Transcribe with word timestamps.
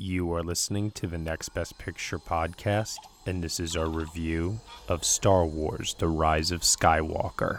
You 0.00 0.32
are 0.34 0.44
listening 0.44 0.92
to 0.92 1.08
the 1.08 1.18
Next 1.18 1.48
Best 1.48 1.76
Picture 1.76 2.20
podcast, 2.20 2.98
and 3.26 3.42
this 3.42 3.58
is 3.58 3.74
our 3.74 3.88
review 3.88 4.60
of 4.86 5.02
Star 5.02 5.44
Wars 5.44 5.96
The 5.98 6.06
Rise 6.06 6.52
of 6.52 6.60
Skywalker. 6.60 7.58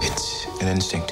It's 0.00 0.46
an 0.62 0.68
instinct. 0.68 1.10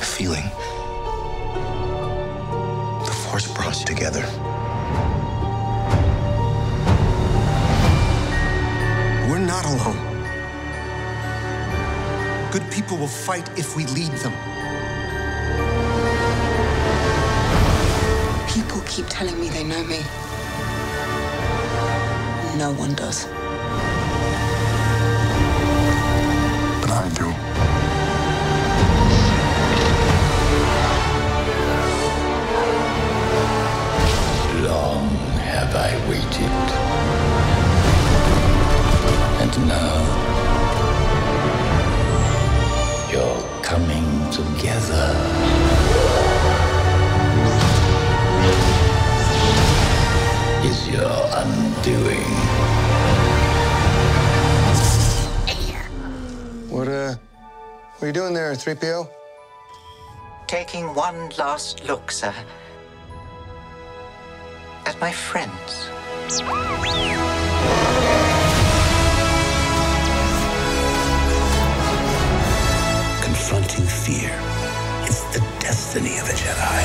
A 0.00 0.04
feeling. 0.04 0.50
The 3.04 3.12
Force 3.30 3.46
brought 3.54 3.68
us 3.68 3.84
together. 3.84 4.24
We're 9.30 9.38
not 9.38 9.64
alone. 9.64 10.17
Good 12.50 12.70
people 12.70 12.96
will 12.96 13.06
fight 13.06 13.46
if 13.58 13.76
we 13.76 13.84
lead 13.88 14.10
them. 14.24 14.32
People 18.48 18.80
keep 18.86 19.04
telling 19.10 19.38
me 19.38 19.50
they 19.50 19.64
know 19.64 19.84
me. 19.84 19.98
No 22.56 22.72
one 22.72 22.94
does. 22.94 23.26
But 26.80 26.90
I 26.90 27.10
do. 27.14 27.26
Long 34.66 35.08
have 35.52 35.74
I 35.76 35.92
waited. 36.08 36.54
And 39.42 39.68
now 39.68 40.27
you're 43.18 43.62
coming 43.62 44.08
together. 44.30 45.06
Is 50.68 50.80
your 50.88 51.16
undoing. 51.42 52.32
What, 56.70 56.86
uh, 56.86 57.16
what 57.96 58.02
are 58.02 58.06
you 58.06 58.12
doing 58.12 58.34
there, 58.34 58.52
3PO? 58.52 59.08
Taking 60.46 60.94
one 60.94 61.30
last 61.38 61.84
look, 61.88 62.12
sir, 62.12 62.34
at 64.86 65.00
my 65.00 65.10
friends. 65.10 65.88
Destiny 75.98 76.18
of 76.20 76.28
a 76.28 76.32
Jedi. 76.32 76.84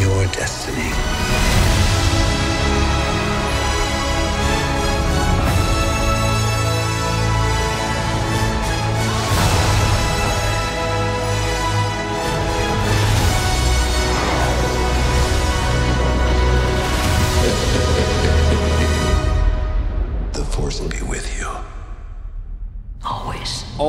Your 0.00 0.26
destiny. 0.26 1.09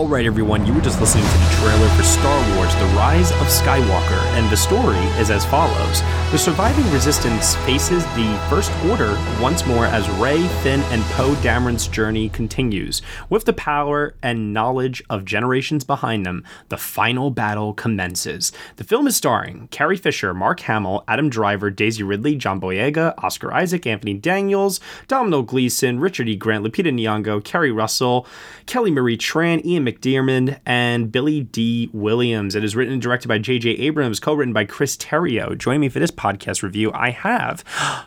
Always. 0.02 0.12
All 0.12 0.18
right, 0.18 0.26
everyone, 0.26 0.66
you 0.66 0.74
were 0.74 0.82
just 0.82 1.00
listening 1.00 1.24
to 1.24 1.38
the 1.38 1.56
trailer 1.62 1.88
for 1.90 2.02
Star 2.02 2.58
Wars 2.58 2.74
The 2.76 2.86
Rise 2.98 3.32
of 3.34 3.48
Skywalker, 3.48 4.22
and 4.36 4.50
the 4.50 4.58
story 4.58 4.98
is 5.22 5.30
as 5.30 5.46
follows. 5.46 6.02
The 6.32 6.38
surviving 6.40 6.92
resistance 6.92 7.56
faces 7.58 8.04
the 8.16 8.48
First 8.50 8.72
Order 8.90 9.16
once 9.40 9.66
more 9.66 9.86
as 9.86 10.10
Rey, 10.10 10.46
Finn, 10.64 10.82
and 10.90 11.04
Poe 11.12 11.36
Dameron's 11.36 11.88
journey 11.88 12.30
continues. 12.30 13.04
With 13.30 13.46
the 13.46 13.54
power 13.54 14.16
and 14.24 14.54
knowledge 14.54 15.04
of 15.10 15.24
generations 15.24 15.84
behind 15.84 16.26
them, 16.26 16.44
the 16.70 16.78
final 16.78 17.30
battle 17.30 17.74
commences. 17.74 18.52
The 18.78 18.84
film 18.84 19.06
is 19.06 19.16
starring 19.16 19.68
Carrie 19.70 19.98
Fisher, 19.98 20.34
Mark 20.34 20.62
Hamill, 20.62 21.04
Adam 21.08 21.30
Driver, 21.30 21.70
Daisy 21.70 22.02
Ridley, 22.02 22.36
John 22.36 22.60
Boyega, 22.60 23.14
Oscar 23.20 23.54
Isaac, 23.54 23.86
Anthony 23.86 24.16
Daniels, 24.16 24.80
Domhnall 25.08 25.44
Gleeson, 25.44 26.00
Richard 26.00 26.28
E. 26.28 26.36
Grant, 26.36 26.66
Lupita 26.66 26.92
Nyong'o, 26.92 27.44
Keri 27.44 27.72
Russell, 27.72 28.26
Kelly 28.66 28.92
Marie 28.92 29.18
Tran, 29.18 29.64
Ian 29.64 29.91
McDiarmid, 29.92 30.60
and 30.66 31.12
Billy 31.12 31.42
Dee 31.42 31.90
Williams. 31.94 32.56
It 32.56 32.64
is 32.64 32.76
written 32.76 32.94
and 32.94 33.02
directed 33.02 33.28
by 33.28 33.38
J.J. 33.38 33.72
Abrams, 33.72 34.20
co-written 34.20 34.54
by 34.54 34.66
Chris 34.66 34.96
Terrio. 34.98 35.58
Join 35.58 35.80
me 35.80 35.90
for 35.90 36.00
this 36.00 36.12
podcast 36.12 36.64
review, 36.64 36.92
I 36.94 37.10
have 37.12 37.64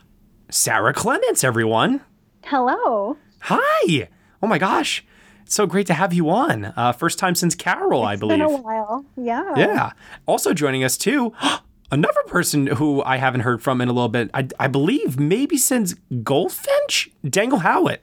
Sara 0.51 0.93
Clements, 0.95 1.45
everyone. 1.45 2.01
Hello. 2.45 3.17
Hi. 3.41 4.09
Oh 4.43 4.47
my 4.47 4.59
gosh. 4.59 5.05
It's 5.43 5.55
so 5.55 5.67
great 5.67 5.87
to 5.89 5.95
have 5.95 6.15
you 6.15 6.31
on. 6.31 6.67
Uh, 6.77 6.93
first 6.93 7.19
time 7.19 7.35
since 7.35 7.55
Carol, 7.55 8.03
I 8.03 8.17
believe. 8.17 8.39
been 8.39 8.47
a 8.47 8.57
while. 8.57 9.05
Yeah. 9.17 9.53
Yeah. 9.57 9.93
Also 10.27 10.55
joining 10.55 10.83
us 10.85 10.97
too, 10.97 11.33
another 11.91 12.23
person 12.27 12.67
who 12.69 13.03
I 13.03 13.19
haven't 13.19 13.41
heard 13.43 13.63
from 13.63 13.81
in 13.81 13.89
a 13.89 13.93
little 13.93 14.09
bit. 14.09 14.31
I, 14.33 14.49
I 14.59 14.69
believe 14.69 15.19
maybe 15.21 15.59
since 15.59 15.95
Goldfinch, 16.23 17.11
Daniel 17.29 17.59
Howat. 17.59 17.99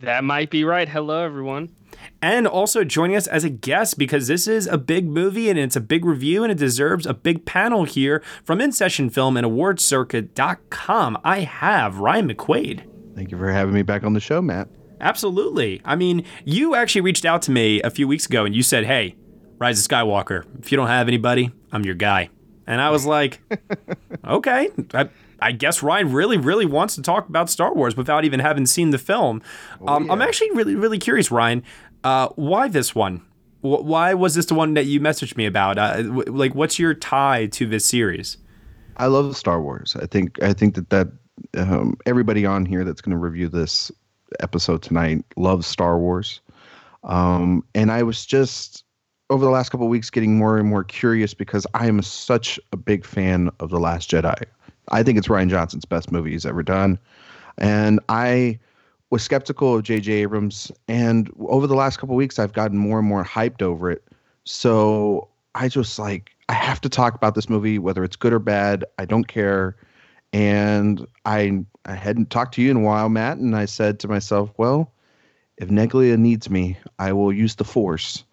That 0.00 0.24
might 0.24 0.50
be 0.50 0.64
right. 0.64 0.88
Hello, 0.88 1.24
everyone. 1.24 1.70
And 2.22 2.46
also 2.46 2.84
joining 2.84 3.16
us 3.16 3.26
as 3.26 3.44
a 3.44 3.50
guest 3.50 3.98
because 3.98 4.26
this 4.26 4.46
is 4.46 4.66
a 4.66 4.78
big 4.78 5.06
movie 5.06 5.48
and 5.50 5.58
it's 5.58 5.76
a 5.76 5.80
big 5.80 6.04
review 6.04 6.42
and 6.42 6.52
it 6.52 6.58
deserves 6.58 7.06
a 7.06 7.14
big 7.14 7.44
panel 7.44 7.84
here 7.84 8.22
from 8.44 8.60
In 8.60 8.72
Session 8.72 9.10
Film 9.10 9.36
and 9.36 9.46
AwardsCircuit.com. 9.46 11.18
I 11.24 11.40
have 11.40 11.98
Ryan 11.98 12.28
McQuade. 12.32 12.82
Thank 13.14 13.30
you 13.30 13.38
for 13.38 13.50
having 13.50 13.74
me 13.74 13.82
back 13.82 14.04
on 14.04 14.12
the 14.12 14.20
show, 14.20 14.42
Matt. 14.42 14.68
Absolutely. 15.00 15.80
I 15.84 15.96
mean, 15.96 16.24
you 16.44 16.74
actually 16.74 17.02
reached 17.02 17.24
out 17.24 17.42
to 17.42 17.50
me 17.50 17.80
a 17.82 17.90
few 17.90 18.08
weeks 18.08 18.26
ago 18.26 18.44
and 18.44 18.54
you 18.54 18.62
said, 18.62 18.84
hey, 18.84 19.14
Rise 19.58 19.78
of 19.78 19.90
Skywalker, 19.90 20.44
if 20.58 20.70
you 20.70 20.76
don't 20.76 20.88
have 20.88 21.08
anybody, 21.08 21.50
I'm 21.72 21.84
your 21.84 21.94
guy. 21.94 22.30
And 22.66 22.80
I 22.80 22.90
was 22.90 23.06
like, 23.06 23.40
okay. 24.24 24.70
I, 24.92 25.08
I 25.40 25.52
guess 25.52 25.82
Ryan 25.82 26.12
really, 26.12 26.38
really 26.38 26.66
wants 26.66 26.94
to 26.96 27.02
talk 27.02 27.28
about 27.28 27.50
Star 27.50 27.74
Wars 27.74 27.96
without 27.96 28.24
even 28.24 28.40
having 28.40 28.66
seen 28.66 28.90
the 28.90 28.98
film. 28.98 29.42
um, 29.86 30.10
I'm 30.10 30.22
actually 30.22 30.50
really, 30.52 30.74
really 30.74 30.98
curious, 30.98 31.30
Ryan. 31.30 31.62
Uh, 32.06 32.28
why 32.36 32.68
this 32.68 32.94
one? 32.94 33.20
Wh- 33.62 33.82
Why 33.82 34.14
was 34.14 34.36
this 34.36 34.46
the 34.46 34.54
one 34.54 34.74
that 34.74 34.86
you 34.86 35.00
messaged 35.00 35.36
me 35.36 35.44
about? 35.44 35.76
Uh, 35.76 36.02
w- 36.02 36.32
like, 36.32 36.54
what's 36.54 36.78
your 36.78 36.94
tie 36.94 37.46
to 37.46 37.66
this 37.66 37.84
series? 37.84 38.36
I 38.96 39.06
love 39.06 39.36
Star 39.36 39.60
Wars. 39.60 39.96
I 40.00 40.06
think 40.06 40.40
I 40.40 40.52
think 40.52 40.76
that 40.76 40.90
that 40.90 41.08
um, 41.56 41.96
everybody 42.06 42.46
on 42.46 42.64
here 42.64 42.84
that's 42.84 43.00
going 43.00 43.10
to 43.10 43.16
review 43.18 43.48
this 43.48 43.90
episode 44.38 44.82
tonight 44.82 45.24
loves 45.36 45.66
Star 45.66 45.98
Wars. 45.98 46.40
Um, 47.02 47.64
and 47.74 47.90
I 47.90 48.04
was 48.04 48.24
just 48.24 48.84
over 49.28 49.44
the 49.44 49.50
last 49.50 49.70
couple 49.70 49.88
weeks 49.88 50.08
getting 50.08 50.38
more 50.38 50.58
and 50.58 50.68
more 50.68 50.84
curious 50.84 51.34
because 51.34 51.66
I 51.74 51.88
am 51.88 52.02
such 52.02 52.60
a 52.72 52.76
big 52.76 53.04
fan 53.04 53.50
of 53.58 53.70
The 53.70 53.80
Last 53.80 54.08
Jedi. 54.08 54.40
I 54.92 55.02
think 55.02 55.18
it's 55.18 55.26
Rian 55.26 55.50
Johnson's 55.50 55.84
best 55.84 56.12
movie 56.12 56.30
he's 56.30 56.46
ever 56.46 56.62
done. 56.62 57.00
And 57.58 57.98
I 58.08 58.60
was 59.10 59.22
skeptical 59.22 59.76
of 59.76 59.82
J.J. 59.82 60.12
Abrams. 60.12 60.72
And 60.88 61.30
over 61.48 61.66
the 61.66 61.74
last 61.74 61.98
couple 61.98 62.16
weeks, 62.16 62.38
I've 62.38 62.52
gotten 62.52 62.78
more 62.78 62.98
and 62.98 63.08
more 63.08 63.24
hyped 63.24 63.62
over 63.62 63.90
it. 63.90 64.02
So 64.44 65.28
I 65.54 65.68
just 65.68 65.98
like, 65.98 66.30
I 66.48 66.54
have 66.54 66.80
to 66.82 66.88
talk 66.88 67.14
about 67.14 67.34
this 67.34 67.48
movie, 67.48 67.78
whether 67.78 68.04
it's 68.04 68.16
good 68.16 68.32
or 68.32 68.38
bad. 68.38 68.84
I 68.98 69.04
don't 69.04 69.26
care. 69.26 69.76
And 70.32 71.06
I, 71.24 71.64
I 71.84 71.94
hadn't 71.94 72.30
talked 72.30 72.54
to 72.54 72.62
you 72.62 72.70
in 72.70 72.78
a 72.78 72.80
while, 72.80 73.08
Matt. 73.08 73.38
And 73.38 73.56
I 73.56 73.64
said 73.64 74.00
to 74.00 74.08
myself, 74.08 74.50
well, 74.56 74.92
if 75.56 75.68
Neglia 75.68 76.18
needs 76.18 76.50
me, 76.50 76.76
I 76.98 77.12
will 77.12 77.32
use 77.32 77.54
the 77.54 77.64
force 77.64 78.24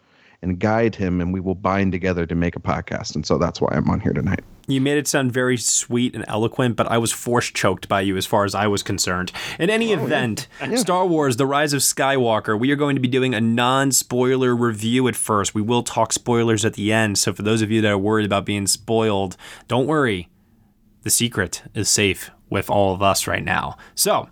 and 0.43 0.59
guide 0.59 0.95
him, 0.95 1.21
and 1.21 1.33
we 1.33 1.39
will 1.39 1.55
bind 1.55 1.91
together 1.91 2.25
to 2.25 2.35
make 2.35 2.55
a 2.55 2.59
podcast. 2.59 3.15
And 3.15 3.25
so 3.25 3.37
that's 3.37 3.59
why 3.59 3.69
I'm 3.71 3.89
on 3.89 3.99
here 3.99 4.13
tonight. 4.13 4.43
You 4.67 4.79
made 4.79 4.97
it 4.97 5.07
sound 5.07 5.33
very 5.33 5.57
sweet 5.57 6.15
and 6.15 6.23
eloquent, 6.27 6.75
but 6.75 6.87
I 6.87 6.97
was 6.97 7.11
force 7.11 7.49
choked 7.49 7.89
by 7.89 8.01
you 8.01 8.15
as 8.15 8.25
far 8.25 8.45
as 8.45 8.55
I 8.55 8.67
was 8.67 8.83
concerned. 8.83 9.31
In 9.59 9.69
any 9.69 9.91
event, 9.91 10.47
Star 10.75 11.05
Wars 11.05 11.35
The 11.35 11.45
Rise 11.45 11.73
of 11.73 11.81
Skywalker, 11.81 12.57
we 12.57 12.71
are 12.71 12.77
going 12.77 12.95
to 12.95 13.01
be 13.01 13.07
doing 13.07 13.33
a 13.33 13.41
non 13.41 13.91
spoiler 13.91 14.55
review 14.55 15.07
at 15.07 15.15
first. 15.15 15.53
We 15.53 15.61
will 15.61 15.83
talk 15.83 16.13
spoilers 16.13 16.63
at 16.63 16.75
the 16.75 16.93
end. 16.93 17.17
So, 17.17 17.33
for 17.33 17.41
those 17.41 17.61
of 17.61 17.71
you 17.71 17.81
that 17.81 17.91
are 17.91 17.97
worried 17.97 18.25
about 18.25 18.45
being 18.45 18.67
spoiled, 18.67 19.35
don't 19.67 19.87
worry. 19.87 20.29
The 21.01 21.09
secret 21.09 21.63
is 21.73 21.89
safe 21.89 22.31
with 22.49 22.69
all 22.69 22.93
of 22.93 23.01
us 23.01 23.27
right 23.27 23.43
now. 23.43 23.75
So, 23.95 24.29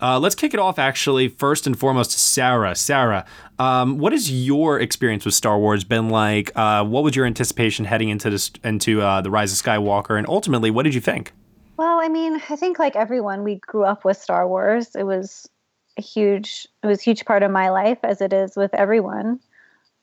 uh, 0.00 0.18
let's 0.18 0.34
kick 0.34 0.54
it 0.54 0.60
off 0.60 0.78
actually, 0.78 1.28
first 1.28 1.66
and 1.66 1.78
foremost, 1.78 2.12
Sara. 2.12 2.74
Sara, 2.74 3.26
um, 3.58 3.98
what 3.98 4.12
has 4.12 4.30
your 4.30 4.80
experience 4.80 5.24
with 5.24 5.34
Star 5.34 5.58
Wars 5.58 5.84
been 5.84 6.08
like? 6.08 6.52
Uh, 6.54 6.84
what 6.84 7.02
was 7.02 7.16
your 7.16 7.26
anticipation 7.26 7.84
heading 7.84 8.08
into 8.08 8.30
this 8.30 8.50
into 8.64 9.02
uh, 9.02 9.20
the 9.20 9.30
Rise 9.30 9.52
of 9.52 9.64
Skywalker, 9.64 10.16
and 10.16 10.28
ultimately, 10.28 10.70
what 10.70 10.84
did 10.84 10.94
you 10.94 11.00
think? 11.00 11.32
Well, 11.76 12.00
I 12.00 12.08
mean, 12.08 12.40
I 12.48 12.56
think 12.56 12.78
like 12.78 12.96
everyone, 12.96 13.44
we 13.44 13.56
grew 13.56 13.84
up 13.84 14.04
with 14.04 14.16
Star 14.16 14.48
Wars. 14.48 14.94
It 14.94 15.04
was 15.04 15.48
a 15.96 16.02
huge 16.02 16.66
it 16.82 16.86
was 16.86 17.00
a 17.00 17.02
huge 17.02 17.24
part 17.24 17.42
of 17.42 17.50
my 17.50 17.70
life 17.70 17.98
as 18.02 18.20
it 18.20 18.32
is 18.32 18.56
with 18.56 18.74
everyone. 18.74 19.40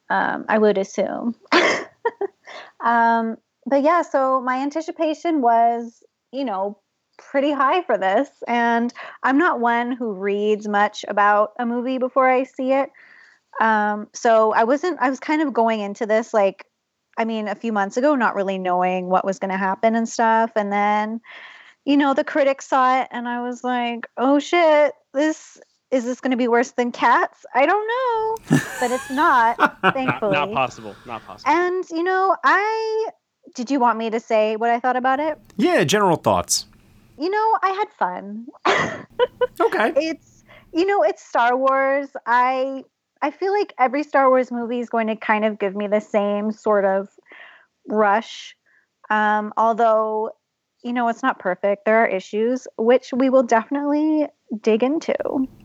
Um, 0.10 0.46
I 0.48 0.58
would 0.58 0.78
assume. 0.78 1.36
um, 2.80 3.38
but 3.66 3.82
yeah, 3.82 4.04
so 4.04 4.40
my 4.42 4.58
anticipation 4.58 5.42
was, 5.42 6.04
you 6.32 6.46
know, 6.46 6.78
pretty 7.18 7.52
high 7.52 7.82
for 7.84 7.98
this. 7.98 8.30
And 8.48 8.94
I'm 9.24 9.38
not 9.38 9.60
one 9.60 9.92
who 9.92 10.14
reads 10.14 10.68
much 10.68 11.04
about 11.08 11.54
a 11.58 11.66
movie 11.66 11.98
before 11.98 12.30
I 12.30 12.44
see 12.44 12.72
it. 12.72 12.92
Um, 13.60 14.08
so 14.14 14.54
I 14.54 14.64
wasn't, 14.64 15.00
I 15.00 15.10
was 15.10 15.20
kind 15.20 15.42
of 15.42 15.54
going 15.54 15.80
into 15.80 16.06
this 16.06 16.34
like, 16.34 16.66
I 17.18 17.26
mean, 17.26 17.48
a 17.48 17.56
few 17.56 17.72
months 17.72 17.98
ago, 17.98 18.16
not 18.16 18.36
really 18.36 18.58
knowing 18.58 19.08
what 19.08 19.26
was 19.26 19.40
going 19.40 19.52
to 19.52 19.58
happen 19.58 19.96
and 19.96 20.08
stuff. 20.08 20.52
And 20.56 20.72
then, 20.72 21.22
you 21.86 21.96
know, 21.98 22.14
the 22.14 22.24
critics 22.24 22.68
saw 22.68 23.02
it 23.02 23.08
and 23.12 23.28
I 23.28 23.42
was 23.42 23.64
like, 23.64 24.08
oh 24.18 24.40
shit, 24.40 24.94
this 25.14 25.58
is 25.92 26.04
this 26.04 26.20
going 26.20 26.32
to 26.32 26.38
be 26.38 26.48
worse 26.48 26.72
than 26.72 26.92
cats? 26.92 27.46
I 27.54 27.66
don't 27.66 27.88
know, 27.88 28.58
but 28.82 28.92
it's 28.92 29.10
not, 29.10 29.56
thankfully. 29.94 30.34
Not, 30.34 30.50
not 30.50 30.54
possible. 30.54 30.96
Not 31.06 31.26
possible. 31.26 31.50
And, 31.50 31.86
you 31.90 32.04
know, 32.04 32.36
I, 32.44 33.10
did 33.54 33.72
you 33.72 33.80
want 33.80 33.98
me 33.98 34.10
to 34.10 34.20
say 34.20 34.58
what 34.58 34.72
I 34.72 34.80
thought 34.80 34.98
about 34.98 35.20
it? 35.22 35.40
Yeah, 35.56 35.84
general 35.86 36.18
thoughts. 36.18 36.66
You 37.18 37.30
know, 37.30 37.58
I 37.62 37.70
had 37.70 37.88
fun. 37.98 38.48
Okay. 39.60 39.94
it's 39.96 40.44
you 40.74 40.86
know 40.86 41.02
it's 41.02 41.24
star 41.24 41.56
wars 41.56 42.10
i 42.26 42.84
i 43.22 43.32
feel 43.32 43.52
like 43.52 43.74
every 43.78 44.04
star 44.04 44.30
wars 44.30 44.52
movie 44.52 44.80
is 44.80 44.90
going 44.90 45.08
to 45.08 45.16
kind 45.16 45.46
of 45.46 45.60
give 45.60 45.76
me 45.76 45.88
the 45.88 46.02
same 46.02 46.52
sort 46.52 46.86
of 46.86 47.10
rush 47.88 48.56
um 49.10 49.54
although 49.58 50.32
you 50.84 50.94
know 50.94 51.08
it's 51.08 51.24
not 51.24 51.40
perfect 51.40 51.86
there 51.86 51.98
are 51.98 52.08
issues 52.08 52.68
which 52.78 53.12
we 53.14 53.30
will 53.30 53.44
definitely 53.44 54.28
dig 54.62 54.84
into 54.84 55.16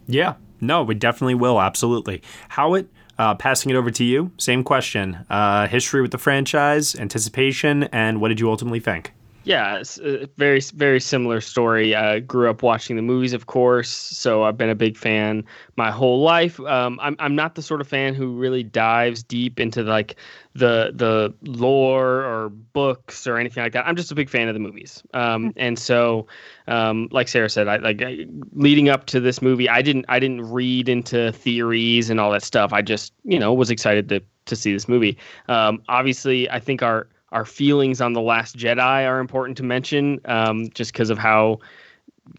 Yeah. 0.07 0.35
No, 0.61 0.83
we 0.83 0.95
definitely 0.95 1.35
will. 1.35 1.61
Absolutely. 1.61 2.23
Howat, 2.51 2.87
uh, 3.19 3.35
passing 3.35 3.71
it 3.71 3.77
over 3.77 3.91
to 3.93 4.05
you. 4.05 4.31
Same 4.37 4.63
question. 4.63 5.25
Uh, 5.31 5.67
history 5.67 6.03
with 6.03 6.11
the 6.11 6.19
franchise, 6.19 6.95
anticipation, 6.95 7.85
and 7.85 8.21
what 8.21 8.29
did 8.29 8.41
you 8.41 8.51
ultimately 8.51 8.81
think? 8.81 9.13
Yeah, 9.43 9.79
it's 9.79 9.99
a 9.99 10.27
very 10.37 10.61
very 10.75 11.01
similar 11.01 11.41
story. 11.41 11.95
I 11.95 12.21
grew 12.21 12.51
up 12.51 12.63
watching 12.63 12.97
the 12.97 13.03
movies, 13.03 13.33
of 13.33 13.47
course, 13.47 13.89
so 13.89 14.43
I've 14.43 14.59
been 14.59 14.69
a 14.69 14.75
big 14.75 14.99
fan 14.99 15.45
my 15.77 15.91
whole 15.91 16.21
life. 16.21 16.61
Um, 16.61 17.01
I'm 17.01 17.17
I'm 17.19 17.35
not 17.35 17.55
the 17.55 17.63
sort 17.63 17.81
of 17.81 17.89
fan 17.89 18.13
who 18.15 18.37
really 18.37 18.63
dives 18.63 19.23
deep 19.23 19.59
into 19.59 19.83
like 19.83 20.17
the 20.53 20.93
the 20.95 21.35
lore 21.51 22.23
or 22.23 22.51
books 22.51 23.27
or 23.27 23.39
anything 23.39 23.63
like 23.63 23.73
that. 23.73 23.87
I'm 23.87 23.97
just 23.97 24.13
a 24.13 24.15
big 24.15 24.29
fan 24.29 24.49
of 24.49 24.55
the 24.55 24.61
movies. 24.61 25.03
Um, 25.15 25.55
and 25.57 25.79
so, 25.79 26.27
um, 26.69 27.09
like 27.11 27.27
Sara 27.29 27.49
said, 27.49 27.67
I 27.67 27.77
like 27.79 28.03
I, 28.03 28.27
leading 28.53 28.91
up 28.91 29.07
to 29.07 29.21
this 29.21 29.41
movie, 29.41 29.71
I 29.71 29.81
didn't 29.81 30.05
I 30.11 30.21
didn't 30.21 30.51
read 30.51 30.87
into 30.87 31.33
theories 31.33 32.11
and 32.11 32.21
all 32.21 32.31
that 32.33 32.43
stuff. 32.43 32.75
I 32.75 32.83
just 32.83 33.15
you 33.25 33.39
know 33.39 33.55
was 33.55 33.71
excited 33.71 34.11
to 34.11 34.23
to 34.47 34.57
see 34.57 34.75
this 34.75 34.87
movie. 34.87 35.17
Um, 35.49 35.83
obviously, 35.89 36.51
I 36.51 36.61
think 36.61 36.83
our 36.83 37.09
our 37.33 37.45
feelings 37.45 38.01
on 38.01 38.13
the 38.13 38.21
Last 38.21 38.57
Jedi 38.57 39.07
are 39.07 39.21
important 39.21 39.57
to 39.59 39.63
mention, 39.63 40.21
um, 40.25 40.69
just 40.71 40.93
because 40.93 41.11
of 41.11 41.19
how 41.19 41.61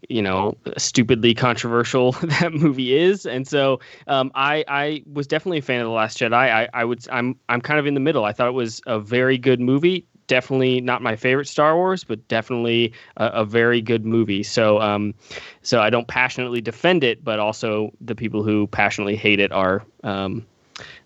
you 0.08 0.22
know 0.22 0.56
stupidly 0.76 1.34
controversial 1.34 2.12
that 2.22 2.52
movie 2.52 2.94
is. 2.94 3.26
And 3.26 3.46
so 3.46 3.80
um, 4.06 4.30
I 4.34 4.64
I 4.68 5.02
was 5.12 5.26
definitely 5.26 5.58
a 5.58 5.62
fan 5.62 5.80
of 5.80 5.86
the 5.86 5.92
Last 5.92 6.18
Jedi. 6.18 6.32
I 6.32 6.68
I 6.74 6.84
would 6.84 7.06
I'm 7.10 7.38
I'm 7.48 7.60
kind 7.60 7.78
of 7.78 7.86
in 7.86 7.94
the 7.94 8.00
middle. 8.00 8.24
I 8.24 8.32
thought 8.32 8.48
it 8.48 8.52
was 8.52 8.80
a 8.86 8.98
very 8.98 9.38
good 9.38 9.60
movie. 9.60 10.06
Definitely 10.28 10.80
not 10.80 11.02
my 11.02 11.16
favorite 11.16 11.46
Star 11.48 11.76
Wars 11.76 12.04
but 12.04 12.26
definitely 12.28 12.92
a, 13.16 13.26
a 13.26 13.44
very 13.44 13.80
good 13.80 14.04
movie. 14.04 14.42
So 14.42 14.80
um 14.80 15.14
so 15.62 15.80
I 15.80 15.90
don't 15.90 16.08
passionately 16.08 16.60
defend 16.60 17.04
it 17.04 17.24
but 17.24 17.38
also 17.38 17.92
the 18.00 18.14
people 18.14 18.42
who 18.42 18.66
passionately 18.68 19.16
hate 19.16 19.40
it 19.40 19.52
are 19.52 19.84
um 20.04 20.46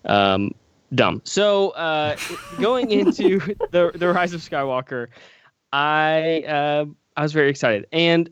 um 0.05 0.53
dumb 0.95 1.21
so 1.23 1.71
uh 1.71 2.15
going 2.59 2.91
into 2.91 3.39
the 3.71 3.91
the 3.95 4.07
Rise 4.07 4.33
of 4.33 4.41
Skywalker 4.41 5.07
I 5.73 6.43
uh, 6.47 6.85
I 7.15 7.23
was 7.23 7.33
very 7.33 7.49
excited 7.49 7.85
and 7.91 8.29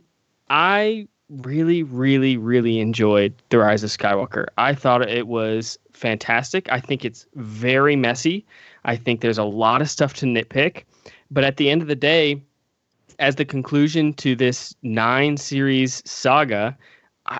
I 0.49 1.07
really, 1.29 1.83
really, 1.83 2.37
really 2.37 2.79
enjoyed 2.79 3.33
The 3.49 3.59
Rise 3.59 3.83
of 3.83 3.89
Skywalker. 3.89 4.45
I 4.57 4.73
thought 4.73 5.07
it 5.09 5.27
was 5.27 5.77
fantastic. 5.91 6.71
I 6.71 6.79
think 6.79 7.03
it's 7.03 7.25
very 7.35 7.95
messy. 7.95 8.45
I 8.83 8.95
think 8.95 9.21
there's 9.21 9.37
a 9.37 9.43
lot 9.43 9.81
of 9.81 9.89
stuff 9.89 10.13
to 10.15 10.25
nitpick. 10.25 10.83
But 11.31 11.43
at 11.43 11.57
the 11.57 11.69
end 11.69 11.81
of 11.81 11.87
the 11.87 11.95
day, 11.95 12.41
as 13.17 13.35
the 13.35 13.45
conclusion 13.45 14.13
to 14.15 14.35
this 14.35 14.75
nine 14.83 15.37
series 15.37 16.03
saga, 16.05 16.77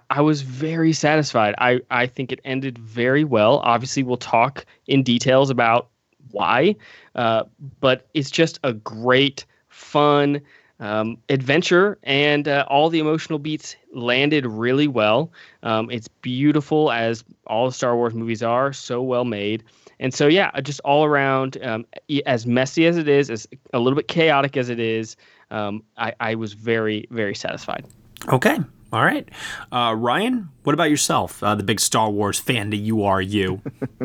I, 0.09 0.21
was 0.21 0.41
very 0.41 0.93
satisfied. 0.93 1.53
I, 1.59 1.81
I 1.91 2.07
think 2.07 2.31
it 2.31 2.39
ended 2.43 2.77
very 2.77 3.23
well. 3.23 3.59
Obviously, 3.59 4.03
we'll 4.03 4.17
talk 4.17 4.65
in 4.87 5.03
details 5.03 5.49
about 5.49 5.89
why, 6.31 6.75
uh, 7.13 7.43
but 7.79 8.07
it's 8.13 8.31
just 8.31 8.59
a 8.63 8.73
great, 8.73 9.45
fun, 9.67 10.41
um, 10.79 11.17
adventure 11.29 11.97
and 12.03 12.47
uh, 12.47 12.65
all 12.67 12.89
the 12.89 12.99
emotional 12.99 13.39
beats 13.39 13.75
landed 13.93 14.45
really 14.45 14.87
well. 14.87 15.31
Um, 15.63 15.89
it's 15.89 16.07
beautiful 16.07 16.91
as 16.91 17.23
all 17.47 17.71
Star 17.71 17.95
Wars 17.95 18.13
movies 18.13 18.43
are, 18.43 18.73
so 18.73 19.01
well 19.01 19.25
made. 19.25 19.63
And 19.99 20.13
so, 20.13 20.27
yeah, 20.27 20.51
just 20.61 20.81
all 20.81 21.05
around, 21.05 21.57
um, 21.63 21.85
as 22.25 22.45
messy 22.45 22.85
as 22.85 22.97
it 22.97 23.07
is, 23.07 23.29
as 23.29 23.47
a 23.73 23.79
little 23.79 23.95
bit 23.95 24.09
chaotic 24.09 24.57
as 24.57 24.69
it 24.69 24.79
is, 24.79 25.15
um, 25.51 25.83
I, 25.97 26.13
I 26.19 26.35
was 26.35 26.53
very, 26.53 27.07
very 27.11 27.35
satisfied. 27.35 27.85
Okay. 28.27 28.57
All 28.93 29.03
right. 29.03 29.27
Uh, 29.71 29.93
Ryan, 29.97 30.49
what 30.63 30.73
about 30.73 30.89
yourself? 30.89 31.43
Uh, 31.43 31.55
the 31.55 31.63
big 31.63 31.79
Star 31.79 32.09
Wars 32.09 32.39
fan 32.39 32.69
that 32.69 32.77
you 32.77 33.03
are, 33.03 33.21
you. 33.21 33.61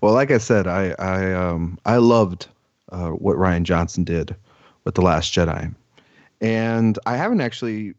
Well, 0.00 0.12
like 0.12 0.30
I 0.30 0.38
said, 0.38 0.66
I 0.66 0.94
I 0.98 1.32
um 1.32 1.78
I 1.86 1.96
loved 1.96 2.46
uh, 2.92 3.08
what 3.08 3.36
Rian 3.36 3.62
Johnson 3.62 4.04
did 4.04 4.36
with 4.84 4.94
the 4.94 5.00
Last 5.00 5.32
Jedi, 5.32 5.74
and 6.40 6.98
I 7.06 7.16
haven't 7.16 7.40
actually 7.40 7.94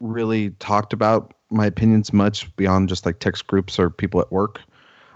really 0.00 0.50
talked 0.58 0.92
about 0.92 1.34
my 1.50 1.66
opinions 1.66 2.12
much 2.12 2.54
beyond 2.56 2.88
just 2.88 3.06
like 3.06 3.18
text 3.20 3.46
groups 3.46 3.78
or 3.78 3.88
people 3.90 4.20
at 4.20 4.30
work. 4.30 4.60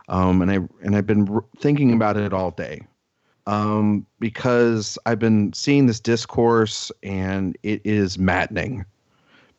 Um, 0.09 0.43
and 0.43 0.51
I 0.51 0.55
and 0.83 0.97
I've 0.97 1.07
been 1.07 1.29
r- 1.29 1.45
thinking 1.59 1.93
about 1.93 2.17
it 2.17 2.33
all 2.33 2.51
day 2.51 2.81
um, 3.47 4.07
because 4.19 4.99
I've 5.07 5.19
been 5.19 5.53
seeing 5.53 5.87
this 5.87 6.01
discourse 6.01 6.91
and 7.03 7.57
it 7.63 7.81
is 7.85 8.19
maddening 8.19 8.85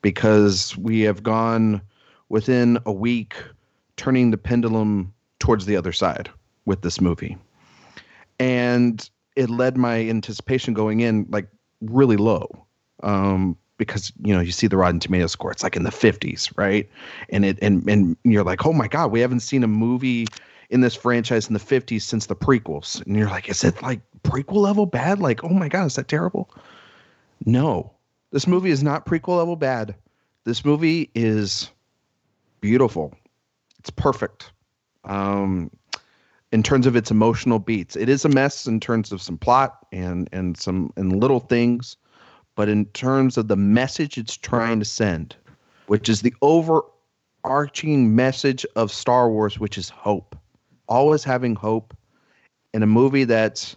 because 0.04 0.76
we 0.76 1.00
have 1.00 1.22
gone 1.22 1.80
within 2.28 2.78
a 2.84 2.92
week 2.92 3.42
turning 3.96 4.30
the 4.30 4.36
pendulum 4.36 5.10
towards 5.38 5.64
the 5.64 5.74
other 5.76 5.92
side 5.92 6.28
with 6.66 6.82
this 6.82 7.00
movie. 7.00 7.38
And 8.38 9.08
it 9.34 9.48
led 9.48 9.78
my 9.78 10.06
anticipation 10.06 10.74
going 10.74 11.00
in 11.00 11.26
like 11.30 11.48
really 11.80 12.18
low. 12.18 12.66
Um, 13.02 13.56
because 13.78 14.12
you 14.22 14.34
know 14.34 14.40
you 14.40 14.52
see 14.52 14.66
the 14.66 14.76
Rotten 14.76 15.00
Tomato 15.00 15.26
score, 15.26 15.50
it's 15.50 15.62
like 15.62 15.74
in 15.74 15.84
the 15.84 15.90
50s, 15.90 16.52
right? 16.56 16.88
And 17.30 17.46
it 17.46 17.58
and 17.62 17.88
and 17.88 18.14
you're 18.24 18.44
like, 18.44 18.66
oh 18.66 18.74
my 18.74 18.88
god, 18.88 19.10
we 19.10 19.20
haven't 19.20 19.40
seen 19.40 19.64
a 19.64 19.68
movie 19.68 20.26
in 20.68 20.82
this 20.82 20.94
franchise 20.94 21.48
in 21.48 21.54
the 21.54 21.60
50s 21.60 22.02
since 22.02 22.26
the 22.26 22.36
prequels, 22.36 23.04
and 23.06 23.16
you're 23.16 23.30
like, 23.30 23.48
is 23.48 23.64
it 23.64 23.82
like 23.82 24.00
prequel 24.22 24.56
level 24.56 24.84
bad? 24.84 25.18
Like, 25.18 25.42
oh 25.42 25.48
my 25.48 25.70
god, 25.70 25.86
is 25.86 25.96
that 25.96 26.08
terrible? 26.08 26.50
No, 27.46 27.94
this 28.34 28.48
movie 28.48 28.70
is 28.70 28.82
not 28.82 29.06
prequel 29.06 29.38
level 29.38 29.54
bad. 29.54 29.94
This 30.42 30.64
movie 30.64 31.08
is 31.14 31.70
beautiful. 32.60 33.14
It's 33.78 33.90
perfect. 33.90 34.50
Um, 35.04 35.70
in 36.50 36.64
terms 36.64 36.88
of 36.88 36.96
its 36.96 37.12
emotional 37.12 37.60
beats, 37.60 37.94
it 37.94 38.08
is 38.08 38.24
a 38.24 38.28
mess 38.28 38.66
in 38.66 38.80
terms 38.80 39.12
of 39.12 39.22
some 39.22 39.38
plot 39.38 39.86
and 39.92 40.28
and 40.32 40.56
some 40.56 40.92
and 40.96 41.20
little 41.20 41.38
things, 41.38 41.96
but 42.56 42.68
in 42.68 42.86
terms 42.86 43.38
of 43.38 43.46
the 43.46 43.56
message 43.56 44.18
it's 44.18 44.36
trying 44.36 44.80
to 44.80 44.84
send, 44.84 45.36
which 45.86 46.08
is 46.08 46.22
the 46.22 46.34
overarching 46.42 48.16
message 48.16 48.66
of 48.74 48.90
Star 48.90 49.30
Wars, 49.30 49.60
which 49.60 49.78
is 49.78 49.88
hope, 49.88 50.36
always 50.88 51.22
having 51.22 51.54
hope, 51.54 51.96
in 52.72 52.82
a 52.82 52.86
movie 52.88 53.24
that's 53.24 53.76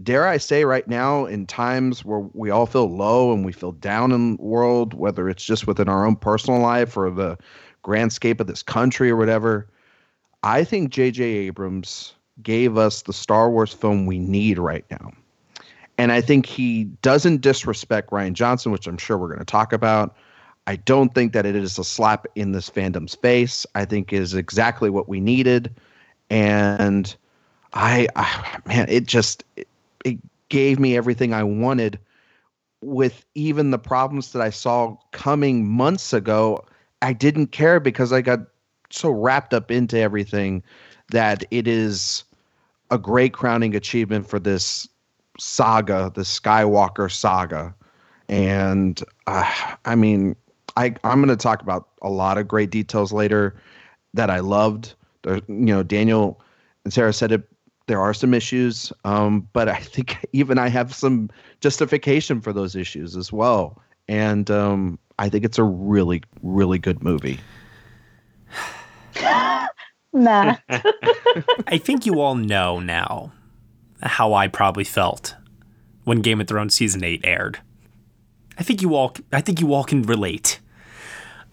dare 0.00 0.26
I 0.26 0.38
say 0.38 0.64
right 0.64 0.86
now 0.86 1.26
in 1.26 1.46
times 1.46 2.04
where 2.04 2.20
we 2.32 2.50
all 2.50 2.66
feel 2.66 2.94
low 2.94 3.32
and 3.32 3.44
we 3.44 3.52
feel 3.52 3.72
down 3.72 4.12
in 4.12 4.36
the 4.36 4.42
world, 4.42 4.94
whether 4.94 5.28
it's 5.28 5.44
just 5.44 5.66
within 5.66 5.88
our 5.88 6.06
own 6.06 6.16
personal 6.16 6.60
life 6.60 6.96
or 6.96 7.10
the 7.10 7.38
grand 7.82 8.12
scape 8.12 8.40
of 8.40 8.46
this 8.46 8.62
country 8.62 9.10
or 9.10 9.16
whatever, 9.16 9.68
I 10.42 10.64
think 10.64 10.90
J.J. 10.90 11.22
Abrams 11.22 12.14
gave 12.42 12.76
us 12.76 13.02
the 13.02 13.12
Star 13.12 13.50
Wars 13.50 13.72
film 13.72 14.06
we 14.06 14.18
need 14.18 14.58
right 14.58 14.84
now. 14.90 15.12
And 15.98 16.10
I 16.10 16.20
think 16.20 16.46
he 16.46 16.84
doesn't 17.02 17.42
disrespect 17.42 18.10
Rian 18.10 18.32
Johnson, 18.32 18.72
which 18.72 18.86
I'm 18.86 18.98
sure 18.98 19.18
we're 19.18 19.28
going 19.28 19.38
to 19.38 19.44
talk 19.44 19.72
about. 19.72 20.16
I 20.66 20.76
don't 20.76 21.14
think 21.14 21.32
that 21.32 21.44
it 21.44 21.54
is 21.54 21.78
a 21.78 21.84
slap 21.84 22.26
in 22.34 22.52
this 22.52 22.70
fandom's 22.70 23.14
face. 23.14 23.66
I 23.74 23.84
think 23.84 24.12
is 24.12 24.34
exactly 24.34 24.90
what 24.90 25.08
we 25.08 25.20
needed. 25.20 25.74
And 26.30 27.14
I, 27.74 28.08
I 28.16 28.58
man, 28.66 28.88
it 28.88 29.06
just 29.06 29.44
it 29.56 29.68
gave 30.52 30.78
me 30.78 30.98
everything 30.98 31.32
I 31.32 31.42
wanted 31.42 31.98
with 32.82 33.24
even 33.34 33.70
the 33.70 33.78
problems 33.78 34.32
that 34.32 34.42
I 34.42 34.50
saw 34.50 34.94
coming 35.12 35.66
months 35.66 36.12
ago. 36.12 36.62
I 37.00 37.14
didn't 37.14 37.52
care 37.52 37.80
because 37.80 38.12
I 38.12 38.20
got 38.20 38.40
so 38.90 39.08
wrapped 39.08 39.54
up 39.54 39.70
into 39.70 39.98
everything 39.98 40.62
that 41.10 41.42
it 41.50 41.66
is 41.66 42.24
a 42.90 42.98
great 42.98 43.32
crowning 43.32 43.74
achievement 43.74 44.28
for 44.28 44.38
this 44.38 44.86
saga, 45.38 46.12
the 46.14 46.20
Skywalker 46.20 47.10
saga. 47.10 47.74
And 48.28 49.02
uh, 49.26 49.50
I 49.86 49.94
mean, 49.94 50.36
I 50.76 50.94
I'm 51.02 51.24
going 51.24 51.34
to 51.34 51.42
talk 51.42 51.62
about 51.62 51.88
a 52.02 52.10
lot 52.10 52.36
of 52.36 52.46
great 52.46 52.70
details 52.70 53.10
later 53.10 53.54
that 54.12 54.28
I 54.28 54.40
loved. 54.40 54.92
There, 55.22 55.36
you 55.48 55.72
know, 55.72 55.82
Daniel 55.82 56.42
and 56.84 56.92
Sara 56.92 57.14
said 57.14 57.32
it. 57.32 57.48
There 57.92 58.00
are 58.00 58.14
some 58.14 58.32
issues, 58.32 58.90
um, 59.04 59.46
but 59.52 59.68
I 59.68 59.76
think 59.76 60.24
even 60.32 60.56
I 60.56 60.68
have 60.70 60.94
some 60.94 61.28
justification 61.60 62.40
for 62.40 62.50
those 62.50 62.74
issues 62.74 63.18
as 63.18 63.30
well. 63.30 63.82
And 64.08 64.50
um, 64.50 64.98
I 65.18 65.28
think 65.28 65.44
it's 65.44 65.58
a 65.58 65.62
really, 65.62 66.22
really 66.42 66.78
good 66.78 67.02
movie. 67.02 67.38
Nah. 70.14 70.56
I 71.66 71.78
think 71.78 72.04
you 72.04 72.20
all 72.20 72.34
know 72.34 72.80
now 72.80 73.32
how 74.02 74.32
I 74.34 74.46
probably 74.46 74.84
felt 74.84 75.34
when 76.04 76.20
Game 76.20 76.40
of 76.40 76.48
Thrones 76.48 76.74
season 76.74 77.02
8 77.02 77.20
aired. 77.24 77.60
I 78.58 78.62
think 78.62 78.82
you 78.82 78.94
all 78.94 79.14
I 79.32 79.40
think 79.40 79.58
you 79.60 79.72
all 79.72 79.84
can 79.84 80.02
relate. 80.02 80.60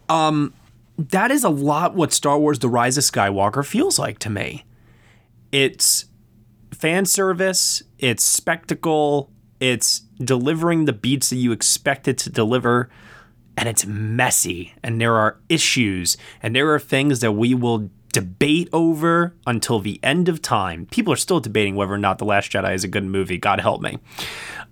Um 0.10 0.53
that 0.98 1.31
is 1.31 1.46
a 1.46 1.50
lot 1.50 1.96
what 1.96 2.12
Star 2.12 2.38
Wars 2.38 2.60
The 2.60 2.67
Rise 2.67 2.98
of 2.98 3.05
Skywalker 3.05 3.65
feels 3.65 3.98
like 3.98 4.19
to 4.19 4.29
me. 4.29 4.65
It's 5.53 6.08
fan 6.79 7.05
service, 7.05 7.83
it's 8.00 8.24
spectacle, 8.24 9.29
it's 9.59 10.00
delivering 10.24 10.86
the 10.86 10.93
beats 10.93 11.29
that 11.29 11.36
you 11.36 11.51
expect 11.51 12.07
it 12.07 12.17
to 12.19 12.29
deliver, 12.29 12.89
and 13.57 13.67
it's 13.67 13.86
messy, 13.86 14.74
and 14.81 15.01
there 15.01 15.15
are 15.15 15.38
issues, 15.50 16.15
and 16.41 16.55
there 16.55 16.74
are 16.74 16.79
things 16.79 17.19
that 17.19 17.33
we 17.33 17.53
will 17.53 17.89
debate 18.13 18.69
over 18.74 19.36
until 19.45 19.79
the 19.79 20.00
end 20.01 20.29
of 20.29 20.41
time. 20.41 20.88
People 20.88 21.13
are 21.13 21.17
still 21.17 21.39
debating 21.39 21.75
whether 21.75 21.93
or 21.93 21.98
not 21.98 22.17
The 22.17 22.25
Last 22.25 22.51
Jedi 22.51 22.74
is 22.74 22.83
a 22.83 22.88
good 22.88 23.03
movie, 23.03 23.38
God 23.38 23.59
help 23.59 23.81
me. 23.81 24.00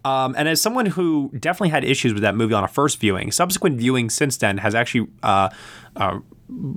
Um, 0.06 0.34
and 0.38 0.48
as 0.48 0.62
someone 0.62 0.86
who 0.86 1.32
definitely 1.38 1.70
had 1.70 1.84
issues 1.84 2.14
with 2.14 2.24
that 2.24 2.36
movie 2.36 2.54
on 2.54 2.64
a 2.64 2.68
first 2.68 3.00
viewing, 3.00 3.32
subsequent 3.32 3.78
viewing 3.78 4.10
since 4.10 4.38
then 4.38 4.58
has 4.60 4.74
actually 4.74 5.08
uh, 5.22 5.50
uh, 5.98 6.20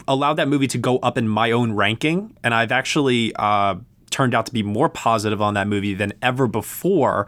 allowed 0.09 0.35
that 0.35 0.49
movie 0.49 0.67
to 0.67 0.79
go 0.79 0.99
up 0.99 1.17
in 1.17 1.29
my 1.29 1.53
own 1.53 1.73
ranking. 1.73 2.37
And 2.43 2.53
I've 2.53 2.73
actually 2.73 3.33
uh, 3.37 3.77
turned 4.11 4.35
out 4.35 4.47
to 4.47 4.53
be 4.53 4.63
more 4.63 4.89
positive 4.89 5.41
on 5.41 5.55
that 5.55 5.67
movie 5.67 5.95
than 5.95 6.13
ever 6.23 6.47
before 6.47 7.27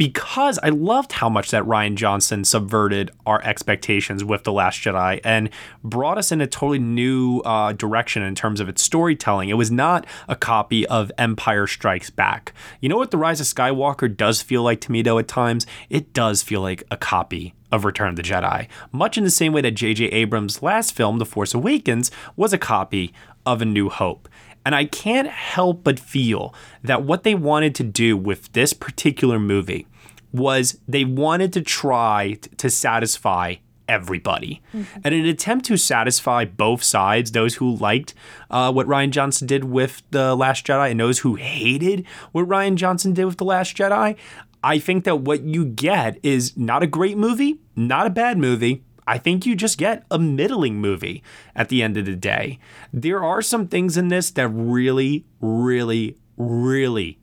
because 0.00 0.58
I 0.62 0.70
loved 0.70 1.12
how 1.12 1.28
much 1.28 1.50
that 1.50 1.64
Rian 1.64 1.94
Johnson 1.94 2.46
subverted 2.46 3.10
our 3.26 3.44
expectations 3.44 4.24
with 4.24 4.44
The 4.44 4.52
Last 4.52 4.80
Jedi 4.80 5.20
and 5.22 5.50
brought 5.84 6.16
us 6.16 6.32
in 6.32 6.40
a 6.40 6.46
totally 6.46 6.78
new 6.78 7.40
uh, 7.40 7.74
direction 7.74 8.22
in 8.22 8.34
terms 8.34 8.60
of 8.60 8.68
its 8.70 8.82
storytelling. 8.82 9.50
It 9.50 9.58
was 9.58 9.70
not 9.70 10.06
a 10.26 10.36
copy 10.36 10.86
of 10.86 11.12
Empire 11.18 11.66
Strikes 11.66 12.08
Back. 12.08 12.54
You 12.80 12.88
know 12.88 12.96
what 12.96 13.10
The 13.10 13.18
Rise 13.18 13.42
of 13.42 13.46
Skywalker 13.46 14.16
does 14.16 14.40
feel 14.40 14.62
like 14.62 14.80
to 14.80 14.90
me, 14.90 15.02
though, 15.02 15.18
at 15.18 15.28
times? 15.28 15.66
It 15.90 16.14
does 16.14 16.42
feel 16.42 16.62
like 16.62 16.82
a 16.90 16.96
copy 16.96 17.52
of 17.70 17.84
Return 17.84 18.08
of 18.08 18.16
the 18.16 18.22
Jedi, 18.22 18.68
much 18.92 19.18
in 19.18 19.24
the 19.24 19.30
same 19.30 19.52
way 19.52 19.60
that 19.60 19.72
J.J. 19.72 20.06
Abrams' 20.06 20.62
last 20.62 20.94
film, 20.94 21.18
The 21.18 21.26
Force 21.26 21.52
Awakens, 21.52 22.10
was 22.36 22.54
a 22.54 22.58
copy 22.58 23.12
of 23.44 23.60
A 23.60 23.66
New 23.66 23.90
Hope. 23.90 24.30
And 24.64 24.74
I 24.74 24.84
can't 24.84 25.28
help 25.28 25.84
but 25.84 25.98
feel 25.98 26.54
that 26.82 27.02
what 27.02 27.22
they 27.22 27.34
wanted 27.34 27.74
to 27.76 27.82
do 27.82 28.16
with 28.16 28.52
this 28.52 28.72
particular 28.72 29.38
movie 29.38 29.86
was 30.32 30.78
they 30.86 31.04
wanted 31.04 31.52
to 31.54 31.62
try 31.62 32.36
t- 32.40 32.50
to 32.56 32.70
satisfy 32.70 33.56
everybody. 33.88 34.62
Mm-hmm. 34.72 35.00
And 35.02 35.14
in 35.14 35.22
an 35.22 35.26
attempt 35.26 35.64
to 35.66 35.76
satisfy 35.76 36.44
both 36.44 36.82
sides, 36.82 37.32
those 37.32 37.56
who 37.56 37.74
liked 37.74 38.14
uh, 38.48 38.72
what 38.72 38.86
Rian 38.86 39.10
Johnson 39.10 39.48
did 39.48 39.64
with 39.64 40.02
The 40.10 40.36
Last 40.36 40.64
Jedi 40.64 40.92
and 40.92 41.00
those 41.00 41.18
who 41.20 41.34
hated 41.34 42.06
what 42.30 42.46
Rian 42.46 42.76
Johnson 42.76 43.12
did 43.14 43.24
with 43.24 43.38
The 43.38 43.44
Last 43.44 43.76
Jedi, 43.76 44.16
I 44.62 44.78
think 44.78 45.04
that 45.04 45.16
what 45.16 45.42
you 45.42 45.64
get 45.64 46.18
is 46.22 46.56
not 46.56 46.82
a 46.82 46.86
great 46.86 47.16
movie, 47.16 47.58
not 47.74 48.06
a 48.06 48.10
bad 48.10 48.38
movie. 48.38 48.84
I 49.06 49.18
think 49.18 49.46
you 49.46 49.54
just 49.54 49.78
get 49.78 50.04
a 50.10 50.18
middling 50.18 50.76
movie 50.76 51.22
at 51.54 51.68
the 51.68 51.82
end 51.82 51.96
of 51.96 52.06
the 52.06 52.16
day. 52.16 52.58
There 52.92 53.22
are 53.24 53.42
some 53.42 53.68
things 53.68 53.96
in 53.96 54.08
this 54.08 54.30
that 54.32 54.48
really, 54.48 55.24
really, 55.40 56.16
really 56.36 57.18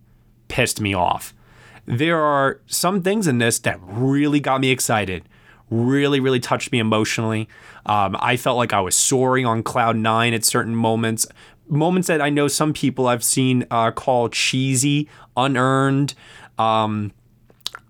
pissed 0.48 0.81
me 0.81 0.93
off. 0.93 1.34
There 1.86 2.19
are 2.19 2.60
some 2.65 3.01
things 3.01 3.27
in 3.27 3.38
this 3.38 3.60
that 3.60 3.79
really 3.81 4.39
got 4.39 4.60
me 4.60 4.72
excited, 4.72 5.24
really, 5.69 6.19
really 6.19 6.39
touched 6.39 6.72
me 6.72 6.79
emotionally. 6.79 7.48
Um, 7.86 8.17
I 8.19 8.36
felt 8.36 8.57
like 8.57 8.74
I 8.74 8.81
was 8.81 8.96
soaring 8.96 9.46
on 9.46 9.63
cloud 9.63 9.96
nine 9.96 10.34
at 10.34 10.43
certain 10.43 10.75
moments, 10.75 11.25
moments 11.69 12.07
that 12.10 12.22
I 12.22 12.29
know 12.29 12.50
some 12.50 12.74
people 12.74 13.07
I've 13.07 13.24
seen 13.24 13.65
uh, 13.72 13.91
call 13.91 14.27
cheesy, 14.27 15.07
unearned. 15.38 16.13
Um, 16.57 17.13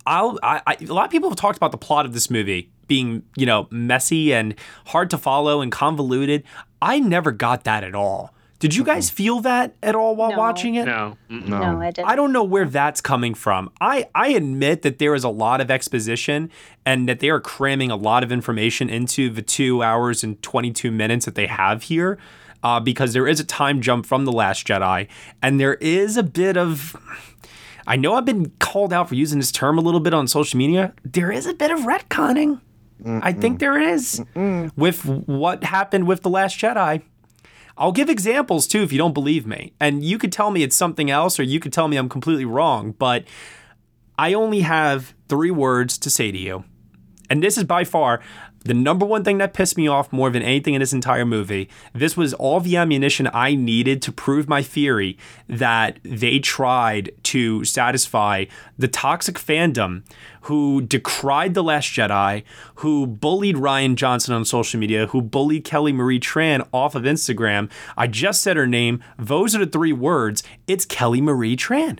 I, 0.06 0.62
I, 0.66 0.78
a 0.80 0.94
lot 0.94 1.06
of 1.06 1.12
people 1.12 1.30
have 1.30 1.38
talked 1.38 1.58
about 1.58 1.72
the 1.72 1.78
plot 1.78 2.06
of 2.06 2.14
this 2.14 2.30
movie 2.30 2.70
being, 2.88 3.24
you 3.36 3.46
know, 3.46 3.68
messy 3.72 4.34
and 4.34 4.56
hard 4.88 5.10
to 5.12 5.18
follow 5.18 5.62
and 5.62 5.72
convoluted. 5.72 6.44
I 6.82 7.00
never 7.00 7.32
got 7.32 7.64
that 7.66 7.84
at 7.84 7.96
all. 7.96 8.34
Did 8.60 8.76
you 8.76 8.84
guys 8.84 9.12
feel 9.12 9.40
that 9.42 9.76
at 9.84 9.94
all 9.94 10.16
while 10.16 10.32
No. 10.32 10.38
watching 10.40 10.74
it? 10.76 10.86
No. 10.86 11.16
No. 11.30 11.60
No, 11.74 11.82
I 11.82 11.92
didn't. 11.92 12.10
I 12.10 12.16
don't 12.16 12.34
know 12.34 12.44
where 12.44 12.66
that's 12.66 13.02
coming 13.02 13.36
from. 13.36 13.70
I, 13.80 14.10
I 14.16 14.30
admit 14.30 14.82
that 14.82 14.98
there 14.98 15.14
is 15.14 15.24
a 15.24 15.30
lot 15.30 15.62
of 15.62 15.70
exposition 15.70 16.50
and 16.84 17.08
that 17.08 17.20
they 17.20 17.30
are 17.30 17.40
cramming 17.40 17.92
a 17.92 17.96
lot 17.96 18.24
of 18.24 18.32
information 18.32 18.90
into 18.90 19.30
the 19.30 19.44
two 19.44 19.84
hours 19.84 20.24
and 20.24 20.42
22 20.42 20.90
minutes 20.90 21.26
that 21.26 21.36
they 21.36 21.46
have 21.46 21.84
here 21.84 22.18
uh, 22.64 22.80
because 22.80 23.14
there 23.14 23.28
is 23.28 23.40
a 23.40 23.44
time 23.44 23.80
jump 23.80 24.08
from 24.08 24.26
The 24.26 24.32
Last 24.32 24.66
Jedi 24.66 25.08
and 25.44 25.60
there 25.60 25.76
is 25.76 26.18
a 26.18 26.24
bit 26.24 26.58
of. 26.58 26.96
I 27.86 27.96
know 27.96 28.16
I've 28.16 28.26
been 28.26 28.52
called 28.60 28.92
out 28.92 29.08
for 29.08 29.14
using 29.16 29.38
this 29.40 29.52
term 29.52 29.78
a 29.78 29.82
little 29.82 30.00
bit 30.02 30.16
on 30.16 30.28
social 30.28 30.58
media. 30.58 30.94
There 31.06 31.32
is 31.32 31.46
a 31.46 31.54
bit 31.54 31.70
of 31.70 31.82
retconning. 31.82 32.60
I 33.06 33.32
think 33.34 33.60
there 33.60 33.80
is 33.80 34.24
with 34.76 35.06
what 35.06 35.64
happened 35.64 36.08
with 36.08 36.24
The 36.24 36.30
Last 36.30 36.58
Jedi. 36.58 37.04
I'll 37.78 37.92
give 37.92 38.10
examples 38.10 38.68
too 38.68 38.82
if 38.82 38.92
you 38.92 38.98
don't 38.98 39.14
believe 39.14 39.46
me. 39.46 39.74
And 39.80 40.04
you 40.04 40.18
could 40.18 40.32
tell 40.32 40.50
me 40.50 40.64
it's 40.64 40.76
something 40.76 41.12
else 41.12 41.40
or 41.40 41.44
you 41.44 41.60
could 41.60 41.72
tell 41.72 41.88
me 41.88 41.98
I'm 41.98 42.10
completely 42.10 42.46
wrong, 42.46 42.94
but 42.98 43.26
I 44.18 44.34
only 44.34 44.62
have 44.62 45.14
three 45.30 45.52
words 45.52 45.98
to 46.00 46.10
say 46.10 46.32
to 46.32 46.38
you. 46.38 46.64
And 47.30 47.44
this 47.44 47.58
is 47.58 47.66
by 47.66 47.84
far 47.84 48.22
the 48.68 48.74
number 48.74 49.06
one 49.06 49.24
thing 49.24 49.38
that 49.38 49.54
pissed 49.54 49.78
me 49.78 49.88
off 49.88 50.12
more 50.12 50.30
than 50.30 50.44
anything 50.44 50.74
in 50.74 50.82
this 50.82 50.94
entire 50.94 51.26
movie. 51.26 51.70
This 51.94 52.18
was 52.18 52.34
all 52.34 52.60
the 52.60 52.76
ammunition 52.76 53.30
I 53.34 53.56
needed 53.56 54.02
to 54.04 54.12
prove 54.12 54.50
my 54.50 54.62
theory 54.62 55.18
that 55.48 56.00
they 56.04 56.40
tried 56.40 57.12
to 57.24 57.64
satisfy 57.64 58.46
the 58.78 58.88
toxic 58.88 59.36
fandom 59.36 60.04
who 60.42 60.82
decried 60.82 61.54
The 61.54 61.64
Last 61.64 61.88
Jedi, 61.88 62.44
who 62.76 63.08
bullied 63.08 63.56
Rian 63.56 63.96
Johnson 63.96 64.34
on 64.34 64.46
social 64.46 64.80
media, 64.80 65.08
who 65.08 65.22
bullied 65.22 65.64
Kelly 65.64 65.94
Marie 65.94 66.20
Tran 66.20 66.68
off 66.74 66.96
of 66.96 67.04
Instagram. 67.04 67.70
I 67.96 68.08
just 68.08 68.42
said 68.42 68.58
her 68.58 68.68
name. 68.68 69.02
Those 69.18 69.56
are 69.56 69.60
the 69.60 69.72
three 69.72 69.94
words. 69.94 70.44
It's 70.68 70.86
Kelly 70.86 71.22
Marie 71.22 71.56
Tran. 71.56 72.00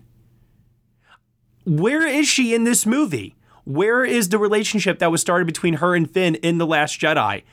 Where 1.66 2.06
is 2.06 2.28
she 2.28 2.54
in 2.54 2.64
this 2.64 2.86
movie? 2.86 3.37
Where 3.68 4.06
is 4.06 4.30
the 4.30 4.38
relationship 4.38 5.00
that 5.00 5.12
was 5.12 5.20
started 5.20 5.46
between 5.46 5.76
her 5.76 5.94
and 5.94 6.10
Finn 6.10 6.36
in 6.36 6.58
The 6.58 6.66
Last 6.66 7.02
Jedi? 7.02 7.44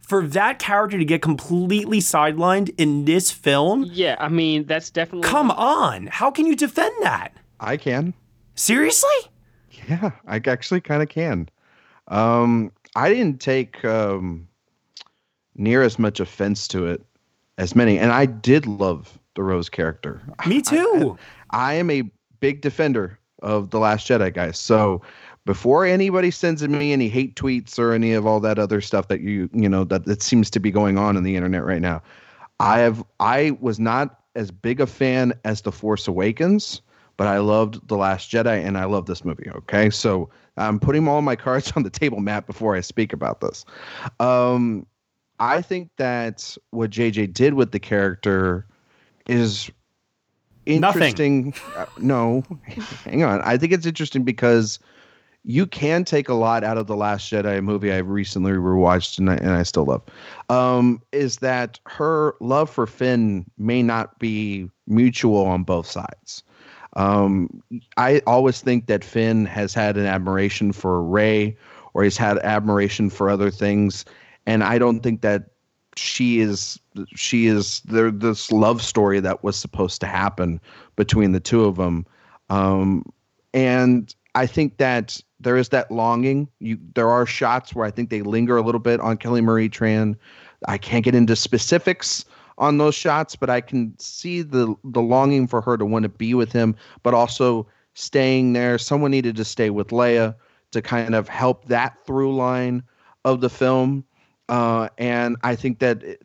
For 0.00 0.26
that 0.26 0.58
character 0.58 0.98
to 0.98 1.04
get 1.04 1.22
completely 1.22 2.00
sidelined 2.00 2.74
in 2.78 3.04
this 3.04 3.30
film, 3.30 3.84
Yeah, 3.84 4.16
I 4.18 4.28
mean 4.28 4.64
that's 4.64 4.90
definitely 4.90 5.28
come 5.28 5.52
on. 5.52 6.08
How 6.08 6.32
can 6.32 6.46
you 6.46 6.56
defend 6.56 6.92
that? 7.02 7.36
I 7.60 7.76
can. 7.76 8.12
Seriously? 8.56 9.08
Yeah, 9.88 10.10
I 10.26 10.40
actually 10.44 10.80
kind 10.80 11.00
of 11.00 11.08
can. 11.08 11.48
Um, 12.08 12.72
I 12.96 13.08
didn't 13.08 13.40
take 13.40 13.84
um, 13.84 14.48
near 15.54 15.82
as 15.82 15.96
much 15.96 16.18
offense 16.18 16.66
to 16.68 16.86
it 16.86 17.04
as 17.58 17.76
many, 17.76 18.00
and 18.00 18.10
I 18.10 18.26
did 18.26 18.66
love 18.66 19.16
the 19.36 19.44
Rose 19.44 19.68
character. 19.68 20.20
Me 20.46 20.60
too. 20.60 21.16
I 21.50 21.74
am 21.74 21.88
a 21.88 22.02
big 22.40 22.62
defender 22.62 23.18
of 23.42 23.70
the 23.70 23.78
Last 23.78 24.08
Jedi, 24.08 24.32
guys. 24.34 24.58
So 24.58 25.02
before 25.44 25.84
anybody 25.84 26.30
sends 26.30 26.66
me 26.66 26.92
any 26.92 27.08
hate 27.08 27.34
tweets 27.34 27.78
or 27.78 27.92
any 27.92 28.12
of 28.12 28.26
all 28.26 28.40
that 28.40 28.58
other 28.58 28.80
stuff 28.80 29.08
that 29.08 29.20
you 29.20 29.48
you 29.52 29.68
know 29.68 29.84
that 29.84 30.04
that 30.06 30.22
seems 30.22 30.50
to 30.50 30.60
be 30.60 30.70
going 30.70 30.98
on 30.98 31.16
in 31.16 31.24
the 31.24 31.36
internet 31.36 31.64
right 31.64 31.80
now, 31.80 32.02
I 32.60 32.78
have 32.80 33.04
I 33.20 33.56
was 33.60 33.78
not 33.80 34.20
as 34.34 34.50
big 34.50 34.80
a 34.80 34.86
fan 34.86 35.34
as 35.44 35.62
the 35.62 35.72
Force 35.72 36.08
Awakens, 36.08 36.80
but 37.16 37.26
I 37.26 37.38
loved 37.38 37.86
the 37.88 37.96
Last 37.96 38.30
Jedi 38.30 38.64
and 38.64 38.78
I 38.78 38.84
love 38.84 39.06
this 39.06 39.24
movie. 39.24 39.50
Okay, 39.50 39.90
so 39.90 40.30
I'm 40.56 40.78
putting 40.78 41.06
all 41.08 41.22
my 41.22 41.36
cards 41.36 41.72
on 41.76 41.82
the 41.82 41.90
table, 41.90 42.20
Matt, 42.20 42.46
before 42.46 42.76
I 42.76 42.80
speak 42.80 43.12
about 43.12 43.40
this. 43.40 43.64
Um, 44.20 44.86
I 45.40 45.60
think 45.60 45.90
that 45.96 46.56
what 46.70 46.90
JJ 46.90 47.34
did 47.34 47.54
with 47.54 47.72
the 47.72 47.80
character 47.80 48.66
is 49.26 49.70
interesting. 50.66 51.54
Uh, 51.76 51.86
no, 51.98 52.44
hang 53.04 53.24
on. 53.24 53.40
I 53.42 53.56
think 53.56 53.72
it's 53.72 53.86
interesting 53.86 54.22
because 54.22 54.78
you 55.44 55.66
can 55.66 56.04
take 56.04 56.28
a 56.28 56.34
lot 56.34 56.62
out 56.62 56.78
of 56.78 56.86
the 56.86 56.96
Last 56.96 57.30
Jedi 57.30 57.62
movie 57.62 57.92
I've 57.92 58.08
recently 58.08 58.52
rewatched 58.52 59.18
and 59.18 59.30
I, 59.30 59.34
and 59.36 59.50
I 59.50 59.62
still 59.64 59.84
love. 59.84 60.02
Um, 60.48 61.02
is 61.10 61.38
that 61.38 61.80
her 61.86 62.34
love 62.40 62.70
for 62.70 62.86
Finn 62.86 63.44
may 63.58 63.82
not 63.82 64.18
be 64.18 64.70
mutual 64.86 65.44
on 65.44 65.64
both 65.64 65.86
sides. 65.86 66.42
Um, 66.94 67.62
I 67.96 68.20
always 68.26 68.60
think 68.60 68.86
that 68.86 69.02
Finn 69.04 69.46
has 69.46 69.74
had 69.74 69.96
an 69.96 70.06
admiration 70.06 70.72
for 70.72 71.02
Rey, 71.02 71.56
or 71.94 72.04
he's 72.04 72.18
had 72.18 72.38
admiration 72.38 73.10
for 73.10 73.30
other 73.30 73.50
things, 73.50 74.04
and 74.46 74.62
I 74.62 74.78
don't 74.78 75.00
think 75.00 75.22
that 75.22 75.44
she 75.96 76.40
is 76.40 76.78
she 77.14 77.46
is 77.46 77.80
there 77.80 78.10
this 78.10 78.52
love 78.52 78.82
story 78.82 79.20
that 79.20 79.42
was 79.42 79.56
supposed 79.56 80.00
to 80.00 80.06
happen 80.06 80.60
between 80.96 81.32
the 81.32 81.40
two 81.40 81.64
of 81.64 81.76
them 81.76 82.06
um, 82.50 83.04
and 83.52 84.14
i 84.34 84.46
think 84.46 84.78
that 84.78 85.20
there 85.40 85.56
is 85.56 85.70
that 85.70 85.90
longing 85.90 86.48
you 86.58 86.78
there 86.94 87.08
are 87.08 87.26
shots 87.26 87.74
where 87.74 87.86
i 87.86 87.90
think 87.90 88.10
they 88.10 88.22
linger 88.22 88.56
a 88.56 88.62
little 88.62 88.80
bit 88.80 89.00
on 89.00 89.16
kelly 89.16 89.40
marie 89.40 89.68
tran 89.68 90.16
i 90.68 90.78
can't 90.78 91.04
get 91.04 91.14
into 91.14 91.36
specifics 91.36 92.24
on 92.58 92.78
those 92.78 92.94
shots 92.94 93.36
but 93.36 93.50
i 93.50 93.60
can 93.60 93.94
see 93.98 94.42
the 94.42 94.74
the 94.84 95.02
longing 95.02 95.46
for 95.46 95.60
her 95.60 95.76
to 95.76 95.84
want 95.84 96.02
to 96.02 96.08
be 96.08 96.34
with 96.34 96.52
him 96.52 96.74
but 97.02 97.14
also 97.14 97.66
staying 97.94 98.52
there 98.52 98.78
someone 98.78 99.10
needed 99.10 99.36
to 99.36 99.44
stay 99.44 99.70
with 99.70 99.88
leia 99.88 100.34
to 100.70 100.80
kind 100.80 101.14
of 101.14 101.28
help 101.28 101.66
that 101.66 101.98
through 102.06 102.34
line 102.34 102.82
of 103.24 103.40
the 103.40 103.50
film 103.50 104.04
uh, 104.48 104.88
and 104.98 105.36
I 105.42 105.56
think 105.56 105.78
that 105.78 106.02
it, 106.02 106.22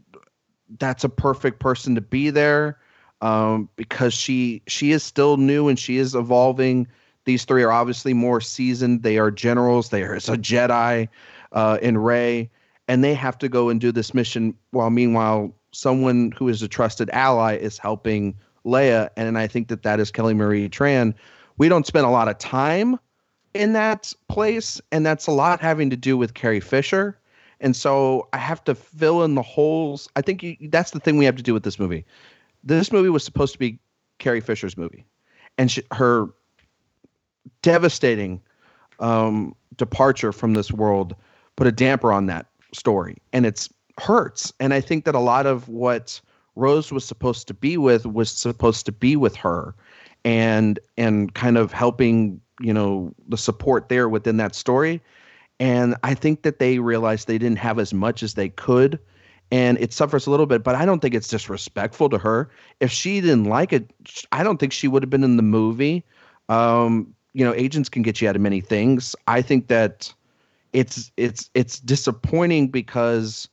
that's 0.79 1.03
a 1.03 1.09
perfect 1.09 1.59
person 1.59 1.95
to 1.95 2.01
be 2.01 2.29
there 2.29 2.77
um, 3.21 3.69
because 3.77 4.13
she 4.13 4.61
she 4.67 4.91
is 4.91 5.01
still 5.01 5.37
new 5.37 5.67
and 5.67 5.79
she 5.79 5.97
is 5.97 6.13
evolving. 6.13 6.87
These 7.27 7.43
three 7.43 7.61
are 7.61 7.73
obviously 7.73 8.13
more 8.13 8.39
seasoned. 8.39 9.03
They 9.03 9.17
are 9.17 9.29
generals. 9.29 9.89
They 9.89 10.03
are 10.03 10.15
a 10.15 10.19
Jedi 10.19 11.09
uh, 11.51 11.77
in 11.81 11.97
Rey, 11.97 12.49
and 12.87 13.03
they 13.03 13.13
have 13.13 13.37
to 13.39 13.49
go 13.49 13.67
and 13.67 13.81
do 13.81 13.91
this 13.91 14.13
mission. 14.13 14.55
While 14.71 14.91
meanwhile, 14.91 15.53
someone 15.73 16.31
who 16.31 16.47
is 16.47 16.61
a 16.61 16.69
trusted 16.69 17.09
ally 17.09 17.57
is 17.57 17.77
helping 17.77 18.33
Leia, 18.65 19.09
and 19.17 19.37
I 19.37 19.45
think 19.45 19.67
that 19.67 19.83
that 19.83 19.99
is 19.99 20.09
Kelly 20.09 20.33
Marie 20.33 20.69
Tran. 20.69 21.13
We 21.57 21.67
don't 21.67 21.85
spend 21.85 22.05
a 22.05 22.09
lot 22.09 22.29
of 22.29 22.37
time 22.37 22.97
in 23.53 23.73
that 23.73 24.13
place, 24.29 24.79
and 24.93 25.05
that's 25.05 25.27
a 25.27 25.31
lot 25.31 25.59
having 25.59 25.89
to 25.89 25.97
do 25.97 26.15
with 26.15 26.33
Carrie 26.33 26.61
Fisher 26.61 27.19
and 27.59 27.75
so 27.75 28.27
I 28.33 28.37
have 28.37 28.63
to 28.65 28.75
fill 28.75 29.23
in 29.23 29.35
the 29.35 29.41
holes. 29.41 30.07
I 30.15 30.21
think 30.21 30.43
you, 30.43 30.55
that's 30.69 30.91
the 30.91 30.99
thing 30.99 31.17
we 31.17 31.25
have 31.25 31.35
to 31.37 31.43
do 31.43 31.53
with 31.53 31.63
this 31.63 31.79
movie. 31.79 32.05
This 32.63 32.91
movie 32.91 33.09
was 33.09 33.23
supposed 33.23 33.53
to 33.53 33.59
be 33.59 33.79
Carrie 34.19 34.41
Fisher's 34.41 34.77
movie, 34.77 35.05
and 35.57 35.71
she, 35.71 35.83
her 35.91 36.27
devastating 37.61 38.41
um, 38.99 39.55
departure 39.75 40.31
from 40.31 40.53
this 40.53 40.71
world 40.71 41.15
put 41.55 41.67
a 41.67 41.71
damper 41.71 42.11
on 42.11 42.27
that 42.27 42.47
story, 42.73 43.17
and 43.33 43.45
it's 43.45 43.69
hurts. 43.99 44.53
And 44.59 44.73
I 44.73 44.81
think 44.81 45.05
that 45.05 45.15
a 45.15 45.19
lot 45.19 45.45
of 45.45 45.67
what 45.69 46.19
Rose 46.55 46.91
was 46.91 47.05
supposed 47.05 47.47
to 47.47 47.53
be 47.53 47.77
with 47.77 48.05
was 48.05 48.31
supposed 48.31 48.85
to 48.85 48.91
be 48.91 49.15
with 49.15 49.35
her, 49.35 49.75
and 50.25 50.79
and 50.97 51.33
kind 51.33 51.57
of 51.57 51.71
helping 51.71 52.41
you 52.59 52.73
know 52.73 53.13
the 53.27 53.37
support 53.37 53.89
there 53.89 54.09
within 54.09 54.37
that 54.37 54.55
story 54.55 55.01
and 55.59 55.95
I 56.03 56.13
think 56.13 56.43
that 56.43 56.59
they 56.59 56.79
realized 56.79 57.27
they 57.27 57.37
didn't 57.37 57.59
have 57.59 57.79
as 57.79 57.93
much 57.93 58.21
as 58.23 58.35
they 58.35 58.49
could. 58.49 58.99
And 59.49 59.77
it 59.79 59.93
suffers 59.93 60.27
a 60.27 60.31
little 60.31 60.45
bit, 60.45 60.63
but 60.63 60.75
I 60.75 60.85
don't 60.85 60.99
think 60.99 61.15
it's 61.15 61.29
disrespectful 61.29 62.09
to 62.09 62.17
her. 62.17 62.49
If 62.81 62.91
she 62.91 63.21
didn't 63.21 63.45
like 63.45 63.71
it, 63.71 63.91
I 64.33 64.43
don't 64.43 64.57
think 64.59 64.73
she 64.73 64.89
would 64.89 65.03
have 65.03 65.09
been 65.09 65.23
in 65.23 65.37
the 65.37 65.43
movie. 65.43 66.03
Um, 66.49 67.13
you 67.37 67.45
know, 67.45 67.53
agents 67.53 67.87
can 67.87 68.01
get 68.01 68.19
you 68.19 68.27
out 68.27 68.35
of 68.35 68.41
many 68.41 68.61
things. 68.61 69.15
I 69.27 69.43
think 69.43 69.67
that 69.67 70.11
it's 70.73 71.11
it's 71.17 71.51
it's 71.53 71.79
disappointing 71.79 72.69
because 72.69 73.47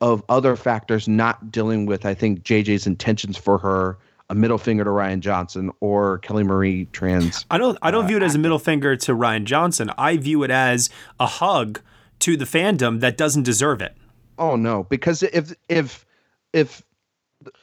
of 0.00 0.24
other 0.30 0.56
factors 0.56 1.06
not 1.06 1.52
dealing 1.52 1.84
with 1.84 2.06
I 2.06 2.14
think 2.14 2.42
JJ's 2.42 2.86
intentions 2.86 3.36
for 3.36 3.58
her 3.58 3.98
a 4.30 4.34
middle 4.34 4.56
finger 4.56 4.82
to 4.82 4.88
Rian 4.88 5.20
Johnson 5.20 5.70
or 5.80 6.18
Kelly 6.18 6.42
Marie 6.42 6.86
Tran's. 6.86 7.44
I 7.50 7.58
don't 7.58 7.76
I 7.82 7.90
don't 7.90 8.04
uh, 8.04 8.08
view 8.08 8.16
it 8.16 8.22
as 8.22 8.34
a 8.34 8.38
middle 8.38 8.58
finger 8.58 8.96
to 8.96 9.12
Rian 9.12 9.44
Johnson. 9.44 9.90
I 9.98 10.16
view 10.16 10.42
it 10.42 10.50
as 10.50 10.88
a 11.20 11.26
hug 11.26 11.82
to 12.20 12.34
the 12.34 12.46
fandom 12.46 13.00
that 13.00 13.18
doesn't 13.18 13.42
deserve 13.42 13.82
it. 13.82 13.94
Oh 14.38 14.56
no, 14.56 14.84
because 14.84 15.22
if 15.22 15.52
if 15.68 16.06
if 16.54 16.82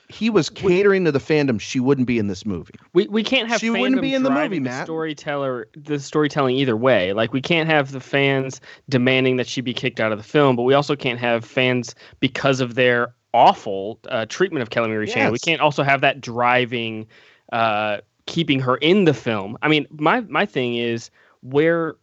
he 0.07 0.29
was 0.29 0.49
catering 0.49 1.05
to 1.05 1.11
the 1.11 1.19
fandom, 1.19 1.59
she 1.59 1.79
wouldn't 1.79 2.07
be 2.07 2.19
in 2.19 2.27
this 2.27 2.45
movie. 2.45 2.75
We 2.93 3.07
we 3.07 3.23
can't 3.23 3.47
have 3.49 3.59
she 3.59 3.69
wouldn't 3.69 4.01
be 4.01 4.13
in 4.13 4.23
the 4.23 4.29
movie, 4.29 4.59
Matt. 4.59 4.81
The 4.81 4.85
storyteller, 4.85 5.67
the 5.75 5.99
storytelling 5.99 6.55
either 6.57 6.77
way. 6.77 7.13
Like 7.13 7.33
we 7.33 7.41
can't 7.41 7.69
have 7.69 7.91
the 7.91 7.99
fans 7.99 8.61
demanding 8.89 9.37
that 9.37 9.47
she 9.47 9.61
be 9.61 9.73
kicked 9.73 9.99
out 9.99 10.11
of 10.11 10.17
the 10.17 10.23
film, 10.23 10.55
but 10.55 10.63
we 10.63 10.73
also 10.73 10.95
can't 10.95 11.19
have 11.19 11.43
fans 11.43 11.95
because 12.19 12.59
of 12.59 12.75
their 12.75 13.13
awful 13.33 13.99
uh, 14.09 14.25
treatment 14.27 14.61
of 14.61 14.69
Kelly 14.69 14.89
Marie 14.89 15.07
yes. 15.07 15.31
We 15.31 15.39
can't 15.39 15.61
also 15.61 15.83
have 15.83 16.01
that 16.01 16.21
driving, 16.21 17.07
uh, 17.51 17.97
keeping 18.27 18.59
her 18.59 18.77
in 18.77 19.05
the 19.05 19.13
film. 19.13 19.57
I 19.61 19.67
mean, 19.67 19.87
my 19.91 20.21
my 20.21 20.45
thing 20.45 20.75
is 20.75 21.09
where 21.41 21.95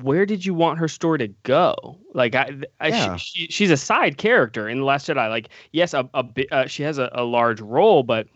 where 0.00 0.26
did 0.26 0.44
you 0.44 0.54
want 0.54 0.78
her 0.78 0.88
story 0.88 1.18
to 1.18 1.28
go? 1.42 1.74
Like, 2.14 2.34
I, 2.34 2.50
I 2.80 2.88
yeah. 2.88 3.16
she, 3.16 3.46
she, 3.46 3.46
she's 3.50 3.70
a 3.70 3.76
side 3.76 4.18
character 4.18 4.68
in 4.68 4.78
the 4.78 4.84
Last 4.84 5.08
Jedi. 5.08 5.28
Like, 5.28 5.48
yes, 5.72 5.94
a, 5.94 6.08
a 6.14 6.24
uh, 6.52 6.66
she 6.66 6.82
has 6.82 6.98
a, 6.98 7.10
a 7.12 7.24
large 7.24 7.60
role, 7.60 8.02
but 8.02 8.26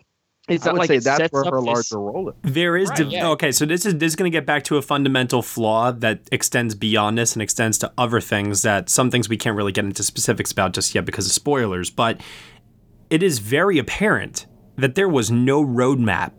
it's 0.49 0.67
I 0.67 0.73
would 0.73 0.79
like 0.81 0.89
say 0.89 0.99
that's 0.99 1.33
where 1.33 1.45
her 1.45 1.61
larger 1.61 1.99
role 1.99 2.31
is. 2.31 2.35
There 2.43 2.77
is 2.77 2.89
right, 2.89 2.99
de- 2.99 3.05
yeah. 3.05 3.29
okay, 3.29 3.53
so 3.53 3.65
this 3.65 3.87
is 3.87 3.99
this 3.99 4.13
is 4.13 4.17
going 4.17 4.31
to 4.31 4.37
get 4.37 4.45
back 4.45 4.65
to 4.65 4.77
a 4.77 4.83
fundamental 4.83 5.41
flaw 5.41 5.93
that 5.93 6.21
extends 6.33 6.75
beyond 6.75 7.17
this 7.17 7.35
and 7.35 7.43
extends 7.43 7.79
to 7.79 7.93
other 7.97 8.21
things 8.21 8.63
that 8.63 8.89
some 8.89 9.09
things 9.09 9.29
we 9.29 9.37
can't 9.37 9.57
really 9.57 9.71
get 9.71 9.85
into 9.85 10.03
specifics 10.03 10.51
about 10.51 10.73
just 10.73 10.95
yet 10.97 11.05
because 11.05 11.27
of 11.27 11.33
spoilers. 11.33 11.91
But 11.91 12.21
it 13.09 13.23
is 13.23 13.39
very 13.39 13.79
apparent 13.79 14.47
that 14.77 14.97
there 14.97 15.09
was 15.09 15.31
no 15.31 15.65
roadmap 15.65 16.39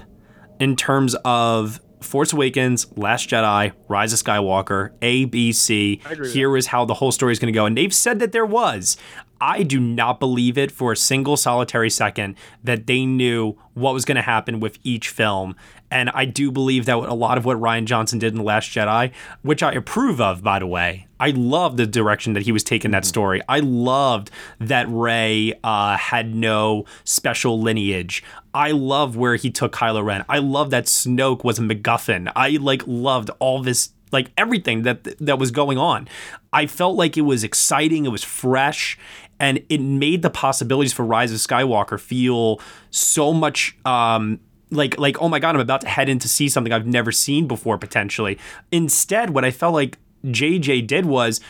in 0.59 0.75
terms 0.75 1.15
of 1.23 1.79
Force 2.03 2.33
Awakens, 2.33 2.87
Last 2.95 3.29
Jedi, 3.29 3.73
Rise 3.87 4.13
of 4.13 4.19
Skywalker, 4.19 4.91
A, 5.01 5.25
B, 5.25 5.51
C. 5.51 6.01
Here 6.31 6.55
is 6.57 6.67
how 6.67 6.85
the 6.85 6.93
whole 6.95 7.11
story 7.11 7.31
is 7.33 7.39
going 7.39 7.51
to 7.51 7.57
go. 7.57 7.65
And 7.65 7.77
they've 7.77 7.93
said 7.93 8.19
that 8.19 8.31
there 8.31 8.45
was. 8.45 8.97
I 9.41 9.63
do 9.63 9.79
not 9.79 10.19
believe 10.21 10.57
it 10.57 10.71
for 10.71 10.93
a 10.93 10.97
single 10.97 11.35
solitary 11.35 11.89
second 11.89 12.35
that 12.63 12.87
they 12.87 13.05
knew 13.05 13.57
what 13.73 13.93
was 13.93 14.05
going 14.05 14.15
to 14.15 14.21
happen 14.21 14.61
with 14.61 14.77
each 14.83 15.09
film. 15.09 15.55
And 15.93 16.10
I 16.15 16.25
do 16.25 16.49
believe 16.49 16.86
that 16.86 16.95
a 16.95 17.13
lot 17.13 17.38
of 17.38 17.45
what 17.45 17.58
Rian 17.58 17.86
Johnson 17.86 18.17
did 18.17 18.34
in 18.34 18.39
The 18.39 18.43
Last 18.43 18.67
Jedi, 18.67 19.12
which 19.43 19.62
I 19.62 19.73
approve 19.73 20.19
of, 20.19 20.41
by 20.41 20.58
the 20.58 20.65
way, 20.65 21.06
I 21.19 21.29
love 21.29 21.77
the 21.77 21.86
direction 21.86 22.34
that 22.34 22.41
he 22.41 22.51
was 22.51 22.63
taking 22.63 22.89
that 22.91 23.03
mm-hmm. 23.03 23.10
story. 23.10 23.41
I 23.47 23.60
loved 23.60 24.32
that 24.60 24.88
Rey 24.89 25.53
uh, 25.63 25.95
had 25.97 26.34
no 26.34 26.86
special 27.03 27.62
lineage. 27.62 28.23
I 28.56 28.71
love 28.71 29.15
where 29.15 29.36
he 29.36 29.51
took 29.51 29.71
Kylo 29.71 30.03
Ren. 30.03 30.25
I 30.27 30.39
love 30.39 30.71
that 30.71 30.86
Snoke 30.86 31.43
was 31.43 31.60
a 31.60 31.62
MacGuffin. 31.62 32.32
I 32.36 32.58
like 32.60 32.82
loved 32.88 33.29
all 33.38 33.62
this 33.62 33.91
like 34.12 34.32
everything 34.36 34.82
that 34.84 35.03
that 35.19 35.38
was 35.38 35.51
going 35.51 35.77
on. 35.77 36.08
I 36.51 36.65
felt 36.65 36.95
like 36.97 37.17
it 37.17 37.21
was 37.21 37.43
exciting, 37.43 38.06
it 38.06 38.10
was 38.10 38.23
fresh, 38.23 38.97
and 39.39 39.63
it 39.69 39.79
made 39.79 40.23
the 40.23 40.32
possibilities 40.32 40.93
for 40.93 41.06
Rise 41.06 41.32
of 41.32 41.38
Skywalker 41.38 41.99
feel 41.99 42.60
so 42.89 43.32
much 43.32 43.77
um, 43.86 44.39
like 44.73 44.97
like 44.97 45.21
oh 45.21 45.29
my 45.29 45.39
god, 45.39 45.55
I'm 45.55 45.62
about 45.62 45.81
to 45.81 45.88
head 45.88 46.09
in 46.09 46.19
to 46.19 46.29
see 46.29 46.49
something 46.49 46.73
I've 46.73 46.88
never 46.88 47.12
seen 47.12 47.47
before 47.47 47.77
potentially. 47.77 48.38
Instead, 48.71 49.31
what 49.31 49.45
I 49.45 49.51
felt 49.51 49.73
like 49.73 49.97
JJ 50.25 50.88
did 50.88 51.05
was 51.05 51.41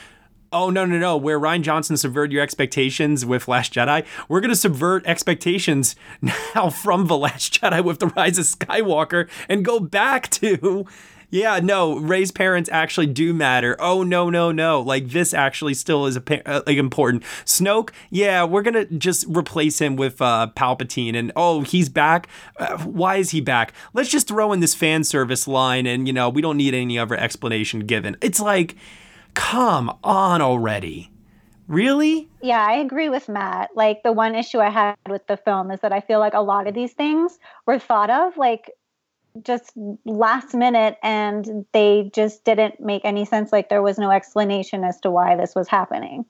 oh 0.53 0.69
no 0.69 0.85
no 0.85 0.99
no 0.99 1.17
where 1.17 1.39
rian 1.39 1.63
johnson 1.63 1.97
subverted 1.97 2.31
your 2.31 2.43
expectations 2.43 3.25
with 3.25 3.47
last 3.47 3.73
jedi 3.73 4.05
we're 4.29 4.39
going 4.39 4.51
to 4.51 4.55
subvert 4.55 5.03
expectations 5.07 5.95
now 6.55 6.69
from 6.69 7.07
the 7.07 7.17
last 7.17 7.59
jedi 7.59 7.83
with 7.83 7.99
the 7.99 8.07
rise 8.07 8.37
of 8.37 8.45
skywalker 8.45 9.27
and 9.49 9.65
go 9.65 9.79
back 9.79 10.29
to 10.29 10.85
yeah, 11.33 11.59
no, 11.63 11.97
Rey's 11.97 12.31
parents 12.31 12.69
actually 12.71 13.07
do 13.07 13.33
matter. 13.33 13.75
Oh 13.79 14.03
no, 14.03 14.29
no, 14.29 14.51
no. 14.51 14.81
Like 14.81 15.09
this 15.09 15.33
actually 15.33 15.73
still 15.73 16.05
is 16.05 16.15
a, 16.15 16.47
uh, 16.47 16.61
like 16.67 16.77
important. 16.77 17.23
Snoke, 17.43 17.89
yeah, 18.11 18.43
we're 18.43 18.61
gonna 18.61 18.85
just 18.85 19.25
replace 19.27 19.81
him 19.81 19.95
with 19.95 20.21
uh, 20.21 20.49
Palpatine, 20.55 21.15
and 21.15 21.31
oh, 21.35 21.61
he's 21.61 21.89
back. 21.89 22.27
Uh, 22.57 22.77
why 22.83 23.15
is 23.15 23.31
he 23.31 23.41
back? 23.41 23.73
Let's 23.95 24.09
just 24.09 24.27
throw 24.27 24.53
in 24.53 24.59
this 24.59 24.75
fan 24.75 25.03
service 25.03 25.47
line, 25.47 25.87
and 25.87 26.05
you 26.05 26.13
know 26.13 26.29
we 26.29 26.39
don't 26.43 26.55
need 26.55 26.75
any 26.75 26.99
other 26.99 27.15
explanation 27.15 27.79
given. 27.87 28.15
It's 28.21 28.39
like, 28.39 28.75
come 29.33 29.97
on 30.03 30.39
already. 30.39 31.09
Really? 31.67 32.29
Yeah, 32.43 32.63
I 32.63 32.73
agree 32.73 33.09
with 33.09 33.27
Matt. 33.27 33.71
Like 33.75 34.03
the 34.03 34.11
one 34.11 34.35
issue 34.35 34.59
I 34.59 34.69
had 34.69 34.97
with 35.09 35.25
the 35.25 35.37
film 35.37 35.71
is 35.71 35.79
that 35.79 35.91
I 35.91 36.01
feel 36.01 36.19
like 36.19 36.35
a 36.35 36.41
lot 36.41 36.67
of 36.67 36.75
these 36.75 36.93
things 36.93 37.39
were 37.65 37.79
thought 37.79 38.11
of 38.11 38.37
like 38.37 38.69
just 39.41 39.71
last 40.05 40.53
minute 40.53 40.97
and 41.01 41.65
they 41.71 42.11
just 42.13 42.43
didn't 42.43 42.79
make 42.79 43.03
any 43.03 43.25
sense 43.25 43.51
like 43.51 43.69
there 43.69 43.81
was 43.81 43.97
no 43.97 44.11
explanation 44.11 44.83
as 44.83 44.99
to 44.99 45.09
why 45.09 45.35
this 45.35 45.55
was 45.55 45.67
happening 45.67 46.25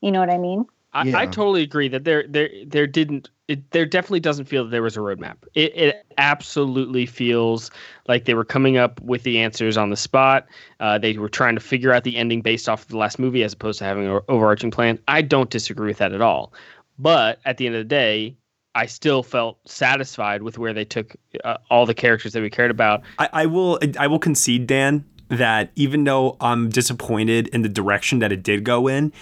you 0.00 0.12
know 0.12 0.20
what 0.20 0.30
i 0.30 0.38
mean 0.38 0.64
I, 0.92 1.04
yeah. 1.04 1.18
I 1.18 1.26
totally 1.26 1.62
agree 1.62 1.88
that 1.88 2.04
there 2.04 2.24
there 2.28 2.50
there 2.66 2.86
didn't 2.86 3.30
it 3.50 3.70
there 3.72 3.84
definitely 3.84 4.20
doesn't 4.20 4.44
feel 4.46 4.64
that 4.64 4.70
there 4.70 4.82
was 4.82 4.96
a 4.96 5.00
roadmap. 5.00 5.36
It, 5.54 5.76
it 5.76 6.06
absolutely 6.18 7.04
feels 7.04 7.70
like 8.06 8.24
they 8.24 8.34
were 8.34 8.44
coming 8.44 8.76
up 8.76 9.00
with 9.00 9.24
the 9.24 9.40
answers 9.40 9.76
on 9.76 9.90
the 9.90 9.96
spot. 9.96 10.46
Uh, 10.78 10.98
they 10.98 11.16
were 11.16 11.28
trying 11.28 11.56
to 11.56 11.60
figure 11.60 11.92
out 11.92 12.04
the 12.04 12.16
ending 12.16 12.42
based 12.42 12.68
off 12.68 12.82
of 12.82 12.88
the 12.88 12.96
last 12.96 13.18
movie 13.18 13.42
as 13.42 13.52
opposed 13.52 13.80
to 13.80 13.84
having 13.84 14.06
an 14.06 14.20
overarching 14.28 14.70
plan. 14.70 15.00
I 15.08 15.22
don't 15.22 15.50
disagree 15.50 15.88
with 15.88 15.98
that 15.98 16.12
at 16.12 16.20
all. 16.20 16.52
But 16.96 17.40
at 17.44 17.56
the 17.56 17.66
end 17.66 17.74
of 17.74 17.80
the 17.80 17.88
day, 17.88 18.36
I 18.74 18.86
still 18.86 19.22
felt 19.22 19.58
satisfied 19.68 20.42
with 20.42 20.58
where 20.58 20.72
they 20.72 20.84
took 20.84 21.16
uh, 21.44 21.56
all 21.70 21.86
the 21.86 21.94
characters 21.94 22.32
that 22.34 22.42
we 22.42 22.50
cared 22.50 22.70
about. 22.70 23.02
I, 23.18 23.28
I 23.32 23.46
will 23.46 23.78
I 23.98 24.06
will 24.06 24.18
concede, 24.18 24.66
Dan, 24.66 25.04
that 25.28 25.72
even 25.76 26.04
though 26.04 26.36
I'm 26.40 26.68
disappointed 26.68 27.48
in 27.48 27.62
the 27.62 27.68
direction 27.68 28.20
that 28.20 28.32
it 28.32 28.42
did 28.42 28.64
go 28.64 28.86
in, 28.86 29.12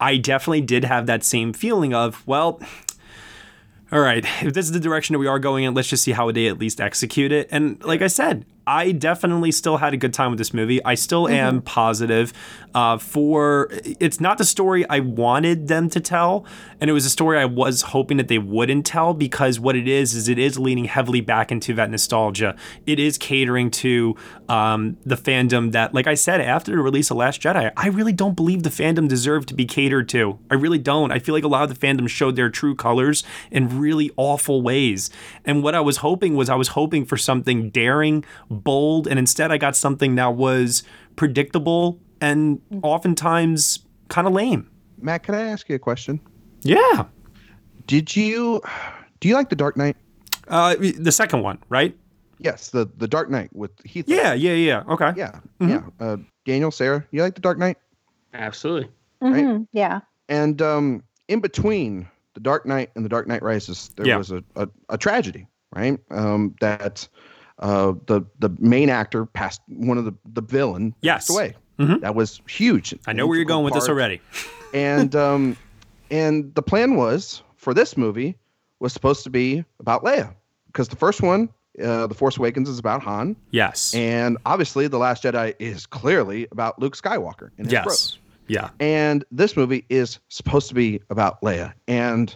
I 0.00 0.18
definitely 0.18 0.60
did 0.60 0.84
have 0.84 1.06
that 1.06 1.24
same 1.24 1.52
feeling 1.52 1.94
of, 1.94 2.26
well, 2.26 2.60
all 3.90 4.00
right, 4.00 4.24
if 4.42 4.52
this 4.54 4.66
is 4.66 4.72
the 4.72 4.80
direction 4.80 5.14
that 5.14 5.18
we 5.18 5.26
are 5.26 5.38
going 5.38 5.64
in, 5.64 5.74
let's 5.74 5.88
just 5.88 6.02
see 6.02 6.12
how 6.12 6.30
they 6.30 6.48
at 6.48 6.58
least 6.58 6.80
execute 6.80 7.32
it. 7.32 7.48
And 7.50 7.82
like 7.84 8.02
I 8.02 8.08
said, 8.08 8.44
I 8.66 8.90
definitely 8.90 9.52
still 9.52 9.76
had 9.76 9.94
a 9.94 9.96
good 9.96 10.12
time 10.12 10.30
with 10.30 10.38
this 10.38 10.52
movie. 10.52 10.84
I 10.84 10.96
still 10.96 11.28
am 11.28 11.62
positive 11.62 12.32
uh, 12.74 12.98
for 12.98 13.68
it's 13.72 14.20
not 14.20 14.38
the 14.38 14.44
story 14.44 14.88
I 14.88 14.98
wanted 14.98 15.68
them 15.68 15.88
to 15.90 16.00
tell, 16.00 16.44
and 16.80 16.90
it 16.90 16.92
was 16.92 17.06
a 17.06 17.10
story 17.10 17.38
I 17.38 17.44
was 17.44 17.82
hoping 17.82 18.16
that 18.16 18.28
they 18.28 18.38
wouldn't 18.38 18.84
tell 18.84 19.14
because 19.14 19.60
what 19.60 19.76
it 19.76 19.86
is 19.86 20.14
is 20.14 20.28
it 20.28 20.38
is 20.38 20.58
leaning 20.58 20.86
heavily 20.86 21.20
back 21.20 21.52
into 21.52 21.74
that 21.74 21.90
nostalgia. 21.90 22.56
It 22.86 22.98
is 22.98 23.16
catering 23.18 23.70
to 23.72 24.16
um, 24.48 24.96
the 25.06 25.16
fandom 25.16 25.72
that, 25.72 25.94
like 25.94 26.06
I 26.08 26.14
said, 26.14 26.40
after 26.40 26.72
the 26.72 26.78
release 26.78 27.10
of 27.10 27.16
Last 27.16 27.40
Jedi, 27.40 27.72
I 27.76 27.88
really 27.88 28.12
don't 28.12 28.34
believe 28.34 28.64
the 28.64 28.70
fandom 28.70 29.08
deserved 29.08 29.48
to 29.48 29.54
be 29.54 29.64
catered 29.64 30.08
to. 30.10 30.38
I 30.50 30.54
really 30.54 30.78
don't. 30.78 31.12
I 31.12 31.20
feel 31.20 31.34
like 31.34 31.44
a 31.44 31.48
lot 31.48 31.70
of 31.70 31.78
the 31.78 31.86
fandom 31.86 32.08
showed 32.08 32.34
their 32.34 32.50
true 32.50 32.74
colors 32.74 33.22
in 33.50 33.78
really 33.78 34.10
awful 34.16 34.60
ways. 34.60 35.08
And 35.44 35.62
what 35.62 35.74
I 35.74 35.80
was 35.80 35.98
hoping 35.98 36.34
was 36.34 36.50
I 36.50 36.56
was 36.56 36.68
hoping 36.68 37.04
for 37.04 37.16
something 37.16 37.70
daring, 37.70 38.24
bold, 38.56 39.06
and 39.06 39.18
instead 39.18 39.52
I 39.52 39.58
got 39.58 39.76
something 39.76 40.14
that 40.16 40.34
was 40.34 40.82
predictable 41.16 41.98
and 42.20 42.60
oftentimes 42.82 43.80
kind 44.08 44.26
of 44.26 44.32
lame. 44.32 44.68
Matt, 45.00 45.22
can 45.22 45.34
I 45.34 45.42
ask 45.42 45.68
you 45.68 45.76
a 45.76 45.78
question? 45.78 46.20
Yeah. 46.62 47.04
Did 47.86 48.16
you 48.16 48.60
do 49.20 49.28
you 49.28 49.34
like 49.34 49.48
the 49.50 49.56
Dark 49.56 49.76
Knight? 49.76 49.96
Uh, 50.48 50.76
the 50.98 51.12
second 51.12 51.42
one, 51.42 51.58
right? 51.68 51.96
Yes, 52.38 52.70
the 52.70 52.88
the 52.96 53.06
Dark 53.08 53.30
Knight 53.30 53.50
with 53.54 53.70
Heath. 53.84 54.04
Yeah, 54.08 54.32
yeah, 54.34 54.52
yeah. 54.54 54.82
Okay. 54.88 55.12
yeah, 55.16 55.40
yeah. 55.60 55.82
Uh, 56.00 56.16
Daniel, 56.44 56.70
Sara, 56.70 57.04
you 57.10 57.22
like 57.22 57.34
the 57.34 57.40
Dark 57.40 57.58
Knight? 57.58 57.76
Absolutely. 58.34 58.88
Mhm, 59.22 59.66
Yeah. 59.72 60.00
And 60.28 60.60
um, 60.60 61.02
in 61.28 61.40
between 61.40 62.06
the 62.34 62.40
Dark 62.40 62.66
Knight 62.66 62.90
and 62.96 63.04
the 63.04 63.08
Dark 63.08 63.26
Knight 63.26 63.42
Rises, 63.42 63.90
there 63.96 64.06
Yeah. 64.06 64.16
was 64.18 64.30
a, 64.30 64.42
a, 64.56 64.68
a 64.90 64.98
tragedy, 64.98 65.46
right? 65.74 65.98
Um, 66.10 66.54
that 66.60 67.08
uh, 67.58 67.92
the 68.06 68.22
the 68.38 68.50
main 68.58 68.90
actor 68.90 69.26
passed, 69.26 69.60
one 69.68 69.98
of 69.98 70.04
the 70.04 70.14
the 70.32 70.42
villain 70.42 70.94
Yes. 71.00 71.26
passed 71.26 71.30
away. 71.30 71.54
Mhm. 71.78 72.00
That 72.00 72.14
was 72.14 72.40
huge. 72.48 72.94
I 73.06 73.12
know 73.12 73.26
where 73.26 73.36
you're 73.36 73.44
going 73.44 73.64
with 73.64 73.74
this 73.74 73.88
already. 73.88 74.20
and 74.74 75.14
um, 75.16 75.56
and 76.10 76.54
the 76.54 76.62
plan 76.62 76.96
was 76.96 77.42
for 77.56 77.74
this 77.74 77.96
movie 77.96 78.36
was 78.80 78.92
supposed 78.92 79.24
to 79.24 79.30
be 79.30 79.64
about 79.80 80.04
Leia 80.04 80.34
because 80.68 80.88
the 80.88 80.96
first 80.96 81.22
one, 81.22 81.48
uh, 81.82 82.06
The 82.06 82.14
Force 82.14 82.36
Awakens, 82.36 82.68
is 82.68 82.78
about 82.78 83.02
Han, 83.02 83.34
Yes. 83.50 83.94
and 83.94 84.36
obviously 84.46 84.86
the 84.88 84.98
Last 84.98 85.22
Jedi 85.24 85.54
is 85.58 85.86
clearly 85.86 86.46
about 86.52 86.78
Luke 86.78 86.94
Skywalker 86.96 87.50
and 87.58 87.66
his 87.66 87.72
growth. 87.72 87.86
yes. 87.86 88.18
Yeah. 88.48 88.68
And 88.78 89.24
this 89.32 89.56
movie 89.56 89.84
is 89.88 90.18
supposed 90.28 90.68
to 90.68 90.74
be 90.74 91.00
about 91.10 91.40
Leia, 91.42 91.72
and 91.88 92.34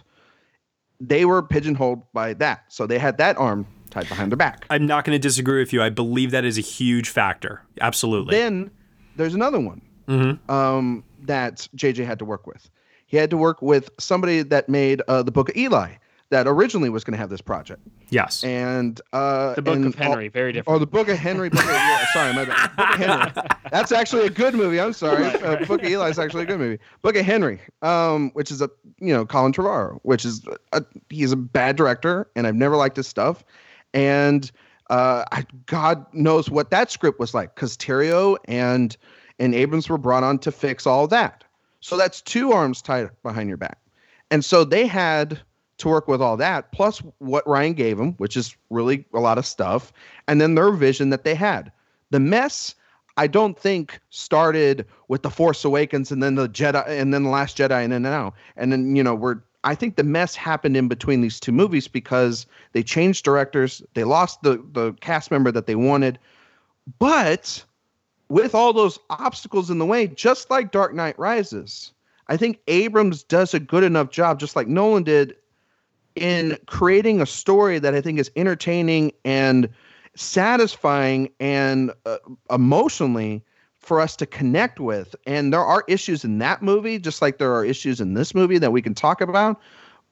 they 0.99 1.25
were 1.25 1.41
pigeonholed 1.41 2.01
by 2.13 2.33
that, 2.35 2.63
so 2.69 2.85
they 2.85 2.99
had 2.99 3.17
that 3.19 3.37
arm 3.37 3.65
tied 3.91 4.07
behind 4.09 4.31
their 4.31 4.37
back. 4.37 4.65
I'm 4.69 4.85
not 4.87 5.05
going 5.05 5.13
to 5.15 5.19
disagree 5.19 5.59
with 5.59 5.71
you. 5.73 5.81
I 5.83 5.89
believe 5.89 6.31
that 6.31 6.43
is 6.45 6.57
a 6.57 6.61
huge 6.61 7.09
factor. 7.09 7.61
Absolutely. 7.79 8.35
Then 8.37 8.71
there's 9.17 9.35
another 9.35 9.59
one 9.59 9.81
Mhm. 10.07 10.49
um, 10.49 11.03
that 11.23 11.67
JJ 11.75 12.05
had 12.05 12.17
to 12.19 12.25
work 12.25 12.47
with. 12.47 12.69
He 13.05 13.17
had 13.17 13.29
to 13.29 13.37
work 13.37 13.61
with 13.61 13.89
somebody 13.99 14.41
that 14.41 14.69
made 14.69 15.01
uh, 15.07 15.21
the 15.21 15.31
Book 15.31 15.49
of 15.49 15.55
Eli, 15.57 15.91
that 16.29 16.47
originally 16.47 16.89
was 16.89 17.03
going 17.03 17.11
to 17.11 17.17
have 17.17 17.29
this 17.29 17.41
project, 17.41 17.81
yes. 18.09 18.41
and 18.45 19.01
uh, 19.11 19.53
The 19.55 19.61
Book 19.61 19.75
and 19.75 19.85
of 19.87 19.95
Henry, 19.95 20.29
very 20.29 20.53
different. 20.53 20.73
Or 20.73 20.79
the 20.79 20.87
Book 20.87 21.09
of 21.09 21.17
Henry. 21.17 21.49
Book 21.49 21.59
of, 21.61 21.69
yeah, 21.69 22.05
sorry, 22.13 22.33
my 22.33 22.45
bad. 22.45 22.73
Book 22.77 22.89
of 22.89 22.95
Henry. 22.95 23.31
That's 23.69 23.91
actually 23.91 24.25
a 24.27 24.29
good 24.29 24.53
movie. 24.53 24.79
I'm 24.79 24.93
sorry. 24.93 25.25
Uh, 25.25 25.65
Book 25.65 25.81
of 25.83 25.89
Eli 25.89 26.07
is 26.07 26.17
actually 26.17 26.43
a 26.43 26.45
good 26.45 26.57
movie. 26.59 26.81
Book 27.01 27.17
of 27.17 27.25
Henry, 27.25 27.59
um, 27.81 28.29
which 28.31 28.49
is 28.49 28.61
a 28.61 28.69
you 29.01 29.13
know 29.13 29.25
Colin 29.25 29.51
Trevorrow, 29.51 29.99
which 30.03 30.23
is 30.23 30.41
a, 30.71 30.81
he's 31.09 31.33
a 31.33 31.37
bad 31.37 31.75
director, 31.75 32.29
and 32.37 32.47
I've 32.47 32.55
never 32.55 32.77
liked 32.77 32.95
his 32.95 33.07
stuff. 33.09 33.43
And 33.93 34.51
uh, 34.89 35.23
God 35.65 36.05
knows 36.13 36.49
what 36.49 36.69
that 36.71 36.91
script 36.91 37.19
was 37.19 37.33
like, 37.33 37.55
because 37.55 37.77
Terrio 37.77 38.37
and 38.45 38.95
and 39.39 39.55
Abrams 39.55 39.89
were 39.89 39.97
brought 39.97 40.23
on 40.23 40.37
to 40.39 40.51
fix 40.51 40.85
all 40.85 41.07
that. 41.07 41.43
So 41.79 41.97
that's 41.97 42.21
two 42.21 42.51
arms 42.51 42.81
tied 42.81 43.09
behind 43.23 43.47
your 43.47 43.57
back, 43.57 43.79
and 44.29 44.45
so 44.45 44.63
they 44.63 44.85
had 44.87 45.39
to 45.77 45.87
work 45.89 46.07
with 46.07 46.21
all 46.21 46.37
that, 46.37 46.71
plus 46.71 47.01
what 47.17 47.47
Ryan 47.47 47.73
gave 47.73 47.97
them, 47.97 48.13
which 48.13 48.37
is 48.37 48.55
really 48.69 49.03
a 49.13 49.19
lot 49.19 49.39
of 49.39 49.45
stuff, 49.45 49.91
and 50.27 50.39
then 50.39 50.53
their 50.55 50.71
vision 50.71 51.09
that 51.09 51.23
they 51.23 51.33
had. 51.33 51.71
The 52.11 52.19
mess, 52.19 52.75
I 53.17 53.25
don't 53.25 53.57
think, 53.57 53.99
started 54.09 54.85
with 55.07 55.23
the 55.23 55.31
Force 55.31 55.65
Awakens 55.65 56.11
and 56.11 56.21
then 56.21 56.35
the 56.35 56.47
Jedi 56.47 56.87
and 56.87 57.13
then 57.13 57.23
the 57.23 57.29
Last 57.29 57.57
Jedi 57.57 57.83
and 57.83 57.91
then 57.91 58.03
now. 58.03 58.33
And 58.57 58.71
then, 58.71 58.95
you 58.95 59.01
know, 59.01 59.15
we're 59.15 59.41
I 59.63 59.75
think 59.75 59.95
the 59.95 60.03
mess 60.03 60.35
happened 60.35 60.75
in 60.75 60.87
between 60.87 61.21
these 61.21 61.39
two 61.39 61.51
movies 61.51 61.87
because 61.87 62.45
they 62.73 62.83
changed 62.83 63.23
directors, 63.23 63.81
they 63.93 64.03
lost 64.03 64.41
the 64.41 64.63
the 64.71 64.93
cast 65.01 65.31
member 65.31 65.51
that 65.51 65.67
they 65.67 65.75
wanted. 65.75 66.17
But 66.99 67.63
with 68.29 68.55
all 68.55 68.73
those 68.73 68.97
obstacles 69.09 69.69
in 69.69 69.77
the 69.77 69.85
way, 69.85 70.07
just 70.07 70.49
like 70.49 70.71
Dark 70.71 70.93
Knight 70.93 71.17
Rises, 71.19 71.93
I 72.27 72.37
think 72.37 72.59
Abrams 72.67 73.23
does 73.23 73.53
a 73.53 73.59
good 73.59 73.83
enough 73.83 74.09
job, 74.09 74.39
just 74.39 74.55
like 74.55 74.67
Nolan 74.67 75.03
did, 75.03 75.35
in 76.15 76.57
creating 76.65 77.21
a 77.21 77.25
story 77.25 77.77
that 77.79 77.93
I 77.93 78.01
think 78.01 78.19
is 78.19 78.31
entertaining 78.35 79.11
and 79.25 79.69
satisfying 80.15 81.29
and 81.39 81.91
uh, 82.05 82.17
emotionally 82.49 83.43
for 83.81 83.99
us 83.99 84.15
to 84.17 84.25
connect 84.25 84.79
with. 84.79 85.15
And 85.25 85.51
there 85.51 85.63
are 85.65 85.83
issues 85.87 86.23
in 86.23 86.37
that 86.39 86.61
movie, 86.61 86.99
just 86.99 87.21
like 87.21 87.37
there 87.37 87.53
are 87.53 87.65
issues 87.65 87.99
in 87.99 88.13
this 88.13 88.33
movie 88.35 88.59
that 88.59 88.71
we 88.71 88.81
can 88.81 88.93
talk 88.93 89.21
about. 89.21 89.59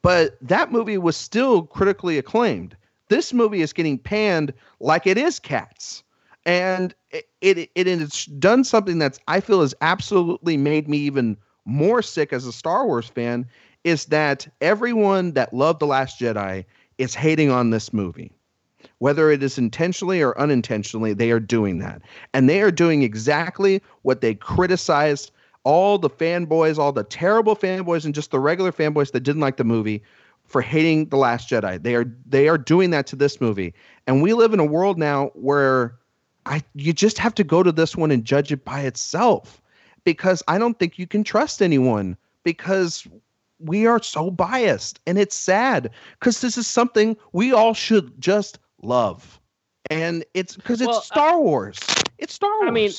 But 0.01 0.37
that 0.41 0.71
movie 0.71 0.97
was 0.97 1.15
still 1.15 1.63
critically 1.63 2.17
acclaimed. 2.17 2.75
This 3.09 3.33
movie 3.33 3.61
is 3.61 3.73
getting 3.73 3.97
panned 3.97 4.53
like 4.79 5.05
it 5.05 5.17
is 5.17 5.39
Cats. 5.39 6.03
And 6.45 6.95
it, 7.11 7.27
it, 7.41 7.57
it 7.75 7.87
it's 7.87 8.25
done 8.25 8.63
something 8.63 8.97
that's 8.97 9.19
I 9.27 9.39
feel 9.39 9.61
has 9.61 9.75
absolutely 9.81 10.57
made 10.57 10.87
me 10.87 10.97
even 10.99 11.37
more 11.65 12.01
sick 12.01 12.33
as 12.33 12.45
a 12.45 12.53
Star 12.53 12.87
Wars 12.87 13.07
fan 13.07 13.45
is 13.83 14.05
that 14.05 14.47
everyone 14.61 15.33
that 15.33 15.53
loved 15.53 15.79
The 15.79 15.87
Last 15.87 16.19
Jedi 16.19 16.65
is 16.97 17.13
hating 17.13 17.51
on 17.51 17.69
this 17.69 17.93
movie. 17.93 18.31
Whether 18.99 19.31
it 19.31 19.41
is 19.41 19.57
intentionally 19.57 20.21
or 20.21 20.37
unintentionally, 20.39 21.13
they 21.13 21.31
are 21.31 21.39
doing 21.39 21.79
that. 21.79 22.01
And 22.33 22.49
they 22.49 22.61
are 22.61 22.71
doing 22.71 23.01
exactly 23.01 23.81
what 24.03 24.21
they 24.21 24.35
criticized 24.35 25.31
all 25.63 25.97
the 25.97 26.09
fanboys, 26.09 26.77
all 26.77 26.91
the 26.91 27.03
terrible 27.03 27.55
fanboys, 27.55 28.05
and 28.05 28.15
just 28.15 28.31
the 28.31 28.39
regular 28.39 28.71
fanboys 28.71 29.11
that 29.11 29.21
didn't 29.21 29.41
like 29.41 29.57
the 29.57 29.63
movie 29.63 30.03
for 30.45 30.61
hating 30.61 31.09
The 31.09 31.17
Last 31.17 31.49
Jedi. 31.49 31.81
They 31.81 31.95
are 31.95 32.05
they 32.25 32.47
are 32.47 32.57
doing 32.57 32.89
that 32.89 33.07
to 33.07 33.15
this 33.15 33.39
movie. 33.39 33.73
And 34.07 34.21
we 34.21 34.33
live 34.33 34.53
in 34.53 34.59
a 34.59 34.65
world 34.65 34.97
now 34.97 35.27
where 35.33 35.95
I 36.45 36.63
you 36.73 36.91
just 36.91 37.17
have 37.19 37.35
to 37.35 37.43
go 37.43 37.61
to 37.63 37.71
this 37.71 37.95
one 37.95 38.11
and 38.11 38.25
judge 38.25 38.51
it 38.51 38.65
by 38.65 38.81
itself. 38.81 39.61
Because 40.03 40.41
I 40.47 40.57
don't 40.57 40.79
think 40.79 40.97
you 40.97 41.05
can 41.05 41.23
trust 41.23 41.61
anyone 41.61 42.17
because 42.43 43.05
we 43.59 43.85
are 43.85 44.01
so 44.01 44.31
biased 44.31 44.99
and 45.05 45.19
it's 45.19 45.35
sad 45.35 45.91
because 46.19 46.41
this 46.41 46.57
is 46.57 46.65
something 46.65 47.17
we 47.33 47.51
all 47.51 47.73
should 47.73 48.19
just 48.19 48.57
love 48.81 49.39
and 49.89 50.23
it's 50.33 50.55
because 50.55 50.81
it's 50.81 50.87
Well, 50.87 51.01
star 51.01 51.39
wars 51.41 51.79
it's 52.17 52.33
star 52.33 52.49
wars 52.61 52.67
I 52.67 52.71
mean, 52.71 52.91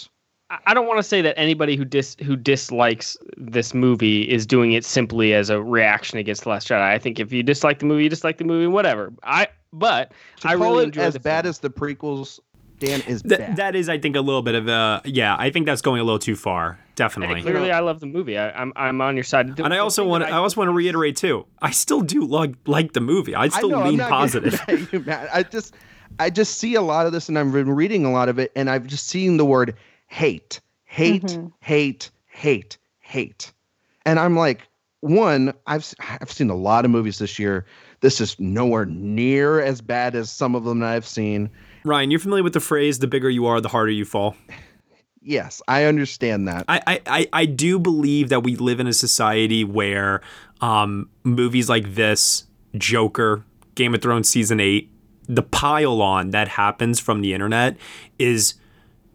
I- 0.67 0.75
don't 0.75 0.87
want 0.89 0.99
to 0.99 1.03
say 1.05 1.23
that 1.23 1.39
anybody 1.39 1.77
who 1.77 1.85
dis 1.85 2.17
who 2.25 2.35
dislikes 2.35 3.17
this 3.37 3.73
movie 3.73 4.23
is 4.23 4.47
doing 4.47 4.73
it 4.73 4.85
simply 4.85 5.33
as 5.35 5.49
a 5.49 5.63
reaction 5.63 6.19
against 6.19 6.43
the 6.43 6.49
Last 6.49 6.67
Jedi. 6.69 6.81
I 6.81 6.99
think 6.99 7.21
if 7.21 7.33
you 7.33 7.43
dislike 7.45 7.79
the 7.79 7.87
movie, 7.87 8.03
you 8.05 8.09
dislike 8.09 8.39
the 8.39 8.45
movie, 8.45 8.67
whatever. 8.67 9.13
I 9.23 9.47
but 9.73 10.13
to 10.41 10.49
I 10.49 10.57
call 10.57 10.73
really 10.79 10.89
it 10.89 10.97
as 10.97 11.17
bad 11.19 11.43
film. 11.45 11.51
as 11.51 11.59
the 11.61 11.71
prequels 11.71 12.41
dan 12.81 13.01
is 13.03 13.23
Th- 13.23 13.39
bad 13.39 13.57
that 13.57 13.77
is, 13.77 13.89
I 13.89 13.99
think, 13.99 14.17
a 14.17 14.21
little 14.21 14.43
bit 14.43 14.57
of 14.57 14.67
a 14.69 15.01
yeah. 15.05 15.37
I 15.39 15.51
think 15.51 15.67
that's 15.67 15.81
going 15.83 16.01
a 16.01 16.05
little 16.05 16.19
too 16.19 16.35
far. 16.35 16.73
Hey, 16.73 16.79
Definitely. 16.97 17.41
clearly, 17.43 17.71
I 17.73 17.81
love 17.81 18.01
the 18.01 18.07
movie. 18.07 18.37
I, 18.37 18.51
I'm 18.51 18.73
I'm 18.77 19.01
on 19.01 19.17
your 19.17 19.25
side. 19.25 19.57
The- 19.57 19.65
And 19.65 19.73
I 19.73 19.77
the 19.77 19.83
also 19.83 20.03
thing 20.03 20.11
want 20.11 20.25
that 20.25 20.31
to, 20.31 20.35
I 20.35 20.39
also 20.39 20.61
want 20.61 20.69
to 20.69 20.73
reiterate 20.75 21.17
too. 21.17 21.47
I 21.63 21.71
still 21.71 22.01
do 22.03 22.25
like 22.25 22.55
like 22.67 22.93
the 22.93 23.01
movie. 23.01 23.35
I 23.35 23.45
I 23.45 23.49
still 23.49 23.71
know, 23.71 23.81
I'm 23.83 23.89
lean 23.89 23.97
not 23.99 24.11
positive. 24.21 24.61
you, 24.93 25.01
Matt. 25.01 25.29
I 25.33 25.43
just 25.45 25.75
I 26.19 26.29
just 26.29 26.59
see 26.59 26.75
a 26.75 26.83
lot 26.83 27.07
of 27.07 27.13
this 27.13 27.29
and 27.29 27.39
I've 27.39 27.53
been 27.53 27.71
reading 27.71 28.05
a 28.05 28.11
lot 28.13 28.29
of 28.29 28.39
it 28.39 28.51
and 28.57 28.69
I've 28.69 28.87
just 28.87 29.07
seen 29.07 29.37
the 29.37 29.45
word 29.45 29.77
hate, 30.09 30.61
hate, 30.85 31.23
Mhm. 31.23 31.53
hate, 31.61 32.11
hate, 32.27 32.77
hate. 32.99 33.53
And 34.05 34.19
I'm 34.19 34.37
like, 34.37 34.67
one, 35.01 35.55
I've 35.67 35.81
s- 35.83 35.95
I've 36.21 36.31
seen 36.33 36.51
a 36.51 36.55
lot 36.57 36.85
of 36.85 36.91
movies 36.91 37.19
this 37.19 37.39
year. 37.39 37.65
This 38.01 38.21
is 38.21 38.39
nowhere 38.41 38.85
near 38.87 39.61
as 39.61 39.81
bad 39.81 40.15
as 40.15 40.31
some 40.31 40.55
of 40.55 40.65
them 40.65 40.81
that 40.81 40.91
I've 40.91 41.07
seen. 41.07 41.49
Ryan, 41.85 42.11
you're 42.11 42.21
familiar 42.21 42.45
with 42.45 42.53
the 42.53 42.61
phrase 42.61 42.99
"the 42.99 43.07
bigger 43.07 43.31
you 43.31 43.47
are, 43.47 43.61
the 43.61 43.69
harder 43.69 43.91
you 43.93 44.05
fall." 44.05 44.37
Yes, 45.23 45.61
I 45.69 45.85
understand 45.85 46.49
that. 46.49 46.65
I, 46.67 47.01
I, 47.07 47.29
I- 47.33 47.45
do 47.47 47.79
believe 47.79 48.31
that 48.31 48.43
we 48.43 48.57
live 48.57 48.81
in 48.81 48.87
a 48.87 48.93
society 48.95 49.65
where 49.65 50.23
um, 50.63 51.11
movies 51.25 51.69
like 51.69 51.95
this, 51.95 52.45
Joker, 52.77 53.45
Game 53.75 53.95
of 53.95 54.01
Thrones 54.01 54.31
season 54.31 54.61
eight, 54.61 54.91
the 55.29 55.43
pile 55.43 56.01
on 56.01 56.31
that 56.31 56.49
happens 56.49 57.01
from 57.01 57.21
the 57.21 57.35
internet 57.35 57.77
is 58.19 58.55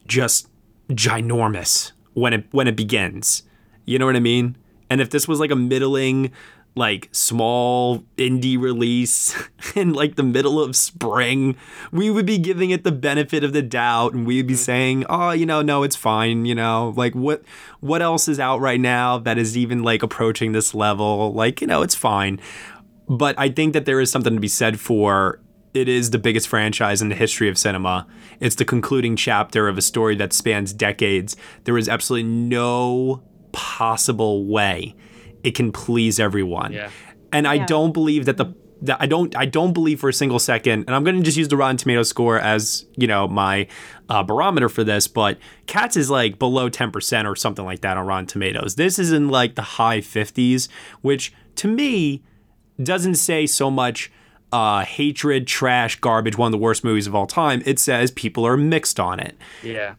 just 0.06 0.48
ginormous 0.90 1.92
when 2.14 2.34
it 2.34 2.46
when 2.52 2.68
it 2.68 2.76
begins. 2.76 3.42
You 3.86 3.98
know 4.00 4.06
what 4.06 4.16
I 4.16 4.20
mean? 4.20 4.58
And 4.90 5.02
if 5.02 5.10
this 5.10 5.28
was 5.28 5.40
like 5.40 5.50
a 5.52 5.56
middling, 5.56 6.32
like 6.76 7.08
small 7.14 8.00
indie 8.18 8.60
release 8.60 9.36
in 9.76 9.94
like 9.94 10.16
the 10.16 10.24
middle 10.24 10.62
of 10.62 10.76
spring, 10.76 11.56
we 11.92 12.10
would 12.10 12.26
be 12.26 12.38
giving 12.38 12.70
it 12.70 12.84
the 12.84 12.92
benefit 12.92 13.44
of 13.44 13.54
the 13.54 13.62
doubt 13.62 14.14
and 14.14 14.28
we'd 14.28 14.48
be 14.48 14.54
mm-hmm. 14.54 14.60
saying, 14.60 15.06
"Oh, 15.10 15.32
you 15.32 15.46
know, 15.46 15.62
no, 15.62 15.84
it's 15.84 15.96
fine, 15.96 16.46
you 16.46 16.56
know. 16.56 16.94
Like 16.96 17.16
what 17.16 17.44
what 17.80 18.02
else 18.02 18.28
is 18.28 18.40
out 18.40 18.60
right 18.60 18.80
now 18.80 19.18
that 19.20 19.38
is 19.38 19.58
even 19.58 19.84
like 19.84 20.04
approaching 20.04 20.52
this 20.52 20.74
level? 20.76 21.34
Like, 21.34 21.62
you 21.62 21.68
know, 21.68 21.82
it's 21.82 21.96
fine." 21.96 22.40
But 23.08 23.36
I 23.38 23.50
think 23.50 23.74
that 23.74 23.86
there 23.86 24.02
is 24.02 24.12
something 24.12 24.34
to 24.34 24.40
be 24.40 24.48
said 24.48 24.80
for 24.80 25.40
it 25.74 25.90
is 25.90 26.12
the 26.12 26.18
biggest 26.18 26.48
franchise 26.48 27.02
in 27.02 27.10
the 27.10 27.16
history 27.16 27.50
of 27.50 27.58
cinema. 27.58 28.08
It's 28.40 28.56
the 28.56 28.66
concluding 28.66 29.16
chapter 29.16 29.68
of 29.68 29.78
a 29.78 29.82
story 29.82 30.16
that 30.16 30.32
spans 30.32 30.74
decades. 30.74 31.36
There 31.66 31.78
is 31.78 31.90
absolutely 31.90 32.30
no 32.30 33.22
possible 33.52 34.46
way 34.46 34.96
it 35.46 35.56
can 35.56 35.72
please 35.72 36.20
everyone. 36.20 36.74
Yeah. 36.74 36.90
And 37.32 37.48
I 37.48 37.54
Yeah. 37.56 37.66
don't 37.66 37.94
believe 37.94 38.26
that 38.26 38.38
the 38.38 38.54
that 38.82 38.98
I 39.00 39.06
don't 39.06 39.36
I 39.38 39.46
don't 39.46 39.72
believe 39.74 40.02
for 40.02 40.10
a 40.10 40.14
single 40.14 40.38
second, 40.38 40.84
and 40.86 40.94
I'm 40.96 41.04
going 41.06 41.16
to 41.16 41.24
just 41.24 41.38
use 41.38 41.48
the 41.48 41.56
Rotten 41.58 41.78
Tomato 41.78 42.04
score 42.04 42.38
as 42.38 42.86
you 42.98 43.08
know 43.08 43.26
my 43.28 43.68
uh, 44.10 44.22
barometer 44.22 44.68
for 44.70 44.84
this. 44.84 45.08
But 45.08 45.38
Cats 45.66 45.96
is 45.96 46.10
like 46.10 46.38
below 46.40 46.70
10% 46.70 47.26
or 47.26 47.36
something 47.38 47.64
like 47.66 47.82
that 47.82 47.96
on 47.98 48.06
Rotten 48.06 48.26
Tomatoes. 48.28 48.76
This 48.76 49.00
is 49.00 49.12
in 49.14 49.30
like 49.30 49.56
the 49.56 49.62
high 49.62 50.00
50s, 50.02 50.68
which 51.02 51.34
to 51.56 51.68
me 51.70 52.22
doesn't 52.84 53.16
say 53.16 53.46
so 53.48 53.72
much 53.72 54.12
uh, 54.52 54.84
hatred, 54.84 55.48
trash, 55.48 56.00
garbage, 56.02 56.38
one 56.38 56.48
of 56.48 56.52
the 56.52 56.58
worst 56.58 56.84
movies 56.84 57.08
of 57.08 57.16
all 57.16 57.26
time. 57.28 57.64
It 57.66 57.80
says 57.80 58.12
people 58.12 58.46
are 58.46 58.58
mixed 58.58 59.00
on 59.00 59.20
it. 59.22 59.36
Yeah. 59.64 59.96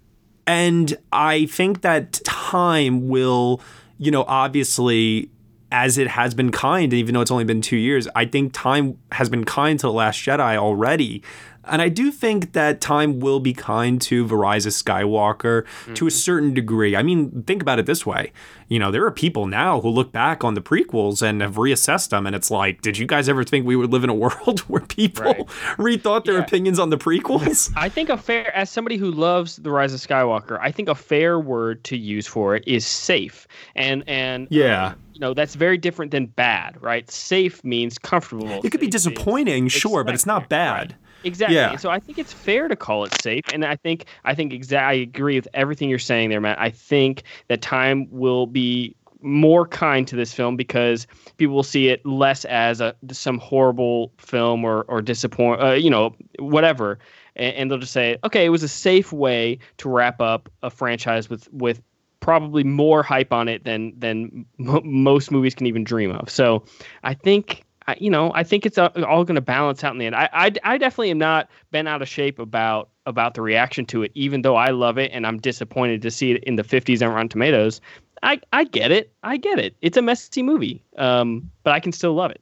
And 0.46 0.96
I 1.12 1.46
think 1.46 1.80
that 1.80 2.12
time 2.24 3.08
will, 3.08 3.60
you 3.98 4.10
know, 4.10 4.24
obviously, 4.28 5.30
as 5.72 5.98
it 5.98 6.08
has 6.08 6.34
been 6.34 6.52
kind, 6.52 6.92
even 6.92 7.14
though 7.14 7.20
it's 7.20 7.30
only 7.30 7.44
been 7.44 7.60
two 7.62 7.76
years, 7.76 8.06
I 8.14 8.24
think 8.24 8.52
time 8.52 8.98
has 9.12 9.28
been 9.28 9.44
kind 9.44 9.78
to 9.80 9.86
The 9.86 9.92
Last 9.92 10.18
Jedi 10.18 10.56
already. 10.56 11.22
And 11.68 11.82
I 11.82 11.88
do 11.88 12.12
think 12.12 12.52
that 12.52 12.80
time 12.80 13.18
will 13.18 13.40
be 13.40 13.52
kind 13.52 14.00
to 14.02 14.24
the 14.24 14.36
Rise 14.36 14.66
of 14.66 14.72
Skywalker 14.72 15.64
to 15.96 16.06
a 16.06 16.10
certain 16.12 16.54
degree. 16.54 16.94
I 16.94 17.02
mean, 17.02 17.42
think 17.44 17.60
about 17.60 17.80
it 17.80 17.86
this 17.86 18.06
way. 18.06 18.32
You 18.68 18.78
know, 18.78 18.92
there 18.92 19.04
are 19.04 19.10
people 19.10 19.46
now 19.46 19.80
who 19.80 19.88
look 19.88 20.12
back 20.12 20.44
on 20.44 20.54
the 20.54 20.60
prequels 20.60 21.22
and 21.22 21.40
have 21.40 21.56
reassessed 21.56 22.10
them, 22.10 22.24
and 22.24 22.36
it's 22.36 22.52
like, 22.52 22.82
did 22.82 22.98
you 22.98 23.06
guys 23.06 23.28
ever 23.28 23.42
think 23.42 23.66
we 23.66 23.74
would 23.74 23.92
live 23.92 24.04
in 24.04 24.10
a 24.10 24.14
world 24.24 24.60
where 24.60 24.82
people 24.82 25.24
Right. 25.24 25.46
rethought 25.76 26.24
their 26.24 26.36
Yeah. 26.36 26.42
opinions 26.44 26.78
on 26.78 26.90
the 26.90 26.98
prequels? 26.98 27.72
I 27.76 27.88
think 27.88 28.10
a 28.10 28.16
fair, 28.16 28.56
as 28.56 28.70
somebody 28.70 28.96
who 28.96 29.10
loves 29.10 29.56
the 29.56 29.72
Rise 29.72 29.92
of 29.92 29.98
Skywalker, 29.98 30.60
I 30.62 30.70
think 30.70 30.88
a 30.88 30.94
fair 30.94 31.40
word 31.40 31.82
to 31.84 31.96
use 31.96 32.28
for 32.28 32.54
it 32.54 32.62
is 32.64 32.86
safe, 32.86 33.48
and 33.74 34.04
and 34.06 34.46
Yeah. 34.52 34.88
um, 34.90 34.94
you 35.16 35.20
know 35.20 35.32
that's 35.32 35.54
very 35.54 35.78
different 35.78 36.10
than 36.10 36.26
bad, 36.26 36.76
right? 36.82 37.10
Safe 37.10 37.64
means 37.64 37.96
comfortable. 37.96 38.60
It 38.62 38.70
could 38.70 38.80
be 38.80 38.86
Safe 38.86 38.92
disappointing, 38.92 39.68
sure, 39.68 40.04
but 40.04 40.12
it's 40.12 40.26
not 40.26 40.50
bad. 40.50 40.90
right. 40.90 40.94
Exactly. 41.24 41.56
Yeah. 41.56 41.76
So 41.76 41.88
I 41.88 41.98
think 41.98 42.18
it's 42.18 42.34
fair 42.34 42.68
to 42.68 42.76
call 42.76 43.04
it 43.04 43.14
safe, 43.22 43.42
and 43.50 43.64
I 43.64 43.76
think 43.76 44.04
I 44.26 44.34
think 44.34 44.52
exa- 44.52 44.78
I 44.78 44.92
agree 44.92 45.36
with 45.36 45.48
everything 45.54 45.88
you're 45.88 45.98
saying 45.98 46.28
there, 46.28 46.40
Matt. 46.42 46.60
I 46.60 46.68
think 46.68 47.22
that 47.48 47.62
time 47.62 48.06
will 48.10 48.46
be 48.46 48.94
more 49.22 49.66
kind 49.66 50.06
to 50.08 50.16
this 50.16 50.34
film 50.34 50.54
because 50.54 51.06
people 51.38 51.54
will 51.56 51.62
see 51.62 51.88
it 51.88 52.04
less 52.04 52.44
as 52.44 52.82
a 52.82 52.94
some 53.10 53.38
horrible 53.38 54.12
film 54.18 54.66
or 54.66 54.82
or 54.82 55.00
disappoint, 55.00 55.62
uh, 55.62 55.72
you 55.72 55.88
know, 55.88 56.14
whatever, 56.38 56.98
and, 57.36 57.54
and 57.56 57.70
they'll 57.70 57.78
just 57.78 57.94
say, 57.94 58.18
okay, 58.22 58.44
it 58.44 58.50
was 58.50 58.62
a 58.62 58.68
safe 58.68 59.14
way 59.14 59.58
to 59.78 59.88
wrap 59.88 60.20
up 60.20 60.50
a 60.62 60.68
franchise 60.68 61.30
with 61.30 61.50
with 61.54 61.80
probably 62.26 62.64
more 62.64 63.04
hype 63.04 63.32
on 63.32 63.48
it 63.48 63.64
than 63.64 63.98
than 63.98 64.44
m- 64.58 64.82
most 64.84 65.30
movies 65.30 65.54
can 65.54 65.66
even 65.66 65.84
dream 65.84 66.10
of. 66.10 66.28
So 66.28 66.64
I 67.04 67.14
think. 67.14 67.62
I, 67.88 67.96
you 68.00 68.10
know, 68.10 68.32
I 68.34 68.42
think 68.42 68.66
it's 68.66 68.78
all, 68.78 68.90
all 69.04 69.22
going 69.22 69.36
to 69.36 69.40
balance 69.40 69.84
out 69.84 69.92
in 69.92 69.98
the 69.98 70.06
end. 70.06 70.16
I, 70.16 70.28
I, 70.32 70.50
I 70.64 70.76
definitely 70.76 71.12
am 71.12 71.18
not 71.18 71.48
bent 71.70 71.86
out 71.86 72.02
of 72.02 72.08
shape 72.08 72.40
about 72.40 72.88
about 73.06 73.34
the 73.34 73.42
reaction 73.42 73.86
to 73.86 74.02
it, 74.02 74.10
even 74.16 74.42
though 74.42 74.56
I 74.56 74.70
love 74.70 74.98
it 74.98 75.12
and 75.14 75.24
I'm 75.24 75.38
disappointed 75.38 76.02
to 76.02 76.10
see 76.10 76.32
it 76.32 76.42
in 76.42 76.56
the 76.56 76.64
50s 76.64 77.00
on 77.00 77.14
Rotten 77.14 77.28
Tomatoes. 77.28 77.80
I, 78.24 78.40
I 78.52 78.64
get 78.64 78.90
it. 78.90 79.12
I 79.22 79.36
get 79.36 79.60
it. 79.60 79.76
It's 79.82 79.96
a 79.96 80.02
messy 80.02 80.42
movie, 80.42 80.82
um, 80.98 81.48
but 81.62 81.74
I 81.74 81.78
can 81.78 81.92
still 81.92 82.14
love 82.14 82.32
it. 82.32 82.40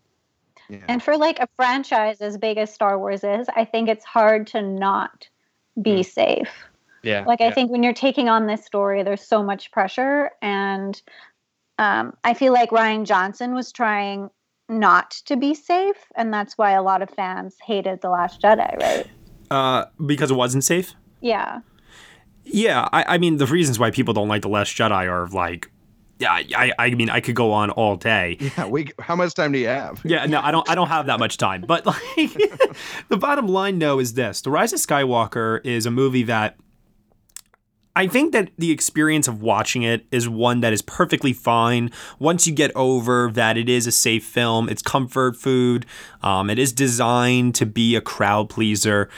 And 0.89 1.03
for 1.03 1.19
like 1.19 1.39
a 1.41 1.49
franchise 1.57 2.23
as 2.23 2.39
big 2.39 2.57
as 2.57 2.73
Star 2.73 2.99
Wars 2.99 3.23
is, 3.23 3.47
I 3.55 3.67
think 3.67 3.91
it's 3.91 4.05
hard 4.05 4.47
to 4.49 4.63
not 4.63 5.29
be 5.83 6.03
safe. 6.03 6.49
Yeah. 7.05 7.25
Like 7.27 7.41
I 7.41 7.47
yeah. 7.47 7.55
think 7.55 7.71
when 7.71 7.83
you're 7.83 7.93
taking 7.93 8.29
on 8.29 8.47
this 8.47 8.65
story, 8.65 9.03
there's 9.03 9.27
so 9.27 9.43
much 9.43 9.71
pressure, 9.71 10.31
and 10.43 11.01
um, 11.79 12.15
I 12.25 12.35
feel 12.35 12.53
like 12.53 12.71
Rian 12.71 13.05
Johnson 13.05 13.55
was 13.55 13.73
trying 13.73 14.31
not 14.69 15.11
to 15.27 15.37
be 15.37 15.55
safe, 15.55 15.97
and 16.17 16.33
that's 16.33 16.57
why 16.57 16.73
a 16.73 16.83
lot 16.83 17.03
of 17.03 17.11
fans 17.11 17.57
hated 17.65 18.01
the 18.01 18.11
Last 18.11 18.41
Jedi, 18.41 18.81
right? 18.81 19.07
Uh, 19.51 19.85
because 20.05 20.31
it 20.31 20.35
wasn't 20.35 20.65
safe. 20.65 20.95
Yeah. 21.21 21.61
Yeah, 22.45 22.89
I, 22.93 23.15
I 23.15 23.19
mean 23.19 23.39
the 23.39 23.47
reasons 23.47 23.79
why 23.79 23.91
people 23.91 24.15
don't 24.15 24.29
like 24.29 24.43
the 24.43 24.49
Last 24.49 24.77
Jedi 24.77 25.09
are 25.09 25.29
like, 25.29 25.71
yeah, 26.19 26.31
I, 26.33 26.73
I 26.79 26.91
mean 26.91 27.11
I 27.11 27.21
could 27.21 27.35
go 27.35 27.53
on 27.53 27.71
all 27.71 27.97
day. 27.97 28.37
Yeah, 28.41 28.67
we. 28.67 28.91
How 28.99 29.17
much 29.17 29.35
time 29.35 29.53
do 29.53 29.59
you 29.59 29.67
have? 29.67 30.01
Yeah, 30.05 30.27
no, 30.27 30.41
I 30.41 30.51
don't. 30.51 30.69
I 30.69 30.75
don't 30.75 30.89
have 30.89 31.07
that 31.07 31.19
much 31.19 31.39
time. 31.39 31.63
But 31.67 31.87
like, 31.87 31.99
the 33.09 33.17
bottom 33.17 33.49
line, 33.49 33.79
though, 33.79 33.99
is 33.99 34.15
this: 34.15 34.41
The 34.43 34.51
Rise 34.51 34.73
of 34.73 34.79
Skywalker 34.79 35.65
is 35.65 35.87
a 35.87 35.91
movie 35.91 36.23
that 36.25 36.57
I 37.97 38.09
think 38.09 38.33
that 38.33 38.51
the 38.59 38.73
experience 38.73 39.29
of 39.29 39.41
watching 39.41 39.83
it 39.85 40.05
is 40.11 40.29
one 40.29 40.61
that 40.61 40.73
is 40.73 40.83
perfectly 40.83 41.33
fine 41.33 41.91
once 42.19 42.47
you 42.47 42.53
get 42.53 42.73
over 42.75 43.31
that 43.33 43.57
it 43.57 43.69
is 43.69 43.87
a 43.87 43.93
safe 43.93 44.25
film. 44.25 44.69
It's 44.69 44.83
comfort 44.83 45.37
food. 45.37 45.87
Um, 46.23 46.51
it 46.51 46.59
is 46.59 46.73
designed 46.73 47.55
to 47.57 47.67
be 47.67 47.95
a 47.95 48.01
crowd 48.01 48.51
pleaser. 48.51 49.09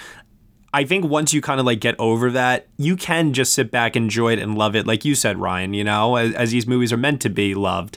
I 0.75 0.85
think 0.85 1.07
once 1.07 1.33
you 1.33 1.41
kind 1.41 1.59
of 1.59 1.65
like 1.65 1.81
get 1.81 1.97
over 1.99 2.31
that, 2.33 2.69
you 2.77 2.97
can 2.97 3.33
just 3.33 3.55
sit 3.55 3.71
back, 3.71 3.97
enjoy 3.97 4.35
it, 4.35 4.39
and 4.39 4.59
love 4.59 4.77
it, 4.77 4.87
like 4.87 5.07
you 5.07 5.15
said, 5.15 5.39
Ryan. 5.39 5.73
You 5.73 5.85
know, 5.85 6.17
as, 6.17 6.35
as 6.35 6.51
these 6.51 6.67
movies 6.67 6.93
are 6.93 6.99
meant 6.99 7.23
to 7.23 7.31
be 7.31 7.55
loved. 7.55 7.97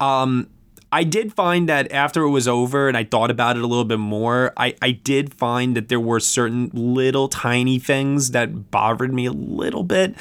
Um, 0.00 0.50
I 0.90 1.04
did 1.04 1.34
find 1.34 1.68
that 1.68 1.92
after 1.92 2.22
it 2.22 2.30
was 2.30 2.48
over 2.48 2.88
and 2.88 2.96
I 2.96 3.04
thought 3.04 3.30
about 3.30 3.56
it 3.58 3.62
a 3.62 3.66
little 3.66 3.84
bit 3.84 3.98
more, 3.98 4.54
I, 4.56 4.74
I 4.80 4.92
did 4.92 5.34
find 5.34 5.76
that 5.76 5.88
there 5.88 6.00
were 6.00 6.18
certain 6.18 6.70
little 6.72 7.28
tiny 7.28 7.78
things 7.78 8.30
that 8.30 8.70
bothered 8.70 9.12
me 9.12 9.26
a 9.26 9.32
little 9.32 9.82
bit. 9.82 10.14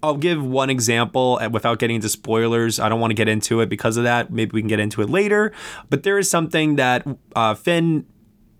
I'll 0.00 0.16
give 0.16 0.44
one 0.44 0.70
example 0.70 1.40
uh, 1.42 1.48
without 1.48 1.80
getting 1.80 1.96
into 1.96 2.08
spoilers. 2.08 2.78
I 2.78 2.88
don't 2.88 3.00
want 3.00 3.10
to 3.10 3.16
get 3.16 3.26
into 3.28 3.60
it 3.60 3.68
because 3.68 3.96
of 3.96 4.04
that. 4.04 4.30
Maybe 4.32 4.52
we 4.54 4.60
can 4.62 4.68
get 4.68 4.78
into 4.78 5.02
it 5.02 5.10
later. 5.10 5.52
But 5.90 6.04
there 6.04 6.18
is 6.18 6.30
something 6.30 6.76
that 6.76 7.04
uh, 7.34 7.54
Finn 7.56 8.06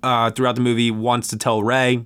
uh, 0.02 0.32
throughout 0.32 0.56
the 0.56 0.62
movie 0.62 0.90
wants 0.90 1.28
to 1.28 1.38
tell 1.38 1.62
Rey, 1.62 2.04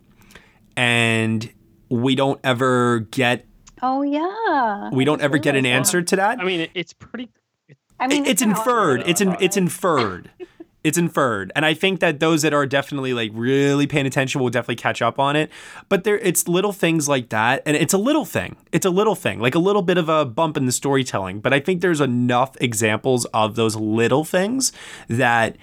and 0.76 1.50
we 1.88 2.14
don't 2.14 2.40
ever 2.44 3.00
get 3.10 3.46
Oh 3.82 4.02
yeah. 4.02 4.90
we 4.92 5.04
don't 5.04 5.20
ever 5.20 5.38
get 5.38 5.54
an 5.56 5.64
realized 5.64 5.92
that. 5.92 5.96
answer 5.96 6.02
to 6.02 6.16
that. 6.16 6.40
I 6.40 6.44
mean, 6.44 6.68
it's 6.74 6.92
pretty. 6.92 7.30
I 7.98 8.06
mean, 8.06 8.26
it's 8.26 8.42
inferred. 8.42 9.02
It's 9.06 9.20
in, 9.20 9.36
it's 9.40 9.56
inferred. 9.56 10.30
It's 10.84 10.96
inferred, 10.96 11.50
and 11.56 11.66
I 11.66 11.74
think 11.74 11.98
that 11.98 12.20
those 12.20 12.42
that 12.42 12.54
are 12.54 12.64
definitely 12.64 13.12
like 13.12 13.32
really 13.34 13.88
paying 13.88 14.06
attention 14.06 14.40
will 14.40 14.50
definitely 14.50 14.76
catch 14.76 15.02
up 15.02 15.18
on 15.18 15.34
it. 15.34 15.50
But 15.88 16.04
there, 16.04 16.16
it's 16.18 16.46
little 16.46 16.72
things 16.72 17.08
like 17.08 17.30
that, 17.30 17.60
and 17.66 17.76
it's 17.76 17.92
a 17.92 17.98
little 17.98 18.24
thing. 18.24 18.54
It's 18.70 18.86
a 18.86 18.90
little 18.90 19.16
thing, 19.16 19.40
like 19.40 19.56
a 19.56 19.58
little 19.58 19.82
bit 19.82 19.98
of 19.98 20.08
a 20.08 20.24
bump 20.24 20.56
in 20.56 20.64
the 20.64 20.70
storytelling. 20.70 21.40
But 21.40 21.52
I 21.52 21.58
think 21.58 21.80
there's 21.80 22.00
enough 22.00 22.56
examples 22.60 23.24
of 23.34 23.56
those 23.56 23.74
little 23.74 24.22
things 24.22 24.70
that 25.08 25.56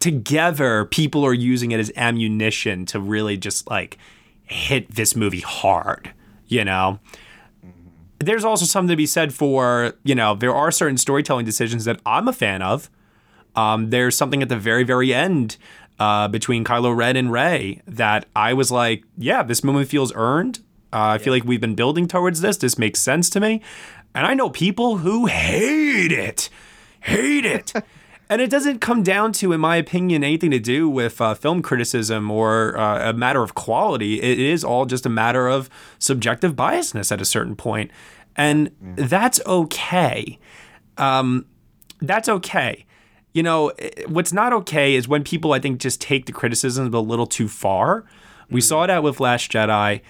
together 0.00 0.84
people 0.84 1.24
are 1.24 1.32
using 1.32 1.72
it 1.72 1.80
as 1.80 1.90
ammunition 1.96 2.84
to 2.86 3.00
really 3.00 3.38
just 3.38 3.70
like 3.70 3.96
hit 4.44 4.96
this 4.96 5.16
movie 5.16 5.40
hard. 5.40 6.12
You 6.46 6.66
know, 6.66 7.00
there's 8.22 8.44
also 8.44 8.64
something 8.64 8.90
to 8.90 8.96
be 8.96 9.06
said 9.06 9.32
for, 9.34 9.94
you 10.04 10.14
know, 10.14 10.34
there 10.34 10.54
are 10.54 10.70
certain 10.70 10.96
storytelling 10.98 11.44
decisions 11.44 11.84
that 11.84 12.00
I'm 12.06 12.28
a 12.28 12.32
fan 12.32 12.62
of. 12.62 12.90
Um, 13.54 13.90
there's 13.90 14.16
something 14.16 14.42
at 14.42 14.48
the 14.48 14.56
very, 14.56 14.84
very 14.84 15.12
end 15.12 15.56
uh, 15.98 16.28
between 16.28 16.64
Kylo 16.64 16.96
Ren 16.96 17.16
and 17.16 17.30
Rey 17.30 17.82
that 17.86 18.26
I 18.34 18.54
was 18.54 18.70
like, 18.70 19.04
yeah, 19.16 19.42
this 19.42 19.62
moment 19.62 19.88
feels 19.88 20.12
earned. 20.14 20.60
Uh, 20.92 21.14
I 21.14 21.18
feel 21.18 21.32
like 21.32 21.44
we've 21.44 21.60
been 21.60 21.74
building 21.74 22.06
towards 22.06 22.40
this. 22.40 22.56
This 22.56 22.78
makes 22.78 23.00
sense 23.00 23.30
to 23.30 23.40
me. 23.40 23.62
And 24.14 24.26
I 24.26 24.34
know 24.34 24.50
people 24.50 24.98
who 24.98 25.26
hate 25.26 26.12
it. 26.12 26.50
hate 27.00 27.44
it. 27.44 27.72
and 28.32 28.40
it 28.40 28.48
doesn't 28.48 28.78
come 28.78 29.02
down 29.02 29.32
to, 29.34 29.52
in 29.52 29.60
my 29.60 29.76
opinion, 29.76 30.24
anything 30.24 30.50
to 30.52 30.58
do 30.58 30.88
with 30.88 31.20
uh, 31.20 31.34
film 31.34 31.60
criticism 31.60 32.30
or 32.30 32.78
uh, 32.78 33.10
a 33.10 33.12
matter 33.12 33.42
of 33.42 33.54
quality. 33.54 34.22
It 34.22 34.38
is 34.38 34.64
all 34.64 34.86
just 34.86 35.04
a 35.04 35.10
matter 35.10 35.48
of 35.48 35.68
subjective 35.98 36.56
biasness 36.56 37.12
at 37.12 37.20
a 37.20 37.26
certain 37.26 37.54
point, 37.54 37.90
and 38.34 38.70
that's 38.80 39.38
okay. 39.46 40.38
Um, 40.96 41.44
that's 42.00 42.26
okay. 42.26 42.86
You 43.34 43.42
know, 43.42 43.72
what's 44.08 44.32
not 44.32 44.54
okay 44.54 44.94
is 44.94 45.06
when 45.06 45.24
people, 45.24 45.52
I 45.52 45.58
think, 45.58 45.78
just 45.78 46.00
take 46.00 46.24
the 46.24 46.32
criticisms 46.32 46.94
a 46.94 47.00
little 47.00 47.26
too 47.26 47.48
far. 47.48 48.06
We 48.50 48.62
saw 48.62 48.86
that 48.86 49.02
with 49.02 49.20
Last 49.20 49.52
Jedi. 49.52 50.00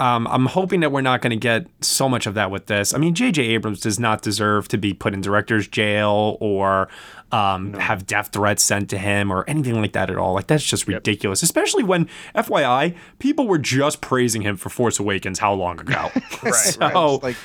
Um, 0.00 0.26
I'm 0.26 0.46
hoping 0.46 0.80
that 0.80 0.90
we're 0.90 1.02
not 1.02 1.22
going 1.22 1.30
to 1.30 1.36
get 1.36 1.66
so 1.80 2.08
much 2.08 2.26
of 2.26 2.34
that 2.34 2.50
with 2.50 2.66
this. 2.66 2.92
I 2.92 2.98
mean, 2.98 3.14
J.J. 3.14 3.42
Abrams 3.42 3.80
does 3.80 4.00
not 4.00 4.22
deserve 4.22 4.66
to 4.68 4.78
be 4.78 4.92
put 4.92 5.14
in 5.14 5.20
director's 5.20 5.68
jail 5.68 6.36
or 6.40 6.88
um, 7.30 7.74
have 7.74 8.04
death 8.04 8.30
threats 8.32 8.62
sent 8.62 8.90
to 8.90 8.98
him 8.98 9.30
or 9.32 9.44
anything 9.48 9.80
like 9.80 9.92
that 9.92 10.10
at 10.10 10.16
all. 10.16 10.34
Like, 10.34 10.48
that's 10.48 10.64
just 10.64 10.88
ridiculous, 10.88 11.42
especially 11.44 11.84
when, 11.84 12.08
FYI, 12.34 12.96
people 13.20 13.46
were 13.46 13.58
just 13.58 14.00
praising 14.00 14.42
him 14.42 14.56
for 14.56 14.68
Force 14.68 14.98
Awakens 14.98 15.38
how 15.38 15.52
long 15.52 15.78
ago? 15.80 16.10
right, 16.42 16.54
so, 16.54 17.14
It's 17.14 17.22
like 17.22 17.36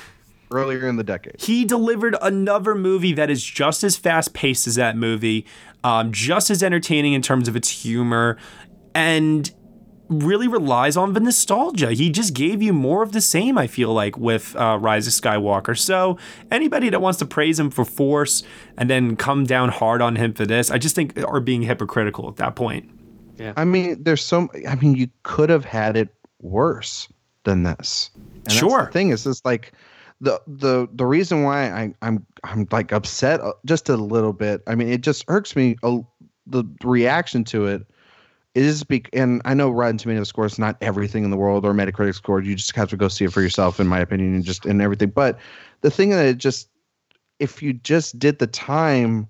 earlier 0.50 0.88
in 0.88 0.96
the 0.96 1.04
decade. 1.04 1.40
he 1.40 1.64
delivered 1.64 2.16
another 2.20 2.74
movie 2.74 3.12
that 3.12 3.30
is 3.30 3.44
just 3.44 3.84
as 3.84 3.96
fast 3.96 4.34
paced 4.34 4.66
as 4.66 4.74
that 4.74 4.96
movie, 4.96 5.46
um, 5.84 6.10
just 6.12 6.50
as 6.50 6.62
entertaining 6.62 7.12
in 7.12 7.22
terms 7.22 7.46
of 7.46 7.54
its 7.54 7.68
humor, 7.68 8.36
and 8.94 9.52
really 10.10 10.48
relies 10.48 10.96
on 10.96 11.14
the 11.14 11.20
nostalgia. 11.20 11.92
He 11.92 12.10
just 12.10 12.34
gave 12.34 12.60
you 12.60 12.72
more 12.72 13.02
of 13.02 13.12
the 13.12 13.20
same, 13.20 13.56
I 13.56 13.66
feel 13.66 13.94
like, 13.94 14.18
with 14.18 14.54
uh, 14.56 14.76
Rise 14.80 15.06
of 15.06 15.12
Skywalker. 15.12 15.78
So, 15.78 16.18
anybody 16.50 16.90
that 16.90 17.00
wants 17.00 17.18
to 17.20 17.24
praise 17.26 17.58
him 17.58 17.70
for 17.70 17.84
Force 17.84 18.42
and 18.76 18.90
then 18.90 19.16
come 19.16 19.44
down 19.44 19.68
hard 19.70 20.02
on 20.02 20.16
him 20.16 20.34
for 20.34 20.44
this, 20.44 20.70
I 20.70 20.78
just 20.78 20.94
think 20.94 21.16
are 21.24 21.40
being 21.40 21.62
hypocritical 21.62 22.28
at 22.28 22.36
that 22.36 22.56
point. 22.56 22.90
Yeah. 23.38 23.54
I 23.56 23.64
mean, 23.64 24.02
there's 24.02 24.22
so. 24.24 24.48
I 24.68 24.74
mean, 24.74 24.94
you 24.96 25.08
could 25.22 25.48
have 25.48 25.64
had 25.64 25.96
it 25.96 26.08
worse 26.42 27.08
than 27.44 27.62
this. 27.62 28.10
And 28.14 28.44
that's 28.44 28.54
Sure. 28.54 28.86
the 28.86 28.92
thing 28.92 29.10
is, 29.10 29.26
it's 29.26 29.44
like 29.44 29.72
the 30.20 30.42
the 30.46 30.88
the 30.92 31.06
reason 31.06 31.44
why 31.44 31.70
I 31.70 31.94
I'm 32.02 32.26
I'm 32.44 32.66
like 32.70 32.92
upset 32.92 33.40
uh, 33.40 33.52
just 33.64 33.88
a 33.88 33.96
little 33.96 34.32
bit. 34.32 34.62
I 34.66 34.74
mean, 34.74 34.88
it 34.88 35.00
just 35.00 35.24
irks 35.28 35.56
me. 35.56 35.76
A, 35.82 36.00
the 36.46 36.64
reaction 36.82 37.44
to 37.44 37.66
it 37.66 37.86
is 38.54 38.82
be 38.84 39.04
and 39.12 39.40
I 39.44 39.54
know 39.54 39.70
Rotten 39.70 39.98
Tomatoes 39.98 40.28
score 40.28 40.46
is 40.46 40.58
not 40.58 40.76
everything 40.80 41.24
in 41.24 41.30
the 41.30 41.36
world 41.36 41.64
or 41.64 41.72
Metacritic 41.72 42.14
score. 42.14 42.40
You 42.40 42.54
just 42.54 42.74
have 42.74 42.90
to 42.90 42.96
go 42.96 43.08
see 43.08 43.24
it 43.24 43.32
for 43.32 43.42
yourself, 43.42 43.78
in 43.78 43.86
my 43.86 44.00
opinion, 44.00 44.34
and 44.34 44.44
just 44.44 44.66
and 44.66 44.82
everything. 44.82 45.10
But 45.10 45.38
the 45.82 45.90
thing 45.90 46.10
that 46.10 46.26
it 46.26 46.38
just 46.38 46.68
if 47.38 47.62
you 47.62 47.72
just 47.72 48.18
did 48.18 48.38
the 48.38 48.46
time 48.46 49.28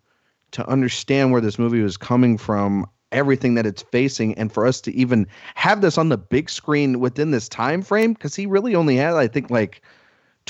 to 0.53 0.67
understand 0.69 1.33
where 1.33 1.41
this 1.41 1.59
movie 1.59 1.83
was 1.83 1.97
coming 1.97 2.37
from 2.37 2.87
everything 3.13 3.55
that 3.55 3.67
it's 3.67 3.83
facing 3.83 4.35
and 4.35 4.53
for 4.53 4.67
us 4.67 4.81
to 4.81 4.95
even 4.95 5.27
have 5.55 5.81
this 5.81 5.99
on 5.99 6.09
the 6.09 6.19
big 6.19 6.49
screen 6.49 7.01
within 7.01 7.31
this 7.31 7.49
time 7.49 7.83
frame 7.83 8.13
because 8.13 8.37
he 8.37 8.47
really 8.47 8.75
only 8.75 8.95
had 8.95 9.15
i 9.15 9.27
think 9.27 9.51
like 9.51 9.83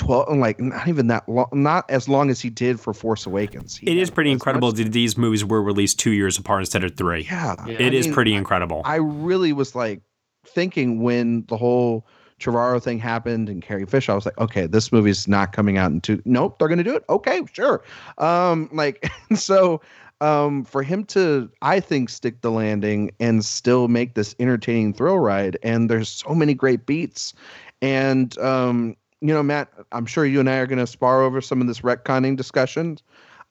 12 0.01 0.37
like 0.37 0.59
not 0.59 0.87
even 0.87 1.07
that 1.07 1.27
long 1.29 1.47
not 1.53 1.89
as 1.89 2.09
long 2.09 2.29
as 2.29 2.41
he 2.41 2.49
did 2.49 2.79
for 2.79 2.93
force 2.93 3.25
awakens 3.25 3.77
He 3.77 3.87
It 3.91 3.97
is 3.97 4.09
pretty 4.09 4.31
incredible 4.31 4.69
much- 4.69 4.77
that 4.77 4.91
these 4.91 5.17
movies 5.17 5.45
were 5.45 5.61
released 5.61 5.99
two 5.99 6.11
years 6.11 6.37
apart 6.37 6.61
instead 6.61 6.83
of 6.83 6.95
three. 6.97 7.23
yeah 7.29 7.55
It 7.67 7.93
is 7.93 8.05
I 8.05 8.09
mean, 8.09 8.13
pretty 8.15 8.33
incredible. 8.33 8.81
i 8.85 8.95
really 8.95 9.53
was 9.53 9.75
like 9.75 10.01
thinking 10.45 11.01
when 11.01 11.45
the 11.47 11.57
whole 11.57 12.05
Trevorrow 12.39 12.81
thing 12.81 12.97
happened 12.97 13.49
and 13.49 13.61
Carrie 13.61 13.85
Fisher, 13.85 14.11
I 14.11 14.15
was 14.15 14.25
like, 14.25 14.35
okay, 14.39 14.65
this 14.65 14.91
movie's 14.91 15.27
not 15.27 15.53
coming 15.53 15.77
out 15.77 15.91
in 15.91 16.01
two. 16.01 16.19
Nope, 16.25 16.57
they're 16.57 16.67
gonna 16.67 16.83
do 16.83 16.95
it. 16.95 17.03
Okay, 17.07 17.43
sure. 17.53 17.83
Um, 18.17 18.67
like 18.73 19.07
so, 19.35 19.79
um, 20.21 20.63
for 20.65 20.81
him 20.81 21.03
to, 21.13 21.51
I 21.61 21.79
think, 21.79 22.09
stick 22.09 22.41
the 22.41 22.49
landing 22.49 23.11
and 23.19 23.45
still 23.45 23.87
make 23.87 24.15
this 24.15 24.33
entertaining 24.39 24.95
thrill 24.95 25.19
ride, 25.19 25.55
and 25.61 25.87
there's 25.87 26.09
so 26.09 26.33
many 26.33 26.55
great 26.55 26.87
beats, 26.87 27.35
and 27.83 28.35
um, 28.39 28.95
you 29.21 29.33
know, 29.33 29.43
Matt, 29.43 29.71
I'm 29.91 30.05
sure 30.05 30.25
you 30.25 30.39
and 30.39 30.49
I 30.49 30.57
are 30.57 30.67
gonna 30.67 30.87
spar 30.87 31.21
over 31.21 31.41
some 31.41 31.61
of 31.61 31.67
this 31.67 31.81
retconning 31.81 32.35
discussions, 32.35 33.03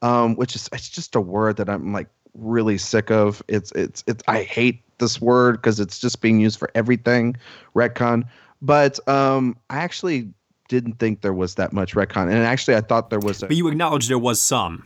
um, 0.03 0.37
which 0.37 0.57
is 0.57 0.69
it's 0.73 0.89
just 0.89 1.15
a 1.15 1.21
word 1.21 1.57
that 1.57 1.69
I'm 1.71 1.93
like 1.93 2.09
really 2.35 2.77
sick 2.77 3.11
of. 3.11 3.43
It's 3.49 3.73
it's 3.73 4.05
it's 4.07 4.23
I 4.27 4.43
hate 4.43 4.83
this 4.99 5.21
word 5.21 5.57
because 5.57 5.81
it's 5.81 5.99
just 5.99 6.21
being 6.21 6.41
used 6.41 6.59
for 6.59 6.71
everything, 6.75 7.37
retcon. 7.75 8.25
But 8.61 9.07
um, 9.09 9.57
I 9.71 9.79
actually 9.79 10.29
didn't 10.69 10.99
think 10.99 11.23
there 11.23 11.33
was 11.33 11.55
that 11.55 11.73
much 11.73 11.95
retcon, 11.95 12.25
and 12.25 12.39
actually 12.39 12.77
I 12.77 12.81
thought 12.81 13.11
there 13.11 13.21
was. 13.21 13.43
A, 13.43 13.47
But 13.47 13.57
you 13.57 13.69
acknowledge 13.69 14.09
there 14.09 14.19
was 14.19 14.43
some. 14.43 14.85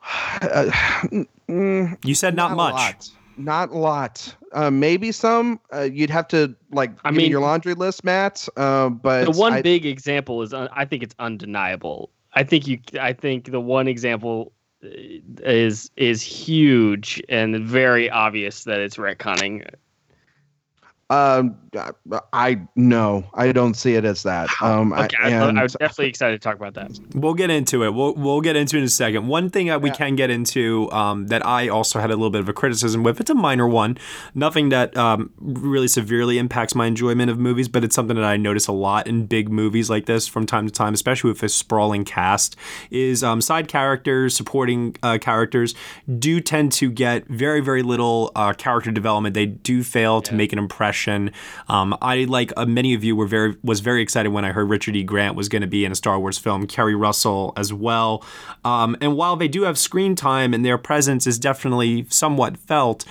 uh, 0.42 0.70
mm, 1.48 1.98
You 2.04 2.14
said 2.14 2.36
not, 2.36 2.52
a 2.52 2.54
much. 2.54 3.10
Not 3.36 3.70
a 3.70 3.78
lot. 3.78 4.34
Uh, 4.52 4.70
maybe 4.70 5.12
some. 5.12 5.60
Uh, 5.72 5.82
you'd 5.82 6.10
have 6.10 6.28
to 6.28 6.54
like. 6.70 6.90
I 7.04 7.10
give 7.10 7.16
me 7.16 7.22
mean- 7.24 7.30
your 7.30 7.40
laundry 7.40 7.74
list, 7.74 8.04
Matt. 8.04 8.48
Uh, 8.56 8.88
but 8.88 9.24
the 9.24 9.38
one 9.38 9.54
I- 9.54 9.62
big 9.62 9.86
example 9.86 10.42
is 10.42 10.52
un- 10.54 10.68
I 10.72 10.84
think 10.84 11.02
it's 11.02 11.14
undeniable. 11.18 12.10
I 12.34 12.44
think 12.44 12.66
you 12.66 12.80
I 13.00 13.12
think 13.12 13.50
the 13.50 13.60
one 13.60 13.88
example 13.88 14.52
uh, 14.84 14.88
is 14.88 15.90
is 15.96 16.22
huge 16.22 17.22
and 17.28 17.56
very 17.66 18.10
obvious 18.10 18.64
that 18.64 18.80
it's 18.80 18.96
retconning. 18.96 19.68
Um, 21.10 21.56
I 22.32 22.60
no, 22.76 23.24
I 23.34 23.52
don't 23.52 23.74
see 23.74 23.94
it 23.94 24.04
as 24.04 24.22
that. 24.22 24.48
Um, 24.62 24.92
Okay, 24.92 25.16
I, 25.20 25.32
I, 25.32 25.50
I, 25.50 25.62
was 25.62 25.74
definitely 25.74 26.08
excited 26.08 26.40
to 26.40 26.48
talk 26.48 26.56
about 26.56 26.74
that. 26.74 26.98
We'll 27.14 27.34
get 27.34 27.50
into 27.50 27.84
it. 27.84 27.92
We'll 27.92 28.14
we'll 28.14 28.40
get 28.40 28.56
into 28.56 28.76
it 28.76 28.80
in 28.80 28.84
a 28.86 28.88
second. 28.88 29.26
One 29.26 29.50
thing 29.50 29.66
that 29.66 29.82
we 29.82 29.90
Yeah. 29.90 29.96
can 29.96 30.16
get 30.16 30.30
into 30.30 30.90
um, 30.92 31.26
that 31.26 31.44
I 31.44 31.68
also 31.68 32.00
had 32.00 32.10
a 32.10 32.14
little 32.14 32.30
bit 32.30 32.40
of 32.40 32.48
a 32.48 32.54
criticism 32.54 33.02
with. 33.02 33.20
It's 33.20 33.28
a 33.28 33.34
minor 33.34 33.68
one, 33.68 33.98
nothing 34.34 34.70
that 34.70 34.96
um, 34.96 35.30
really 35.38 35.88
severely 35.88 36.38
impacts 36.38 36.74
my 36.74 36.86
enjoyment 36.86 37.30
of 37.30 37.38
movies, 37.38 37.68
but 37.68 37.84
it's 37.84 37.94
something 37.94 38.16
that 38.16 38.24
I 38.24 38.38
notice 38.38 38.66
a 38.66 38.72
lot 38.72 39.06
in 39.06 39.26
big 39.26 39.50
movies 39.50 39.90
like 39.90 40.06
this 40.06 40.26
from 40.26 40.46
time 40.46 40.66
to 40.66 40.72
time, 40.72 40.94
especially 40.94 41.30
with 41.30 41.42
a 41.42 41.50
sprawling 41.50 42.04
cast. 42.04 42.56
Is 42.90 43.22
um, 43.22 43.42
side 43.42 43.68
characters, 43.68 44.34
supporting 44.34 44.96
uh, 45.02 45.18
characters 45.20 45.74
do 46.18 46.40
tend 46.40 46.72
to 46.72 46.90
get 46.90 47.26
very 47.28 47.60
very 47.60 47.82
little 47.82 48.32
uh, 48.34 48.54
character 48.54 48.90
development. 48.90 49.34
They 49.34 49.46
do 49.46 49.82
fail 49.82 50.22
to 50.22 50.34
make 50.34 50.52
an 50.52 50.58
impression. 50.58 50.93
Um, 51.68 51.96
I 52.00 52.24
like 52.24 52.52
uh, 52.56 52.66
many 52.66 52.94
of 52.94 53.04
you 53.04 53.16
were 53.16 53.26
very 53.26 53.56
was 53.62 53.80
very 53.80 54.02
excited 54.02 54.30
when 54.30 54.44
I 54.44 54.52
heard 54.52 54.68
Richard 54.68 54.96
E. 54.96 55.02
Grant 55.02 55.36
was 55.36 55.48
going 55.48 55.62
to 55.62 55.68
be 55.68 55.84
in 55.84 55.92
a 55.92 55.94
Star 55.94 56.18
Wars 56.18 56.38
film. 56.38 56.66
Keri 56.66 56.94
Russell 56.94 57.52
as 57.56 57.72
well. 57.72 58.24
Um, 58.64 58.96
and 59.00 59.16
while 59.16 59.36
they 59.36 59.48
do 59.48 59.62
have 59.62 59.78
screen 59.78 60.14
time 60.14 60.54
and 60.54 60.64
their 60.64 60.78
presence 60.78 61.26
is 61.26 61.38
definitely 61.38 62.06
somewhat 62.08 62.56
felt, 62.56 63.04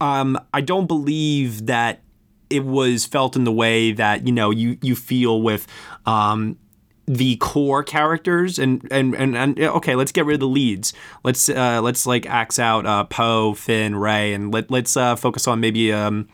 um, 0.00 0.38
I 0.54 0.60
don't 0.60 0.86
believe 0.86 1.66
that 1.66 2.02
it 2.50 2.64
was 2.64 3.06
felt 3.06 3.36
in 3.36 3.44
the 3.44 3.52
way 3.52 3.92
that 3.92 4.26
you 4.26 4.32
know 4.32 4.50
you 4.50 4.78
you 4.82 4.94
feel 4.96 5.40
with. 5.40 5.66
Um, 6.06 6.58
the 7.06 7.34
core 7.38 7.82
characters 7.82 8.56
and, 8.56 8.86
and 8.92 9.16
and 9.16 9.36
and 9.36 9.58
okay 9.58 9.96
let's 9.96 10.12
get 10.12 10.24
rid 10.26 10.34
of 10.34 10.40
the 10.40 10.46
leads 10.46 10.92
let's 11.24 11.48
uh 11.48 11.80
let's 11.82 12.06
like 12.06 12.24
axe 12.26 12.56
out 12.56 12.86
uh 12.86 13.02
poe 13.02 13.52
finn 13.52 13.96
Rey 13.96 14.32
and 14.32 14.54
let, 14.54 14.70
let's 14.70 14.96
uh 14.96 15.16
focus 15.16 15.48
on 15.48 15.58
maybe 15.58 15.92
um 15.92 16.28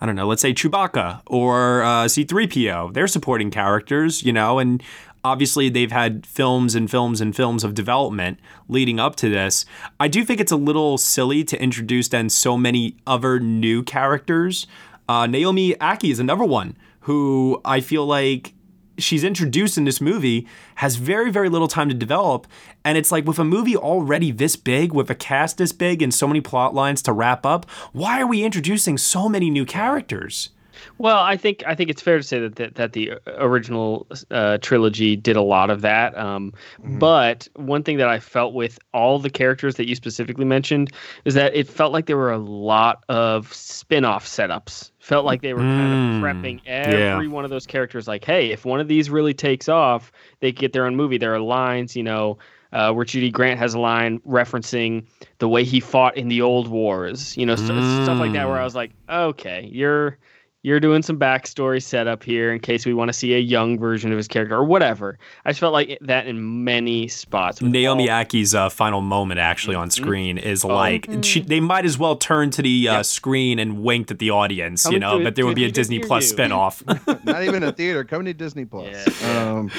I 0.00 0.06
don't 0.06 0.16
know, 0.16 0.26
let's 0.26 0.40
say 0.40 0.54
Chewbacca 0.54 1.20
or 1.26 1.82
uh, 1.82 2.04
C3PO. 2.06 2.94
They're 2.94 3.06
supporting 3.06 3.50
characters, 3.50 4.22
you 4.22 4.32
know, 4.32 4.58
and 4.58 4.82
obviously 5.24 5.68
they've 5.68 5.92
had 5.92 6.24
films 6.24 6.74
and 6.74 6.90
films 6.90 7.20
and 7.20 7.36
films 7.36 7.64
of 7.64 7.74
development 7.74 8.38
leading 8.68 8.98
up 8.98 9.16
to 9.16 9.28
this. 9.28 9.66
I 9.98 10.08
do 10.08 10.24
think 10.24 10.40
it's 10.40 10.52
a 10.52 10.56
little 10.56 10.96
silly 10.96 11.44
to 11.44 11.62
introduce 11.62 12.08
then 12.08 12.30
so 12.30 12.56
many 12.56 12.96
other 13.06 13.38
new 13.38 13.82
characters. 13.82 14.66
Uh, 15.08 15.26
Naomi 15.26 15.74
Ackie 15.74 16.10
is 16.10 16.18
another 16.18 16.44
one 16.44 16.76
who 17.00 17.60
I 17.64 17.80
feel 17.80 18.06
like 18.06 18.54
she's 19.00 19.24
introduced 19.24 19.76
in 19.76 19.84
this 19.84 20.00
movie 20.00 20.46
has 20.76 20.96
very 20.96 21.30
very 21.30 21.48
little 21.48 21.68
time 21.68 21.88
to 21.88 21.94
develop. 21.94 22.46
And 22.84 22.96
it's 22.96 23.12
like 23.12 23.26
with 23.26 23.38
a 23.38 23.44
movie 23.44 23.76
already 23.76 24.30
this 24.30 24.56
big 24.56 24.92
with 24.92 25.10
a 25.10 25.14
cast 25.14 25.58
this 25.58 25.72
big 25.72 26.02
and 26.02 26.12
so 26.12 26.26
many 26.26 26.40
plot 26.40 26.74
lines 26.74 27.02
to 27.02 27.12
wrap 27.12 27.44
up 27.44 27.68
why 27.92 28.20
are 28.20 28.26
we 28.26 28.44
introducing 28.44 28.98
so 28.98 29.28
many 29.28 29.50
new 29.50 29.64
characters 29.64 30.50
Well, 30.98 31.18
I 31.18 31.36
think 31.36 31.62
I 31.66 31.74
think 31.74 31.90
it's 31.90 32.02
fair 32.02 32.16
to 32.16 32.22
say 32.22 32.40
that 32.40 32.56
that, 32.56 32.74
that 32.76 32.92
the 32.92 33.12
original 33.26 34.06
uh, 34.30 34.58
trilogy 34.58 35.16
did 35.16 35.36
a 35.36 35.42
lot 35.42 35.70
of 35.70 35.80
that. 35.82 36.16
Um, 36.16 36.52
But 36.84 37.48
one 37.54 37.82
thing 37.82 37.96
that 37.98 38.08
I 38.08 38.20
felt 38.20 38.54
with 38.54 38.78
all 38.92 39.18
the 39.18 39.30
characters 39.30 39.76
that 39.76 39.88
you 39.88 39.94
specifically 39.94 40.44
mentioned 40.44 40.90
is 41.24 41.34
that 41.34 41.54
it 41.54 41.68
felt 41.68 41.92
like 41.92 42.06
there 42.06 42.16
were 42.16 42.32
a 42.32 42.38
lot 42.38 43.04
of 43.08 43.52
spin-off 43.52 44.26
setups. 44.26 44.90
Felt 44.98 45.24
like 45.24 45.40
they 45.42 45.54
were 45.54 45.66
kind 45.66 45.92
Mm, 45.92 45.94
of 45.94 46.00
prepping 46.10 46.60
every 46.66 47.26
one 47.28 47.44
of 47.44 47.50
those 47.50 47.66
characters. 47.66 48.06
Like, 48.06 48.24
hey, 48.24 48.50
if 48.50 48.64
one 48.64 48.80
of 48.80 48.88
these 48.88 49.10
really 49.10 49.34
takes 49.34 49.68
off, 49.68 50.12
they 50.40 50.52
get 50.52 50.72
their 50.72 50.86
own 50.86 50.96
movie. 50.96 51.18
There 51.18 51.34
are 51.34 51.40
lines, 51.40 51.96
you 51.96 52.02
know. 52.02 52.38
Uh, 52.72 52.92
where 52.92 53.04
Judy 53.04 53.32
Grant 53.32 53.58
has 53.58 53.74
a 53.74 53.80
line 53.80 54.20
referencing 54.20 55.08
the 55.38 55.48
way 55.48 55.64
he 55.64 55.80
fought 55.80 56.16
in 56.16 56.28
the 56.28 56.40
old 56.42 56.68
wars, 56.68 57.36
you 57.36 57.44
know, 57.44 57.56
st- 57.56 57.84
stuff 57.84 58.20
like 58.20 58.30
that. 58.30 58.46
Where 58.46 58.60
I 58.60 58.62
was 58.64 58.76
like, 58.76 58.92
okay, 59.08 59.68
you're 59.72 60.18
you're 60.62 60.80
doing 60.80 61.02
some 61.02 61.18
backstory 61.18 61.82
setup 61.82 62.22
here 62.22 62.52
in 62.52 62.60
case 62.60 62.84
we 62.84 62.92
want 62.92 63.08
to 63.08 63.12
see 63.14 63.34
a 63.34 63.38
young 63.38 63.78
version 63.78 64.12
of 64.12 64.16
his 64.18 64.28
character 64.28 64.54
or 64.56 64.64
whatever. 64.64 65.18
I 65.44 65.50
just 65.50 65.60
felt 65.60 65.72
like 65.72 65.96
that 66.02 66.26
in 66.26 66.64
many 66.64 67.08
spots. 67.08 67.62
Naomi 67.62 68.10
all- 68.10 68.24
Ackie's 68.24 68.54
uh, 68.54 68.68
final 68.68 69.00
moment 69.00 69.40
actually 69.40 69.74
on 69.76 69.88
Mm-hmm. 69.88 70.04
screen 70.04 70.38
is 70.38 70.64
Oh. 70.64 70.68
like 70.68 71.08
she, 71.22 71.40
they 71.40 71.60
might 71.60 71.84
as 71.86 71.96
well 71.98 72.16
turn 72.16 72.50
to 72.50 72.62
the 72.62 72.88
uh, 72.88 72.96
Yep. 72.98 73.04
screen 73.06 73.58
and 73.58 73.82
winked 73.82 74.10
at 74.10 74.18
the 74.18 74.30
audience, 74.30 74.84
you 74.90 74.98
know, 74.98 75.22
but 75.22 75.34
there 75.34 75.46
would 75.46 75.56
be 75.56 75.64
a 75.64 75.70
Disney 75.70 75.98
Disney 75.98 76.06
Plus 76.08 76.30
near 76.36 76.46
you. 76.48 76.52
spinoff. 76.54 77.24
Not 77.24 77.42
even 77.44 77.62
a 77.62 77.72
theater, 77.72 78.04
coming 78.04 78.26
to 78.26 78.34
Disney 78.34 78.66
Plus. 78.66 79.22
Yeah. 79.22 79.48
Um, 79.48 79.70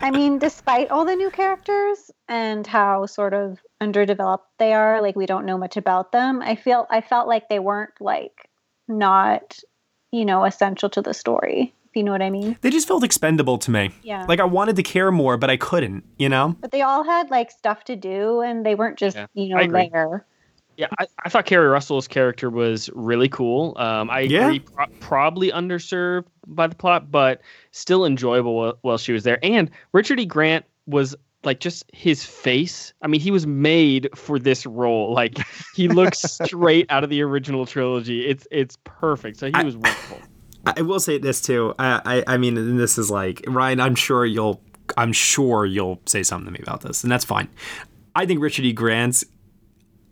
I 0.00 0.10
mean, 0.10 0.38
despite 0.38 0.90
all 0.90 1.04
the 1.04 1.14
new 1.16 1.30
characters 1.30 2.10
and 2.28 2.66
how 2.66 3.04
sort 3.06 3.34
of 3.34 3.58
underdeveloped 3.80 4.46
they 4.58 4.72
are, 4.72 5.02
like 5.02 5.16
we 5.16 5.26
don't 5.26 5.44
know 5.44 5.58
much 5.58 5.76
about 5.76 6.12
them. 6.12 6.40
I 6.40 6.54
feel 6.56 6.86
I 6.90 7.02
felt 7.02 7.28
like 7.28 7.48
they 7.50 7.58
weren't 7.58 7.92
like 8.00 8.48
not, 8.88 9.58
you 10.14 10.24
know, 10.24 10.44
essential 10.44 10.88
to 10.90 11.02
the 11.02 11.12
story. 11.12 11.74
If 11.90 11.96
you 11.96 12.02
know 12.04 12.12
what 12.12 12.22
I 12.22 12.30
mean? 12.30 12.56
they 12.60 12.70
just 12.70 12.88
felt 12.88 13.04
expendable 13.04 13.58
to 13.58 13.70
me. 13.70 13.90
Yeah. 14.02 14.24
Like 14.28 14.40
I 14.40 14.44
wanted 14.44 14.76
to 14.76 14.82
care 14.82 15.10
more, 15.12 15.36
but 15.36 15.48
I 15.50 15.56
couldn't, 15.56 16.04
you 16.18 16.28
know? 16.28 16.56
but 16.60 16.70
they 16.72 16.82
all 16.82 17.04
had 17.04 17.30
like 17.30 17.50
stuff 17.50 17.84
to 17.84 17.96
do, 17.96 18.40
and 18.40 18.64
they 18.66 18.74
weren't 18.74 18.98
just 18.98 19.16
Yeah, 19.16 19.26
you 19.34 19.48
know 19.48 19.56
I 19.58 19.62
agree. 19.62 19.88
there. 19.92 20.24
Yeah, 20.76 20.88
I, 20.98 21.06
I 21.24 21.28
thought 21.28 21.46
Keri 21.46 21.68
Russell's 21.68 22.08
character 22.08 22.50
was 22.50 22.90
really 22.94 23.28
cool. 23.28 23.74
Um, 23.78 24.10
I 24.10 24.20
Yeah. 24.20 24.46
agree, 24.46 24.58
pro- 24.58 24.86
probably 24.98 25.52
underserved 25.52 26.24
by 26.48 26.66
the 26.66 26.74
plot, 26.74 27.12
but 27.12 27.40
still 27.70 28.04
enjoyable 28.04 28.56
while, 28.56 28.78
while 28.82 28.98
she 28.98 29.12
was 29.12 29.22
there. 29.22 29.38
And 29.44 29.70
Richard 29.92 30.18
E. 30.18 30.26
Grant 30.26 30.64
was 30.86 31.14
like 31.44 31.60
just 31.60 31.84
his 31.92 32.24
face. 32.24 32.92
I 33.02 33.06
mean, 33.06 33.20
he 33.20 33.30
was 33.30 33.46
made 33.46 34.08
for 34.14 34.38
this 34.38 34.66
role. 34.66 35.12
Like 35.12 35.38
he 35.74 35.88
looks 35.88 36.18
straight 36.44 36.86
out 36.90 37.04
of 37.04 37.10
the 37.10 37.22
original 37.22 37.66
trilogy. 37.66 38.26
It's 38.26 38.46
it's 38.50 38.76
perfect. 38.84 39.38
So 39.38 39.50
he 39.54 39.64
was 39.64 39.76
wonderful. 39.76 40.18
I 40.66 40.82
will 40.82 41.00
say 41.00 41.18
this 41.18 41.40
too. 41.42 41.74
I, 41.78 42.00
I, 42.04 42.34
I 42.34 42.36
mean, 42.38 42.56
and 42.56 42.80
this 42.80 42.96
is 42.96 43.10
like 43.10 43.44
Ryan. 43.46 43.80
I'm 43.80 43.94
sure 43.94 44.24
you'll. 44.24 44.60
I'm 44.98 45.12
sure 45.12 45.64
you'll 45.64 46.00
say 46.06 46.22
something 46.22 46.46
to 46.46 46.52
me 46.52 46.60
about 46.62 46.82
this, 46.82 47.02
and 47.02 47.10
that's 47.10 47.24
fine. 47.24 47.48
I 48.14 48.26
think 48.26 48.40
Richard 48.40 48.66
E. 48.66 48.72
Grant's 48.72 49.24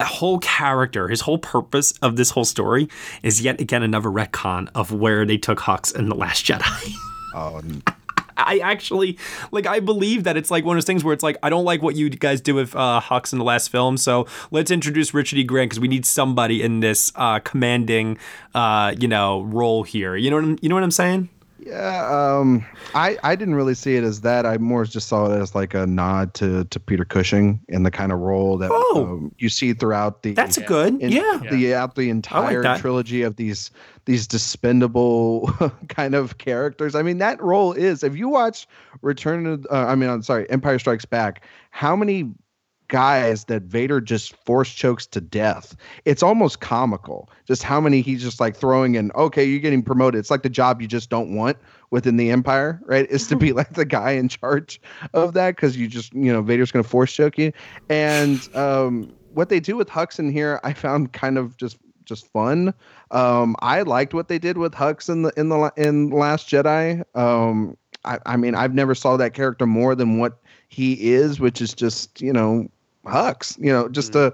whole 0.01 0.39
character, 0.39 1.09
his 1.09 1.20
whole 1.20 1.39
purpose 1.39 1.93
of 2.03 2.16
this 2.16 2.30
whole 2.30 2.45
story, 2.45 2.89
is 3.22 3.43
yet 3.43 3.61
again 3.61 3.83
another 3.83 4.09
retcon 4.09 4.68
of 4.74 4.93
where 4.93 5.24
they 5.24 5.39
took 5.39 5.59
Hux 5.59 5.95
in 5.95 6.09
the 6.09 6.14
Last 6.14 6.45
Jedi. 6.45 6.93
oh, 7.35 7.59
n- 7.64 7.83
um, 7.87 7.95
I 8.37 8.59
actually 8.59 9.18
like. 9.51 9.66
I 9.66 9.80
believe 9.80 10.24
that 10.24 10.37
it's 10.37 10.51
like 10.51 10.64
one 10.64 10.76
of 10.76 10.78
those 10.78 10.87
things 10.87 11.05
where 11.05 11.14
it's 11.14 11.22
like 11.22 11.37
I 11.43 11.51
don't 11.51 11.64
like 11.64 11.83
what 11.83 11.97
you 11.97 12.11
guys 12.11 12.41
do 12.41 12.55
with 12.55 12.74
uh, 12.74 13.01
Hux 13.03 13.33
in 13.33 13.39
the 13.39 13.45
last 13.45 13.68
film, 13.68 13.97
so 13.97 14.26
let's 14.51 14.70
introduce 14.70 15.14
Richard 15.14 15.39
E. 15.39 15.45
Grant 15.45 15.70
because 15.70 15.80
we 15.80 15.89
need 15.89 16.07
somebody 16.07 16.62
in 16.62 16.80
this 16.80 17.12
uh, 17.16 17.39
commanding, 17.41 18.18
uh, 18.55 18.95
you 18.99 19.09
know, 19.09 19.43
role 19.43 19.83
here. 19.83 20.16
You 20.16 20.30
know 20.30 20.37
what 20.37 20.45
I'm, 20.45 20.59
you 20.62 20.68
know 20.68 20.74
what 20.74 20.85
I'm 20.85 20.91
saying? 20.91 21.28
Yeah. 21.65 22.07
Um, 22.39 22.65
I 22.95 23.17
I 23.23 23.37
didn't 23.37 23.55
really 23.55 23.75
see 23.75 23.97
it 23.97 24.05
as 24.05 24.21
that. 24.23 24.47
I 24.47 24.59
more 24.59 24.85
just 24.85 25.09
saw 25.09 25.31
it 25.33 25.41
as 25.41 25.55
like 25.55 25.75
a 25.75 25.87
nod 25.87 26.35
to 26.35 26.65
to 26.65 26.81
Peter 26.81 27.05
Cushing 27.05 27.61
in 27.69 27.83
the 27.83 27.91
kind 27.91 28.13
of 28.13 28.19
role 28.19 28.59
that 28.59 28.71
Oh. 28.73 29.07
um, 29.09 29.35
you 29.39 29.49
see 29.49 29.73
throughout 29.73 30.23
the 30.23 30.35
That's 30.35 30.59
a 30.59 30.63
good. 30.63 31.01
in 31.01 31.13
yeah. 31.13 31.41
the 31.51 31.75
out 31.75 31.95
the 31.95 32.11
entire 32.11 32.63
that. 32.63 32.81
trilogy 32.81 33.23
of 33.23 33.37
these 33.37 33.71
these 34.05 34.27
dispendable 34.27 35.47
kind 35.89 36.15
of 36.15 36.39
characters. 36.39 36.95
I 36.95 37.03
mean, 37.03 37.19
that 37.19 37.41
role 37.41 37.73
is 37.73 38.03
if 38.03 38.17
you 38.17 38.29
watch 38.29 38.67
Return 39.01 39.47
of 39.47 39.67
uh, 39.71 39.87
I 39.89 39.95
mean, 39.95 40.11
I'm 40.11 40.23
sorry, 40.23 40.49
Empire 40.51 40.79
Strikes 40.79 41.05
Back. 41.05 41.45
How 41.71 41.97
many 41.97 42.31
guys 42.93 43.47
that 43.47 43.62
Vader 43.62 44.03
just 44.03 44.36
force 44.45 44.70
chokes 44.70 45.07
to 45.07 45.20
death? 45.20 45.74
It's 46.05 46.22
almost 46.22 46.61
comical. 46.61 47.30
Just 47.47 47.62
how 47.62 47.80
many 47.80 48.03
he's 48.03 48.22
just 48.22 48.38
like 48.38 48.55
throwing 48.55 48.95
in. 48.97 49.11
Okay, 49.12 49.45
you're 49.45 49.61
getting 49.61 49.82
promoted. 49.82 50.18
It's 50.18 50.30
like 50.30 50.43
the 50.43 50.51
job 50.51 50.82
you 50.82 50.86
just 50.86 51.09
don't 51.09 51.34
want 51.34 51.57
within 51.90 52.18
the 52.18 52.30
Empire, 52.30 52.80
right? 52.84 53.09
Is 53.11 53.26
to 53.28 53.36
be 53.36 53.53
like 53.61 53.72
the 53.72 53.86
guy 53.86 54.11
in 54.11 54.28
charge 54.28 54.80
of 55.14 55.32
that 55.32 55.57
because 55.57 55.76
you 55.76 55.88
just 55.88 56.12
you 56.12 56.30
know 56.32 56.43
Vader's 56.43 56.70
going 56.70 56.84
to 56.84 56.88
force 56.88 57.12
choke 57.12 57.38
you, 57.38 57.53
and 57.88 58.55
um, 58.55 59.12
what 59.32 59.49
they 59.49 59.59
do 59.59 59.74
with 59.76 59.88
Hux 59.88 60.18
in 60.18 60.30
here, 60.30 60.61
I 60.62 60.74
found 60.74 61.12
kind 61.14 61.38
of 61.38 61.57
just 61.57 61.78
just 62.05 62.30
fun. 62.30 62.74
Um, 63.11 63.57
I 63.61 63.82
liked 63.82 64.12
what 64.12 64.28
they 64.28 64.38
did 64.38 64.59
with 64.59 64.74
Hux 64.74 65.09
in 65.09 65.22
the 65.22 65.32
in 65.38 65.49
the 65.49 65.72
in 65.78 66.11
Last 66.11 66.49
Jedi. 66.49 67.03
Um, 67.16 67.76
I, 68.05 68.18
I 68.26 68.36
mean, 68.36 68.55
I've 68.55 68.74
never 68.74 68.95
saw 68.95 69.16
that 69.16 69.34
character 69.34 69.66
more 69.66 69.95
than 69.95 70.18
what 70.18 70.38
he 70.68 71.12
is, 71.12 71.40
which 71.40 71.61
is 71.61 71.72
just 71.74 72.20
you 72.20 72.32
know 72.32 72.68
Hux, 73.07 73.59
you 73.59 73.73
know, 73.73 73.89
just 73.89 74.15
a 74.15 74.33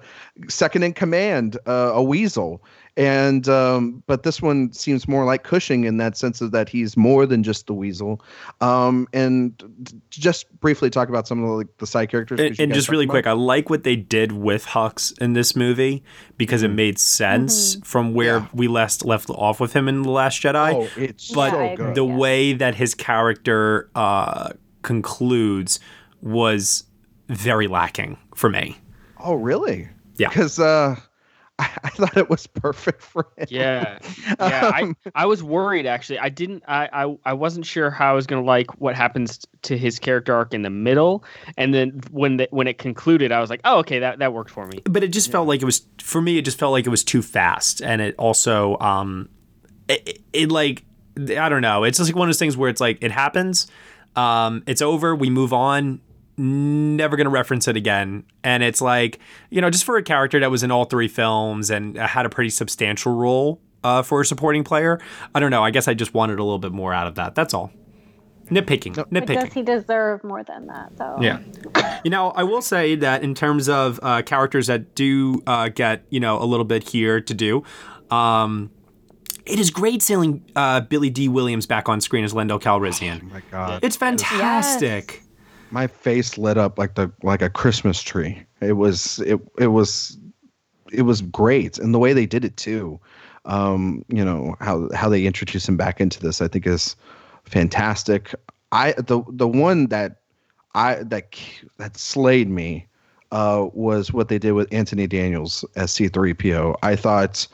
second 0.49 0.83
in 0.83 0.93
command, 0.93 1.57
uh, 1.67 1.93
a 1.95 2.03
weasel. 2.03 2.63
And 2.97 3.49
um, 3.49 4.03
but 4.09 4.25
this 4.25 4.43
one 4.43 4.73
seems 4.73 5.07
more 5.07 5.25
like 5.25 5.45
Cushing 5.45 5.85
in 5.85 5.99
that 5.99 6.17
sense 6.17 6.41
of 6.41 6.51
that 6.51 6.69
he's 6.69 6.97
more 6.97 7.27
than 7.27 7.45
just 7.45 7.69
the 7.69 7.73
weasel. 7.73 8.21
Um, 8.61 9.07
and 9.13 9.97
just 10.11 10.51
briefly 10.59 10.91
talk 10.91 11.09
about 11.09 11.29
some 11.29 11.41
of 11.41 11.49
the, 11.49 11.55
like, 11.55 11.77
the 11.79 11.87
side 11.87 12.11
characters. 12.11 12.41
And, 12.41 12.59
and 12.59 12.75
just 12.75 12.87
talked 12.87 12.93
really 12.93 13.05
about- 13.05 13.13
quick, 13.13 13.27
I 13.29 13.33
like 13.33 13.71
what 13.71 13.85
they 13.85 13.95
did 13.95 14.33
with 14.33 14.67
Hux 14.67 15.17
in 15.21 15.35
this 15.35 15.55
movie 15.55 16.03
because 16.39 16.65
it 16.65 16.69
made 16.73 16.99
sense 16.99 17.77
from 17.85 18.15
where 18.15 18.39
Yeah. 18.39 18.47
we 18.53 18.67
last 18.67 19.05
left 19.05 19.31
off 19.31 19.61
with 19.61 19.75
him 19.75 19.87
in 19.87 20.03
the 20.03 20.11
Last 20.11 20.43
Jedi. 20.43 20.75
Oh, 20.75 20.89
it's 21.01 21.31
but 21.31 21.53
so 21.53 21.61
agree. 21.61 21.77
good. 21.77 21.95
the 21.95 22.05
yeah. 22.05 22.17
way 22.17 22.53
that 22.55 22.75
his 22.75 22.97
character 22.97 23.91
uh, 23.95 24.51
concludes 24.83 25.79
was 26.21 26.83
very 27.29 27.69
lacking 27.69 28.17
for 28.39 28.49
me. 28.49 28.77
Oh, 29.19 29.35
really? 29.35 29.89
Yeah. 30.17 30.29
Because 30.29 30.59
uh, 30.59 30.97
I, 31.59 31.71
I 31.83 31.89
thought 31.91 32.17
it 32.17 32.31
was 32.31 32.47
perfect 32.47 33.03
for 33.03 33.27
him. 33.37 33.47
Yeah, 33.51 33.99
yeah. 34.39 34.71
Um, 34.81 34.97
I, 35.07 35.23
I 35.23 35.27
was 35.27 35.43
worried 35.43 35.87
actually. 35.87 36.21
I 36.21 36.29
didn't. 36.29 36.63
I, 36.69 36.89
I 36.93 37.17
I 37.25 37.33
wasn't 37.33 37.67
sure 37.67 37.91
how 37.91 38.11
I 38.11 38.15
was 38.15 38.29
gonna 38.29 38.45
like 38.45 38.81
what 38.81 38.95
happens 38.95 39.45
to 39.63 39.77
his 39.77 39.99
character 39.99 40.35
arc 40.35 40.55
in 40.55 40.63
the 40.63 40.71
middle, 40.71 41.25
and 41.57 41.75
then 41.75 42.01
when 42.13 42.37
the, 42.37 42.49
when 42.53 42.69
it 42.69 42.79
concluded, 42.79 43.33
I 43.33 43.41
was 43.41 43.51
like, 43.51 43.61
oh, 43.65 43.79
okay, 43.79 43.99
that 43.99 44.21
that 44.21 44.33
worked 44.33 44.51
for 44.51 44.67
me. 44.67 44.81
But 44.85 45.03
it 45.03 45.09
just 45.09 45.33
felt 45.33 45.49
like 45.49 45.61
it 45.61 45.65
was 45.65 45.83
for 46.01 46.21
me. 46.21 46.39
It 46.39 46.45
just 46.45 46.59
felt 46.59 46.71
like 46.71 46.87
it 46.87 46.91
was 46.91 47.03
too 47.03 47.23
fast, 47.23 47.83
and 47.83 48.01
it 48.01 48.15
also 48.19 48.79
um, 48.79 49.29
it, 49.89 50.09
it, 50.09 50.21
it 50.33 50.53
like 50.53 50.85
I 51.19 51.49
don't 51.49 51.63
know. 51.63 51.83
It's 51.83 51.99
just 51.99 52.09
like 52.09 52.17
one 52.17 52.29
of 52.29 52.33
those 52.33 52.39
things 52.39 52.57
where 52.57 52.71
it's 52.71 52.81
like 52.81 52.99
it 53.01 53.11
happens, 53.11 53.67
um, 54.15 54.63
it's 54.67 54.83
over, 54.83 55.17
we 55.17 55.29
move 55.29 55.53
on. 55.53 56.01
Never 56.39 57.17
gonna 57.17 57.31
reference 57.31 57.67
it 57.67 57.77
again, 57.77 58.25
and 58.45 58.63
it's 58.63 58.81
like 58.81 59.19
you 59.51 59.61
know, 59.61 59.71
just 59.71 59.85
for 59.85 59.97
a 59.97 60.03
character 60.03 60.39
that 60.39 60.51
was 60.51 60.63
in 60.63 60.71
all 60.71 60.85
three 60.85 61.09
films 61.09 61.69
and 61.69 61.97
had 61.99 62.25
a 62.27 62.29
pretty 62.31 62.51
substantial 62.51 63.15
role 63.15 63.61
uh, 63.83 64.03
for 64.03 64.21
a 64.21 64.25
supporting 64.25 64.63
player. 64.63 65.01
I 65.35 65.41
don't 65.41 65.51
know. 65.51 65.65
I 65.65 65.71
guess 65.71 65.89
I 65.89 65.95
just 65.95 66.15
wanted 66.15 66.39
a 66.39 66.45
little 66.45 66.59
bit 66.61 66.73
more 66.73 66.95
out 66.95 67.09
of 67.09 67.17
that. 67.17 67.35
That's 67.35 67.55
all. 67.55 67.73
Nitpicking, 68.51 68.95
But 68.97 69.11
nitpicking. 69.11 69.45
does 69.45 69.53
he 69.53 69.63
deserve 69.63 70.25
more 70.25 70.43
than 70.43 70.69
that, 70.69 70.97
though? 70.97 71.19
Yeah. 71.21 71.41
You 72.03 72.11
know, 72.11 72.31
I 72.31 72.45
will 72.45 72.63
say 72.63 72.95
that 72.95 73.23
in 73.23 73.35
terms 73.35 73.69
of 73.69 74.01
uh, 74.03 74.23
characters 74.23 74.69
that 74.69 74.95
do 74.95 75.43
uh, 75.47 75.69
get, 75.69 76.05
you 76.09 76.19
know, 76.19 76.41
a 76.43 76.47
little 76.47 76.65
bit 76.65 76.89
here 76.89 77.21
to 77.21 77.35
do, 77.35 77.63
um, 78.11 78.71
it 79.45 79.59
is 79.59 79.71
great 79.71 80.01
seeing 80.01 80.43
uh, 80.57 80.81
Billy 80.81 81.11
Dee 81.11 81.29
Williams 81.29 81.67
back 81.67 81.91
on 81.91 82.01
screen 82.01 82.25
as 82.25 82.33
Lando 82.33 82.59
Calrissian. 82.59 83.21
Oh 83.23 83.35
my 83.35 83.43
God. 83.51 83.81
It's 83.85 83.97
fantastic. 83.97 85.23
My 85.71 85.87
face 85.87 86.39
lit 86.39 86.59
up 86.59 86.79
like 86.79 86.95
the 86.95 87.11
like 87.23 87.43
a 87.43 87.51
Christmas 87.51 88.03
tree. 88.03 88.43
It 88.61 88.75
was 88.75 89.19
it 89.21 89.41
it 89.59 89.69
was 89.69 90.19
it 90.93 91.03
was 91.03 91.23
great, 91.23 91.79
and 91.79 91.95
the 91.95 91.99
way 91.99 92.13
they 92.13 92.27
did 92.27 92.45
it 92.45 92.57
too. 92.57 93.01
Um, 93.45 94.05
you 94.09 94.25
know 94.25 94.57
how 94.61 94.89
how 94.95 95.09
they 95.09 95.25
introduced 95.25 95.69
him 95.69 95.77
back 95.77 96.01
into 96.01 96.21
this, 96.21 96.41
I 96.41 96.49
think 96.49 96.67
is 96.67 96.97
fantastic. 97.45 98.35
I 98.73 98.93
the 98.93 99.23
the 99.29 99.49
one 99.49 99.87
that 99.87 100.21
I 100.75 100.97
that 101.05 101.39
that 101.79 101.97
slayed 101.97 102.49
me 102.49 102.87
uh, 103.33 103.69
was 103.73 104.13
what 104.13 104.29
they 104.29 104.39
did 104.39 104.53
with 104.53 104.73
Anthony 104.73 105.07
Daniels 105.07 105.65
as 105.77 105.93
C3PO. 105.93 106.77
I 106.83 106.97
thought 106.97 107.47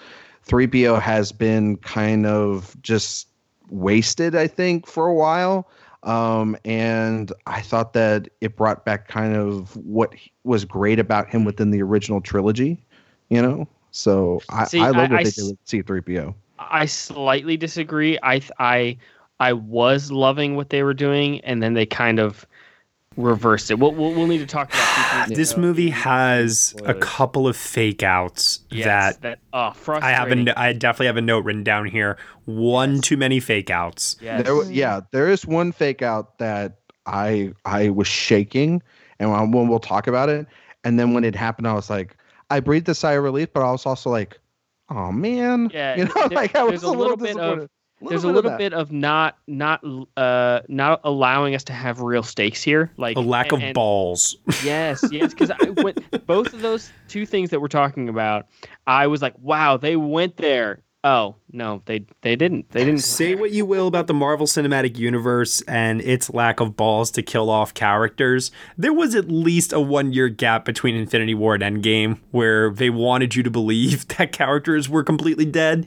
3PO 0.46 1.00
has 1.00 1.32
been 1.32 1.76
kind 1.78 2.26
of 2.26 2.76
just 2.82 3.28
wasted, 3.70 4.34
I 4.34 4.46
think, 4.46 4.86
for 4.86 5.06
a 5.06 5.14
while. 5.14 5.68
Um, 6.04 6.56
and 6.64 7.32
I 7.46 7.62
thought 7.62 7.94
that 7.94 8.28
it 8.40 8.56
brought 8.56 8.84
back 8.84 9.08
kind 9.08 9.34
of 9.34 9.74
what 9.76 10.14
was 10.44 10.64
great 10.64 10.98
about 10.98 11.28
him 11.28 11.44
within 11.44 11.70
the 11.70 11.82
original 11.82 12.20
trilogy, 12.20 12.78
you 13.30 13.40
know? 13.40 13.66
So 13.90 14.40
I, 14.50 14.64
See, 14.64 14.80
I 14.80 14.90
love 14.90 15.10
what 15.10 15.20
I 15.20 15.24
they 15.24 15.30
did 15.30 15.44
with 15.44 15.64
C3PO. 15.64 16.34
I 16.58 16.86
slightly 16.86 17.56
disagree. 17.56 18.18
I 18.22 18.40
I 18.58 18.98
I 19.40 19.52
was 19.52 20.10
loving 20.10 20.56
what 20.56 20.70
they 20.70 20.82
were 20.82 20.94
doing, 20.94 21.40
and 21.40 21.62
then 21.62 21.74
they 21.74 21.86
kind 21.86 22.18
of 22.18 22.46
reversed 23.16 23.70
it. 23.70 23.78
We'll 23.78 23.92
we'll, 23.92 24.12
we'll 24.12 24.26
need 24.26 24.38
to 24.38 24.46
talk 24.46 24.68
about 24.70 24.78
C3PO. 25.28 25.34
This 25.36 25.56
movie 25.56 25.90
has 25.90 26.74
a 26.84 26.94
couple 26.94 27.46
of 27.46 27.56
fake 27.56 28.02
outs 28.02 28.60
Yes, 28.70 28.84
that 29.16 29.22
that 29.22 29.38
oh, 29.52 29.58
I 29.58 29.62
have 29.64 29.72
a, 29.72 29.74
frustrating. 29.80 30.48
I 30.50 30.72
definitely 30.72 31.06
have 31.06 31.16
a 31.16 31.22
note 31.22 31.44
written 31.44 31.64
down 31.64 31.86
here. 31.86 32.16
One 32.44 33.00
too 33.00 33.16
many 33.16 33.40
fake 33.40 33.70
outs. 33.70 34.16
Yes. 34.20 34.44
There, 34.44 34.64
yeah, 34.70 35.00
there 35.12 35.28
is 35.28 35.46
one 35.46 35.72
fake 35.72 36.02
out 36.02 36.38
that 36.38 36.78
I 37.06 37.52
I 37.64 37.90
was 37.90 38.08
shaking, 38.08 38.82
and 39.18 39.30
when, 39.30 39.50
when 39.52 39.68
we'll 39.68 39.78
talk 39.78 40.06
about 40.06 40.28
it, 40.28 40.46
and 40.84 40.98
then 40.98 41.14
when 41.14 41.24
it 41.24 41.34
happened, 41.34 41.66
I 41.68 41.74
was 41.74 41.90
like, 41.90 42.16
I 42.50 42.60
breathed 42.60 42.88
a 42.88 42.94
sigh 42.94 43.12
of 43.12 43.24
relief, 43.24 43.48
but 43.52 43.62
I 43.62 43.70
was 43.70 43.86
also 43.86 44.10
like, 44.10 44.38
oh 44.90 45.12
man, 45.12 45.70
Yeah, 45.72 45.96
you 45.96 46.04
know, 46.04 46.12
there- 46.14 46.28
like 46.30 46.54
I 46.54 46.62
was 46.62 46.82
there's 46.82 46.92
a 46.94 46.96
little, 46.96 47.16
bit 47.16 47.36
of 47.38 47.68
there's 48.08 48.24
a 48.24 48.28
bit 48.28 48.36
of 48.36 48.44
little 48.44 48.58
bit 48.58 48.72
of 48.72 48.92
not 48.92 49.38
not 49.46 49.82
uh 50.16 50.60
not 50.68 51.00
allowing 51.04 51.54
us 51.54 51.64
to 51.64 51.72
have 51.72 52.00
real 52.00 52.22
stakes 52.22 52.62
here 52.62 52.90
like 52.96 53.16
A 53.16 53.20
lack 53.20 53.52
of 53.52 53.62
and- 53.62 53.74
balls. 53.74 54.36
yes 54.64 55.04
yes 55.10 55.32
because 55.32 55.50
i 55.50 55.70
went 55.70 56.26
both 56.26 56.52
of 56.52 56.62
those 56.62 56.90
two 57.08 57.26
things 57.26 57.50
that 57.50 57.60
we're 57.60 57.68
talking 57.68 58.08
about 58.08 58.46
i 58.86 59.06
was 59.06 59.22
like 59.22 59.34
wow 59.38 59.76
they 59.76 59.96
went 59.96 60.36
there 60.36 60.80
oh 61.04 61.36
no 61.52 61.82
they 61.84 62.04
they 62.22 62.34
didn't 62.34 62.70
they 62.70 62.84
didn't 62.84 63.00
Say 63.02 63.34
what 63.34 63.50
you 63.50 63.66
will 63.66 63.86
about 63.86 64.06
the 64.06 64.14
Marvel 64.14 64.46
Cinematic 64.46 64.96
Universe 64.98 65.60
and 65.68 66.00
its 66.00 66.30
lack 66.30 66.60
of 66.60 66.76
balls 66.76 67.10
to 67.12 67.22
kill 67.22 67.50
off 67.50 67.74
characters. 67.74 68.50
There 68.78 68.92
was 68.92 69.14
at 69.14 69.28
least 69.28 69.72
a 69.74 69.80
one 69.80 70.12
year 70.14 70.28
gap 70.30 70.64
between 70.64 70.96
Infinity 70.96 71.34
War 71.34 71.54
and 71.54 71.62
Endgame 71.62 72.18
where 72.30 72.70
they 72.70 72.88
wanted 72.90 73.34
you 73.36 73.42
to 73.42 73.50
believe 73.50 74.08
that 74.16 74.32
characters 74.32 74.88
were 74.88 75.04
completely 75.04 75.44
dead. 75.44 75.86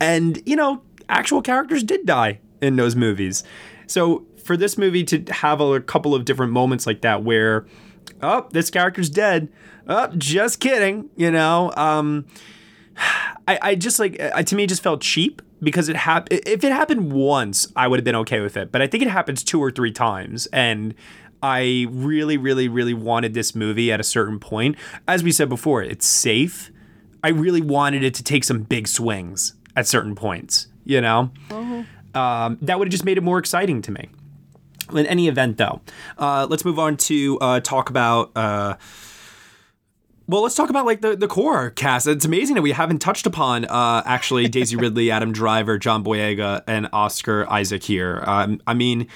And, 0.00 0.40
you 0.46 0.56
know, 0.56 0.82
actual 1.12 1.42
characters 1.42 1.82
did 1.82 2.06
die 2.06 2.40
in 2.60 2.76
those 2.76 2.96
movies. 2.96 3.44
So 3.86 4.26
for 4.42 4.56
this 4.56 4.76
movie 4.76 5.04
to 5.04 5.24
have 5.32 5.60
a 5.60 5.80
couple 5.80 6.14
of 6.14 6.24
different 6.24 6.52
moments 6.52 6.86
like 6.86 7.02
that 7.02 7.22
where, 7.22 7.66
oh, 8.22 8.48
this 8.50 8.70
character's 8.70 9.10
dead. 9.10 9.48
Oh, 9.86 10.08
just 10.16 10.60
kidding, 10.60 11.10
you 11.16 11.30
know. 11.30 11.72
Um, 11.76 12.26
I, 13.48 13.58
I 13.62 13.74
just 13.74 13.98
like 13.98 14.20
I, 14.20 14.42
to 14.42 14.54
me 14.54 14.64
it 14.64 14.68
just 14.68 14.82
felt 14.82 15.00
cheap 15.00 15.42
because 15.60 15.88
it 15.88 15.96
hap- 15.96 16.28
if 16.30 16.62
it 16.62 16.72
happened 16.72 17.12
once 17.12 17.66
I 17.74 17.88
would 17.88 17.98
have 17.98 18.04
been 18.04 18.16
okay 18.16 18.40
with 18.40 18.56
it 18.56 18.70
but 18.70 18.80
I 18.80 18.86
think 18.86 19.02
it 19.02 19.08
happens 19.08 19.42
two 19.42 19.60
or 19.60 19.70
three 19.70 19.90
times 19.90 20.46
and 20.52 20.94
I 21.42 21.86
really 21.90 22.36
really 22.36 22.68
really 22.68 22.94
wanted 22.94 23.34
this 23.34 23.54
movie 23.54 23.90
at 23.90 23.98
a 23.98 24.04
certain 24.04 24.38
point 24.38 24.76
as 25.08 25.24
we 25.24 25.32
said 25.32 25.48
before 25.48 25.82
it's 25.82 26.06
safe 26.06 26.70
I 27.24 27.30
really 27.30 27.60
wanted 27.60 28.04
it 28.04 28.14
to 28.14 28.22
take 28.22 28.44
some 28.44 28.62
big 28.62 28.86
swings 28.86 29.54
at 29.74 29.88
certain 29.88 30.14
points 30.14 30.68
you 30.84 31.00
know 31.00 31.30
um, 32.14 32.58
that 32.60 32.78
would 32.78 32.88
have 32.88 32.92
just 32.92 33.04
made 33.04 33.18
it 33.18 33.22
more 33.22 33.38
exciting 33.38 33.82
to 33.82 33.90
me 33.90 34.08
in 34.92 35.06
any 35.06 35.28
event 35.28 35.56
though 35.56 35.80
uh, 36.18 36.46
let's 36.48 36.64
move 36.64 36.78
on 36.78 36.96
to 36.96 37.38
uh, 37.40 37.60
talk 37.60 37.90
about 37.90 38.30
uh, 38.36 38.76
well, 40.28 40.42
let's 40.42 40.54
talk 40.54 40.70
about 40.70 40.86
like 40.86 41.00
the, 41.00 41.16
the 41.16 41.28
core 41.28 41.70
cast. 41.70 42.06
It's 42.06 42.24
amazing 42.24 42.54
that 42.54 42.62
we 42.62 42.72
haven't 42.72 43.00
touched 43.00 43.26
upon 43.26 43.64
uh, 43.66 44.02
actually 44.06 44.48
Daisy 44.48 44.76
Ridley, 44.78 45.10
Adam 45.10 45.32
Driver, 45.32 45.78
John 45.78 46.04
Boyega, 46.04 46.62
and 46.66 46.88
Oscar 46.92 47.46
Isaac 47.50 47.82
here. 47.82 48.22
Um, 48.26 48.60
I 48.66 48.74
mean, 48.74 49.08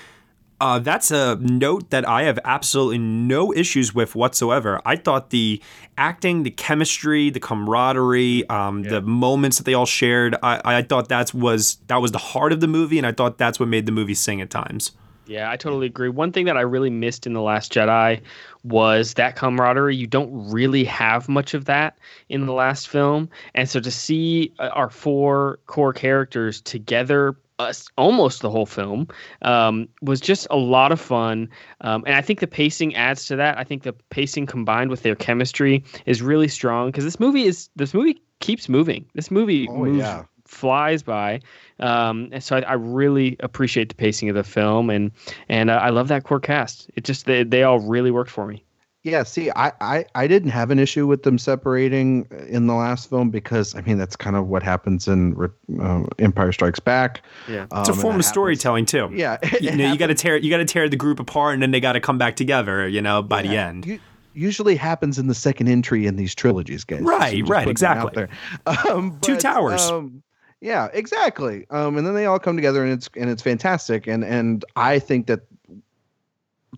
uh, 0.61 0.79
that's 0.79 1.11
a 1.11 1.37
note 1.37 1.91
that 1.91 2.09
I 2.09 2.23
have 2.23 2.39
absolutely 2.45 2.99
no 2.99 3.53
issues 3.53 3.95
with 3.95 4.15
whatsoever. 4.15 4.81
I 4.85 4.97
thought 4.97 5.31
the 5.31 5.63
acting, 5.99 6.43
the 6.43 6.51
chemistry, 6.51 7.31
the 7.31 7.41
camaraderie, 7.41 8.49
um, 8.49 8.83
the 8.83 9.03
moments 9.03 9.59
that 9.59 9.65
they 9.65 9.75
all 9.75 9.87
shared, 9.87 10.37
I, 10.43 10.61
I 10.65 10.83
thought 10.83 11.09
that 11.11 11.35
was 11.35 11.77
that 11.89 12.01
was 12.01 12.13
the 12.13 12.19
heart 12.19 12.53
of 12.53 12.61
the 12.61 12.69
movie, 12.69 12.99
and 12.99 13.07
I 13.07 13.13
thought 13.13 13.39
that's 13.39 13.61
what 13.61 13.69
made 13.69 13.87
the 13.87 13.93
movie 13.93 14.15
sing 14.15 14.41
at 14.41 14.51
times. 14.51 14.93
Yeah, 15.27 15.51
I 15.51 15.57
totally 15.57 15.87
agree. 15.87 16.09
One 16.09 16.31
thing 16.31 16.47
that 16.47 16.57
I 16.57 16.61
really 16.61 16.91
missed 16.91 17.27
in 17.27 17.33
The 17.33 17.43
Last 17.43 17.73
Jedi 17.73 18.21
was 18.63 19.15
that 19.15 19.35
camaraderie. 19.35 19.97
You 19.97 20.07
don't 20.07 20.51
really 20.51 20.85
have 20.85 21.29
much 21.29 21.53
of 21.53 21.65
that 21.65 21.99
in 22.29 22.47
the 22.47 22.53
last 22.53 22.89
film. 22.89 23.29
And 23.55 23.69
so 23.69 23.81
to 23.81 23.91
see 23.91 24.53
uh, 24.61 24.69
our 24.73 24.89
four 24.89 25.59
core 25.67 25.93
characters 25.93 26.61
together 26.61 27.37
us 27.59 27.89
almost 27.97 28.43
the 28.43 28.51
whole 28.51 28.67
film 28.67 29.09
um, 29.43 29.89
was 30.03 30.21
just 30.21 30.47
a 30.51 30.57
lot 30.57 30.93
of 30.93 31.01
fun 31.01 31.49
um, 31.81 32.05
and 32.07 32.15
i 32.15 32.21
think 32.21 32.41
the 32.41 32.47
pacing 32.47 32.95
adds 32.95 33.27
to 33.27 33.37
that. 33.37 33.59
I 33.59 33.65
think 33.65 33.83
the 33.83 33.93
pacing 34.11 34.47
combined 34.47 34.91
with 34.91 35.03
their 35.03 35.15
chemistry 35.15 35.83
is 36.05 36.21
really 36.23 36.49
strong 36.49 36.89
because 36.89 37.05
this 37.05 37.19
movie 37.21 37.45
is 37.45 37.71
this 37.77 37.95
movie 37.95 38.21
keeps 38.41 38.69
moving. 38.69 39.07
This 39.15 39.31
movie 39.31 39.67
Oh, 39.69 39.85
moves 39.85 39.99
yeah. 39.99 40.25
flies 40.47 41.03
by 41.03 41.41
um, 41.81 42.29
and 42.33 42.43
so 42.43 42.57
I, 42.57 42.61
I 42.61 42.73
really 42.75 43.37
appreciate 43.41 43.89
the 43.89 43.95
pacing 43.95 44.29
of 44.29 44.35
the 44.37 44.45
film 44.45 44.91
and 44.91 45.11
and 45.49 45.71
uh, 45.71 45.75
i 45.75 45.91
love 45.91 46.09
that 46.09 46.25
core 46.25 46.41
cast. 46.41 46.91
It 46.95 47.05
just 47.05 47.27
they, 47.27 47.43
they 47.45 47.63
all 47.63 47.81
really 47.81 48.11
worked 48.11 48.31
for 48.31 48.47
me 48.47 48.63
Yeah, 49.07 49.23
see, 49.23 49.51
I, 49.55 49.71
I 49.81 50.05
I 50.17 50.27
didn't 50.27 50.51
have 50.51 50.73
an 50.73 50.81
issue 50.81 51.07
with 51.07 51.23
them 51.23 51.39
separating 51.39 52.27
in 52.49 52.67
the 52.67 52.75
last 52.75 53.09
film 53.09 53.31
because 53.31 53.77
I 53.77 53.81
mean 53.83 53.99
that's 53.99 54.17
kind 54.17 54.35
of 54.35 54.49
what 54.49 54.65
happens 54.65 55.07
in 55.07 55.37
uh, 55.81 56.03
Empire 56.19 56.51
Strikes 56.51 56.81
Back. 56.81 57.23
Yeah. 57.49 57.65
It's 57.65 57.73
a 57.73 57.77
Um, 57.77 57.85
and 57.87 57.87
form 57.87 57.97
of 57.97 58.03
happens- 58.17 58.27
storytelling 58.27 58.87
too. 58.87 59.09
Yeah, 59.15 59.39
you, 59.61 59.69
it 59.71 59.77
know, 59.77 59.93
you 59.93 59.97
got 59.99 60.09
to 60.09 60.15
tear 60.15 60.37
you 60.37 60.51
got 60.51 60.57
to 60.59 60.65
tear 60.65 60.89
the 60.89 60.97
group 60.97 61.21
apart, 61.21 61.55
and 61.55 61.63
then 61.63 61.71
they 61.71 61.79
got 61.79 61.93
to 61.93 62.01
come 62.01 62.19
back 62.19 62.35
together. 62.35 62.89
You 62.89 63.01
know, 63.01 63.23
by 63.23 63.43
the 63.43 63.57
end. 63.57 63.87
u- 63.87 64.01
usually 64.35 64.75
happens 64.75 65.19
in 65.21 65.29
the 65.29 65.35
second 65.35 65.69
entry 65.69 66.05
in 66.07 66.17
these 66.17 66.35
trilogies, 66.35 66.83
guys. 66.85 67.01
Right, 67.03 67.39
Just 67.39 67.51
right, 67.51 67.65
putting 67.65 67.87
it 67.87 67.97
out 67.97 68.17
exactly. 68.17 68.27
there. 68.67 68.77
Um, 68.93 69.19
Two 69.23 69.37
towers. 69.37 69.83
Um, 69.83 70.23
yeah, 70.61 70.89
exactly. 70.93 71.65
Um, 71.71 71.97
and 71.97 72.05
then 72.07 72.15
they 72.15 72.27
all 72.27 72.39
come 72.41 72.57
together, 72.57 72.83
and 72.83 72.93
it's 72.93 73.09
and 73.17 73.31
it's 73.31 73.41
fantastic. 73.43 74.09
And 74.09 74.25
and 74.25 74.65
I 74.75 74.99
think 74.99 75.29
that 75.29 75.43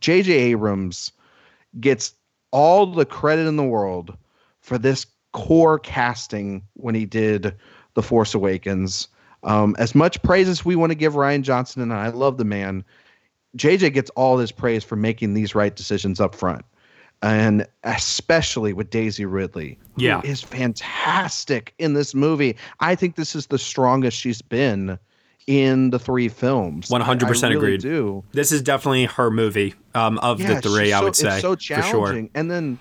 J.J. 0.01 0.31
Abrams 0.33 1.11
gets 1.81 2.15
all 2.51 2.87
the 2.87 3.05
credit 3.05 3.47
in 3.47 3.57
the 3.57 3.65
world 3.65 4.17
for 4.61 4.79
this 4.79 5.07
core 5.33 5.79
casting 5.79 6.63
when 6.75 6.95
he 6.95 7.05
did 7.05 7.55
The 7.95 8.03
Force 8.03 8.35
Awakens. 8.35 9.09
Um, 9.45 9.77
as 9.79 9.95
much 9.95 10.21
praise 10.23 10.49
as 10.49 10.65
we 10.65 10.75
want 10.77 10.91
to 10.91 10.97
give 10.97 11.15
Rian 11.15 11.43
Johnson, 11.43 11.83
and 11.83 11.93
I 11.93 12.09
love 12.09 12.39
the 12.39 12.45
man, 12.45 12.85
JJ 13.57 13.93
gets 13.95 14.11
all 14.11 14.37
this 14.37 14.51
praise 14.53 14.85
for 14.85 14.97
making 14.97 15.35
these 15.35 15.55
right 15.55 15.75
decisions 15.75 16.21
up 16.21 16.35
front. 16.35 16.65
And 17.23 17.67
especially 17.83 18.73
with 18.73 18.91
Daisy 18.91 19.25
Ridley, 19.25 19.79
who 19.95 20.03
Yeah. 20.03 20.21
is 20.25 20.41
fantastic 20.41 21.75
in 21.79 21.95
this 21.95 22.15
movie. 22.15 22.57
I 22.81 22.95
think 22.95 23.17
this 23.17 23.35
is 23.35 23.47
the 23.49 23.59
strongest 23.59 24.17
she's 24.17 24.41
been 24.43 24.99
in 25.49 25.89
the 25.89 25.99
three 25.99 26.29
films. 26.29 26.91
100% 26.91 27.43
I 27.43 27.47
really 27.49 27.57
agreed. 27.57 27.81
Do 27.81 28.23
This 28.33 28.53
is 28.53 28.61
definitely 28.63 29.07
her 29.07 29.31
movie 29.31 29.75
um, 29.95 30.19
of 30.19 30.41
yeah, 30.41 30.55
the 30.55 30.61
three. 30.61 30.93
I 30.93 30.99
so- 30.99 31.05
would 31.05 31.17
say 31.17 31.39
it's 31.39 31.43
so 31.43 31.57
for 31.57 31.83
sure. 31.83 32.29
And 32.35 32.51
then 32.51 32.79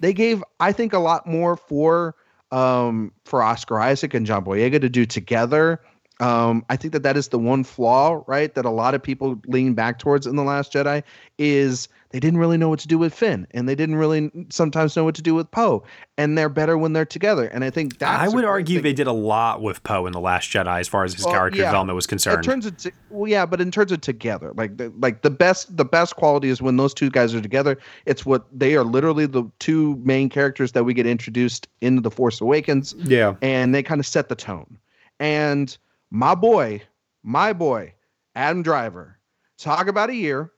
they 0.00 0.12
gave, 0.12 0.44
I 0.60 0.72
think, 0.72 0.92
a 0.92 0.98
lot 0.98 1.26
more 1.26 1.56
for 1.56 2.14
um 2.52 3.12
for 3.24 3.42
Oscar 3.42 3.80
Isaac 3.80 4.12
and 4.12 4.26
John 4.26 4.44
Boyega 4.44 4.80
to 4.80 4.88
do 4.88 5.06
together. 5.06 5.80
Um, 6.20 6.64
I 6.68 6.76
think 6.76 6.92
that 6.92 7.02
that 7.02 7.16
is 7.16 7.28
the 7.28 7.38
one 7.38 7.64
flaw, 7.64 8.22
right? 8.26 8.54
That 8.54 8.64
a 8.64 8.70
lot 8.70 8.94
of 8.94 9.02
people 9.02 9.40
lean 9.46 9.74
back 9.74 9.98
towards 9.98 10.26
in 10.26 10.36
the 10.36 10.42
Last 10.42 10.72
Jedi 10.72 11.02
is 11.38 11.88
they 12.10 12.20
didn't 12.20 12.38
really 12.40 12.58
know 12.58 12.68
what 12.68 12.80
to 12.80 12.88
do 12.88 12.98
with 12.98 13.14
Finn, 13.14 13.46
and 13.52 13.68
they 13.68 13.74
didn't 13.74 13.94
really 13.94 14.30
sometimes 14.50 14.96
know 14.96 15.04
what 15.04 15.14
to 15.14 15.22
do 15.22 15.34
with 15.34 15.50
Poe, 15.50 15.82
and 16.18 16.36
they're 16.36 16.48
better 16.48 16.76
when 16.76 16.92
they're 16.92 17.06
together. 17.06 17.46
And 17.46 17.64
I 17.64 17.70
think 17.70 17.98
that's 17.98 18.20
I 18.32 18.34
would 18.34 18.44
argue 18.44 18.76
thing. 18.76 18.82
they 18.82 18.92
did 18.92 19.06
a 19.06 19.12
lot 19.12 19.62
with 19.62 19.82
Poe 19.84 20.06
in 20.06 20.12
the 20.12 20.20
Last 20.20 20.50
Jedi 20.50 20.80
as 20.80 20.88
far 20.88 21.04
as 21.04 21.14
his 21.14 21.24
Well, 21.24 21.32
character 21.34 21.60
yeah. 21.60 21.66
development 21.66 21.94
was 21.96 22.04
in 22.06 22.10
concerned. 22.10 22.44
terms 22.44 22.66
of 22.66 22.76
t- 22.76 22.90
well, 23.10 23.30
yeah, 23.30 23.46
but 23.46 23.60
in 23.60 23.70
terms 23.70 23.92
of 23.92 24.00
together, 24.00 24.52
like 24.56 24.76
the, 24.76 24.92
like 24.98 25.22
the 25.22 25.30
best 25.30 25.74
the 25.76 25.84
best 25.84 26.16
quality 26.16 26.48
is 26.48 26.60
when 26.60 26.76
those 26.76 26.92
two 26.92 27.10
guys 27.10 27.34
are 27.34 27.40
together. 27.40 27.78
It's 28.06 28.26
what 28.26 28.44
they 28.52 28.74
are 28.74 28.84
literally 28.84 29.26
the 29.26 29.44
two 29.60 29.96
main 30.04 30.28
characters 30.28 30.72
that 30.72 30.84
we 30.84 30.92
get 30.92 31.06
introduced 31.06 31.68
into 31.80 32.02
the 32.02 32.10
Force 32.10 32.40
Awakens, 32.40 32.94
yeah, 32.98 33.36
and 33.40 33.74
they 33.74 33.82
kind 33.82 34.00
of 34.00 34.06
set 34.06 34.28
the 34.28 34.34
tone. 34.36 34.76
And 35.20 35.76
my 36.10 36.34
boy, 36.34 36.82
my 37.22 37.52
boy, 37.52 37.94
Adam 38.34 38.62
Driver, 38.62 39.18
talk 39.58 39.86
about 39.86 40.10
a 40.10 40.14
year, 40.14 40.50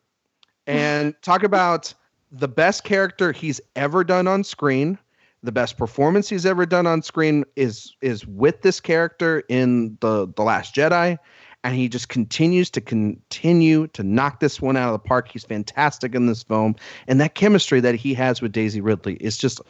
and 0.67 1.15
talk 1.23 1.43
about 1.43 1.93
the 2.31 2.49
best 2.49 2.85
character 2.85 3.33
he's 3.33 3.61
ever 3.77 4.05
done 4.05 4.27
on 4.27 4.45
screen 4.45 4.99
the 5.43 5.53
best 5.53 5.77
performance 5.77 6.29
he's 6.29 6.47
ever 6.47 6.65
done 6.65 6.87
on 6.87 7.03
screen 7.03 7.45
is 7.57 7.95
is 8.01 8.27
with 8.27 8.63
this 8.63 8.81
character 8.81 9.43
in 9.49 9.97
the 10.01 10.29
the 10.37 10.43
last 10.43 10.75
jedi 10.75 11.19
and 11.65 11.75
he 11.75 11.89
just 11.89 12.09
continues 12.09 12.71
to 12.71 12.81
continue 12.81 13.87
to 13.89 14.03
knock 14.03 14.41
this 14.41 14.61
one 14.61 14.77
out 14.77 14.93
of 14.93 15.01
the 15.01 15.09
park. 15.09 15.29
He's 15.29 15.45
fantastic 15.45 16.13
in 16.13 16.27
this 16.27 16.43
film 16.43 16.75
and 17.07 17.21
that 17.21 17.37
chemistry 17.37 17.79
that 17.81 17.95
he 17.95 18.15
has 18.15 18.43
with 18.43 18.51
daisy 18.51 18.81
ridley 18.81 19.15
is 19.15 19.39
just 19.39 19.61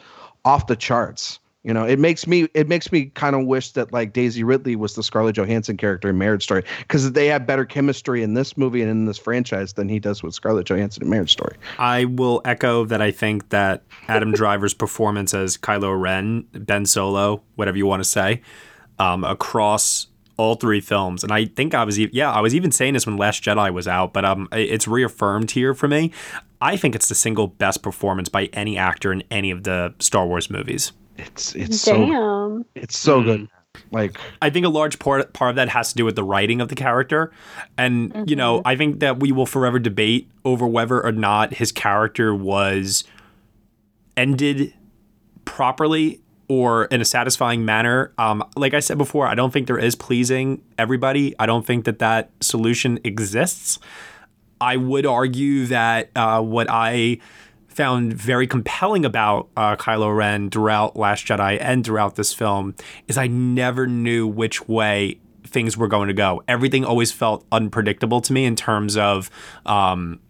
off 0.45 0.66
the 0.66 0.76
charts 0.76 1.39
you 1.64 1.72
know 1.72 1.84
it 1.84 1.98
makes 1.98 2.26
me 2.26 2.48
it 2.54 2.68
makes 2.68 2.90
me 2.92 3.06
kind 3.06 3.36
of 3.36 3.46
wish 3.46 3.72
that 3.72 3.92
like 3.92 4.12
daisy 4.12 4.44
ridley 4.44 4.76
was 4.76 4.94
the 4.94 5.02
scarlett 5.02 5.36
johansson 5.36 5.76
character 5.76 6.08
in 6.08 6.18
marriage 6.18 6.42
story 6.42 6.64
because 6.78 7.12
they 7.12 7.26
have 7.26 7.46
better 7.46 7.64
chemistry 7.64 8.22
in 8.22 8.34
this 8.34 8.56
movie 8.56 8.82
and 8.82 8.90
in 8.90 9.04
this 9.04 9.18
franchise 9.18 9.74
than 9.74 9.88
he 9.88 9.98
does 9.98 10.22
with 10.22 10.34
scarlett 10.34 10.68
johansson 10.68 11.02
in 11.02 11.08
marriage 11.08 11.32
story 11.32 11.56
I 11.78 12.04
will 12.04 12.40
echo 12.44 12.84
that. 12.86 13.00
I 13.00 13.10
think 13.10 13.48
that 13.50 13.82
Adam 14.08 14.32
Driver's 14.34 14.74
performance 14.74 15.34
as 15.34 15.56
Kylo 15.56 15.98
Ren, 16.00 16.46
Ben 16.52 16.86
Solo, 16.86 17.42
whatever 17.56 17.76
you 17.76 17.86
want 17.86 18.02
to 18.02 18.08
say, 18.08 18.42
um, 18.98 19.24
across 19.24 20.08
all 20.36 20.54
three 20.54 20.80
films, 20.80 21.22
and 21.22 21.32
I 21.32 21.44
think 21.44 21.74
I 21.74 21.84
was, 21.84 22.00
e- 22.00 22.10
yeah, 22.12 22.32
I 22.32 22.40
was 22.40 22.54
even 22.54 22.72
saying 22.72 22.94
this 22.94 23.06
when 23.06 23.16
Last 23.16 23.42
Jedi 23.42 23.72
was 23.72 23.86
out, 23.86 24.12
but 24.12 24.24
um, 24.24 24.48
it's 24.52 24.88
reaffirmed 24.88 25.50
here 25.52 25.74
for 25.74 25.88
me. 25.88 26.10
I 26.60 26.76
think 26.76 26.94
it's 26.94 27.08
the 27.08 27.14
single 27.14 27.48
best 27.48 27.82
performance 27.82 28.28
by 28.28 28.46
any 28.52 28.78
actor 28.78 29.12
in 29.12 29.22
any 29.30 29.50
of 29.50 29.64
the 29.64 29.94
Star 29.98 30.26
Wars 30.26 30.50
movies. 30.50 30.92
It's 31.27 31.55
it's 31.55 31.81
so 31.81 32.64
it's 32.75 32.97
so 32.97 33.23
good 33.23 33.49
like 33.91 34.18
I 34.41 34.51
think 34.51 34.66
a 34.66 34.68
large 34.68 34.99
part 34.99 35.33
part 35.33 35.51
of 35.51 35.57
that 35.57 35.68
has 35.68 35.91
to 35.91 35.95
do 35.95 36.05
with 36.05 36.16
the 36.16 36.25
writing 36.25 36.61
of 36.61 36.68
the 36.68 36.75
character, 36.75 37.33
and 37.77 38.29
you 38.29 38.37
know, 38.37 38.62
I 38.64 38.77
think 38.77 39.01
that 39.01 39.20
we 39.20 39.33
will 39.33 39.47
forever 39.47 39.79
debate 39.79 40.31
over 40.45 40.66
whether 40.66 41.03
or 41.03 41.12
not 41.12 41.55
his 41.55 41.73
character 41.73 42.35
was 42.35 43.05
ended 44.16 44.75
properly 45.45 46.20
or 46.49 46.87
in 46.87 47.01
a 47.01 47.05
satisfying 47.05 47.64
manner. 47.64 48.12
Um, 48.18 48.45
like 48.57 48.75
I 48.75 48.81
said 48.81 48.99
before, 48.99 49.27
I 49.27 49.35
don't 49.35 49.53
think 49.53 49.66
there 49.66 49.79
is 49.79 49.95
pleasing 49.95 50.62
everybody. 50.79 51.35
I 51.39 51.47
don't 51.47 51.64
think 51.64 51.85
that 51.85 51.99
that 52.01 52.31
solution 52.41 52.99
exists. 53.05 53.79
I 54.61 54.77
would 54.77 55.07
argue 55.07 55.66
that 55.66 56.11
uh, 56.14 56.41
what 56.41 56.68
I 56.70 57.18
found 57.73 58.14
very 58.14 58.47
compelling 58.47 59.05
about 59.05 59.49
uh, 59.57 59.77
Kylo 59.77 60.14
Ren 60.16 60.51
throughout 60.51 60.97
Last 60.97 61.27
Jedi 61.27 61.59
and 61.61 61.85
throughout 61.85 62.16
this 62.16 62.33
film 62.33 62.75
is 63.09 63.18
I 63.18 63.27
never 63.27 63.87
knew 63.87 64.27
which 64.27 64.68
way 64.68 65.18
things 65.45 65.77
were 65.77 65.89
going 65.89 66.09
to 66.09 66.14
go. 66.14 66.43
Everything 66.49 66.85
always 66.85 67.12
felt 67.12 67.45
unpredictable 67.53 68.20
to 68.23 68.33
me 68.33 68.45
in 68.45 68.57
terms 68.57 68.97
of 68.97 69.31
um, 69.66 70.20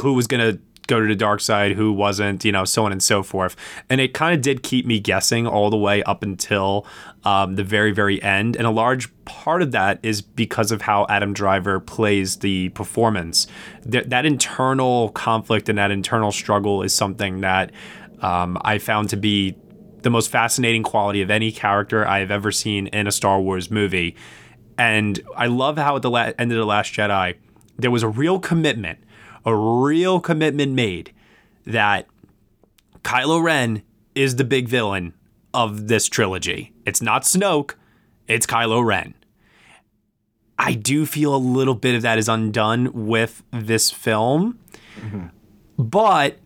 who 0.00 0.12
was 0.12 0.26
going 0.26 0.54
to 0.54 0.60
go 0.90 1.00
to 1.00 1.06
the 1.06 1.16
dark 1.16 1.40
side, 1.40 1.72
who 1.72 1.92
wasn't, 1.92 2.44
you 2.44 2.52
know, 2.52 2.64
so 2.64 2.84
on 2.84 2.92
and 2.92 3.02
so 3.02 3.22
forth. 3.22 3.56
And 3.88 4.00
it 4.00 4.12
kind 4.12 4.34
of 4.34 4.42
did 4.42 4.62
keep 4.62 4.84
me 4.84 5.00
guessing 5.00 5.46
all 5.46 5.70
the 5.70 5.78
way 5.78 6.02
up 6.02 6.22
until 6.22 6.86
um, 7.24 7.54
the 7.54 7.64
very, 7.64 7.92
very 7.92 8.20
end. 8.22 8.56
And 8.56 8.66
a 8.66 8.70
large 8.70 9.08
part 9.24 9.62
of 9.62 9.72
that 9.72 10.00
is 10.02 10.20
because 10.20 10.72
of 10.72 10.82
how 10.82 11.06
Adam 11.08 11.32
Driver 11.32 11.80
plays 11.80 12.38
the 12.38 12.68
performance. 12.70 13.46
Th- 13.90 14.04
that 14.06 14.26
internal 14.26 15.10
conflict 15.10 15.68
and 15.68 15.78
that 15.78 15.90
internal 15.90 16.32
struggle 16.32 16.82
is 16.82 16.92
something 16.92 17.40
that 17.40 17.70
um, 18.20 18.58
I 18.62 18.78
found 18.78 19.08
to 19.10 19.16
be 19.16 19.56
the 20.02 20.10
most 20.10 20.30
fascinating 20.30 20.82
quality 20.82 21.22
of 21.22 21.30
any 21.30 21.52
character 21.52 22.06
I 22.06 22.18
have 22.18 22.30
ever 22.30 22.50
seen 22.50 22.88
in 22.88 23.06
a 23.06 23.12
Star 23.12 23.40
Wars 23.40 23.70
movie. 23.70 24.16
And 24.76 25.20
I 25.36 25.46
love 25.46 25.76
how 25.76 25.96
at 25.96 26.02
the 26.02 26.10
la- 26.10 26.32
end 26.38 26.50
of 26.52 26.58
The 26.58 26.64
Last 26.64 26.92
Jedi, 26.92 27.36
there 27.78 27.90
was 27.90 28.02
a 28.02 28.08
real 28.08 28.38
commitment 28.38 28.98
a 29.44 29.54
real 29.54 30.20
commitment 30.20 30.72
made 30.72 31.12
that 31.66 32.06
Kylo 33.02 33.42
Ren 33.42 33.82
is 34.14 34.36
the 34.36 34.44
big 34.44 34.68
villain 34.68 35.14
of 35.54 35.88
this 35.88 36.08
trilogy. 36.08 36.72
It's 36.84 37.00
not 37.00 37.22
Snoke, 37.22 37.74
it's 38.28 38.46
Kylo 38.46 38.84
Ren. 38.84 39.14
I 40.58 40.74
do 40.74 41.06
feel 41.06 41.34
a 41.34 41.38
little 41.38 41.74
bit 41.74 41.94
of 41.94 42.02
that 42.02 42.18
is 42.18 42.28
undone 42.28 43.06
with 43.06 43.42
this 43.50 43.90
film, 43.90 44.58
mm-hmm. 45.00 45.28
but 45.78 46.38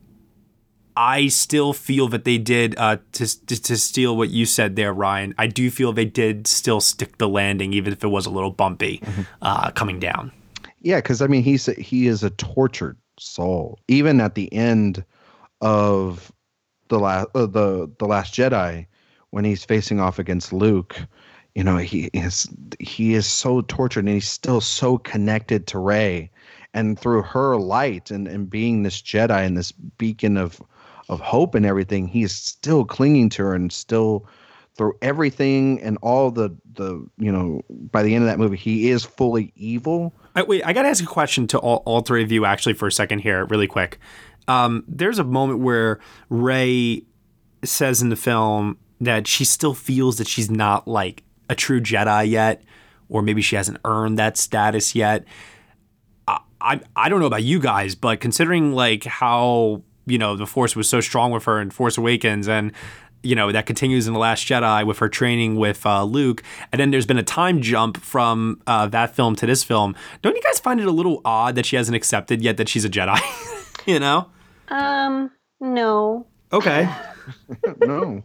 I 0.97 1.27
still 1.27 1.73
feel 1.73 2.07
that 2.09 2.25
they 2.25 2.39
did 2.39 2.79
uh, 2.79 2.99
to, 3.13 3.47
to, 3.47 3.63
to 3.63 3.77
steal 3.77 4.17
what 4.17 4.31
you 4.31 4.47
said 4.47 4.77
there, 4.77 4.93
Ryan. 4.93 5.35
I 5.37 5.49
do 5.49 5.69
feel 5.71 5.93
they 5.93 6.05
did 6.05 6.47
still 6.47 6.81
stick 6.81 7.19
the 7.19 7.29
landing, 7.29 7.73
even 7.73 7.93
if 7.93 8.05
it 8.05 8.09
was 8.09 8.27
a 8.27 8.31
little 8.31 8.53
bumpy 8.53 8.99
mm-hmm. 8.99 9.23
uh, 9.43 9.73
coming 9.73 9.99
down. 9.99 10.31
Yeah, 10.85 10.99
because 10.99 11.23
I 11.23 11.27
mean, 11.29 11.43
he's 11.43 11.65
he 11.67 12.07
is 12.07 12.23
a 12.23 12.31
tortured 12.31 12.99
soul. 13.19 13.79
Even 13.89 14.21
at 14.21 14.35
the 14.35 14.53
end 14.53 15.03
of 15.63 16.31
the 16.89 16.99
last 17.01 17.29
uh, 17.35 17.47
the 17.47 17.91
the 17.99 18.05
Last 18.05 18.35
Jedi, 18.35 18.87
when 19.31 19.47
he's 19.47 19.65
facing 19.65 19.99
off 19.99 20.19
against 20.19 20.53
Luke, 20.53 20.97
you 21.55 21.65
know, 21.65 21.79
he 21.79 22.11
is 22.13 22.47
he 22.81 23.15
is 23.15 23.27
so 23.27 23.63
tortured, 23.63 24.01
and 24.05 24.11
he's 24.11 24.29
still 24.29 24.61
so 24.61 24.99
connected 24.99 25.67
to 25.69 25.79
Rey, 25.79 26.31
and 26.75 26.99
through 26.99 27.23
her 27.23 27.57
light 27.57 28.11
and 28.11 28.29
and 28.29 28.51
being 28.51 28.83
this 28.83 29.01
Jedi 29.01 29.47
and 29.47 29.57
this 29.57 29.73
beacon 29.73 30.37
of 30.37 30.61
of 31.09 31.19
hope 31.19 31.55
and 31.55 31.65
everything, 31.65 32.09
he's 32.09 32.37
still 32.37 32.85
clinging 32.85 33.31
to 33.31 33.43
her 33.45 33.55
and 33.55 33.73
still 33.73 34.27
through 34.77 34.95
everything 35.03 35.81
and 35.83 35.99
all 36.03 36.31
the 36.31 36.57
the 36.75 37.07
you 37.19 37.31
know 37.31 37.61
by 37.69 38.03
the 38.03 38.15
end 38.15 38.25
of 38.25 38.29
that 38.29 38.39
movie 38.39 38.57
he 38.57 38.91
is 38.91 39.05
fully 39.05 39.53
evil 39.55 40.15
I, 40.35 40.43
wait, 40.43 40.65
I 40.67 40.73
got 40.73 40.83
to 40.83 40.89
ask 40.89 41.03
a 41.03 41.07
question 41.07 41.47
to 41.49 41.59
all, 41.59 41.83
all 41.87 42.01
three 42.01 42.23
of 42.23 42.33
you 42.33 42.45
actually 42.45 42.75
for 42.75 42.89
a 42.89 42.93
second 42.93 43.21
here, 43.21 43.45
really 43.47 43.67
quick. 43.67 43.99
Um, 44.49 44.85
there's 44.89 45.19
a 45.19 45.25
moment 45.25 45.61
where 45.61 46.01
Rey 46.29 47.05
says 47.63 48.03
in 48.03 48.09
the 48.09 48.17
film 48.17 48.79
that 49.01 49.27
she 49.27 49.45
still 49.45 49.75
feels 49.75 50.19
that 50.19 50.27
she's 50.27 50.51
not 50.51 50.89
like 50.89 51.23
a 51.49 51.55
true 51.55 51.81
Jedi 51.81 52.29
yet, 52.29 52.63
or 53.09 53.23
maybe 53.23 53.43
she 53.43 53.57
hasn't 53.57 53.79
earned 53.85 54.19
that 54.19 54.37
status 54.37 54.95
yet. 54.95 55.25
I, 56.27 56.41
I, 56.61 56.81
I 56.97 57.09
don't 57.09 57.21
know 57.21 57.27
about 57.27 57.45
you 57.45 57.61
guys, 57.61 57.95
but 57.95 58.21
considering 58.21 58.73
like 58.73 59.05
how 59.05 59.83
you 60.07 60.19
know 60.19 60.37
the 60.37 60.47
Force 60.47 60.77
was 60.77 60.89
so 60.89 61.01
strong 61.01 61.31
with 61.31 61.45
her 61.45 61.61
in 61.61 61.71
Force 61.71 61.97
Awakens, 61.97 62.49
and 62.49 62.73
you 63.25 63.35
know 63.35 63.53
that 63.53 63.67
continues 63.67 64.07
in 64.07 64.13
the 64.13 64.19
Last 64.19 64.47
Jedi 64.47 64.87
with 64.87 64.99
her 64.99 65.09
training 65.09 65.57
with 65.57 65.85
uh, 65.87 66.05
Luke, 66.05 66.43
and 66.73 66.81
then 66.81 66.91
there's 66.91 67.07
been 67.07 67.19
a 67.19 67.23
time 67.23 67.63
jump 67.63 67.97
from 67.97 68.61
uh, 68.67 68.87
that 68.89 69.15
film 69.15 69.37
to 69.37 69.47
this 69.47 69.65
film. 69.65 69.95
Don't 70.23 70.37
you 70.37 70.43
guys 70.43 70.61
find 70.61 70.81
it 70.81 70.87
a 70.87 70.93
little 70.93 71.21
odd 71.25 71.55
that 71.55 71.67
she 71.67 71.77
hasn't 71.77 71.97
accepted 71.97 72.43
yet 72.43 72.57
that 72.57 72.69
she's 72.69 72.85
a 72.85 72.91
Jedi? 72.91 73.19
you 73.87 73.99
know? 73.99 74.29
Um, 74.69 75.31
no. 75.61 76.27
Okay. 76.53 76.89
no. 77.81 78.23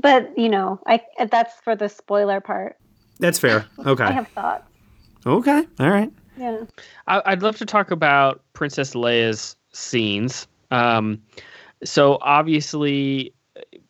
But 0.00 0.36
you 0.36 0.48
know, 0.48 0.80
I 0.86 1.00
that's 1.30 1.54
for 1.60 1.74
the 1.74 1.88
spoiler 1.88 2.40
part. 2.40 2.76
That's 3.18 3.38
fair. 3.38 3.66
Okay. 3.84 4.04
I 4.04 4.12
have 4.12 4.28
thoughts. 4.28 4.68
Okay. 5.24 5.66
All 5.78 5.90
right. 5.90 6.12
Yeah. 6.36 6.64
I, 7.06 7.30
would 7.30 7.42
love 7.42 7.56
to 7.58 7.66
talk 7.66 7.90
about 7.90 8.42
Princess 8.52 8.94
Leia's 8.94 9.56
scenes. 9.72 10.48
Um, 10.70 11.22
so 11.84 12.18
obviously 12.20 13.34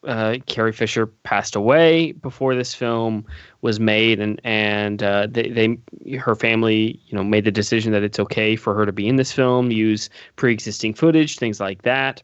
uh, 0.04 0.36
Carrie 0.46 0.72
Fisher 0.72 1.06
passed 1.06 1.54
away 1.54 2.12
before 2.12 2.54
this 2.54 2.74
film 2.74 3.24
was 3.60 3.78
made, 3.78 4.20
and 4.20 4.40
and 4.44 5.02
uh, 5.02 5.26
they, 5.30 5.48
they 5.48 6.16
her 6.16 6.34
family 6.34 7.00
you 7.06 7.16
know 7.16 7.22
made 7.22 7.44
the 7.44 7.50
decision 7.50 7.92
that 7.92 8.02
it's 8.02 8.18
okay 8.18 8.56
for 8.56 8.74
her 8.74 8.84
to 8.84 8.92
be 8.92 9.08
in 9.08 9.16
this 9.16 9.32
film, 9.32 9.70
use 9.70 10.10
pre-existing 10.36 10.94
footage, 10.94 11.38
things 11.38 11.60
like 11.60 11.82
that. 11.82 12.22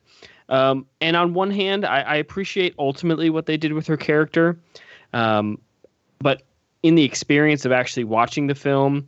Um, 0.49 0.87
and 1.01 1.15
on 1.15 1.35
one 1.35 1.51
hand, 1.51 1.85
I, 1.85 2.01
I, 2.01 2.17
appreciate 2.17 2.75
ultimately 2.79 3.29
what 3.29 3.45
they 3.45 3.59
did 3.59 3.75
with 3.75 3.87
her 3.87 3.99
character, 3.99 4.59
um, 5.13 5.61
but 6.21 6.43
in 6.83 6.95
the 6.95 7.05
experience 7.05 7.67
of 7.67 7.73
actually 7.73 8.05
watching 8.05 8.47
the 8.47 8.55
film, 8.55 9.07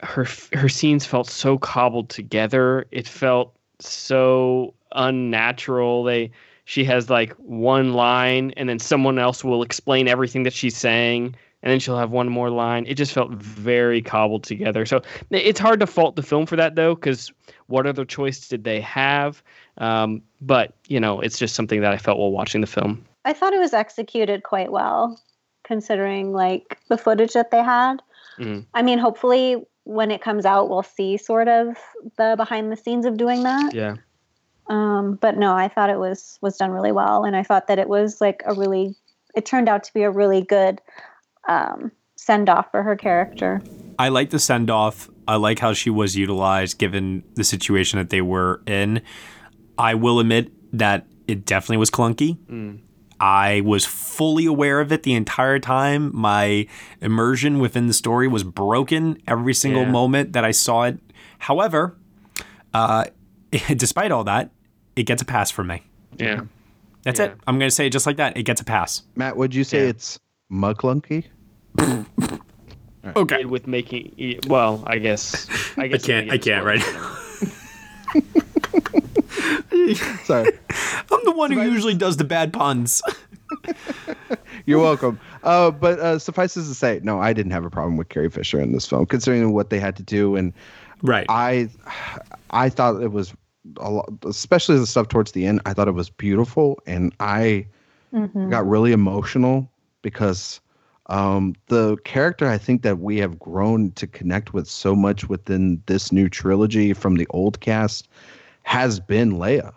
her 0.00 0.26
her 0.52 0.68
scenes 0.68 1.06
felt 1.06 1.28
so 1.28 1.58
cobbled 1.58 2.08
together. 2.08 2.86
It 2.90 3.06
felt 3.06 3.54
so 3.78 4.74
unnatural. 4.92 6.04
They 6.04 6.30
she 6.64 6.84
has 6.84 7.10
like 7.10 7.32
one 7.34 7.92
line 7.92 8.52
and 8.56 8.68
then 8.68 8.78
someone 8.78 9.18
else 9.18 9.44
will 9.44 9.62
explain 9.62 10.08
everything 10.08 10.44
that 10.44 10.52
she's 10.52 10.76
saying 10.76 11.34
and 11.64 11.72
then 11.72 11.80
she'll 11.80 11.98
have 11.98 12.10
one 12.10 12.28
more 12.28 12.50
line. 12.50 12.84
It 12.86 12.94
just 12.94 13.12
felt 13.12 13.32
very 13.32 14.02
cobbled 14.02 14.44
together. 14.44 14.84
So 14.84 15.00
it's 15.30 15.58
hard 15.58 15.80
to 15.80 15.86
fault 15.86 16.14
the 16.14 16.22
film 16.22 16.44
for 16.44 16.56
that 16.56 16.74
though, 16.74 16.94
because 16.94 17.32
what 17.66 17.86
other 17.86 18.04
choice 18.04 18.48
did 18.48 18.64
they 18.64 18.82
have? 18.82 19.42
Um, 19.78 20.22
but 20.42 20.74
you 20.88 21.00
know, 21.00 21.20
it's 21.20 21.38
just 21.38 21.54
something 21.54 21.80
that 21.80 21.92
I 21.92 21.96
felt 21.96 22.18
while 22.18 22.30
watching 22.30 22.60
the 22.60 22.66
film. 22.66 23.02
I 23.24 23.32
thought 23.32 23.54
it 23.54 23.58
was 23.58 23.72
executed 23.72 24.42
quite 24.42 24.72
well, 24.72 25.18
considering 25.64 26.32
like 26.32 26.78
the 26.88 26.98
footage 26.98 27.32
that 27.32 27.50
they 27.50 27.62
had. 27.62 28.02
Mm-hmm. 28.38 28.60
I 28.74 28.82
mean, 28.82 28.98
hopefully 28.98 29.64
when 29.84 30.10
it 30.10 30.20
comes 30.20 30.44
out, 30.44 30.68
we'll 30.68 30.82
see 30.82 31.16
sort 31.16 31.48
of 31.48 31.78
the 32.18 32.34
behind 32.36 32.70
the 32.70 32.76
scenes 32.76 33.06
of 33.06 33.16
doing 33.16 33.42
that. 33.44 33.72
Yeah. 33.74 33.96
Um, 34.68 35.16
but 35.20 35.36
no, 35.36 35.54
I 35.54 35.68
thought 35.68 35.90
it 35.90 35.98
was 35.98 36.38
was 36.40 36.56
done 36.56 36.70
really 36.70 36.92
well, 36.92 37.24
and 37.24 37.36
I 37.36 37.42
thought 37.42 37.66
that 37.68 37.78
it 37.78 37.88
was 37.88 38.20
like 38.20 38.42
a 38.46 38.54
really. 38.54 38.96
It 39.34 39.46
turned 39.46 39.68
out 39.68 39.82
to 39.84 39.92
be 39.92 40.02
a 40.02 40.10
really 40.10 40.42
good 40.42 40.80
um, 41.48 41.90
send 42.16 42.48
off 42.48 42.70
for 42.70 42.82
her 42.82 42.96
character. 42.96 43.60
I 43.98 44.08
like 44.08 44.30
the 44.30 44.38
send 44.38 44.70
off. 44.70 45.10
I 45.26 45.36
like 45.36 45.58
how 45.58 45.72
she 45.72 45.90
was 45.90 46.16
utilized 46.16 46.78
given 46.78 47.24
the 47.34 47.44
situation 47.44 47.98
that 47.98 48.10
they 48.10 48.22
were 48.22 48.62
in. 48.66 49.02
I 49.76 49.94
will 49.94 50.20
admit 50.20 50.52
that 50.72 51.06
it 51.26 51.44
definitely 51.44 51.78
was 51.78 51.90
clunky. 51.90 52.36
Mm. 52.46 52.80
I 53.20 53.62
was 53.62 53.84
fully 53.84 54.44
aware 54.44 54.80
of 54.80 54.92
it 54.92 55.02
the 55.02 55.14
entire 55.14 55.58
time. 55.58 56.10
My 56.14 56.66
immersion 57.00 57.58
within 57.58 57.86
the 57.86 57.94
story 57.94 58.28
was 58.28 58.44
broken 58.44 59.18
every 59.26 59.54
single 59.54 59.82
yeah. 59.82 59.90
moment 59.90 60.32
that 60.32 60.44
I 60.44 60.50
saw 60.50 60.84
it. 60.84 60.98
However, 61.38 61.96
uh, 62.72 63.04
despite 63.76 64.10
all 64.10 64.24
that, 64.24 64.50
it 64.96 65.04
gets 65.04 65.22
a 65.22 65.24
pass 65.24 65.50
from 65.50 65.68
me. 65.68 65.82
Yeah. 66.16 66.42
That's 67.02 67.20
yeah. 67.20 67.26
it. 67.26 67.36
I'm 67.46 67.58
going 67.58 67.68
to 67.68 67.74
say 67.74 67.86
it 67.86 67.90
just 67.90 68.06
like 68.06 68.16
that. 68.16 68.36
It 68.36 68.44
gets 68.44 68.60
a 68.60 68.64
pass. 68.64 69.02
Matt, 69.14 69.36
would 69.36 69.54
you 69.54 69.64
say 69.64 69.84
yeah. 69.84 69.90
it's 69.90 70.18
muglunky? 70.50 71.26
right. 71.76 72.06
Okay. 73.16 73.44
With 73.44 73.66
making, 73.66 74.40
well, 74.46 74.82
I 74.86 74.96
guess. 74.96 75.46
I 75.76 75.88
guess 75.88 76.04
I 76.04 76.06
can't. 76.06 76.32
I 76.32 76.38
can't 76.38 76.64
right. 76.64 76.80
Sorry. 80.24 80.50
I'm 81.12 81.20
the 81.24 81.34
one 81.34 81.52
who 81.52 81.60
usually 81.60 81.94
does 81.94 82.16
the 82.16 82.24
bad 82.24 82.50
puns. 82.50 83.02
You're 84.64 84.80
welcome. 84.80 85.20
Uh, 85.42 85.70
but 85.70 85.98
uh, 85.98 86.18
suffices 86.18 86.66
to 86.68 86.74
say, 86.74 87.00
no, 87.02 87.20
I 87.20 87.34
didn't 87.34 87.52
have 87.52 87.66
a 87.66 87.70
problem 87.70 87.98
with 87.98 88.08
Carrie 88.08 88.30
Fisher 88.30 88.58
in 88.58 88.72
this 88.72 88.86
film, 88.86 89.04
considering 89.04 89.52
what 89.52 89.68
they 89.68 89.78
had 89.78 89.96
to 89.96 90.02
do. 90.02 90.36
And 90.36 90.54
right, 91.02 91.26
I, 91.28 91.68
I 92.50 92.70
thought 92.70 93.02
it 93.02 93.12
was 93.12 93.34
a 93.78 93.90
lot, 93.90 94.10
especially 94.24 94.78
the 94.78 94.86
stuff 94.86 95.08
towards 95.08 95.32
the 95.32 95.46
end. 95.46 95.60
I 95.66 95.72
thought 95.72 95.88
it 95.88 95.92
was 95.92 96.10
beautiful, 96.10 96.78
and 96.86 97.14
I 97.20 97.66
mm-hmm. 98.12 98.50
got 98.50 98.66
really 98.68 98.92
emotional 98.92 99.70
because 100.02 100.60
um, 101.06 101.54
the 101.68 101.96
character 102.04 102.48
I 102.48 102.58
think 102.58 102.82
that 102.82 102.98
we 102.98 103.18
have 103.18 103.38
grown 103.38 103.90
to 103.92 104.06
connect 104.06 104.54
with 104.54 104.68
so 104.68 104.94
much 104.94 105.28
within 105.28 105.82
this 105.86 106.12
new 106.12 106.28
trilogy 106.28 106.92
from 106.92 107.16
the 107.16 107.26
old 107.30 107.60
cast 107.60 108.08
has 108.62 109.00
been 109.00 109.32
Leia, 109.32 109.72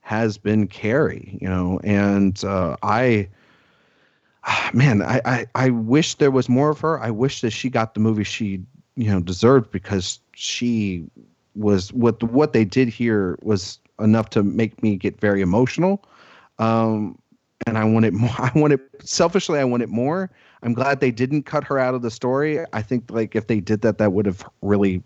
has 0.00 0.38
been 0.38 0.66
Carrie, 0.66 1.38
you 1.40 1.48
know, 1.48 1.80
and 1.84 2.42
uh, 2.44 2.76
I 2.82 3.28
man, 4.72 5.02
I, 5.02 5.20
I 5.24 5.46
I 5.54 5.70
wish 5.70 6.16
there 6.16 6.30
was 6.30 6.48
more 6.48 6.70
of 6.70 6.80
her. 6.80 7.00
I 7.00 7.10
wish 7.10 7.40
that 7.42 7.50
she 7.50 7.70
got 7.70 7.94
the 7.94 8.00
movie 8.00 8.24
she 8.24 8.62
you 8.96 9.10
know 9.10 9.20
deserved 9.20 9.70
because 9.70 10.18
she 10.34 11.04
was 11.54 11.92
what 11.92 12.22
what 12.22 12.52
they 12.52 12.64
did 12.64 12.88
here 12.88 13.38
was 13.42 13.78
enough 14.00 14.30
to 14.30 14.42
make 14.42 14.82
me 14.82 14.96
get 14.96 15.20
very 15.20 15.40
emotional. 15.40 16.04
Um, 16.58 17.18
and 17.66 17.78
I 17.78 17.84
wanted 17.84 18.12
more. 18.14 18.30
I 18.38 18.50
wanted 18.54 18.80
selfishly, 19.02 19.58
I 19.58 19.64
wanted 19.64 19.88
more. 19.88 20.30
I'm 20.62 20.74
glad 20.74 21.00
they 21.00 21.10
didn't 21.10 21.42
cut 21.44 21.64
her 21.64 21.78
out 21.78 21.94
of 21.94 22.02
the 22.02 22.10
story. 22.10 22.60
I 22.72 22.82
think 22.82 23.10
like 23.10 23.34
if 23.34 23.46
they 23.46 23.60
did 23.60 23.82
that, 23.82 23.98
that 23.98 24.12
would 24.12 24.26
have 24.26 24.44
really, 24.62 25.02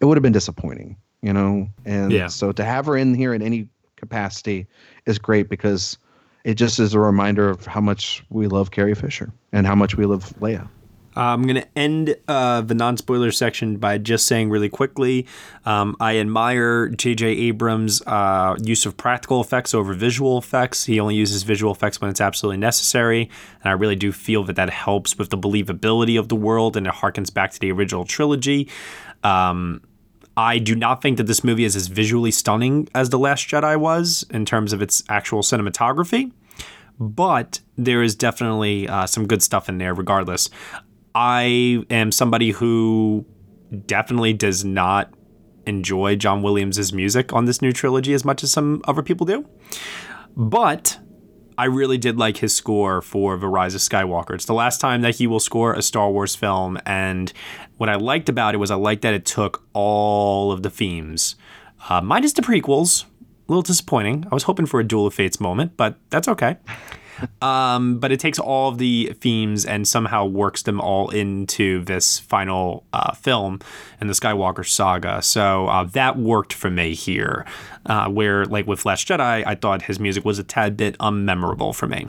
it 0.00 0.04
would 0.04 0.16
have 0.16 0.22
been 0.22 0.32
disappointing, 0.32 0.96
you 1.22 1.32
know. 1.32 1.68
And 1.84 2.12
Yeah. 2.12 2.26
so 2.28 2.52
to 2.52 2.64
have 2.64 2.86
her 2.86 2.96
in 2.96 3.14
here 3.14 3.34
in 3.34 3.42
any 3.42 3.68
capacity 3.96 4.66
is 5.06 5.18
great 5.18 5.48
because 5.48 5.98
it 6.44 6.54
just 6.54 6.78
is 6.78 6.94
a 6.94 6.98
reminder 6.98 7.48
of 7.48 7.66
how 7.66 7.80
much 7.80 8.24
we 8.30 8.46
love 8.46 8.70
Carrie 8.70 8.94
Fisher 8.94 9.30
and 9.52 9.66
how 9.66 9.74
much 9.74 9.96
we 9.96 10.06
love 10.06 10.32
Leia. 10.40 10.68
I'm 11.16 11.42
going 11.42 11.56
to 11.56 11.78
end 11.78 12.16
uh, 12.28 12.60
the 12.60 12.74
non 12.74 12.96
spoiler 12.96 13.32
section 13.32 13.76
by 13.76 13.98
just 13.98 14.26
saying 14.26 14.50
really 14.50 14.68
quickly 14.68 15.26
um, 15.64 15.96
I 16.00 16.18
admire 16.18 16.88
J.J. 16.88 17.26
Abrams' 17.26 18.02
uh, 18.06 18.56
use 18.62 18.86
of 18.86 18.96
practical 18.96 19.40
effects 19.40 19.74
over 19.74 19.92
visual 19.92 20.38
effects. 20.38 20.84
He 20.84 21.00
only 21.00 21.16
uses 21.16 21.42
visual 21.42 21.72
effects 21.72 22.00
when 22.00 22.10
it's 22.10 22.20
absolutely 22.20 22.58
necessary. 22.58 23.30
And 23.62 23.70
I 23.70 23.72
really 23.72 23.96
do 23.96 24.12
feel 24.12 24.44
that 24.44 24.56
that 24.56 24.70
helps 24.70 25.18
with 25.18 25.30
the 25.30 25.38
believability 25.38 26.18
of 26.18 26.28
the 26.28 26.36
world 26.36 26.76
and 26.76 26.86
it 26.86 26.94
harkens 26.94 27.32
back 27.32 27.50
to 27.52 27.60
the 27.60 27.72
original 27.72 28.04
trilogy. 28.04 28.68
Um, 29.24 29.82
I 30.36 30.58
do 30.58 30.74
not 30.74 31.02
think 31.02 31.18
that 31.18 31.26
this 31.26 31.42
movie 31.42 31.64
is 31.64 31.76
as 31.76 31.88
visually 31.88 32.30
stunning 32.30 32.88
as 32.94 33.10
The 33.10 33.18
Last 33.18 33.48
Jedi 33.48 33.78
was 33.78 34.24
in 34.30 34.44
terms 34.44 34.72
of 34.72 34.80
its 34.80 35.02
actual 35.08 35.42
cinematography 35.42 36.32
but 37.00 37.60
there 37.78 38.02
is 38.02 38.14
definitely 38.14 38.86
uh, 38.86 39.06
some 39.06 39.26
good 39.26 39.42
stuff 39.42 39.68
in 39.68 39.78
there 39.78 39.94
regardless. 39.94 40.50
I 41.14 41.84
am 41.90 42.12
somebody 42.12 42.50
who 42.50 43.24
definitely 43.86 44.32
does 44.32 44.64
not 44.64 45.12
enjoy 45.66 46.16
John 46.16 46.42
Williams' 46.42 46.92
music 46.92 47.32
on 47.32 47.44
this 47.44 47.62
new 47.62 47.72
trilogy 47.72 48.14
as 48.14 48.24
much 48.24 48.42
as 48.42 48.50
some 48.50 48.82
other 48.86 49.02
people 49.02 49.26
do. 49.26 49.46
But 50.36 50.98
I 51.58 51.64
really 51.64 51.98
did 51.98 52.16
like 52.16 52.38
his 52.38 52.54
score 52.54 53.02
for 53.02 53.36
The 53.36 53.48
Rise 53.48 53.74
of 53.74 53.80
Skywalker. 53.80 54.34
It's 54.34 54.46
the 54.46 54.54
last 54.54 54.80
time 54.80 55.02
that 55.02 55.16
he 55.16 55.26
will 55.26 55.40
score 55.40 55.74
a 55.74 55.82
Star 55.82 56.10
Wars 56.10 56.34
film. 56.34 56.78
And 56.86 57.32
what 57.76 57.88
I 57.88 57.96
liked 57.96 58.28
about 58.28 58.54
it 58.54 58.58
was 58.58 58.70
I 58.70 58.76
liked 58.76 59.02
that 59.02 59.14
it 59.14 59.26
took 59.26 59.64
all 59.72 60.52
of 60.52 60.62
the 60.62 60.70
themes, 60.70 61.36
uh, 61.88 62.00
minus 62.00 62.32
the 62.32 62.42
prequels. 62.42 63.04
A 63.04 63.06
little 63.50 63.62
disappointing. 63.62 64.26
I 64.30 64.34
was 64.34 64.44
hoping 64.44 64.66
for 64.66 64.78
a 64.78 64.84
Duel 64.84 65.08
of 65.08 65.14
Fates 65.14 65.40
moment, 65.40 65.76
but 65.76 65.96
that's 66.08 66.28
okay. 66.28 66.56
Um, 67.42 67.98
but 67.98 68.12
it 68.12 68.20
takes 68.20 68.38
all 68.38 68.68
of 68.68 68.78
the 68.78 69.14
themes 69.20 69.64
and 69.64 69.86
somehow 69.86 70.24
works 70.24 70.62
them 70.62 70.80
all 70.80 71.10
into 71.10 71.84
this 71.84 72.18
final 72.18 72.84
uh, 72.92 73.12
film 73.12 73.60
in 74.00 74.06
the 74.06 74.12
Skywalker 74.14 74.66
saga. 74.66 75.22
So 75.22 75.66
uh, 75.66 75.84
that 75.84 76.16
worked 76.16 76.52
for 76.52 76.70
me 76.70 76.94
here. 76.94 77.44
Uh, 77.86 78.08
where, 78.08 78.44
like 78.44 78.66
with 78.66 78.84
Last 78.84 79.08
Jedi, 79.08 79.42
I 79.46 79.54
thought 79.54 79.82
his 79.82 79.98
music 79.98 80.24
was 80.24 80.38
a 80.38 80.44
tad 80.44 80.76
bit 80.76 80.98
unmemorable 80.98 81.74
for 81.74 81.86
me. 81.86 82.08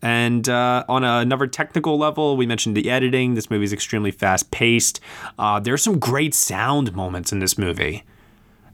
And 0.00 0.48
uh, 0.48 0.84
on 0.88 1.04
another 1.04 1.46
technical 1.46 1.96
level, 1.96 2.36
we 2.36 2.46
mentioned 2.46 2.76
the 2.76 2.90
editing. 2.90 3.34
This 3.34 3.50
movie 3.50 3.64
is 3.64 3.72
extremely 3.72 4.10
fast 4.10 4.50
paced. 4.50 5.00
Uh, 5.38 5.60
there's 5.60 5.82
some 5.82 5.98
great 5.98 6.34
sound 6.34 6.94
moments 6.94 7.32
in 7.32 7.38
this 7.38 7.56
movie. 7.56 8.02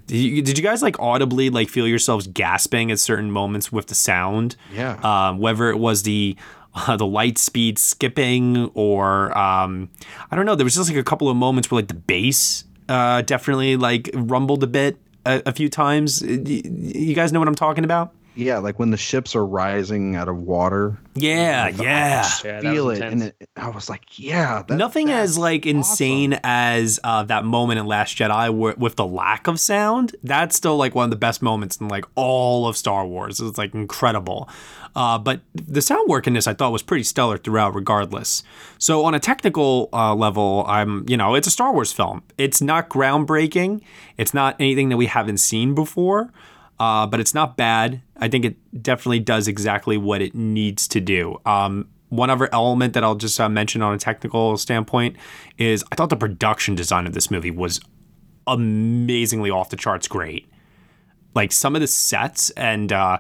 Did 0.08 0.16
you, 0.16 0.42
did 0.42 0.56
you 0.56 0.64
guys 0.64 0.82
like 0.82 0.98
audibly 0.98 1.50
like 1.50 1.68
feel 1.68 1.86
yourselves 1.86 2.26
gasping 2.26 2.90
at 2.90 2.98
certain 2.98 3.30
moments 3.30 3.70
with 3.70 3.86
the 3.88 3.94
sound? 3.94 4.56
Yeah. 4.72 4.98
Um, 5.02 5.38
whether 5.38 5.68
it 5.68 5.76
was 5.78 6.02
the 6.02 6.34
uh, 6.74 6.96
the 6.96 7.06
light 7.06 7.38
speed 7.38 7.78
skipping 7.78 8.70
or 8.74 9.36
um, 9.36 9.90
I 10.30 10.36
don't 10.36 10.46
know. 10.46 10.54
There 10.54 10.64
was 10.64 10.74
just 10.74 10.88
like 10.88 10.98
a 10.98 11.04
couple 11.04 11.28
of 11.28 11.36
moments 11.36 11.70
where 11.70 11.76
like 11.78 11.88
the 11.88 11.94
bass 11.94 12.64
uh, 12.88 13.22
definitely 13.22 13.76
like 13.76 14.10
rumbled 14.14 14.62
a 14.62 14.66
bit 14.66 14.96
a, 15.26 15.42
a 15.46 15.52
few 15.52 15.68
times. 15.68 16.22
You 16.22 17.14
guys 17.14 17.32
know 17.32 17.38
what 17.38 17.48
I'm 17.48 17.54
talking 17.54 17.84
about? 17.84 18.14
Yeah, 18.38 18.58
like 18.58 18.78
when 18.78 18.90
the 18.92 18.96
ships 18.96 19.34
are 19.34 19.44
rising 19.44 20.14
out 20.14 20.28
of 20.28 20.36
water. 20.36 20.96
Yeah, 21.16 21.66
yeah. 21.70 22.30
Yeah, 22.44 22.60
feel 22.60 22.90
it, 22.90 22.98
intense. 22.98 23.12
and 23.12 23.22
it, 23.40 23.50
I 23.56 23.68
was 23.70 23.90
like, 23.90 24.16
yeah, 24.16 24.62
that, 24.62 24.76
Nothing 24.76 25.08
that's 25.08 25.30
as 25.30 25.38
like 25.38 25.66
insane 25.66 26.38
as 26.44 27.00
uh, 27.02 27.24
that 27.24 27.44
moment 27.44 27.80
in 27.80 27.86
Last 27.86 28.16
Jedi 28.16 28.54
where, 28.54 28.76
with 28.76 28.94
the 28.94 29.04
lack 29.04 29.48
of 29.48 29.58
sound. 29.58 30.14
That's 30.22 30.54
still 30.54 30.76
like 30.76 30.94
one 30.94 31.02
of 31.02 31.10
the 31.10 31.16
best 31.16 31.42
moments 31.42 31.78
in 31.78 31.88
like 31.88 32.04
all 32.14 32.68
of 32.68 32.76
Star 32.76 33.04
Wars. 33.04 33.40
It's 33.40 33.58
like 33.58 33.74
incredible. 33.74 34.48
Uh, 34.94 35.18
but 35.18 35.40
the 35.54 35.82
sound 35.82 36.08
work 36.08 36.28
in 36.28 36.34
this 36.34 36.46
I 36.46 36.54
thought 36.54 36.70
was 36.70 36.82
pretty 36.82 37.02
stellar 37.02 37.38
throughout, 37.38 37.74
regardless. 37.74 38.44
So 38.78 39.04
on 39.04 39.14
a 39.14 39.20
technical 39.20 39.88
uh, 39.92 40.14
level, 40.14 40.64
I'm 40.68 41.04
you 41.08 41.16
know 41.16 41.34
it's 41.34 41.48
a 41.48 41.50
Star 41.50 41.72
Wars 41.72 41.92
film. 41.92 42.22
It's 42.38 42.62
not 42.62 42.88
groundbreaking. 42.88 43.82
It's 44.16 44.32
not 44.32 44.54
anything 44.60 44.90
that 44.90 44.96
we 44.96 45.06
haven't 45.06 45.38
seen 45.38 45.74
before. 45.74 46.32
Uh, 46.80 47.06
but 47.06 47.18
it's 47.20 47.34
not 47.34 47.56
bad. 47.56 48.02
I 48.16 48.28
think 48.28 48.44
it 48.44 48.82
definitely 48.82 49.20
does 49.20 49.48
exactly 49.48 49.96
what 49.96 50.22
it 50.22 50.34
needs 50.34 50.86
to 50.88 51.00
do. 51.00 51.40
Um, 51.44 51.88
one 52.08 52.30
other 52.30 52.48
element 52.52 52.94
that 52.94 53.04
I'll 53.04 53.16
just 53.16 53.38
uh, 53.40 53.48
mention 53.48 53.82
on 53.82 53.94
a 53.94 53.98
technical 53.98 54.56
standpoint 54.56 55.16
is 55.58 55.84
I 55.92 55.96
thought 55.96 56.08
the 56.08 56.16
production 56.16 56.74
design 56.74 57.06
of 57.06 57.12
this 57.14 57.30
movie 57.30 57.50
was 57.50 57.80
amazingly 58.46 59.50
off 59.50 59.70
the 59.70 59.76
charts 59.76 60.08
great. 60.08 60.46
Like 61.34 61.52
some 61.52 61.74
of 61.74 61.80
the 61.80 61.86
sets 61.86 62.50
and 62.50 62.92
uh, 62.92 63.18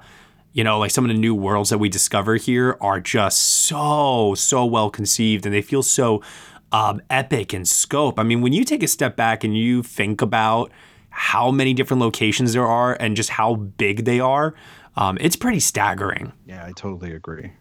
you 0.52 0.64
know, 0.64 0.78
like 0.78 0.90
some 0.90 1.04
of 1.04 1.08
the 1.08 1.18
new 1.18 1.34
worlds 1.34 1.70
that 1.70 1.78
we 1.78 1.88
discover 1.88 2.36
here 2.36 2.76
are 2.80 3.00
just 3.00 3.38
so 3.38 4.34
so 4.34 4.64
well 4.64 4.90
conceived, 4.90 5.46
and 5.46 5.54
they 5.54 5.62
feel 5.62 5.82
so 5.82 6.22
um, 6.72 7.00
epic 7.10 7.54
in 7.54 7.64
scope. 7.64 8.18
I 8.18 8.22
mean, 8.22 8.40
when 8.40 8.52
you 8.52 8.64
take 8.64 8.82
a 8.82 8.88
step 8.88 9.16
back 9.16 9.44
and 9.44 9.56
you 9.56 9.82
think 9.82 10.22
about 10.22 10.72
how 11.18 11.50
many 11.50 11.74
different 11.74 12.00
locations 12.00 12.52
there 12.52 12.66
are 12.66 12.96
and 13.00 13.16
just 13.16 13.30
how 13.30 13.54
big 13.56 14.04
they 14.04 14.20
are, 14.20 14.54
um, 14.96 15.18
it's 15.20 15.34
pretty 15.34 15.58
staggering. 15.58 16.32
Yeah, 16.46 16.64
I 16.64 16.72
totally 16.72 17.12
agree. 17.12 17.52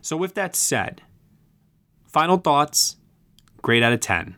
So, 0.00 0.16
with 0.16 0.34
that 0.34 0.56
said, 0.56 1.02
final 2.06 2.38
thoughts, 2.38 2.96
grade 3.60 3.82
out 3.82 3.92
of 3.92 4.00
10. 4.00 4.36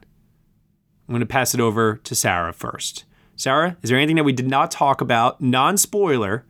I'm 1.09 1.13
going 1.13 1.21
to 1.21 1.27
pass 1.27 1.55
it 1.55 1.61
over 1.61 1.97
to 1.97 2.15
Sara 2.17 2.53
first. 2.53 3.05
Sara, 3.37 3.77
is 3.83 3.91
there 3.91 3.99
anything 3.99 4.17
that 4.17 4.25
we 4.25 4.33
did 4.33 4.49
not 4.49 4.71
talk 4.73 5.01
about, 5.01 5.41
non 5.41 5.77
spoiler, 5.77 6.45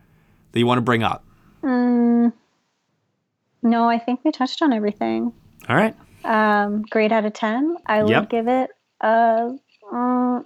that 0.53 0.59
you 0.59 0.67
want 0.67 0.79
to 0.79 0.83
bring 0.83 1.03
up? 1.03 1.25
Mm, 1.63 2.33
no, 3.63 3.89
I 3.89 3.99
think 3.99 4.21
we 4.25 4.33
touched 4.33 4.63
on 4.63 4.73
everything. 4.73 5.33
All 5.69 5.77
right. 5.77 5.95
Um, 6.25 6.83
grade 6.83 7.13
out 7.13 7.27
of 7.27 7.35
10. 7.35 7.77
I 7.87 8.03
would 8.03 8.31
give 8.31 8.49
it 8.49 8.71
a. 9.03 9.55
mm, 9.93 10.45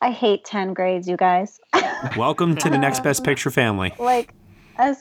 I 0.00 0.10
hate 0.10 0.44
10 0.44 0.74
grades, 0.74 1.08
you 1.08 1.16
guys. 1.16 1.58
Welcome 2.16 2.56
to 2.56 2.70
the 2.70 2.78
next 2.78 3.02
best 3.02 3.24
picture 3.24 3.50
family. 3.50 3.92
like 3.98 4.32
a 4.78 4.96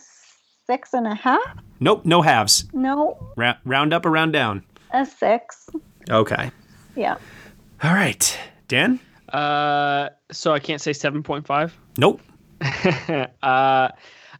six 0.67 0.93
and 0.93 1.07
a 1.07 1.15
half? 1.15 1.41
Nope, 1.79 2.05
no 2.05 2.21
halves. 2.21 2.65
No, 2.73 3.17
Ra- 3.35 3.57
round 3.65 3.93
up 3.93 4.05
or 4.05 4.11
round 4.11 4.33
down. 4.33 4.63
a 4.91 5.05
six. 5.05 5.69
Okay. 6.09 6.51
Yeah. 6.95 7.17
All 7.83 7.93
right. 7.93 8.37
Dan? 8.67 8.99
Uh, 9.29 10.09
so 10.31 10.53
I 10.53 10.59
can't 10.59 10.81
say 10.81 10.93
seven 10.93 11.23
point 11.23 11.45
five. 11.45 11.77
Nope. 11.97 12.21
uh, 12.61 13.27
I'll, 13.43 13.89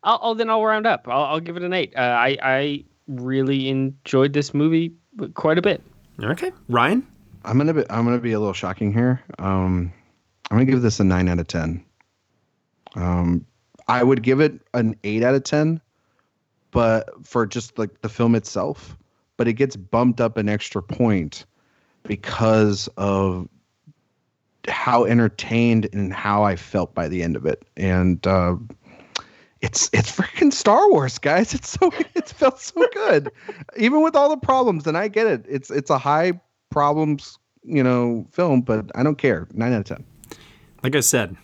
I'll 0.04 0.36
then 0.36 0.50
I'll 0.50 0.64
round 0.64 0.88
up. 0.88 1.08
I'll, 1.10 1.24
I'll 1.26 1.40
give 1.40 1.58
it 1.58 1.64
an 1.64 1.74
eight. 1.74 1.94
Uh, 1.96 2.00
I 2.02 2.38
I 2.42 2.84
really 3.08 3.68
enjoyed 3.70 4.34
this 4.34 4.54
movie 4.54 4.94
quite 5.34 5.58
a 5.58 5.62
bit. 5.62 5.82
Okay. 6.24 6.52
Ryan? 6.70 7.06
I'm 7.44 7.58
gonna 7.58 7.74
be 7.74 7.84
I'm 7.90 8.06
gonna 8.06 8.20
be 8.20 8.32
a 8.32 8.40
little 8.40 8.54
shocking 8.54 8.94
here. 8.94 9.22
Um, 9.38 9.92
I'm 10.50 10.58
gonna 10.58 10.66
give 10.66 10.82
this 10.82 11.00
a 11.00 11.04
nine 11.04 11.28
out 11.28 11.40
of 11.40 11.48
ten. 11.48 11.84
Um, 12.96 13.46
I 13.88 14.04
would 14.04 14.24
give 14.24 14.40
it 14.40 14.60
an 14.74 14.96
eight 15.04 15.24
out 15.24 15.36
of 15.36 15.44
ten, 15.44 15.82
but 16.72 17.10
for 17.26 17.46
just 17.46 17.78
like 17.78 18.02
the 18.02 18.10
film 18.10 18.36
itself, 18.36 18.98
but 19.38 19.48
it 19.48 19.54
gets 19.54 19.76
bumped 19.76 20.22
up 20.22 20.38
an 20.38 20.50
extra 20.50 20.82
point 20.82 21.46
because 22.04 22.88
of 22.98 23.48
how 24.68 25.06
entertained 25.06 25.88
and 25.94 26.14
how 26.14 26.44
I 26.44 26.56
felt 26.56 26.94
by 26.94 27.08
the 27.08 27.24
end 27.24 27.36
of 27.36 27.46
it, 27.46 27.66
and 27.78 28.26
uh, 28.26 28.56
it's 29.62 29.90
it's 29.94 30.12
freaking 30.12 30.54
Star 30.54 30.90
Wars, 30.90 31.18
guys. 31.18 31.54
It's 31.54 31.70
so 31.70 31.92
it 32.16 32.30
felt 32.30 32.60
so 32.60 32.88
good, 32.94 33.32
even 33.78 34.02
with 34.02 34.16
all 34.16 34.30
the 34.30 34.38
problems. 34.38 34.88
And 34.88 34.98
I 34.98 35.08
get 35.08 35.28
it. 35.28 35.46
It's 35.50 35.70
it's 35.72 35.90
a 35.90 35.98
high 35.98 36.40
problems, 36.70 37.38
you 37.64 37.84
know, 37.84 38.28
film, 38.32 38.62
but 38.62 38.92
I 38.96 39.04
don't 39.04 39.18
care. 39.18 39.48
Nine 39.54 39.74
out 39.74 39.80
of 39.80 39.86
ten. 39.86 40.06
Like 40.86 40.96
I 40.96 41.00
said, 41.00 41.36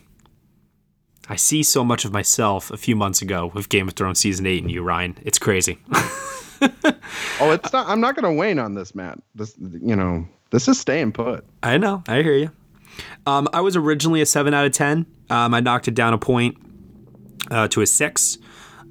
I 1.28 1.34
see 1.34 1.64
so 1.64 1.82
much 1.82 2.04
of 2.04 2.12
myself 2.12 2.70
a 2.70 2.76
few 2.76 2.94
months 2.94 3.22
ago 3.22 3.50
with 3.52 3.68
Game 3.68 3.88
of 3.88 3.94
Thrones 3.94 4.20
season 4.20 4.46
eight 4.46 4.62
and 4.62 4.70
you, 4.70 4.84
Ryan. 4.84 5.18
It's 5.22 5.40
crazy. 5.40 5.78
Oh, 7.40 7.50
it's 7.50 7.72
not. 7.72 7.88
I'm 7.88 8.00
not 8.00 8.14
going 8.14 8.32
to 8.32 8.38
wane 8.38 8.60
on 8.60 8.74
this, 8.74 8.94
Matt. 8.94 9.18
This, 9.34 9.52
you 9.58 9.96
know, 9.96 10.28
this 10.50 10.68
is 10.68 10.78
staying 10.78 11.10
put. 11.10 11.44
I 11.60 11.76
know. 11.76 12.04
I 12.06 12.22
hear 12.22 12.36
you. 12.36 12.52
Um, 13.26 13.48
I 13.52 13.62
was 13.62 13.74
originally 13.74 14.20
a 14.20 14.26
seven 14.26 14.54
out 14.54 14.64
of 14.64 14.70
ten. 14.70 15.06
Um, 15.28 15.52
I 15.52 15.58
knocked 15.58 15.88
it 15.88 15.94
down 15.94 16.12
a 16.12 16.18
point 16.18 16.56
uh, 17.50 17.66
to 17.66 17.80
a 17.80 17.86
six. 17.86 18.38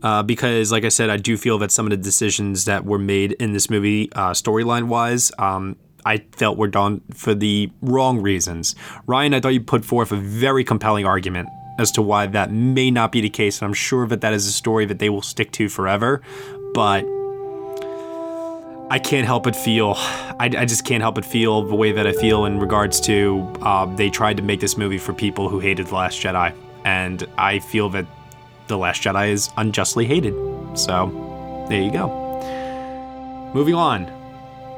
Uh, 0.04 0.22
because, 0.22 0.70
like 0.70 0.84
I 0.84 0.90
said, 0.90 1.10
I 1.10 1.16
do 1.16 1.38
feel 1.38 1.60
that 1.60 1.72
some 1.72 1.86
of 1.86 1.92
the 1.92 1.98
decisions 1.98 2.66
that 2.66 2.84
were 2.84 3.00
made 3.00 3.32
in 3.34 3.54
this 3.54 3.70
movie, 3.70 4.12
uh, 4.12 4.32
storyline 4.32 4.88
wise, 4.90 5.32
um, 5.40 5.78
I 6.06 6.18
felt 6.32 6.58
were 6.58 6.68
done 6.68 7.02
for 7.14 7.34
the 7.34 7.72
wrong 7.82 8.22
reasons. 8.22 8.76
Ryan, 9.08 9.34
I 9.34 9.40
thought 9.40 9.54
you 9.54 9.62
put 9.62 9.86
forth 9.86 10.12
a 10.12 10.18
very 10.18 10.64
compelling 10.64 11.06
argument 11.06 11.50
as 11.80 11.92
to 11.92 12.02
why 12.02 12.28
that 12.28 12.52
may 12.52 12.92
not 12.92 13.12
be 13.12 13.22
the 13.22 13.30
case, 13.30 13.60
and 13.60 13.68
I'm 13.68 13.74
sure 13.74 14.08
that 14.08 14.22
that 14.22 14.34
is 14.34 14.48
a 14.48 14.52
story 14.52 14.86
that 14.86 15.00
they 15.00 15.10
will 15.10 15.22
stick 15.22 15.52
to 15.54 15.70
forever. 15.70 16.22
But 16.74 17.06
I 18.92 19.00
can't 19.00 19.26
help 19.26 19.44
but 19.44 19.56
feel, 19.56 19.94
I, 19.98 20.50
I 20.58 20.66
just 20.66 20.86
can't 20.86 21.02
help 21.02 21.16
but 21.16 21.26
feel 21.26 21.64
the 21.64 21.76
way 21.76 21.92
that 21.94 22.06
I 22.06 22.12
feel 22.12 22.46
in 22.46 22.60
regards 22.60 23.00
to 23.02 23.40
uh, 23.62 23.86
they 23.96 24.10
tried 24.10 24.38
to 24.38 24.44
make 24.44 24.60
this 24.60 24.78
movie 24.78 24.98
for 24.98 25.14
people 25.14 25.48
who 25.48 25.60
hated 25.60 25.88
The 25.88 25.96
Last 25.96 26.22
Jedi. 26.22 26.54
And 26.84 27.26
I 27.38 27.60
feel 27.60 27.90
that 27.90 28.06
The 28.68 28.78
Last 28.78 29.02
Jedi 29.02 29.30
is 29.30 29.50
unjustly 29.56 30.06
hated. 30.06 30.34
So, 30.78 31.66
there 31.70 31.82
you 31.82 31.92
go. 31.92 33.52
Moving 33.54 33.76
on. 33.76 34.12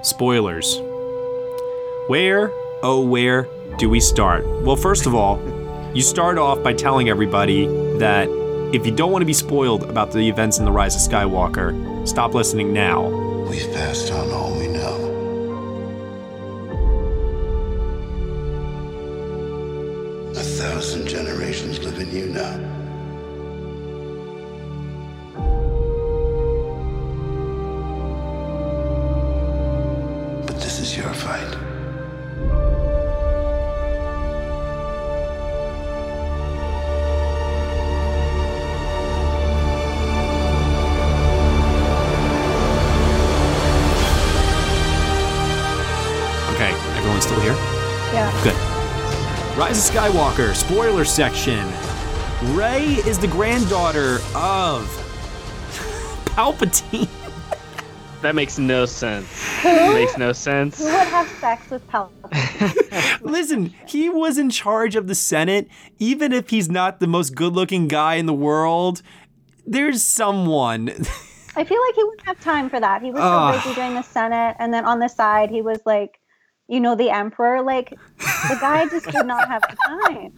Spoilers. 0.03 0.79
Where, 2.07 2.51
oh, 2.83 2.99
where 2.99 3.47
do 3.77 3.89
we 3.89 4.01
start? 4.01 4.45
Well, 4.63 4.75
first 4.75 5.05
of 5.05 5.15
all, 5.15 5.39
you 5.93 6.01
start 6.01 6.37
off 6.37 6.61
by 6.61 6.73
telling 6.73 7.07
everybody 7.07 7.65
that 7.97 8.27
if 8.73 8.85
you 8.85 8.91
don't 8.91 9.09
want 9.13 9.21
to 9.21 9.25
be 9.25 9.33
spoiled 9.33 9.83
about 9.83 10.11
the 10.11 10.27
events 10.27 10.59
in 10.59 10.65
The 10.65 10.71
Rise 10.71 10.95
of 10.95 11.09
Skywalker, 11.09 12.05
stop 12.05 12.33
listening 12.33 12.73
now. 12.73 13.07
We've 13.47 13.71
passed 13.73 14.11
on 14.11 14.31
all 14.31 14.53
we 14.59 14.67
know. 14.67 15.11
A 20.31 20.43
thousand 20.43 21.07
generations 21.07 21.79
live 21.79 21.97
in 21.99 22.11
you 22.11 22.25
now. 22.27 22.72
Rise 49.73 49.89
of 49.89 49.95
Skywalker, 49.95 50.53
spoiler 50.53 51.03
section. 51.03 51.67
Rey 52.55 52.83
is 53.07 53.17
the 53.17 53.25
granddaughter 53.25 54.17
of 54.35 54.85
Palpatine. 56.25 57.09
That 58.21 58.35
makes 58.35 58.59
no 58.59 58.85
sense. 58.85 59.27
It 59.65 59.95
makes 59.95 60.15
no 60.15 60.31
sense. 60.31 60.77
Who 60.77 60.85
would 60.85 60.93
have 60.93 61.27
sex 61.39 61.71
with 61.71 61.87
Palpatine? 61.87 63.21
Listen, 63.21 63.73
he 63.87 64.09
was 64.09 64.37
in 64.37 64.51
charge 64.51 64.95
of 64.95 65.07
the 65.07 65.15
Senate. 65.15 65.67
Even 65.97 66.33
if 66.33 66.51
he's 66.51 66.69
not 66.69 66.99
the 66.99 67.07
most 67.07 67.33
good 67.33 67.53
looking 67.53 67.87
guy 67.87 68.13
in 68.15 68.27
the 68.27 68.33
world, 68.33 69.01
there's 69.65 70.03
someone. 70.03 70.89
I 71.55 71.63
feel 71.63 71.81
like 71.81 71.95
he 71.95 72.03
wouldn't 72.03 72.27
have 72.27 72.39
time 72.41 72.69
for 72.69 72.79
that. 72.79 73.01
He 73.01 73.09
was 73.09 73.21
so 73.21 73.27
Ugh. 73.27 73.63
busy 73.63 73.73
doing 73.73 73.95
the 73.95 74.03
Senate, 74.03 74.55
and 74.59 74.71
then 74.71 74.85
on 74.85 74.99
the 74.99 75.07
side, 75.07 75.49
he 75.49 75.63
was 75.63 75.79
like, 75.83 76.19
you 76.67 76.79
know, 76.79 76.95
the 76.95 77.09
Emperor. 77.09 77.61
Like, 77.61 77.89
the 78.17 78.57
guy 78.59 78.87
just 78.89 79.05
did 79.07 79.25
not 79.25 79.47
have 79.47 79.61
the 79.61 79.77
time. 79.87 80.33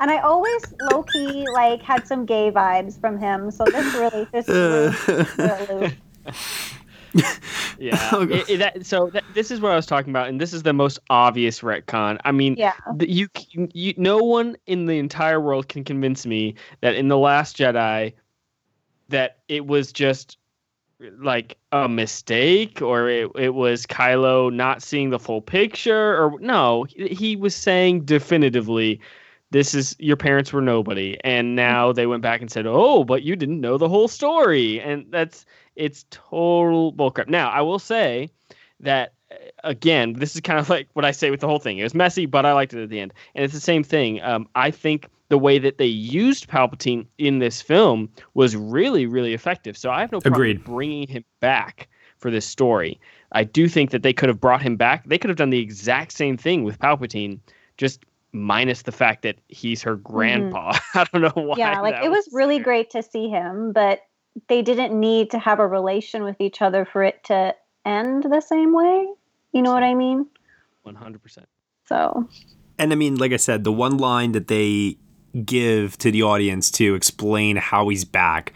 And 0.00 0.10
I 0.10 0.18
always 0.18 0.62
low 0.90 1.02
key 1.02 1.46
like 1.52 1.82
had 1.82 2.06
some 2.06 2.24
gay 2.24 2.50
vibes 2.50 2.98
from 2.98 3.18
him. 3.18 3.50
So 3.50 3.64
this 3.66 3.94
really 3.94 4.26
just 4.32 4.48
uh. 4.48 4.92
threw 4.92 5.18
me 5.18 5.24
for 5.24 5.42
a 5.44 5.74
loop. 5.74 5.92
Yeah. 7.78 8.08
Oh, 8.12 8.22
It- 8.22 8.48
it- 8.50 8.56
that- 8.58 8.86
so 8.86 9.08
that, 9.10 9.24
this 9.34 9.50
is 9.50 9.60
what 9.60 9.72
I 9.72 9.76
was 9.76 9.86
talking 9.86 10.10
about, 10.10 10.28
and 10.28 10.40
this 10.40 10.52
is 10.52 10.62
the 10.62 10.72
most 10.72 10.98
obvious 11.10 11.60
retcon. 11.60 12.18
I 12.24 12.32
mean, 12.32 12.54
Yeah. 12.58 12.72
the, 12.94 13.10
you, 13.10 13.28
you, 13.52 13.94
no 13.96 14.18
one 14.18 14.56
in 14.66 14.84
the 14.86 14.98
entire 14.98 15.40
world 15.40 15.68
can 15.68 15.82
convince 15.84 16.24
me 16.26 16.54
that 16.82 16.94
in 16.94 17.08
the 17.08 17.16
Last 17.18 17.56
Jedi, 17.56 18.12
that 19.08 19.38
it 19.48 19.66
was 19.66 19.92
just 19.92 20.36
like 21.18 21.56
a 21.72 21.88
mistake 21.88 22.82
or 22.82 23.08
it, 23.08 23.30
it 23.36 23.54
was 23.54 23.86
Kylo 23.86 24.52
not 24.52 24.82
seeing 24.82 25.10
the 25.10 25.18
full 25.18 25.40
picture 25.40 26.16
or 26.22 26.38
no, 26.40 26.84
he- 26.84 27.36
was 27.36 27.54
saying 27.54 28.04
definitively. 28.04 29.00
This 29.52 29.74
is 29.74 29.96
your 29.98 30.16
parents 30.16 30.52
were 30.52 30.60
nobody, 30.60 31.18
and 31.24 31.56
now 31.56 31.90
they 31.92 32.06
went 32.06 32.22
back 32.22 32.40
and 32.40 32.48
said, 32.48 32.66
"Oh, 32.68 33.02
but 33.02 33.24
you 33.24 33.34
didn't 33.34 33.60
know 33.60 33.78
the 33.78 33.88
whole 33.88 34.06
story," 34.06 34.80
and 34.80 35.06
that's 35.10 35.44
it's 35.74 36.04
total 36.10 36.92
bullcrap. 36.92 37.28
Now, 37.28 37.50
I 37.50 37.60
will 37.62 37.80
say 37.80 38.30
that 38.78 39.12
uh, 39.32 39.34
again, 39.64 40.12
this 40.12 40.36
is 40.36 40.40
kind 40.42 40.60
of 40.60 40.68
like 40.70 40.88
what 40.92 41.04
I 41.04 41.10
say 41.10 41.30
with 41.32 41.40
the 41.40 41.48
whole 41.48 41.58
thing. 41.58 41.78
It 41.78 41.82
was 41.82 41.94
messy, 41.94 42.26
but 42.26 42.46
I 42.46 42.52
liked 42.52 42.74
it 42.74 42.82
at 42.84 42.90
the 42.90 43.00
end, 43.00 43.12
and 43.34 43.44
it's 43.44 43.54
the 43.54 43.60
same 43.60 43.82
thing. 43.82 44.22
Um, 44.22 44.48
I 44.54 44.70
think 44.70 45.08
the 45.30 45.38
way 45.38 45.58
that 45.60 45.78
they 45.78 45.86
used 45.86 46.48
Palpatine 46.48 47.06
in 47.16 47.38
this 47.38 47.62
film 47.62 48.10
was 48.34 48.56
really, 48.56 49.06
really 49.06 49.32
effective. 49.32 49.78
So 49.78 49.90
I 49.90 50.00
have 50.00 50.12
no 50.12 50.20
problem 50.20 50.34
Agreed. 50.34 50.64
bringing 50.64 51.06
him 51.06 51.24
back 51.38 51.88
for 52.18 52.32
this 52.32 52.44
story. 52.44 53.00
I 53.32 53.44
do 53.44 53.68
think 53.68 53.90
that 53.90 54.02
they 54.02 54.12
could 54.12 54.28
have 54.28 54.40
brought 54.40 54.60
him 54.60 54.76
back. 54.76 55.06
They 55.06 55.18
could 55.18 55.30
have 55.30 55.36
done 55.36 55.50
the 55.50 55.60
exact 55.60 56.12
same 56.12 56.36
thing 56.36 56.64
with 56.64 56.80
Palpatine, 56.80 57.38
just 57.76 58.04
minus 58.32 58.82
the 58.82 58.92
fact 58.92 59.22
that 59.22 59.36
he's 59.46 59.82
her 59.82 59.94
grandpa. 59.96 60.76
I 60.94 61.06
don't 61.12 61.22
know 61.22 61.42
why. 61.42 61.52
Mm-hmm. 61.52 61.58
yeah, 61.60 61.80
like 61.80 62.04
it 62.04 62.10
was 62.10 62.28
really 62.32 62.56
there. 62.56 62.64
great 62.64 62.90
to 62.90 63.02
see 63.02 63.28
him, 63.28 63.72
but 63.72 64.00
they 64.48 64.62
didn't 64.62 64.98
need 64.98 65.30
to 65.30 65.38
have 65.38 65.60
a 65.60 65.66
relation 65.66 66.24
with 66.24 66.40
each 66.40 66.60
other 66.60 66.84
for 66.84 67.04
it 67.04 67.22
to 67.24 67.54
end 67.86 68.24
the 68.24 68.40
same 68.40 68.74
way. 68.74 69.06
You 69.52 69.62
know 69.62 69.72
what 69.72 69.84
I 69.84 69.94
mean? 69.94 70.26
One 70.82 70.96
hundred 70.96 71.22
percent. 71.22 71.46
So 71.86 72.28
And 72.80 72.92
I 72.92 72.96
mean, 72.96 73.14
like 73.14 73.32
I 73.32 73.36
said, 73.36 73.62
the 73.62 73.72
one 73.72 73.96
line 73.96 74.32
that 74.32 74.48
they 74.48 74.96
give 75.44 75.96
to 75.98 76.10
the 76.10 76.22
audience 76.22 76.70
to 76.72 76.94
explain 76.94 77.56
how 77.56 77.88
he's 77.88 78.04
back. 78.04 78.52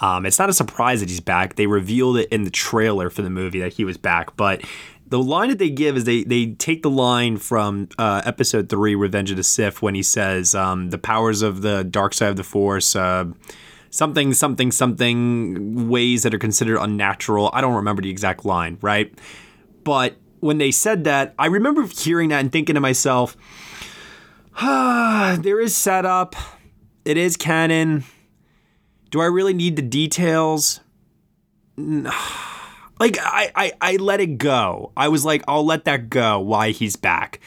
Um, 0.00 0.26
it's 0.26 0.38
not 0.38 0.50
a 0.50 0.52
surprise 0.52 1.00
that 1.00 1.08
he's 1.08 1.20
back. 1.20 1.56
They 1.56 1.66
revealed 1.66 2.18
it 2.18 2.28
in 2.30 2.44
the 2.44 2.50
trailer 2.50 3.08
for 3.10 3.22
the 3.22 3.30
movie 3.30 3.60
that 3.60 3.72
he 3.72 3.84
was 3.84 3.96
back. 3.96 4.36
But 4.36 4.62
the 5.06 5.18
line 5.18 5.48
that 5.48 5.58
they 5.58 5.70
give 5.70 5.96
is 5.96 6.04
they 6.04 6.24
they 6.24 6.52
take 6.52 6.82
the 6.82 6.90
line 6.90 7.36
from 7.36 7.88
uh, 7.98 8.22
episode 8.24 8.68
three, 8.68 8.94
Revenge 8.94 9.30
of 9.30 9.36
the 9.36 9.44
Sith, 9.44 9.80
when 9.80 9.94
he 9.94 10.02
says 10.02 10.54
um, 10.54 10.90
the 10.90 10.98
powers 10.98 11.42
of 11.42 11.62
the 11.62 11.84
dark 11.84 12.12
side 12.12 12.30
of 12.30 12.36
the 12.36 12.44
Force. 12.44 12.96
Uh, 12.96 13.26
something, 13.90 14.34
something, 14.34 14.70
something 14.70 15.88
ways 15.88 16.22
that 16.24 16.34
are 16.34 16.38
considered 16.38 16.78
unnatural. 16.78 17.50
I 17.52 17.60
don't 17.60 17.74
remember 17.74 18.02
the 18.02 18.10
exact 18.10 18.44
line, 18.44 18.78
right? 18.82 19.16
But 19.84 20.16
when 20.40 20.58
they 20.58 20.70
said 20.70 21.04
that, 21.04 21.34
I 21.38 21.46
remember 21.46 21.86
hearing 21.86 22.28
that 22.30 22.40
and 22.40 22.52
thinking 22.52 22.74
to 22.74 22.80
myself, 22.80 23.36
there 24.62 25.60
is 25.60 25.76
setup. 25.76 26.34
It 27.04 27.18
is 27.18 27.36
canon. 27.36 28.04
Do 29.10 29.20
I 29.20 29.26
really 29.26 29.52
need 29.52 29.76
the 29.76 29.82
details? 29.82 30.80
Like 32.98 33.18
I, 33.20 33.52
I, 33.54 33.72
I 33.82 33.96
let 33.96 34.20
it 34.20 34.38
go. 34.38 34.90
I 34.96 35.08
was 35.08 35.22
like, 35.22 35.44
I'll 35.46 35.66
let 35.66 35.84
that 35.84 36.08
go. 36.08 36.40
Why 36.40 36.70
he's 36.70 36.96
back. 36.96 37.40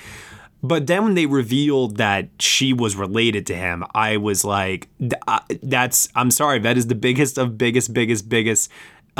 But 0.62 0.86
then 0.86 1.04
when 1.04 1.14
they 1.16 1.26
revealed 1.26 1.98
that 1.98 2.30
she 2.40 2.72
was 2.72 2.96
related 2.96 3.48
to 3.48 3.56
him, 3.56 3.84
I 3.96 4.18
was 4.18 4.46
like, 4.46 4.90
uh, 5.28 5.40
that's, 5.64 6.08
I'm 6.14 6.30
sorry, 6.30 6.60
that 6.60 6.78
is 6.78 6.86
the 6.86 6.94
biggest 6.94 7.40
of 7.40 7.58
biggest, 7.58 7.96
biggest, 7.96 8.30
biggest 8.30 8.70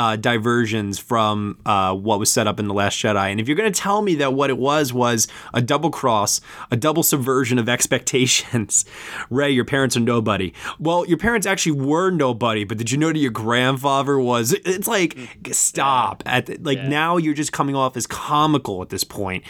uh, 0.00 0.16
diversions 0.16 0.98
from 0.98 1.58
uh, 1.66 1.94
what 1.94 2.18
was 2.18 2.32
set 2.32 2.46
up 2.46 2.58
in 2.58 2.66
The 2.68 2.72
Last 2.72 2.96
Jedi. 2.98 3.30
And 3.30 3.38
if 3.38 3.46
you're 3.46 3.56
going 3.56 3.70
to 3.70 3.78
tell 3.78 4.00
me 4.00 4.14
that 4.14 4.32
what 4.32 4.48
it 4.48 4.56
was 4.56 4.94
was 4.94 5.28
a 5.52 5.60
double 5.60 5.90
cross, 5.90 6.40
a 6.70 6.76
double 6.76 7.02
subversion 7.02 7.58
of 7.58 7.68
expectations, 7.76 8.86
Rey, 9.28 9.50
your 9.50 9.66
parents 9.66 9.98
are 9.98 10.00
nobody. 10.00 10.54
Well, 10.78 11.04
your 11.06 11.18
parents 11.18 11.46
actually 11.46 11.72
were 11.72 12.10
nobody, 12.10 12.64
but 12.64 12.78
did 12.78 12.90
you 12.90 12.96
know 12.96 13.12
that 13.12 13.18
your 13.18 13.30
grandfather 13.30 14.18
was? 14.18 14.54
It's 14.64 14.88
like, 14.88 15.18
stop. 15.52 16.22
At 16.24 16.46
the, 16.46 16.56
like 16.62 16.78
Yeah. 16.78 16.88
now 16.88 17.16
you're 17.18 17.34
just 17.34 17.52
coming 17.52 17.76
off 17.76 17.94
as 17.94 18.06
comical 18.06 18.80
at 18.80 18.88
this 18.88 19.04
point. 19.04 19.44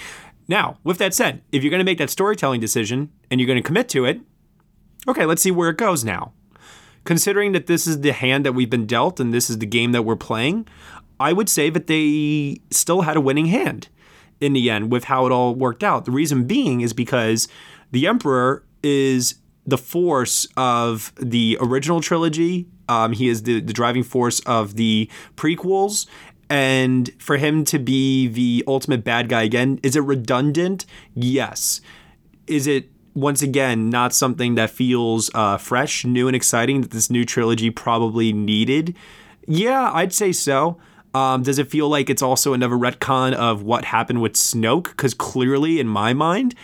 Now, 0.49 0.79
with 0.83 0.99
that 0.99 1.15
said, 1.15 1.43
if 1.53 1.63
you're 1.63 1.71
going 1.71 1.79
to 1.79 1.85
make 1.85 1.99
that 1.99 2.11
storytelling 2.11 2.61
decision 2.61 3.11
and 3.31 3.39
you're 3.41 3.47
going 3.47 3.63
to 3.63 3.67
commit 3.67 3.89
to 3.91 4.05
it, 4.05 4.21
okay, 5.07 5.27
let's 5.27 5.43
see 5.43 5.53
where 5.53 5.71
it 5.71 5.77
goes 5.77 6.05
now. 6.05 6.33
Considering 7.05 7.53
that 7.53 7.67
this 7.67 7.87
is 7.87 8.01
the 8.01 8.13
hand 8.13 8.45
that 8.45 8.53
we've 8.53 8.71
been 8.71 8.87
dealt 8.87 9.21
and 9.21 9.33
this 9.33 9.49
is 9.49 9.59
the 9.59 9.67
game 9.67 9.93
that 9.93 10.03
we're 10.03 10.17
playing, 10.17 10.67
I 11.19 11.33
would 11.33 11.49
say 11.49 11.71
that 11.71 11.87
they 11.87 12.61
still 12.71 13.03
had 13.03 13.17
a 13.17 13.21
winning 13.21 13.47
hand 13.47 13.89
in 14.41 14.53
the 14.53 14.71
end 14.71 14.91
with 14.91 15.05
how 15.05 15.27
it 15.27 15.33
all 15.33 15.55
worked 15.55 15.85
out. 15.85 16.05
The 16.05 16.11
reason 16.11 16.47
being 16.47 16.81
is 16.81 16.93
because 16.93 17.49
the 17.91 18.07
Emperor 18.07 18.65
is 18.83 19.35
the 19.67 19.79
force 19.79 20.47
of 20.57 21.13
the 21.17 21.59
original 21.61 22.01
trilogy. 22.01 22.67
Um, 22.89 23.13
he 23.13 23.29
is 23.29 23.43
the, 23.43 23.61
the 23.61 23.73
driving 23.73 24.03
force 24.03 24.41
of 24.41 24.77
the 24.77 25.11
prequels. 25.37 26.07
And 26.49 27.11
for 27.19 27.37
him 27.37 27.65
to 27.67 27.79
be 27.79 28.27
the 28.27 28.65
ultimate 28.67 29.05
bad 29.05 29.29
guy 29.29 29.43
again, 29.43 29.79
is 29.83 29.95
it 29.95 30.01
redundant? 30.01 30.87
Yes. 31.15 31.81
Is 32.47 32.67
it 32.67 32.91
once 33.21 33.43
again, 33.43 33.91
not 33.91 34.13
something 34.15 34.55
that 34.55 34.71
feels 34.71 35.31
uh, 35.35 35.59
fresh, 35.59 36.05
new, 36.05 36.27
and 36.27 36.35
exciting 36.35 36.81
that 36.81 36.91
this 36.91 37.11
new 37.11 37.25
trilogy 37.25 37.71
probably 37.71 38.33
needed. 38.33 38.97
Yeah, 39.47 39.91
I'd 39.93 40.13
say 40.13 40.33
so. 40.33 40.79
Um, 41.13 41.43
does 41.43 41.59
it 41.59 41.69
feel 41.69 41.89
like 41.89 42.09
it's 42.09 42.23
also 42.23 42.53
another 42.53 42.77
retcon 42.77 43.33
of 43.33 43.63
what 43.63 43.85
happened 43.85 44.23
with 44.23 44.35
Snoke? 44.35 44.91
Because 44.91 45.13
clearly, 45.13 45.81
in 45.81 45.89
my 45.89 46.15
mind, 46.15 46.55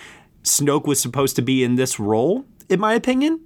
Snoke 0.44 0.86
was 0.86 1.00
supposed 1.00 1.36
to 1.36 1.42
be 1.42 1.64
in 1.64 1.74
this 1.74 1.98
role, 1.98 2.44
in 2.68 2.78
my 2.78 2.94
opinion. 2.94 3.40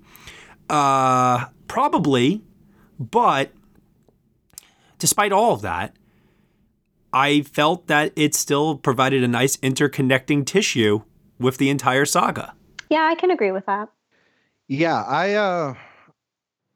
Uh, 0.69 1.47
probably, 1.69 2.43
but 2.99 3.53
despite 4.99 5.33
all 5.33 5.55
of 5.55 5.63
that, 5.63 5.97
I 7.13 7.43
felt 7.43 7.89
that 7.89 8.13
it 8.15 8.35
still 8.35 8.77
provided 8.77 9.25
a 9.25 9.29
nice 9.29 9.57
interconnecting 9.57 10.47
tissue 10.47 11.03
with 11.39 11.57
the 11.57 11.71
entire 11.71 12.05
saga. 12.05 12.55
Yeah, 12.91 13.05
I 13.11 13.15
can 13.15 13.31
agree 13.31 13.53
with 13.53 13.67
that. 13.67 13.89
Yeah, 14.69 15.03
I 15.05 15.35
uh 15.35 15.75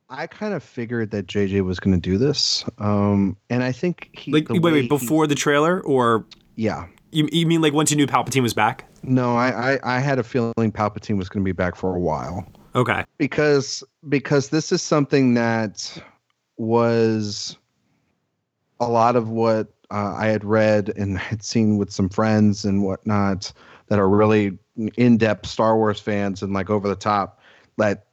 I 0.08 0.26
kind 0.26 0.54
of 0.54 0.62
figured 0.62 1.10
that 1.12 1.26
JJ 1.26 1.64
was 1.64 1.80
going 1.80 1.94
to 1.94 2.00
do 2.00 2.18
this. 2.18 2.64
Um 2.78 3.36
and 3.50 3.62
I 3.62 3.72
think 3.72 4.10
he 4.12 4.32
Like 4.32 4.48
the 4.48 4.54
wait, 4.54 4.62
way 4.62 4.72
wait, 4.72 4.82
he- 4.82 4.88
before 4.88 5.26
the 5.26 5.34
trailer 5.34 5.80
or 5.82 6.24
yeah. 6.56 6.86
you, 7.10 7.28
you 7.32 7.46
mean 7.46 7.60
like 7.60 7.72
once 7.72 7.90
you 7.90 7.96
knew 7.96 8.06
Palpatine 8.06 8.42
was 8.42 8.54
back? 8.54 8.84
No, 9.02 9.36
I, 9.36 9.74
I 9.74 9.96
I 9.96 9.98
had 10.00 10.18
a 10.18 10.22
feeling 10.22 10.72
Palpatine 10.72 11.18
was 11.18 11.28
going 11.28 11.42
to 11.42 11.48
be 11.48 11.52
back 11.52 11.74
for 11.76 11.94
a 11.94 12.00
while. 12.00 12.46
Okay. 12.76 13.04
because 13.18 13.84
because 14.08 14.48
this 14.48 14.72
is 14.72 14.82
something 14.82 15.34
that 15.34 16.00
was 16.56 17.56
a 18.80 18.88
lot 18.88 19.14
of 19.16 19.28
what 19.28 19.68
uh, 19.90 20.14
I 20.16 20.26
had 20.26 20.44
read 20.44 20.92
and 20.96 21.16
had 21.18 21.42
seen 21.44 21.76
with 21.78 21.92
some 21.92 22.08
friends 22.08 22.64
and 22.64 22.82
whatnot 22.82 23.52
that 23.88 23.98
are 24.00 24.08
really 24.08 24.58
in-depth 24.76 25.46
Star 25.46 25.76
Wars 25.76 26.00
fans 26.00 26.42
and 26.42 26.52
like 26.52 26.70
over 26.70 26.88
the 26.88 26.96
top 26.96 27.40
that 27.76 28.06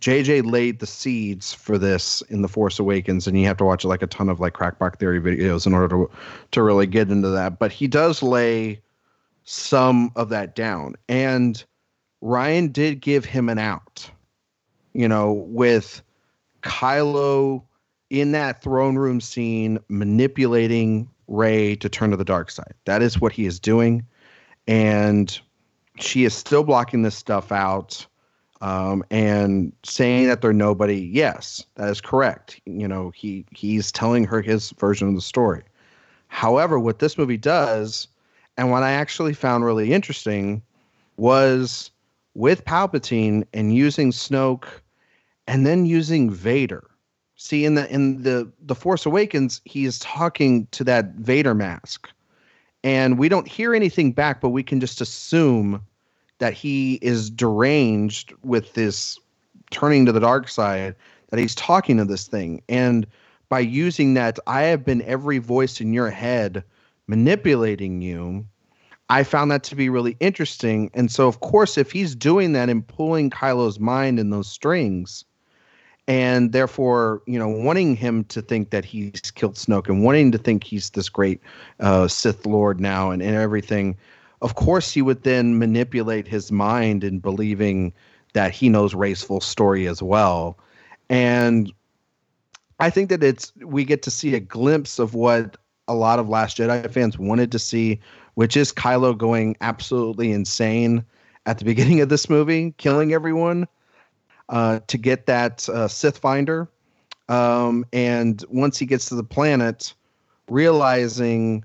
JJ 0.00 0.50
laid 0.50 0.80
the 0.80 0.86
seeds 0.86 1.52
for 1.52 1.76
this 1.76 2.22
in 2.22 2.40
The 2.40 2.48
Force 2.48 2.78
Awakens, 2.78 3.26
and 3.26 3.38
you 3.38 3.46
have 3.46 3.58
to 3.58 3.64
watch 3.64 3.84
like 3.84 4.02
a 4.02 4.06
ton 4.06 4.30
of 4.30 4.40
like 4.40 4.54
crackback 4.54 4.98
theory 4.98 5.20
videos 5.20 5.66
in 5.66 5.74
order 5.74 5.88
to 5.88 6.10
to 6.52 6.62
really 6.62 6.86
get 6.86 7.10
into 7.10 7.28
that. 7.28 7.58
But 7.58 7.70
he 7.70 7.86
does 7.86 8.22
lay 8.22 8.80
some 9.44 10.10
of 10.16 10.30
that 10.30 10.54
down. 10.54 10.94
And 11.08 11.62
Rian 12.22 12.72
did 12.72 13.00
give 13.00 13.24
him 13.24 13.48
an 13.48 13.58
out, 13.58 14.08
you 14.94 15.06
know, 15.06 15.32
with 15.48 16.02
Kylo 16.62 17.62
in 18.08 18.32
that 18.32 18.62
throne 18.62 18.96
room 18.96 19.20
scene 19.20 19.78
manipulating 19.88 21.08
Rey 21.28 21.76
to 21.76 21.88
turn 21.88 22.10
to 22.10 22.16
the 22.16 22.24
dark 22.24 22.50
side. 22.50 22.74
That 22.86 23.02
is 23.02 23.20
what 23.20 23.32
he 23.32 23.46
is 23.46 23.60
doing. 23.60 24.06
And 24.66 25.38
she 26.02 26.24
is 26.24 26.34
still 26.34 26.64
blocking 26.64 27.02
this 27.02 27.16
stuff 27.16 27.52
out 27.52 28.06
um, 28.60 29.04
and 29.10 29.72
saying 29.84 30.28
that 30.28 30.40
they're 30.40 30.52
nobody. 30.52 31.00
Yes, 31.00 31.64
that 31.76 31.88
is 31.88 32.00
correct. 32.00 32.60
You 32.66 32.86
know, 32.86 33.10
he 33.10 33.44
he's 33.52 33.90
telling 33.90 34.24
her 34.24 34.42
his 34.42 34.70
version 34.72 35.08
of 35.08 35.14
the 35.14 35.20
story. 35.20 35.62
However, 36.28 36.78
what 36.78 36.98
this 36.98 37.18
movie 37.18 37.36
does, 37.36 38.06
and 38.56 38.70
what 38.70 38.82
I 38.82 38.92
actually 38.92 39.32
found 39.32 39.64
really 39.64 39.92
interesting, 39.92 40.62
was 41.16 41.90
with 42.34 42.64
Palpatine 42.64 43.44
and 43.52 43.74
using 43.74 44.12
Snoke, 44.12 44.66
and 45.46 45.66
then 45.66 45.86
using 45.86 46.30
Vader. 46.30 46.86
See, 47.36 47.64
in 47.64 47.74
the 47.74 47.90
in 47.92 48.22
the 48.22 48.50
the 48.60 48.74
Force 48.74 49.06
Awakens, 49.06 49.62
he 49.64 49.86
is 49.86 49.98
talking 50.00 50.66
to 50.72 50.84
that 50.84 51.14
Vader 51.14 51.54
mask, 51.54 52.10
and 52.84 53.18
we 53.18 53.30
don't 53.30 53.48
hear 53.48 53.74
anything 53.74 54.12
back, 54.12 54.42
but 54.42 54.50
we 54.50 54.62
can 54.62 54.80
just 54.80 55.00
assume 55.00 55.82
that 56.40 56.52
he 56.52 56.94
is 56.96 57.30
deranged 57.30 58.34
with 58.42 58.74
this 58.74 59.18
turning 59.70 60.04
to 60.06 60.12
the 60.12 60.20
dark 60.20 60.48
side. 60.48 60.96
That 61.30 61.38
he's 61.38 61.54
talking 61.54 61.96
to 61.98 62.04
this 62.04 62.26
thing, 62.26 62.60
and 62.68 63.06
by 63.48 63.60
using 63.60 64.14
that, 64.14 64.38
I 64.46 64.62
have 64.62 64.84
been 64.84 65.02
every 65.02 65.38
voice 65.38 65.80
in 65.80 65.92
your 65.92 66.10
head 66.10 66.64
manipulating 67.06 68.00
you. 68.00 68.46
I 69.10 69.24
found 69.24 69.50
that 69.50 69.64
to 69.64 69.74
be 69.74 69.88
really 69.88 70.16
interesting. 70.20 70.90
And 70.94 71.10
so, 71.10 71.26
of 71.26 71.40
course, 71.40 71.76
if 71.76 71.90
he's 71.90 72.14
doing 72.14 72.52
that 72.52 72.68
and 72.68 72.86
pulling 72.86 73.28
Kylo's 73.28 73.80
mind 73.80 74.20
in 74.20 74.30
those 74.30 74.48
strings, 74.48 75.24
and 76.06 76.52
therefore, 76.52 77.22
you 77.26 77.38
know, 77.38 77.48
wanting 77.48 77.96
him 77.96 78.24
to 78.24 78.40
think 78.40 78.70
that 78.70 78.84
he's 78.84 79.30
killed 79.32 79.56
Snoke 79.56 79.88
and 79.88 80.04
wanting 80.04 80.30
to 80.32 80.38
think 80.38 80.62
he's 80.62 80.90
this 80.90 81.08
great 81.08 81.40
uh, 81.80 82.06
Sith 82.08 82.46
Lord 82.46 82.80
now 82.80 83.10
and, 83.10 83.20
and 83.20 83.34
everything, 83.34 83.96
of 84.42 84.54
course, 84.54 84.90
he 84.90 85.02
would 85.02 85.22
then 85.22 85.58
manipulate 85.58 86.26
his 86.26 86.50
mind 86.50 87.04
in 87.04 87.18
believing 87.18 87.92
that 88.32 88.52
he 88.52 88.68
knows 88.68 88.94
Rey's 88.94 89.22
full 89.22 89.40
story 89.40 89.86
as 89.86 90.02
well. 90.02 90.58
And 91.08 91.72
I 92.78 92.90
think 92.90 93.10
that 93.10 93.22
it's 93.22 93.52
we 93.56 93.84
get 93.84 94.02
to 94.02 94.10
see 94.10 94.34
a 94.34 94.40
glimpse 94.40 94.98
of 94.98 95.14
what 95.14 95.56
a 95.88 95.94
lot 95.94 96.18
of 96.18 96.28
Last 96.28 96.56
Jedi 96.56 96.90
fans 96.90 97.18
wanted 97.18 97.52
to 97.52 97.58
see, 97.58 98.00
which 98.34 98.56
is 98.56 98.72
Kylo 98.72 99.16
going 99.16 99.56
absolutely 99.60 100.32
insane 100.32 101.04
at 101.46 101.58
the 101.58 101.64
beginning 101.66 102.00
of 102.00 102.08
this 102.08 102.30
movie, 102.30 102.72
killing 102.78 103.12
everyone 103.12 103.66
uh, 104.48 104.80
to 104.86 104.96
get 104.96 105.26
that 105.26 105.68
uh, 105.68 105.88
Sith 105.88 106.18
finder. 106.18 106.68
Um, 107.28 107.84
and 107.92 108.44
once 108.48 108.78
he 108.78 108.86
gets 108.86 109.06
to 109.06 109.14
the 109.14 109.24
planet, 109.24 109.94
realizing 110.48 111.64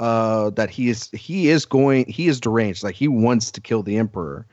uh, 0.00 0.50
that 0.50 0.70
he 0.70 0.88
is 0.88 1.10
he 1.12 1.48
is 1.48 1.64
going 1.64 2.06
he 2.06 2.28
is 2.28 2.40
deranged, 2.40 2.82
like 2.82 2.94
he 2.94 3.08
wants 3.08 3.50
to 3.52 3.60
kill 3.60 3.82
the 3.82 3.96
Emperor, 3.96 4.46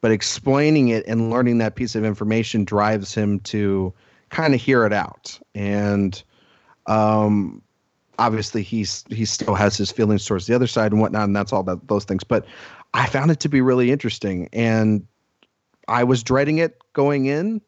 but 0.00 0.10
explaining 0.10 0.88
it 0.88 1.04
and 1.06 1.30
learning 1.30 1.58
that 1.58 1.76
piece 1.76 1.94
of 1.94 2.04
information 2.04 2.64
drives 2.64 3.14
him 3.14 3.40
to 3.40 3.92
kind 4.30 4.54
of 4.54 4.60
hear 4.60 4.84
it 4.84 4.92
out. 4.92 5.38
And 5.54 6.22
um, 6.86 7.62
obviously 8.18 8.62
he's 8.62 9.04
he 9.08 9.24
still 9.24 9.54
has 9.54 9.76
his 9.76 9.90
feelings 9.90 10.24
towards 10.24 10.46
the 10.46 10.54
other 10.54 10.66
side 10.66 10.92
and 10.92 11.00
whatnot, 11.00 11.24
and 11.24 11.36
that's 11.36 11.52
all 11.52 11.62
that 11.64 11.86
those 11.88 12.04
things. 12.04 12.24
But 12.24 12.44
I 12.94 13.06
found 13.06 13.30
it 13.30 13.40
to 13.40 13.48
be 13.48 13.60
really 13.60 13.90
interesting, 13.90 14.48
and 14.52 15.06
I 15.86 16.04
was 16.04 16.22
dreading 16.22 16.58
it 16.58 16.78
going 16.92 17.26
in, 17.26 17.60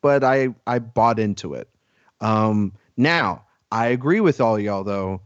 but 0.00 0.24
I 0.24 0.54
I 0.66 0.78
bought 0.78 1.18
into 1.18 1.54
it. 1.54 1.68
Um, 2.20 2.72
now 2.96 3.44
I 3.72 3.86
agree 3.86 4.20
with 4.20 4.40
all 4.40 4.58
y'all 4.58 4.84
though. 4.84 5.20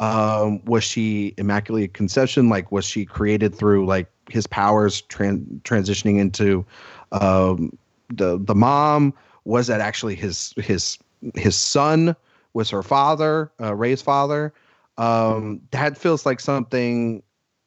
Um, 0.00 0.64
was 0.64 0.82
she 0.82 1.34
immaculate 1.36 1.92
conception? 1.92 2.48
Like, 2.48 2.72
was 2.72 2.86
she 2.86 3.04
created 3.04 3.54
through 3.54 3.84
like 3.84 4.10
his 4.30 4.46
powers 4.46 5.02
tran- 5.02 5.60
transitioning 5.62 6.18
into 6.18 6.64
um, 7.12 7.76
the 8.08 8.38
the 8.40 8.54
mom? 8.54 9.12
Was 9.44 9.66
that 9.66 9.80
actually 9.80 10.14
his 10.14 10.54
his 10.56 10.98
his 11.34 11.54
son? 11.54 12.16
Was 12.54 12.70
her 12.70 12.82
father 12.82 13.52
uh, 13.60 13.74
Rey's 13.74 14.00
father? 14.00 14.54
Um, 14.96 15.60
that 15.70 15.98
feels 15.98 16.24
like 16.24 16.40
something 16.40 17.22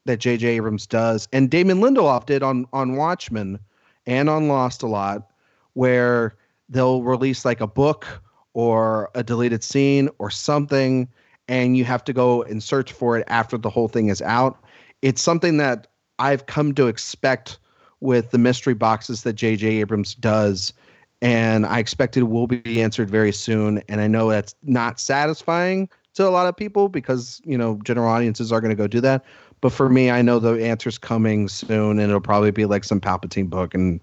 that 0.05 0.19
J.J. 0.19 0.47
Abrams 0.47 0.87
does, 0.87 1.27
and 1.31 1.49
Damon 1.51 1.81
Lindelof 1.81 2.25
did 2.25 2.41
on 2.41 2.65
on 2.73 2.95
Watchmen 2.95 3.59
and 4.07 4.27
on 4.27 4.47
Lost 4.47 4.81
a 4.81 4.87
lot, 4.87 5.29
where 5.73 6.35
they'll 6.67 7.03
release 7.03 7.45
like 7.45 7.61
a 7.61 7.67
book 7.67 8.07
or 8.53 9.11
a 9.13 9.23
deleted 9.23 9.63
scene 9.63 10.09
or 10.17 10.31
something, 10.31 11.07
and 11.47 11.77
you 11.77 11.85
have 11.85 12.03
to 12.05 12.13
go 12.13 12.43
and 12.43 12.61
search 12.61 12.91
for 12.91 13.17
it 13.17 13.23
after 13.27 13.57
the 13.57 13.69
whole 13.69 13.87
thing 13.87 14.07
is 14.07 14.21
out. 14.21 14.57
It's 15.01 15.21
something 15.21 15.57
that 15.57 15.87
I've 16.19 16.45
come 16.45 16.73
to 16.75 16.87
expect 16.87 17.59
with 17.99 18.31
the 18.31 18.37
mystery 18.37 18.73
boxes 18.73 19.23
that 19.23 19.33
J.J. 19.33 19.67
Abrams 19.67 20.15
does, 20.15 20.73
and 21.21 21.65
I 21.65 21.79
expect 21.79 22.17
it 22.17 22.23
will 22.23 22.47
be 22.47 22.81
answered 22.81 23.09
very 23.09 23.31
soon. 23.31 23.81
And 23.87 24.01
I 24.01 24.07
know 24.07 24.29
that's 24.29 24.55
not 24.63 24.99
satisfying 24.99 25.89
to 26.15 26.27
a 26.27 26.29
lot 26.29 26.47
of 26.47 26.55
people 26.55 26.89
because 26.89 27.41
you 27.45 27.57
know 27.57 27.79
general 27.83 28.09
audiences 28.09 28.51
are 28.51 28.61
going 28.61 28.75
to 28.75 28.75
go 28.75 28.87
do 28.87 29.01
that. 29.01 29.23
But 29.61 29.71
for 29.71 29.89
me, 29.89 30.11
I 30.11 30.21
know 30.21 30.39
the 30.39 30.61
answer's 30.63 30.97
coming 30.97 31.47
soon, 31.47 31.99
and 31.99 32.01
it'll 32.01 32.19
probably 32.19 32.51
be 32.51 32.65
like 32.65 32.83
some 32.83 32.99
Palpatine 32.99 33.49
book, 33.49 33.73
and 33.73 34.01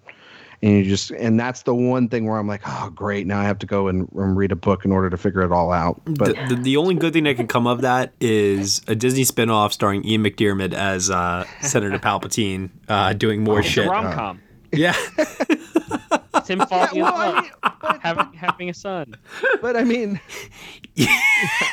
and 0.62 0.72
you 0.76 0.84
just 0.84 1.10
and 1.10 1.38
that's 1.40 1.62
the 1.62 1.74
one 1.74 2.08
thing 2.08 2.26
where 2.26 2.38
I'm 2.38 2.46
like, 2.46 2.62
oh 2.66 2.90
great, 2.94 3.26
now 3.26 3.40
I 3.40 3.44
have 3.44 3.58
to 3.60 3.66
go 3.66 3.88
and, 3.88 4.08
and 4.14 4.36
read 4.36 4.52
a 4.52 4.56
book 4.56 4.84
in 4.84 4.92
order 4.92 5.08
to 5.10 5.16
figure 5.16 5.42
it 5.42 5.52
all 5.52 5.72
out. 5.72 6.00
But 6.04 6.36
the, 6.48 6.54
the, 6.56 6.62
the 6.62 6.76
only 6.76 6.94
good 6.94 7.12
thing 7.12 7.24
that 7.24 7.36
can 7.36 7.46
come 7.46 7.66
of 7.66 7.80
that 7.82 8.12
is 8.20 8.82
a 8.86 8.94
Disney 8.94 9.22
spinoff 9.24 9.72
starring 9.72 10.04
Ian 10.04 10.22
McDiarmid 10.24 10.72
as 10.74 11.08
uh, 11.10 11.44
Senator 11.62 11.98
Palpatine 12.00 12.70
uh, 12.88 13.12
doing 13.14 13.42
more 13.42 13.60
It's 13.60 13.68
shit. 13.68 13.86
a 13.86 13.90
rom 13.90 14.12
com. 14.12 14.40
Yeah. 14.72 14.94
It's 16.32 16.46
him 16.48 16.60
falling 16.60 16.94
in 16.96 17.02
well, 17.02 17.14
I 17.14 17.30
love, 17.32 17.50
but, 17.82 18.00
having 18.02 18.32
having 18.34 18.70
a 18.70 18.74
son. 18.74 19.16
but 19.60 19.76
I 19.76 19.82
mean, 19.84 20.20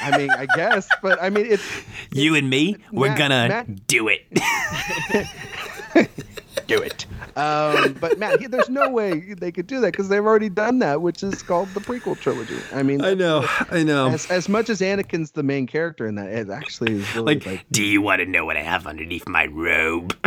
I 0.01 0.17
mean, 0.17 0.31
I 0.31 0.47
guess, 0.55 0.87
but 1.03 1.21
I 1.21 1.29
mean, 1.29 1.45
it's 1.45 1.63
you 2.11 2.33
and 2.35 2.49
me, 2.49 2.75
we're 2.91 3.09
Matt- 3.09 3.17
gonna 3.17 3.47
Matt- 3.49 3.87
do 3.87 4.07
it. 4.09 4.25
do 6.67 6.81
it. 6.81 7.05
Um, 7.35 7.93
but 7.99 8.19
Matt, 8.19 8.39
he- 8.39 8.47
there's 8.47 8.69
no 8.69 8.89
way 8.89 9.33
they 9.33 9.51
could 9.51 9.67
do 9.67 9.79
that 9.81 9.91
because 9.93 10.09
they've 10.09 10.23
already 10.25 10.49
done 10.49 10.79
that, 10.79 11.01
which 11.01 11.23
is 11.23 11.41
called 11.43 11.69
the 11.73 11.79
prequel 11.79 12.19
trilogy. 12.19 12.57
I 12.73 12.83
mean, 12.83 13.03
I 13.03 13.13
know, 13.13 13.45
I 13.71 13.83
know. 13.83 14.07
as 14.09 14.29
as 14.31 14.49
much 14.49 14.69
as 14.69 14.81
Anakin's 14.81 15.31
the 15.31 15.43
main 15.43 15.67
character 15.67 16.05
in 16.07 16.15
that, 16.15 16.29
it 16.29 16.49
actually 16.49 16.93
is 16.95 17.15
really 17.15 17.35
Like, 17.35 17.45
like, 17.45 17.65
do 17.71 17.83
you 17.83 18.01
want 18.01 18.19
to 18.19 18.25
know 18.25 18.45
what 18.45 18.57
I 18.57 18.61
have 18.63 18.87
underneath 18.87 19.27
my 19.27 19.45
robe? 19.47 20.13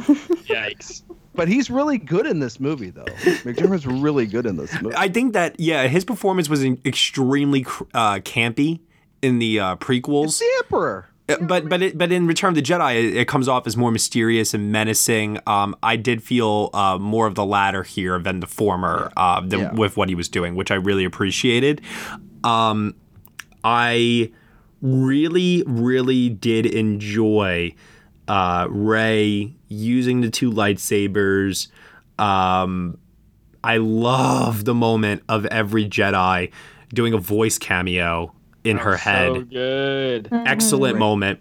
Yikes. 0.00 1.02
but 1.34 1.48
he's 1.48 1.70
really 1.70 1.98
good 1.98 2.26
in 2.26 2.40
this 2.40 2.60
movie, 2.60 2.90
though. 2.90 3.04
McDiarmid's 3.04 3.86
really 3.86 4.26
good 4.26 4.46
in 4.46 4.56
this 4.56 4.72
movie. 4.82 4.94
I 4.96 5.08
think 5.08 5.32
that 5.32 5.58
yeah, 5.58 5.86
his 5.88 6.04
performance 6.04 6.48
was 6.48 6.64
extremely 6.64 7.64
uh, 7.94 8.16
campy 8.20 8.80
in 9.22 9.38
the 9.38 9.60
uh, 9.60 9.76
prequels. 9.76 10.26
It's 10.26 10.38
the 10.40 10.52
Emperor. 10.64 11.08
Uh, 11.28 11.36
but 11.40 11.68
but 11.68 11.82
it, 11.82 11.96
but 11.96 12.12
in 12.12 12.26
Return 12.26 12.50
of 12.50 12.54
the 12.54 12.62
Jedi, 12.62 12.96
it, 12.96 13.16
it 13.16 13.28
comes 13.28 13.48
off 13.48 13.66
as 13.66 13.76
more 13.76 13.90
mysterious 13.90 14.52
and 14.52 14.70
menacing. 14.70 15.38
Um, 15.46 15.74
I 15.82 15.96
did 15.96 16.22
feel 16.22 16.68
uh, 16.74 16.98
more 16.98 17.26
of 17.26 17.34
the 17.34 17.44
latter 17.46 17.82
here 17.82 18.18
than 18.18 18.40
the 18.40 18.46
former, 18.46 19.10
uh, 19.16 19.40
than 19.40 19.60
Yeah. 19.60 19.72
with 19.72 19.96
what 19.96 20.08
he 20.10 20.14
was 20.14 20.28
doing, 20.28 20.54
which 20.54 20.70
I 20.70 20.74
really 20.74 21.04
appreciated. 21.04 21.80
Um, 22.42 22.94
I 23.62 24.30
really 24.82 25.62
really 25.66 26.28
did 26.28 26.66
enjoy 26.66 27.74
uh, 28.28 28.66
Rey 28.68 29.54
using 29.68 30.20
the 30.20 30.30
two 30.30 30.50
lightsabers. 30.50 31.68
Um, 32.18 32.98
I 33.62 33.78
love 33.78 34.66
the 34.66 34.74
moment 34.74 35.22
of 35.28 35.46
every 35.46 35.88
Jedi 35.88 36.50
doing 36.92 37.14
a 37.14 37.18
voice 37.18 37.56
cameo 37.58 38.34
in 38.64 38.78
her 38.78 38.96
head 38.96 39.34
So 39.34 39.40
good. 39.42 40.28
excellent 40.32 40.98
moment 40.98 41.40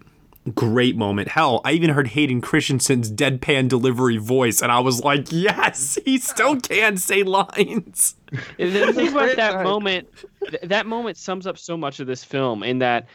great 0.53 0.97
moment 0.97 1.29
hell 1.29 1.61
i 1.63 1.71
even 1.71 1.89
heard 1.89 2.05
hayden 2.07 2.41
christensen's 2.41 3.09
deadpan 3.09 3.69
delivery 3.69 4.17
voice 4.17 4.61
and 4.61 4.73
i 4.73 4.79
was 4.79 5.01
like 5.01 5.25
yes 5.31 5.97
he 6.05 6.17
still 6.17 6.59
can 6.59 6.97
say 6.97 7.23
lines 7.23 8.15
And 8.59 8.75
the 8.75 8.91
thing 8.91 9.07
about 9.09 9.35
that 9.37 9.63
moment, 9.63 10.09
th- 10.49 10.63
that 10.63 10.85
moment 10.85 11.15
sums 11.17 11.47
up 11.47 11.57
so 11.57 11.77
much 11.77 11.99
of 11.99 12.07
this 12.07 12.23
film. 12.23 12.63
In 12.63 12.79
that, 12.79 13.07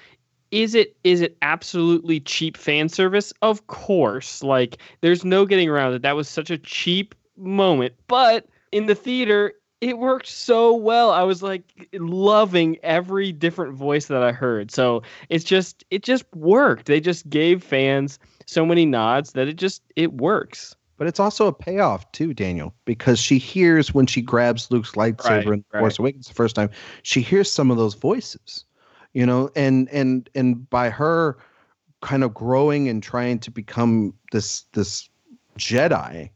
is 0.53 0.77
it 0.77 0.97
is 1.03 1.21
it 1.21 1.37
absolutely 1.43 2.21
cheap 2.21 2.57
fan 2.57 2.89
service? 2.89 3.33
Of 3.43 3.67
course. 3.67 4.45
Like, 4.45 4.79
there's 5.01 5.25
no 5.25 5.45
getting 5.45 5.69
around 5.69 5.95
it. 5.95 6.03
That 6.03 6.15
was 6.15 6.29
such 6.29 6.51
a 6.51 6.57
cheap 6.59 7.17
moment, 7.37 7.95
but 8.07 8.47
in 8.71 8.87
the 8.87 8.95
theater, 8.95 9.53
it 9.81 9.99
worked 9.99 10.27
so 10.27 10.75
well. 10.75 11.11
I 11.11 11.23
was 11.23 11.43
like 11.43 11.89
loving 11.93 12.79
every 12.83 13.33
different 13.33 13.75
voice 13.75 14.07
that 14.07 14.23
I 14.23 14.33
heard. 14.33 14.71
So 14.71 15.03
it's 15.29 15.45
just 15.45 15.85
it 15.91 16.03
just 16.03 16.25
worked. 16.35 16.87
They 16.87 17.01
just 17.01 17.29
gave 17.31 17.63
fans 17.63 18.19
so 18.47 18.67
many 18.67 18.87
nods 18.87 19.33
that 19.33 19.49
it 19.49 19.57
just 19.57 19.83
it 19.97 20.15
works. 20.15 20.75
But 20.97 21.07
it's 21.07 21.21
also 21.21 21.47
a 21.47 21.53
payoff 21.53 22.11
too, 22.11 22.35
Daniel, 22.35 22.75
because 22.85 23.21
she 23.21 23.39
hears 23.39 23.95
when 23.95 24.07
she 24.07 24.21
grabs 24.21 24.69
Luke's 24.73 24.93
lightsaber 24.93 25.29
Right, 25.29 25.47
in 25.47 25.65
right. 25.73 25.81
Force 25.81 25.99
Awakens 26.01 26.27
the 26.27 26.35
first 26.35 26.57
time, 26.57 26.71
she 27.05 27.21
hears 27.21 27.51
some 27.51 27.71
of 27.71 27.77
those 27.77 27.95
voices, 27.95 28.65
you 29.13 29.25
know, 29.25 29.49
and 29.55 29.89
and 29.91 30.29
and 30.35 30.69
by 30.71 30.91
her 30.91 31.39
kind 32.01 32.25
of 32.25 32.35
growing 32.35 32.89
and 32.89 33.01
trying 33.01 33.39
to 33.41 33.51
become 33.51 34.13
this 34.33 34.63
this 34.73 35.09
Jedi, 35.57 36.31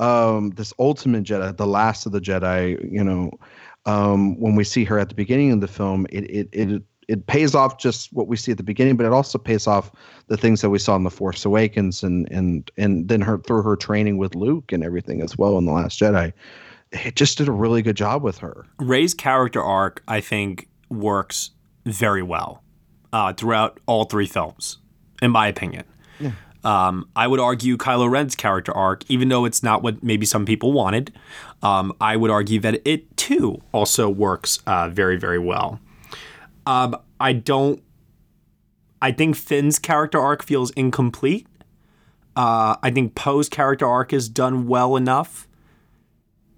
um, 0.00 0.50
this 0.50 0.72
ultimate 0.78 1.24
Jedi, 1.24 1.56
the 1.56 1.66
last 1.66 2.06
of 2.06 2.12
the 2.12 2.20
Jedi, 2.20 2.90
you 2.90 3.04
know, 3.04 3.30
um, 3.86 4.38
when 4.40 4.56
we 4.56 4.64
see 4.64 4.84
her 4.84 4.98
at 4.98 5.08
the 5.08 5.14
beginning 5.14 5.52
of 5.52 5.60
the 5.60 5.68
film, 5.68 6.06
it 6.10 6.24
it 6.24 6.48
it 6.52 6.82
it 7.08 7.26
pays 7.26 7.54
off 7.54 7.78
just 7.78 8.12
what 8.12 8.28
we 8.28 8.36
see 8.36 8.52
at 8.52 8.56
the 8.56 8.62
beginning, 8.64 8.96
but 8.96 9.04
it 9.04 9.12
also 9.12 9.36
pays 9.36 9.66
off 9.66 9.90
the 10.28 10.36
things 10.36 10.60
that 10.60 10.70
we 10.70 10.78
saw 10.78 10.96
in 10.96 11.04
the 11.04 11.10
Force 11.10 11.44
Awakens 11.44 12.02
and 12.02 12.28
and 12.30 12.70
and 12.76 13.08
then 13.08 13.20
her 13.20 13.38
through 13.38 13.62
her 13.62 13.76
training 13.76 14.16
with 14.18 14.34
Luke 14.34 14.72
and 14.72 14.82
everything 14.82 15.22
as 15.22 15.36
well 15.36 15.58
in 15.58 15.66
the 15.66 15.72
Last 15.72 16.00
Jedi. 16.00 16.32
It 16.92 17.14
just 17.14 17.38
did 17.38 17.46
a 17.46 17.52
really 17.52 17.82
good 17.82 17.96
job 17.96 18.22
with 18.22 18.38
her. 18.38 18.66
rey's 18.80 19.14
character 19.14 19.62
arc 19.62 20.02
i 20.08 20.20
think 20.20 20.68
works 20.88 21.50
very 21.86 22.22
well 22.22 22.64
uh, 23.12 23.32
throughout 23.32 23.78
all 23.86 24.04
three 24.04 24.26
films 24.26 24.78
in 25.22 25.30
my 25.30 25.46
opinion 25.46 25.84
um, 26.64 27.08
I 27.16 27.26
would 27.26 27.40
argue 27.40 27.76
Kylo 27.76 28.10
Ren's 28.10 28.36
character 28.36 28.72
arc, 28.72 29.04
even 29.08 29.28
though 29.28 29.44
it's 29.44 29.62
not 29.62 29.82
what 29.82 30.02
maybe 30.02 30.26
some 30.26 30.44
people 30.44 30.72
wanted, 30.72 31.12
um, 31.62 31.92
I 32.00 32.16
would 32.16 32.30
argue 32.30 32.60
that 32.60 32.80
it 32.84 33.16
too 33.16 33.62
also 33.72 34.08
works 34.08 34.58
uh, 34.66 34.88
very, 34.90 35.16
very 35.16 35.38
well. 35.38 35.80
Um, 36.66 36.96
I 37.18 37.32
don't. 37.32 37.82
I 39.02 39.12
think 39.12 39.36
Finn's 39.36 39.78
character 39.78 40.20
arc 40.20 40.42
feels 40.42 40.70
incomplete. 40.72 41.46
Uh, 42.36 42.76
I 42.82 42.90
think 42.90 43.14
Poe's 43.14 43.48
character 43.48 43.86
arc 43.86 44.12
is 44.12 44.28
done 44.28 44.66
well 44.66 44.96
enough. 44.96 45.48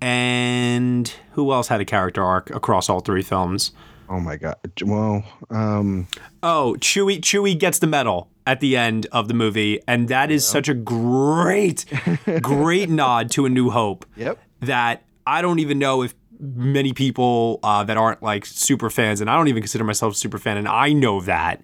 And 0.01 1.13
who 1.33 1.53
else 1.53 1.69
had 1.69 1.81
a 1.81 1.85
character 1.85 2.25
arc 2.25 2.51
across 2.51 2.89
all 2.89 3.01
three 3.01 3.23
films? 3.23 3.71
Oh 4.09 4.19
my 4.19 4.37
god. 4.37 4.57
Well, 4.85 5.23
um, 5.49 6.09
Oh, 6.43 6.77
Chewie 6.81 7.21
Chewie 7.21 7.57
gets 7.59 7.79
the 7.79 7.87
medal 7.87 8.29
at 8.47 8.61
the 8.61 8.77
end 8.77 9.07
of 9.13 9.29
the 9.29 9.35
movie, 9.35 9.81
and 9.87 10.09
that 10.09 10.31
is 10.31 10.47
such 10.47 10.69
a 10.69 10.75
great, 10.75 11.85
great 12.43 12.89
nod 12.91 13.31
to 13.33 13.47
A 13.47 13.49
New 13.49 13.71
Hope. 13.71 14.05
Yep. 14.17 14.39
That 14.61 15.03
I 15.27 15.43
don't 15.43 15.59
even 15.59 15.79
know 15.79 16.03
if 16.03 16.15
many 16.41 16.93
people 16.93 17.61
uh, 17.63 17.85
that 17.85 17.97
aren't 17.97 18.23
like 18.23 18.45
super 18.47 18.91
fans, 18.91 19.21
and 19.21 19.29
I 19.31 19.37
don't 19.37 19.49
even 19.49 19.63
consider 19.63 19.85
myself 19.85 20.15
a 20.15 20.17
super 20.17 20.39
fan, 20.39 20.57
and 20.57 20.67
I 20.69 20.93
know 20.93 21.21
that. 21.23 21.63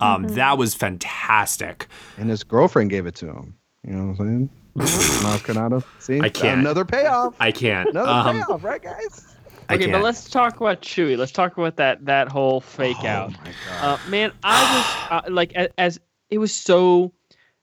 Um, 0.00 0.28
That 0.28 0.58
was 0.58 0.74
fantastic. 0.74 1.88
and 2.18 2.30
his 2.30 2.44
girlfriend 2.44 2.90
gave 2.90 3.06
it 3.06 3.14
to 3.16 3.26
him. 3.26 3.54
You 3.84 3.94
know 3.94 4.06
what 4.12 4.20
I'm 4.20 4.48
saying? 4.76 5.22
Knocking 5.22 5.56
out 5.56 5.82
see 5.98 6.20
I 6.20 6.28
can't. 6.28 6.60
another 6.60 6.84
payoff. 6.84 7.34
I 7.40 7.50
can't. 7.50 7.88
Another 7.88 8.08
Um, 8.30 8.36
payoff, 8.44 8.62
right, 8.64 8.80
guys? 8.82 9.24
I 9.68 9.74
Okay, 9.74 9.84
can't. 9.84 9.92
but 9.94 10.02
let's 10.02 10.30
talk 10.30 10.60
about 10.60 10.82
Chewie. 10.82 11.16
Let's 11.18 11.32
talk 11.32 11.56
about 11.58 11.76
that 11.76 12.04
that 12.06 12.28
whole 12.28 12.60
fake 12.60 13.04
out. 13.04 13.32
Uh, 13.80 13.98
man, 14.08 14.30
I 14.44 14.76
was 15.20 15.24
uh, 15.26 15.32
like, 15.34 15.52
as, 15.54 15.68
as 15.78 16.00
it 16.30 16.38
was 16.38 16.52
so 16.52 17.12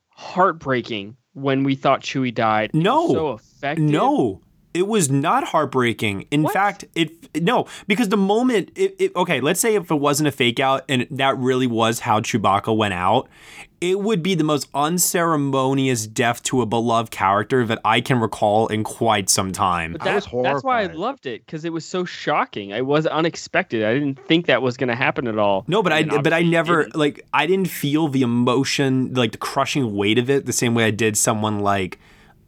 heartbreaking 0.10 1.18
when 1.34 1.64
we 1.64 1.76
thought 1.76 2.02
Chewie 2.02 2.34
died. 2.34 2.72
No. 2.74 3.08
so 3.10 3.34
effective. 3.34 3.86
No, 3.86 4.42
it 4.76 4.88
was 4.88 5.10
not 5.10 5.46
heartbreaking. 5.46 6.28
In 6.32 6.44
What? 6.44 6.54
fact, 6.54 6.84
it 6.96 7.42
no 7.42 7.66
because 7.88 8.10
the 8.10 8.18
moment 8.18 8.72
it, 8.76 8.96
it 9.00 9.16
okay, 9.16 9.40
let's 9.40 9.60
say 9.62 9.76
if 9.76 9.90
it 9.90 9.96
wasn't 9.96 10.28
a 10.28 10.32
fake 10.32 10.60
out 10.60 10.84
and 10.90 11.08
that 11.10 11.38
really 11.38 11.66
was 11.68 12.02
how 12.02 12.20
Chewbacca 12.20 12.76
went 12.76 12.94
out, 12.94 13.30
it 13.80 14.00
would 14.02 14.22
be 14.22 14.36
the 14.36 14.44
most 14.44 14.68
unceremonious 14.74 16.08
death 16.08 16.44
to 16.44 16.62
a 16.62 16.66
beloved 16.66 17.12
character 17.12 17.66
that 17.66 17.80
I 17.86 18.02
can 18.02 18.20
recall 18.20 18.68
in 18.68 18.84
quite 18.84 19.30
some 19.30 19.52
time. 19.52 19.94
But 19.94 20.02
I 20.02 20.06
that, 20.06 20.32
was 20.34 20.44
that's 20.44 20.64
why 20.64 20.82
I 20.82 20.86
loved 20.88 21.26
it 21.26 21.46
because 21.46 21.66
it 21.66 21.72
was 21.74 21.86
so 21.86 22.04
shocking. 22.06 22.72
It 22.72 22.86
was 22.86 23.06
unexpected. 23.08 23.84
I 23.84 23.94
didn't 23.94 24.20
think 24.28 24.48
that 24.48 24.62
was 24.62 24.76
going 24.78 24.90
to 24.90 24.96
happen 24.96 25.28
at 25.28 25.38
all. 25.38 25.64
No, 25.68 25.82
but 25.82 25.94
I 25.94 26.04
but 26.04 26.34
I 26.34 26.42
never 26.42 26.84
didn't. 26.84 26.96
like 26.98 27.26
I 27.34 27.48
didn't 27.48 27.70
feel 27.70 28.08
the 28.10 28.24
emotion 28.24 29.14
like 29.14 29.32
the 29.32 29.38
crushing 29.38 29.96
weight 29.96 30.18
of 30.20 30.30
it 30.30 30.46
the 30.46 30.54
same 30.54 30.76
way 30.76 30.84
I 30.86 30.92
did 30.92 31.18
someone 31.18 31.60
like 31.60 31.98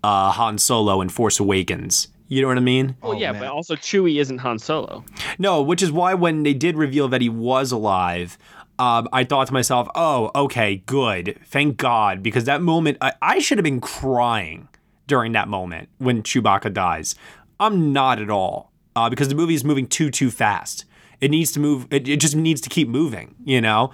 uh, 0.03 0.31
Han 0.31 0.57
Solo 0.57 1.01
in 1.01 1.09
Force 1.09 1.39
Awakens. 1.39 2.09
You 2.29 2.41
know 2.41 2.47
what 2.49 2.57
I 2.57 2.61
mean? 2.61 2.97
Well, 3.01 3.13
Oh, 3.13 3.17
yeah, 3.17 3.31
man. 3.31 3.41
but 3.41 3.49
also 3.51 3.75
Chewie 3.75 4.19
isn't 4.19 4.39
Han 4.39 4.59
Solo. 4.59 5.03
No, 5.39 5.61
which 5.61 5.81
is 5.81 5.91
why 5.91 6.13
when 6.13 6.43
they 6.43 6.53
did 6.53 6.75
reveal 6.75 7.07
that 7.09 7.21
he 7.21 7.29
was 7.29 7.71
alive, 7.71 8.37
um, 8.79 9.07
I 9.13 9.23
thought 9.23 9.47
to 9.47 9.53
myself, 9.53 9.87
"Oh, 9.95 10.29
okay, 10.35 10.83
good, 10.85 11.39
thank 11.45 11.77
God," 11.77 12.21
because 12.21 12.43
that 12.45 12.61
moment, 12.61 12.97
I, 13.01 13.13
I 13.21 13.39
should 13.39 13.57
have 13.57 13.63
been 13.63 13.81
crying 13.81 14.67
during 15.07 15.31
that 15.31 15.47
moment 15.47 15.89
when 15.99 16.21
Chewbacca 16.21 16.73
dies. 16.73 17.15
I'm 17.59 17.91
not 17.93 18.19
at 18.21 18.29
all, 18.29 18.71
uh, 18.95 19.09
because 19.09 19.29
the 19.29 19.35
movie 19.35 19.55
is 19.55 19.63
moving 19.63 19.87
too 19.87 20.11
too 20.11 20.29
fast. 20.29 20.85
It 21.21 21.31
needs 21.31 21.51
to 21.53 21.59
move. 21.59 21.87
It, 21.89 22.07
it 22.07 22.17
just 22.19 22.35
needs 22.35 22.61
to 22.61 22.69
keep 22.69 22.87
moving, 22.87 23.33
you 23.45 23.61
know. 23.61 23.91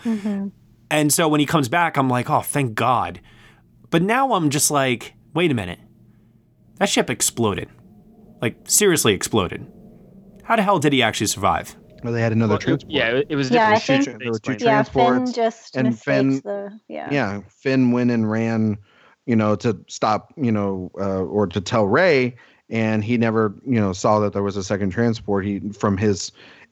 And 0.91 1.13
so 1.13 1.27
when 1.27 1.39
he 1.39 1.45
comes 1.45 1.69
back, 1.69 1.95
I'm 1.97 2.09
like, 2.09 2.29
"Oh, 2.29 2.41
thank 2.41 2.73
God." 2.75 3.21
But 3.89 4.01
now 4.01 4.33
I'm 4.33 4.49
just 4.49 4.69
like, 4.71 5.13
"Wait 5.33 5.49
a 5.51 5.53
minute, 5.53 5.79
that 6.79 6.89
ship 6.89 7.09
exploded, 7.09 7.69
like 8.43 8.55
seriously 8.65 9.13
exploded." 9.13 9.65
How 10.43 10.55
the 10.57 10.61
hell 10.61 10.79
did 10.79 10.91
he 10.93 11.01
actually 11.01 11.27
survive? 11.27 11.75
Well, 12.03 12.11
they 12.11 12.21
had 12.21 12.33
another 12.33 12.51
Well, 12.53 12.59
transport. 12.59 12.91
yeah, 12.91 13.07
it, 13.11 13.27
it 13.29 13.35
was 13.37 13.49
a 13.49 13.53
Yeah, 13.53 13.69
I 13.69 13.75
different 13.75 14.03
think- 14.03 14.03
shoot. 14.15 14.19
There 14.23 14.31
were 14.33 14.39
two 14.39 14.51
Explain. 14.51 14.73
Yeah, 14.75 14.83
Finn 14.83 15.33
just 15.33 15.77
and 15.77 15.97
Finn- 15.99 16.41
the 16.43 16.79
yeah. 16.89 17.07
yeah 17.11 17.41
finn 17.49 17.91
went 17.93 18.11
and 18.11 18.29
ran 18.29 18.77
you 19.25 19.35
know 19.37 19.55
to 19.55 19.77
stop 19.87 20.33
you 20.35 20.51
know 20.51 20.91
uh, 20.99 21.21
or 21.23 21.47
to 21.47 21.61
tell 21.61 21.85
rey 21.87 22.35
and 22.69 23.05
he 23.05 23.17
never 23.17 23.53
you 23.65 23.79
know 23.79 23.93
saw 23.93 24.19
that 24.19 24.33
there 24.33 24.43
was 24.43 24.57
a 24.57 24.63
second 24.65 24.89
transport 24.89 25.45
he 25.45 25.61
from 25.71 25.95
his 25.95 26.29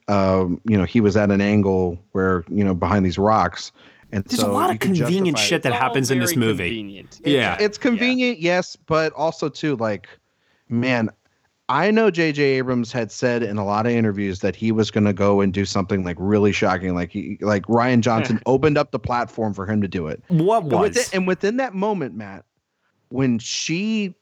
um 0.08 0.60
you 0.68 0.76
know 0.76 0.84
he 0.84 1.00
was 1.00 1.16
at 1.16 1.30
an 1.30 1.40
angle 1.40 1.98
where 2.12 2.44
you 2.50 2.62
know 2.62 2.74
behind 2.74 3.06
these 3.06 3.16
rocks 3.16 3.72
and 4.12 4.22
There's 4.26 4.40
so 4.40 4.50
a 4.50 4.52
lot 4.52 4.70
of 4.70 4.80
convenient 4.80 5.38
shit 5.38 5.62
that 5.62 5.72
happens 5.72 6.10
in 6.10 6.18
this 6.18 6.36
movie. 6.36 6.68
convenient. 6.68 7.20
Yeah. 7.24 7.56
it's 7.58 7.78
convenient 7.78 8.38
yes 8.38 8.76
but 8.76 9.14
also 9.14 9.48
too 9.48 9.76
like 9.76 10.06
man 10.68 11.08
I 11.72 11.90
know 11.90 12.10
J.J. 12.10 12.42
Abrams 12.42 12.92
had 12.92 13.10
said 13.10 13.42
in 13.42 13.56
a 13.56 13.64
lot 13.64 13.86
of 13.86 13.92
interviews 13.92 14.40
that 14.40 14.54
he 14.54 14.72
was 14.72 14.90
going 14.90 15.04
to 15.04 15.14
go 15.14 15.40
and 15.40 15.54
do 15.54 15.64
something 15.64 16.04
like 16.04 16.18
really 16.20 16.52
shocking, 16.52 16.94
like 16.94 17.10
he, 17.10 17.38
like 17.40 17.62
Rian 17.64 18.00
Johnson 18.02 18.40
opened 18.46 18.76
up 18.76 18.90
the 18.90 18.98
platform 18.98 19.54
for 19.54 19.64
him 19.64 19.80
to 19.80 19.88
do 19.88 20.06
it. 20.06 20.22
What 20.28 20.64
And 20.64 20.72
was? 20.72 20.82
within, 20.82 21.04
and 21.14 21.26
within 21.26 21.56
that 21.56 21.72
moment, 21.72 22.14
Matt, 22.14 22.44
when 23.08 23.38
she 23.38 24.14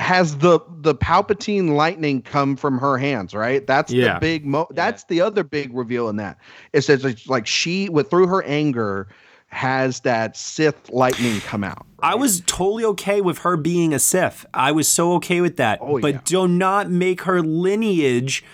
has 0.00 0.38
the 0.38 0.58
the 0.80 0.94
Palpatine 0.96 1.76
lightning 1.76 2.20
come 2.20 2.56
from 2.56 2.78
her 2.78 2.98
hands, 2.98 3.32
right? 3.32 3.64
That's 3.64 3.92
Yeah. 3.92 4.14
the 4.14 4.20
big 4.20 4.44
mo. 4.44 4.66
That's 4.70 5.04
the 5.04 5.20
other 5.20 5.44
big 5.44 5.72
reveal 5.72 6.08
in 6.08 6.16
that. 6.16 6.38
It 6.72 6.80
says 6.80 7.28
like 7.28 7.46
she, 7.46 7.88
with 7.88 8.10
through 8.10 8.26
her 8.26 8.42
anger, 8.42 9.06
has 9.48 10.00
that 10.00 10.36
Sith 10.36 10.90
lightning 10.90 11.40
come 11.40 11.64
out. 11.64 11.86
I 12.00 12.14
was 12.14 12.42
totally 12.46 12.84
okay 12.84 13.20
with 13.20 13.38
her 13.38 13.56
being 13.56 13.92
a 13.92 13.98
Sith. 13.98 14.46
I 14.54 14.72
was 14.72 14.86
so 14.86 15.14
okay 15.14 15.40
with 15.40 15.56
that. 15.56 15.78
Oh, 15.82 16.00
but 16.00 16.14
yeah. 16.14 16.20
do 16.24 16.48
not 16.48 16.90
make 16.90 17.22
her 17.22 17.42
lineage 17.42 18.44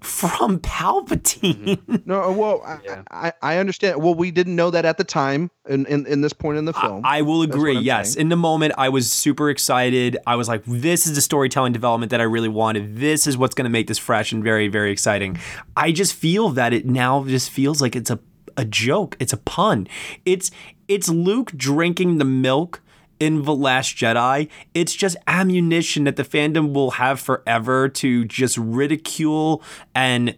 from 0.00 0.58
Palpatine. 0.60 1.76
Mm-hmm. 1.76 1.96
No, 2.06 2.22
uh, 2.22 2.32
well, 2.32 2.80
Yeah. 2.84 3.02
I, 3.10 3.28
I, 3.28 3.54
I 3.54 3.58
understand. 3.58 4.02
Well, 4.02 4.14
we 4.14 4.30
didn't 4.30 4.54
know 4.54 4.70
that 4.70 4.84
at 4.84 4.98
the 4.98 5.04
time 5.04 5.50
in, 5.68 5.84
in, 5.86 6.06
in 6.06 6.20
this 6.20 6.32
point 6.32 6.58
in 6.58 6.64
the 6.64 6.72
film. 6.72 7.02
I 7.04 7.22
will 7.22 7.42
agree. 7.42 7.78
Yes. 7.78 8.14
saying. 8.14 8.22
In 8.22 8.28
the 8.28 8.36
moment, 8.36 8.74
I 8.78 8.88
was 8.88 9.10
super 9.10 9.50
excited. 9.50 10.16
I 10.26 10.36
was 10.36 10.48
like, 10.48 10.62
this 10.64 11.06
is 11.06 11.16
the 11.16 11.20
storytelling 11.20 11.72
development 11.72 12.10
that 12.10 12.20
I 12.20 12.24
really 12.24 12.48
wanted. 12.48 12.96
This 12.96 13.26
is 13.26 13.36
what's 13.36 13.54
going 13.54 13.64
to 13.64 13.70
make 13.70 13.88
this 13.88 13.98
fresh 13.98 14.32
and 14.32 14.44
very, 14.44 14.68
very 14.68 14.92
exciting. 14.92 15.38
I 15.76 15.92
just 15.92 16.14
feel 16.14 16.50
that 16.50 16.72
it 16.72 16.86
now 16.86 17.24
just 17.24 17.50
feels 17.50 17.82
like 17.82 17.96
it's 17.96 18.10
a, 18.10 18.20
a 18.56 18.64
joke. 18.64 19.16
It's 19.20 19.32
a 19.32 19.36
pun. 19.38 19.86
It's 20.24 20.50
it's 20.88 21.08
Luke 21.08 21.52
drinking 21.56 22.18
the 22.18 22.24
milk 22.24 22.82
in 23.18 23.42
The 23.44 23.54
Last 23.54 23.96
Jedi. 23.96 24.48
It's 24.74 24.94
just 24.94 25.16
ammunition 25.26 26.04
that 26.04 26.16
the 26.16 26.22
fandom 26.24 26.72
will 26.72 26.92
have 26.92 27.18
forever 27.20 27.88
to 27.88 28.24
just 28.26 28.56
ridicule 28.58 29.62
and 29.94 30.36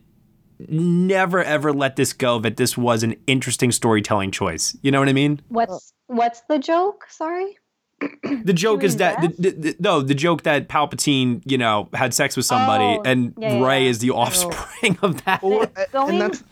never 0.68 1.42
ever 1.42 1.72
let 1.72 1.96
this 1.96 2.12
go 2.12 2.38
that 2.40 2.56
this 2.56 2.76
was 2.76 3.02
an 3.02 3.14
interesting 3.26 3.70
storytelling 3.72 4.30
choice. 4.30 4.76
You 4.82 4.90
know 4.90 4.98
what 4.98 5.08
I 5.08 5.12
mean? 5.12 5.40
What's 5.48 5.92
what's 6.06 6.40
the 6.48 6.58
joke? 6.58 7.06
Sorry. 7.08 7.56
The 8.44 8.52
joke 8.52 8.84
is 8.84 8.96
that 8.96 9.20
the, 9.20 9.28
the, 9.38 9.50
the- 9.50 9.76
no, 9.80 10.00
the 10.02 10.14
joke 10.14 10.42
that 10.44 10.68
Palpatine, 10.68 11.42
you 11.44 11.58
know, 11.58 11.88
had 11.92 12.14
sex 12.14 12.36
with 12.36 12.46
somebody, 12.46 12.84
Oh, 12.84 13.02
and 13.04 13.34
yeah, 13.36 13.54
yeah, 13.58 13.66
Rey 13.66 13.82
yeah. 13.84 13.90
is 13.90 13.98
the 13.98 14.10
offspring 14.10 14.96
of 15.02 15.24
that. 15.24 15.42
Well, 15.42 15.60
But 15.60 15.76
and 15.76 15.92
going- 15.92 16.18
that's- 16.20 16.44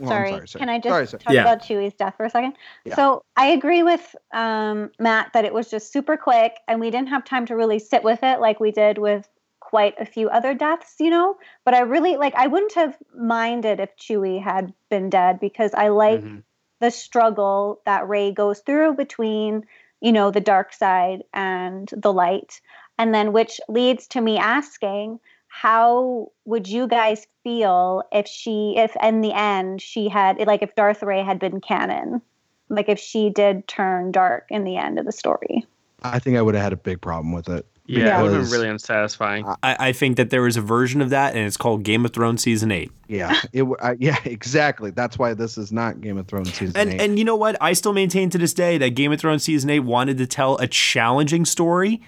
well, 0.00 0.12
I'm 0.12 0.26
sorry, 0.26 0.46
sorry, 0.48 0.60
can 0.60 0.68
I 0.68 0.78
just 0.78 0.88
Sorry, 0.94 1.06
sorry. 1.06 1.22
talk 1.22 1.34
Yeah. 1.34 1.42
about 1.42 1.62
Chewie's 1.62 1.94
death 1.94 2.14
for 2.16 2.26
a 2.26 2.30
second? 2.30 2.54
Yeah. 2.84 2.94
So 2.94 3.22
I 3.36 3.46
agree 3.48 3.82
with 3.82 4.14
um, 4.32 4.90
Matt 4.98 5.30
that 5.34 5.44
it 5.44 5.52
was 5.52 5.70
just 5.70 5.92
super 5.92 6.16
quick, 6.16 6.56
and 6.66 6.80
we 6.80 6.90
didn't 6.90 7.08
have 7.08 7.24
time 7.24 7.46
to 7.46 7.56
really 7.56 7.78
sit 7.78 8.04
with 8.04 8.22
it 8.22 8.40
like 8.40 8.60
we 8.60 8.70
did 8.70 8.98
with 8.98 9.28
quite 9.60 9.94
a 10.00 10.06
few 10.06 10.28
other 10.28 10.54
deaths, 10.54 10.94
you 10.98 11.10
know. 11.10 11.36
But 11.64 11.74
I 11.74 11.80
really 11.80 12.16
like. 12.16 12.34
I 12.34 12.46
wouldn't 12.46 12.74
have 12.74 12.96
minded 13.14 13.80
if 13.80 13.96
Chewie 13.96 14.42
had 14.42 14.72
been 14.88 15.10
dead 15.10 15.40
because 15.40 15.74
I 15.74 15.88
like 15.88 16.20
Mhm. 16.22 16.42
the 16.80 16.90
struggle 16.90 17.82
that 17.84 18.08
Rey 18.08 18.32
goes 18.32 18.60
through 18.60 18.94
between, 18.94 19.66
you 20.00 20.12
know, 20.12 20.30
the 20.30 20.40
dark 20.40 20.72
side 20.72 21.24
and 21.34 21.88
the 21.96 22.12
light. 22.12 22.60
And 22.98 23.14
then 23.14 23.32
which 23.32 23.60
leads 23.68 24.06
to 24.08 24.20
me 24.20 24.38
asking, 24.38 25.20
how 25.48 26.30
would 26.44 26.68
you 26.68 26.86
guys 26.86 27.26
feel 27.42 28.02
if 28.12 28.28
she 28.28 28.74
if 28.76 28.94
in 29.02 29.20
the 29.22 29.32
end 29.32 29.82
she 29.82 30.08
had 30.08 30.38
like 30.46 30.62
if 30.62 30.74
Darth 30.76 31.02
Rey 31.02 31.22
had 31.22 31.38
been 31.38 31.60
canon? 31.60 32.22
Like 32.68 32.88
if 32.88 32.98
she 32.98 33.30
did 33.30 33.66
turn 33.66 34.12
dark 34.12 34.46
in 34.50 34.64
the 34.64 34.76
end 34.76 34.98
of 34.98 35.06
the 35.06 35.12
story. 35.12 35.66
I 36.02 36.18
think 36.18 36.36
I 36.36 36.42
would 36.42 36.54
have 36.54 36.62
had 36.62 36.72
a 36.72 36.76
big 36.76 37.00
problem 37.00 37.32
with 37.32 37.48
it. 37.48 37.66
Yeah, 37.86 38.20
it 38.20 38.22
would 38.22 38.32
have 38.34 38.42
been 38.42 38.50
really 38.52 38.68
unsatisfying. 38.68 39.46
I, 39.62 39.76
I 39.88 39.92
think 39.92 40.18
that 40.18 40.28
there 40.28 40.46
is 40.46 40.58
a 40.58 40.60
version 40.60 41.00
of 41.00 41.08
that, 41.08 41.34
and 41.34 41.46
it's 41.46 41.56
called 41.56 41.84
Game 41.84 42.04
of 42.04 42.12
Thrones 42.12 42.42
season 42.42 42.70
eight. 42.70 42.92
Yeah, 43.08 43.34
it. 43.54 43.60
w- 43.60 43.76
I, 43.80 43.96
yeah, 43.98 44.18
exactly. 44.26 44.90
That's 44.90 45.18
why 45.18 45.32
this 45.32 45.56
is 45.56 45.72
not 45.72 46.02
Game 46.02 46.18
of 46.18 46.28
Thrones 46.28 46.52
season 46.52 46.76
And 46.76 46.92
eight. 46.92 47.00
and 47.00 47.18
you 47.18 47.24
know 47.24 47.34
what? 47.36 47.56
I 47.62 47.72
still 47.72 47.94
maintain 47.94 48.28
to 48.28 48.36
this 48.38 48.52
day 48.52 48.76
that 48.76 48.90
Game 48.90 49.10
of 49.10 49.18
Thrones 49.18 49.42
season 49.42 49.70
eight 49.70 49.80
wanted 49.80 50.18
to 50.18 50.26
tell 50.26 50.58
a 50.58 50.66
challenging 50.66 51.46
story 51.46 52.02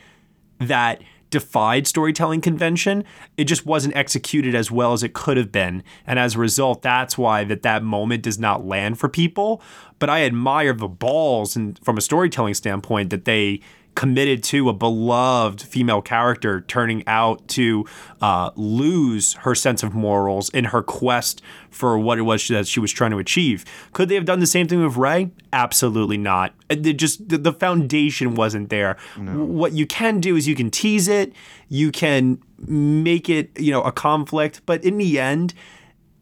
that 0.58 1.00
defied 1.30 1.86
storytelling 1.86 2.40
convention. 2.40 3.04
It 3.36 3.44
just 3.44 3.64
wasn't 3.64 3.96
executed 3.96 4.54
as 4.54 4.70
well 4.70 4.92
as 4.92 5.02
it 5.02 5.14
could 5.14 5.36
have 5.36 5.50
been, 5.50 5.82
and 6.06 6.18
as 6.18 6.34
a 6.34 6.38
result, 6.38 6.82
that's 6.82 7.16
why 7.16 7.44
that 7.44 7.62
that 7.62 7.82
moment 7.82 8.22
does 8.22 8.38
not 8.38 8.66
land 8.66 8.98
for 8.98 9.08
people. 9.08 9.62
But 9.98 10.10
I 10.10 10.24
admire 10.24 10.72
the 10.72 10.88
balls 10.88 11.56
and 11.56 11.78
from 11.84 11.98
a 11.98 12.00
storytelling 12.00 12.54
standpoint 12.54 13.10
that 13.10 13.24
they 13.24 13.60
committed 14.00 14.42
to 14.42 14.66
a 14.70 14.72
beloved 14.72 15.60
female 15.60 16.00
character 16.00 16.62
turning 16.62 17.06
out 17.06 17.46
to 17.46 17.84
uh, 18.22 18.50
lose 18.56 19.34
her 19.34 19.54
sense 19.54 19.82
of 19.82 19.92
morals 19.92 20.48
in 20.54 20.64
her 20.64 20.82
quest 20.82 21.42
for 21.68 21.98
what 21.98 22.16
it 22.16 22.22
was 22.22 22.48
that 22.48 22.66
she 22.66 22.80
was 22.80 22.90
trying 22.90 23.10
to 23.10 23.18
achieve. 23.18 23.62
Could 23.92 24.08
they 24.08 24.14
have 24.14 24.24
done 24.24 24.40
the 24.40 24.46
same 24.46 24.66
thing 24.66 24.82
with 24.82 24.96
Rey? 24.96 25.32
Absolutely 25.52 26.16
not. 26.16 26.54
It 26.70 26.86
it 26.86 26.94
just 26.94 27.28
the, 27.28 27.36
the 27.36 27.52
foundation 27.52 28.34
wasn't 28.34 28.70
there. 28.70 28.96
What 29.18 29.74
you 29.74 29.86
can 29.86 30.18
do 30.18 30.34
is 30.34 30.48
you 30.48 30.54
can 30.54 30.70
tease 30.70 31.06
it, 31.06 31.34
you 31.68 31.92
can 31.92 32.42
make 32.56 33.28
it 33.28 33.50
you 33.60 33.70
know 33.70 33.82
a 33.82 33.92
conflict, 33.92 34.62
but 34.64 34.82
in 34.82 34.96
the 34.96 35.20
end, 35.20 35.52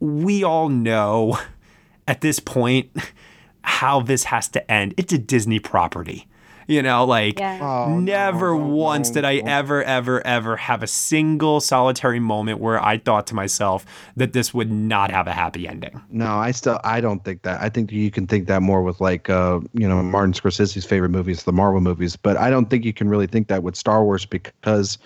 we 0.01 0.43
all 0.43 0.69
know 0.69 1.39
at 2.09 2.23
this 2.23 2.41
point 2.41 2.91
how 3.63 4.01
this 4.01 4.25
has 4.25 4.49
to 4.49 4.69
end. 4.69 4.95
It's 4.97 5.13
a 5.13 5.19
Disney 5.19 5.61
property. 5.61 6.27
You 6.69 6.83
know, 6.83 7.05
like 7.05 7.39
Yeah. 7.39 7.59
Oh, 7.61 7.99
never 7.99 8.53
no, 8.53 8.59
no, 8.59 8.75
once 8.75 9.09
no, 9.09 9.15
did 9.15 9.25
I 9.25 9.37
ever, 9.37 9.83
ever, 9.83 10.25
ever 10.27 10.57
have 10.57 10.83
a 10.83 10.87
single 10.87 11.61
solitary 11.61 12.21
moment 12.21 12.61
where 12.61 12.81
I 12.81 12.99
thought 12.99 13.27
to 13.29 13.35
myself 13.35 13.87
that 14.17 14.35
this 14.35 14.53
would 14.53 14.71
not 14.71 15.11
have 15.11 15.27
a 15.27 15.33
happy 15.33 15.67
ending. 15.67 16.01
No, 16.11 16.37
I 16.37 16.51
still 16.51 16.79
I 16.85 17.01
don't 17.01 17.25
think 17.25 17.43
that. 17.43 17.61
I 17.61 17.71
think 17.71 17.91
you 17.91 18.11
can 18.11 18.27
think 18.27 18.47
that 18.49 18.61
more 18.63 18.83
with 18.83 19.01
like 19.01 19.31
uh 19.31 19.61
you 19.73 19.89
know 19.89 20.03
Martin 20.03 20.35
Scorsese's 20.35 20.85
favorite 20.85 21.09
movies, 21.09 21.45
the 21.45 21.53
Marvel 21.53 21.81
movies, 21.81 22.17
but 22.17 22.37
I 22.37 22.51
don't 22.51 22.69
think 22.69 22.85
you 22.85 22.93
can 22.93 23.09
really 23.09 23.27
think 23.27 23.49
that 23.49 23.63
with 23.63 23.75
Star 23.75 24.05
Wars 24.05 24.27
because 24.27 24.99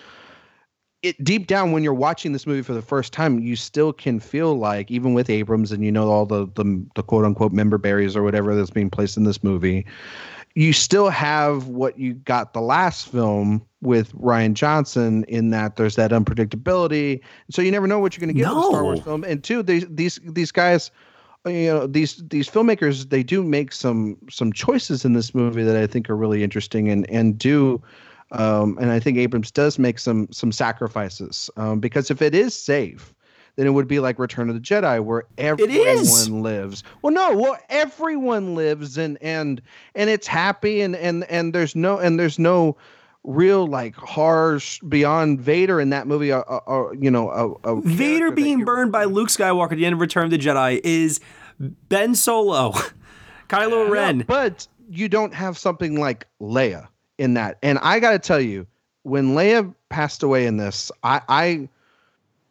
it 1.02 1.22
deep 1.22 1.48
down 1.48 1.72
when 1.72 1.82
you're 1.82 1.94
watching 1.94 2.32
this 2.32 2.46
movie 2.46 2.62
for 2.62 2.74
the 2.74 2.82
first 2.82 3.12
time, 3.12 3.40
you 3.40 3.56
still 3.56 3.92
can 3.92 4.20
feel 4.20 4.54
like 4.54 4.90
even 4.90 5.14
with 5.14 5.28
Abrams 5.28 5.72
and 5.72 5.84
you 5.84 5.90
know 5.90 6.08
all 6.08 6.26
the 6.26 6.46
the, 6.54 6.84
the 6.94 7.02
quote 7.02 7.24
unquote 7.24 7.52
member 7.52 7.78
berries 7.78 8.16
or 8.16 8.22
whatever 8.22 8.54
that's 8.54 8.70
being 8.70 8.90
placed 8.90 9.16
in 9.16 9.24
this 9.24 9.42
movie, 9.42 9.84
you 10.54 10.72
still 10.72 11.08
have 11.08 11.68
what 11.68 11.98
you 11.98 12.14
got 12.14 12.52
the 12.52 12.60
last 12.60 13.08
film 13.08 13.64
with 13.80 14.12
Rian 14.14 14.54
Johnson 14.54 15.24
in 15.24 15.50
that 15.50 15.76
there's 15.76 15.96
that 15.96 16.10
unpredictability. 16.10 17.20
So 17.50 17.62
you 17.62 17.70
never 17.70 17.86
know 17.86 17.98
what 17.98 18.16
you're 18.16 18.20
going 18.20 18.34
to 18.34 18.40
get 18.40 18.48
with 18.48 18.64
a 18.64 18.66
Star 18.68 18.84
Wars 18.84 19.00
film. 19.00 19.24
And 19.24 19.42
two, 19.42 19.62
these 19.62 19.86
these 19.88 20.20
these 20.24 20.52
guys, 20.52 20.90
you 21.46 21.66
know, 21.66 21.86
these 21.86 22.22
these 22.28 22.48
filmmakers, 22.48 23.08
they 23.08 23.22
do 23.22 23.42
make 23.42 23.72
some 23.72 24.18
some 24.30 24.52
choices 24.52 25.04
in 25.04 25.14
this 25.14 25.34
movie 25.34 25.64
that 25.64 25.76
I 25.76 25.86
think 25.86 26.08
are 26.10 26.16
really 26.16 26.44
interesting 26.44 26.88
and 26.88 27.08
and 27.10 27.38
do. 27.38 27.82
Um, 28.30 28.78
and 28.80 28.90
I 28.90 28.98
think 28.98 29.18
Abrams 29.18 29.50
does 29.50 29.78
make 29.78 29.98
some 29.98 30.28
some 30.32 30.52
sacrifices 30.52 31.50
um, 31.56 31.80
because 31.80 32.10
if 32.10 32.22
it 32.22 32.34
is 32.34 32.54
safe, 32.54 33.12
then 33.56 33.66
it 33.66 33.70
would 33.70 33.88
be 33.88 33.98
like 34.00 34.18
Return 34.18 34.48
of 34.48 34.54
the 34.54 34.60
Jedi, 34.60 35.02
where 35.02 35.24
everyone 35.38 35.76
is. 35.76 36.30
lives. 36.30 36.82
Well, 37.02 37.12
no, 37.12 37.36
well 37.36 37.58
everyone 37.68 38.54
lives 38.54 38.96
and 38.98 39.18
and 39.20 39.60
and 39.94 40.08
it's 40.08 40.26
happy 40.26 40.80
and 40.80 40.96
and 40.96 41.24
and 41.24 41.54
there's 41.54 41.76
no 41.76 41.98
and 41.98 42.18
there's 42.18 42.38
no 42.38 42.76
real 43.24 43.66
like 43.66 43.94
harsh 43.94 44.80
beyond 44.80 45.40
Vader 45.40 45.80
in 45.80 45.90
that 45.90 46.06
movie. 46.06 46.32
Uh, 46.32 46.40
uh, 46.40 46.60
uh, 46.66 46.92
you 46.92 47.10
know, 47.10 47.30
a, 47.64 47.74
a 47.74 47.80
Vader 47.80 48.30
being 48.30 48.64
burned 48.64 48.92
by 48.92 49.04
Luke 49.04 49.28
Skywalker 49.28 49.72
at 49.72 49.78
the 49.78 49.86
end 49.86 49.94
of 49.94 50.00
Return 50.00 50.24
of 50.24 50.30
the 50.30 50.38
Jedi 50.38 50.80
is 50.82 51.20
Ben 51.60 52.14
Solo, 52.14 52.72
Kylo 53.48 53.90
Ren. 53.90 54.18
No, 54.18 54.24
but 54.24 54.66
you 54.88 55.08
don't 55.08 55.34
have 55.34 55.56
something 55.58 55.98
like 55.98 56.26
Leia 56.40 56.88
in 57.18 57.34
that. 57.34 57.58
And 57.62 57.78
I 57.80 58.00
got 58.00 58.12
to 58.12 58.18
tell 58.18 58.40
you, 58.40 58.66
when 59.02 59.34
Leia 59.34 59.74
passed 59.88 60.22
away 60.22 60.46
in 60.46 60.56
this, 60.56 60.90
I 61.02 61.20
I, 61.28 61.68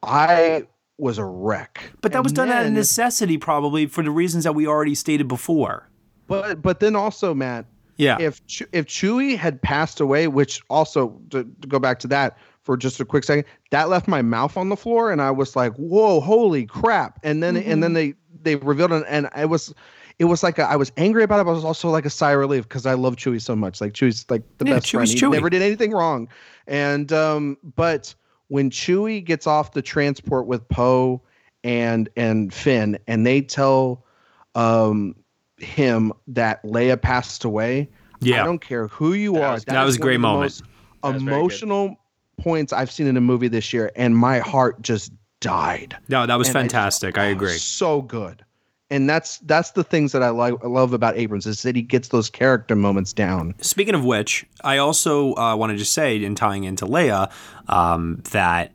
I 0.02 0.66
was 1.02 1.18
a 1.18 1.24
wreck. 1.24 1.92
But 2.00 2.12
that 2.12 2.18
And 2.18 2.24
was 2.24 2.32
done 2.32 2.48
out 2.48 2.64
of 2.64 2.72
necessity, 2.72 3.36
probably 3.36 3.86
for 3.86 4.02
the 4.02 4.10
reasons 4.10 4.44
that 4.44 4.54
we 4.54 4.66
already 4.66 4.94
stated 4.94 5.28
before. 5.28 5.88
But 6.28 6.62
but 6.62 6.80
then 6.80 6.96
also, 6.96 7.34
Matt, 7.34 7.66
Yeah. 7.98 8.16
if 8.20 8.40
if 8.72 8.86
Chewie 8.86 9.36
had 9.36 9.60
passed 9.60 10.00
away, 10.00 10.28
which 10.28 10.62
also 10.70 11.20
to, 11.30 11.44
to 11.60 11.68
go 11.68 11.78
back 11.78 11.98
to 12.00 12.08
that 12.08 12.38
for 12.62 12.76
just 12.76 13.00
a 13.00 13.04
quick 13.04 13.24
second, 13.24 13.44
that 13.70 13.88
left 13.90 14.06
my 14.08 14.22
mouth 14.22 14.56
on 14.56 14.68
the 14.68 14.76
floor, 14.76 15.10
and 15.10 15.20
I 15.20 15.30
was 15.32 15.56
like, 15.56 15.74
"Whoa, 15.74 16.20
holy 16.20 16.64
crap!" 16.64 17.18
And 17.22 17.42
then 17.42 17.56
and 17.56 17.64
Mm-hmm. 17.66 17.80
then 17.80 17.92
they 17.92 18.14
they 18.42 18.56
revealed 18.56 18.92
it, 18.92 19.04
and 19.08 19.28
I 19.34 19.44
was. 19.44 19.74
It 20.18 20.26
was 20.26 20.42
like 20.42 20.58
a, 20.58 20.64
I 20.70 20.76
was 20.76 20.92
angry 20.98 21.24
about 21.24 21.40
it, 21.40 21.44
but 21.44 21.52
it 21.52 21.54
was 21.54 21.64
also 21.64 21.88
like 21.88 22.04
a 22.06 22.10
sigh 22.10 22.32
of 22.32 22.38
relief 22.38 22.68
because 22.68 22.86
I 22.86 22.94
love 22.94 23.16
Chewie 23.16 23.40
so 23.40 23.56
much. 23.56 23.80
Like 23.80 23.92
Chewie's 23.94 24.24
like 24.30 24.42
the 24.58 24.66
Yeah, 24.66 24.74
best 24.74 24.90
friend. 24.90 25.08
Chewie's 25.08 25.20
He 25.20 25.26
never 25.28 25.50
did 25.50 25.62
anything 25.62 25.90
wrong, 25.90 26.28
and 26.68 27.12
um, 27.12 27.56
but 27.74 28.14
when 28.52 28.68
Chewie 28.68 29.24
gets 29.24 29.46
off 29.46 29.72
the 29.72 29.80
transport 29.80 30.46
with 30.46 30.68
Poe 30.68 31.22
and 31.64 32.06
and 32.16 32.52
Finn, 32.52 32.98
and 33.06 33.26
they 33.26 33.40
tell 33.40 34.04
um 34.54 35.16
him 35.56 36.12
that 36.26 36.62
Leia 36.62 37.00
passed 37.00 37.44
away. 37.44 37.88
Yeah. 38.20 38.42
I 38.42 38.44
don't 38.44 38.60
care 38.60 38.88
who 38.88 39.14
you 39.14 39.32
That 39.34 39.42
are. 39.42 39.52
was- 39.54 39.64
that 39.64 39.80
is 39.82 39.86
was 39.86 39.96
a 39.96 40.00
one 40.00 40.04
great 40.06 40.14
of 40.16 40.20
the 40.20 40.28
moment. 40.28 40.42
most 40.42 40.62
That 41.02 41.14
was 41.14 41.22
very 41.22 41.34
good. 41.34 41.40
emotional 41.40 41.96
points 42.38 42.72
I've 42.74 42.90
seen 42.90 43.06
in 43.06 43.16
a 43.16 43.20
movie 43.22 43.48
this 43.48 43.72
year, 43.72 43.90
and 43.96 44.14
my 44.16 44.38
heart 44.40 44.82
just 44.82 45.12
died. 45.40 45.96
No, 46.08 46.26
that 46.26 46.34
was 46.36 46.48
And 46.48 46.56
I 46.58 46.62
just- 46.62 46.72
fantastic. 46.74 47.16
I 47.18 47.28
oh, 47.28 47.32
agree. 47.32 47.56
So 47.56 48.02
good. 48.02 48.44
And 48.92 49.08
that's 49.08 49.38
that's 49.38 49.70
the 49.70 49.82
things 49.82 50.12
that 50.12 50.22
I 50.22 50.28
like 50.28 50.62
love 50.62 50.92
about 50.92 51.16
Abrams 51.16 51.46
is 51.46 51.62
that 51.62 51.74
he 51.74 51.80
gets 51.80 52.08
those 52.08 52.28
character 52.28 52.76
moments 52.76 53.14
down. 53.14 53.54
Speaking 53.60 53.94
of 53.94 54.04
which, 54.04 54.44
I 54.62 54.76
also 54.76 55.34
uh, 55.36 55.56
want 55.56 55.76
to 55.78 55.84
say, 55.84 56.22
in 56.22 56.34
tying 56.34 56.64
into 56.64 56.84
Leia, 56.84 57.32
um, 57.68 58.22
that 58.32 58.72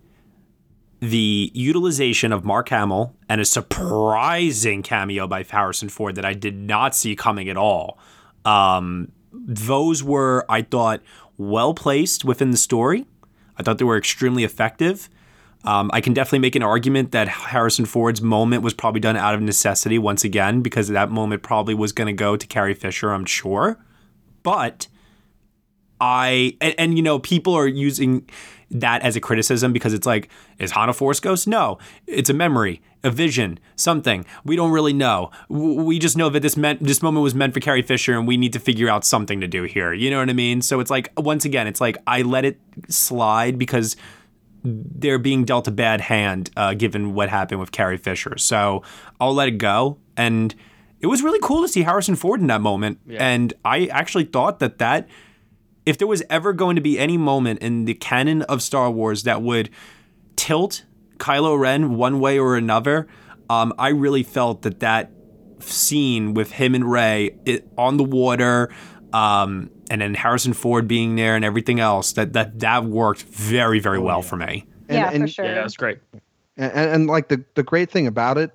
the 1.01 1.51
utilization 1.53 2.33
of 2.33 2.43
Mark 2.43 2.69
Hamill 2.69 3.15
and 3.29 3.39
a 3.39 3.45
surprising 3.45 4.81
cameo 4.81 5.27
by 5.27 5.43
Harrison 5.43 5.89
Ford 5.89 6.15
that 6.15 6.25
I 6.25 6.33
did 6.33 6.55
not 6.55 6.95
see 6.95 7.15
coming 7.15 7.47
at 7.47 7.57
all 7.57 7.99
Um, 8.47 9.11
those 9.31 10.03
were, 10.03 10.45
I 10.49 10.61
thought, 10.61 11.01
well 11.37 11.73
placed 11.73 12.23
within 12.23 12.51
the 12.51 12.57
story. 12.57 13.05
I 13.57 13.63
thought 13.63 13.77
they 13.77 13.85
were 13.85 13.97
extremely 13.97 14.43
effective. 14.43 15.09
Um, 15.63 15.89
I 15.91 16.01
can 16.01 16.13
definitely 16.13 16.39
make 16.39 16.55
an 16.55 16.63
argument 16.63 17.11
that 17.11 17.27
Harrison 17.27 17.85
Ford's 17.85 18.21
moment 18.21 18.63
was 18.63 18.73
probably 18.73 19.01
done 19.01 19.17
out 19.17 19.35
of 19.35 19.41
necessity 19.41 19.97
once 19.97 20.23
again, 20.23 20.61
because 20.61 20.87
that 20.87 21.11
moment 21.11 21.43
probably 21.43 21.73
was 21.73 21.91
going 21.91 22.07
to 22.07 22.13
go 22.13 22.37
to 22.37 22.47
Carrie 22.47 22.73
Fisher, 22.73 23.11
I'm 23.11 23.25
sure. 23.25 23.77
But 24.43 24.87
I, 25.99 26.55
and, 26.61 26.75
and, 26.77 26.97
you 26.97 27.03
know, 27.03 27.19
people 27.19 27.53
are 27.53 27.67
using 27.67 28.29
that 28.69 29.01
as 29.01 29.15
a 29.15 29.19
criticism 29.19 29.73
because 29.73 29.93
it's 29.93 30.05
like, 30.05 30.29
is 30.59 30.71
Han 30.71 30.89
a 30.89 30.93
Force 30.93 31.19
Ghost? 31.19 31.47
No, 31.47 31.79
it's 32.05 32.29
a 32.29 32.33
memory, 32.33 32.81
a 33.03 33.09
vision, 33.09 33.59
something. 33.75 34.25
We 34.45 34.55
don't 34.55 34.71
really 34.71 34.93
know. 34.93 35.31
We 35.49 35.99
just 35.99 36.17
know 36.17 36.29
that 36.29 36.41
this 36.41 36.55
meant 36.55 36.83
this 36.83 37.01
moment 37.01 37.23
was 37.23 37.33
meant 37.33 37.53
for 37.53 37.59
Carrie 37.59 37.81
Fisher, 37.81 38.13
and 38.13 38.27
we 38.27 38.37
need 38.37 38.53
to 38.53 38.59
figure 38.59 38.89
out 38.89 39.05
something 39.05 39.41
to 39.41 39.47
do 39.47 39.63
here. 39.63 39.93
You 39.93 40.09
know 40.11 40.19
what 40.19 40.29
I 40.29 40.33
mean? 40.33 40.61
So 40.61 40.79
it's 40.79 40.91
like 40.91 41.11
once 41.17 41.45
again, 41.45 41.65
it's 41.65 41.81
like 41.81 41.97
I 42.05 42.21
let 42.21 42.45
it 42.45 42.59
slide 42.89 43.57
because 43.57 43.95
they're 44.67 45.19
being 45.19 45.45
dealt 45.45 45.67
a 45.67 45.71
bad 45.71 46.01
hand 46.01 46.49
uh, 46.57 46.73
given 46.73 47.13
what 47.13 47.29
happened 47.29 47.59
with 47.59 47.71
Carrie 47.71 47.97
Fisher. 47.97 48.37
So 48.37 48.83
I'll 49.19 49.33
let 49.33 49.47
it 49.47 49.57
go. 49.57 49.97
And 50.15 50.53
it 50.99 51.07
was 51.07 51.21
really 51.21 51.39
cool 51.41 51.61
to 51.61 51.67
see 51.67 51.83
Harrison 51.83 52.15
Ford 52.15 52.41
in 52.41 52.47
that 52.47 52.61
moment. 52.61 52.99
Yeah. 53.05 53.25
And 53.25 53.53
I 53.63 53.85
actually 53.87 54.25
thought 54.25 54.59
that 54.59 54.79
that 54.79 55.07
if 55.85 55.97
there 55.97 56.07
was 56.07 56.21
ever 56.29 56.51
going 56.53 56.75
to 56.75 56.81
be 56.81 56.99
any 56.99 57.17
moment 57.17 57.59
in 57.59 57.85
the 57.85 57.93
canon 57.93 58.41
of 58.43 58.61
Star 58.61 58.91
Wars 58.91 59.23
that 59.23 59.41
would 59.41 59.69
tilt 60.35 60.83
Kylo 61.17 61.57
Ren 61.57 61.95
one 61.95 62.19
way 62.19 62.37
or 62.37 62.57
another, 62.57 63.07
um, 63.49 63.73
I 63.79 63.89
really 63.89 64.23
felt 64.23 64.63
that 64.63 64.79
that 64.81 65.11
scene 65.59 66.33
with 66.33 66.51
him 66.51 66.75
and 66.75 66.91
Rey 66.91 67.37
it, 67.45 67.67
on 67.77 67.97
the 67.97 68.03
water, 68.03 68.69
um, 69.13 69.69
and 69.89 70.01
then 70.01 70.13
Harrison 70.13 70.53
Ford 70.53 70.87
being 70.87 71.15
there 71.15 71.35
and 71.35 71.45
everything 71.45 71.79
else 71.79 72.13
that 72.13 72.33
that 72.33 72.59
that 72.59 72.85
worked 72.85 73.23
very 73.23 73.79
very 73.79 73.97
oh, 73.97 74.03
well 74.03 74.21
for 74.21 74.35
me. 74.35 74.65
And, 74.89 74.97
yeah, 74.97 75.09
and, 75.11 75.23
for 75.23 75.27
sure. 75.27 75.45
Yeah, 75.45 75.63
was 75.63 75.75
great. 75.75 75.99
And, 76.55 76.71
and, 76.73 77.07
like 77.07 77.27
the 77.27 77.43
the 77.55 77.63
great 77.63 77.89
thing 77.89 78.07
about 78.07 78.37
it, 78.37 78.51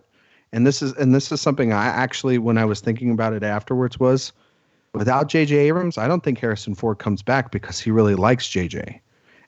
and 0.52 0.66
this 0.66 0.82
is 0.82 0.92
and 0.94 1.14
this 1.14 1.30
is 1.30 1.40
something 1.40 1.72
I 1.72 1.86
actually 1.86 2.38
when 2.38 2.58
I 2.58 2.64
was 2.64 2.80
thinking 2.80 3.10
about 3.10 3.32
it 3.32 3.42
afterwards 3.42 3.98
was, 3.98 4.32
without 4.94 5.28
J.J. 5.28 5.56
Abrams, 5.56 5.98
I 5.98 6.08
don't 6.08 6.22
think 6.22 6.38
Harrison 6.38 6.74
Ford 6.74 6.98
comes 6.98 7.22
back 7.22 7.50
because 7.50 7.80
he 7.80 7.90
really 7.90 8.14
likes 8.14 8.48
J.J. 8.48 9.00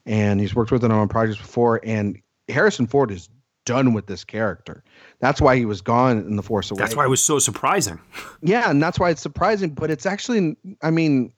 And 0.06 0.40
he's 0.40 0.54
worked 0.54 0.70
with 0.70 0.84
him 0.84 0.92
on 0.92 1.08
projects 1.08 1.38
before, 1.38 1.80
and 1.82 2.20
Harrison 2.48 2.86
Ford 2.86 3.10
is 3.10 3.28
done 3.64 3.94
with 3.94 4.06
this 4.06 4.24
character. 4.24 4.84
That's 5.20 5.40
why 5.40 5.56
he 5.56 5.64
was 5.64 5.80
gone 5.80 6.18
in 6.18 6.36
the 6.36 6.42
Force 6.42 6.70
Awakens. 6.70 6.90
That's 6.90 6.96
why 6.96 7.06
it 7.06 7.08
was 7.08 7.22
so 7.22 7.38
surprising. 7.38 7.98
yeah, 8.42 8.70
and 8.70 8.82
that's 8.82 8.98
why 8.98 9.10
it's 9.10 9.22
surprising. 9.22 9.70
But 9.70 9.90
it's 9.90 10.06
actually, 10.06 10.56
I 10.82 10.90
mean, 10.90 11.32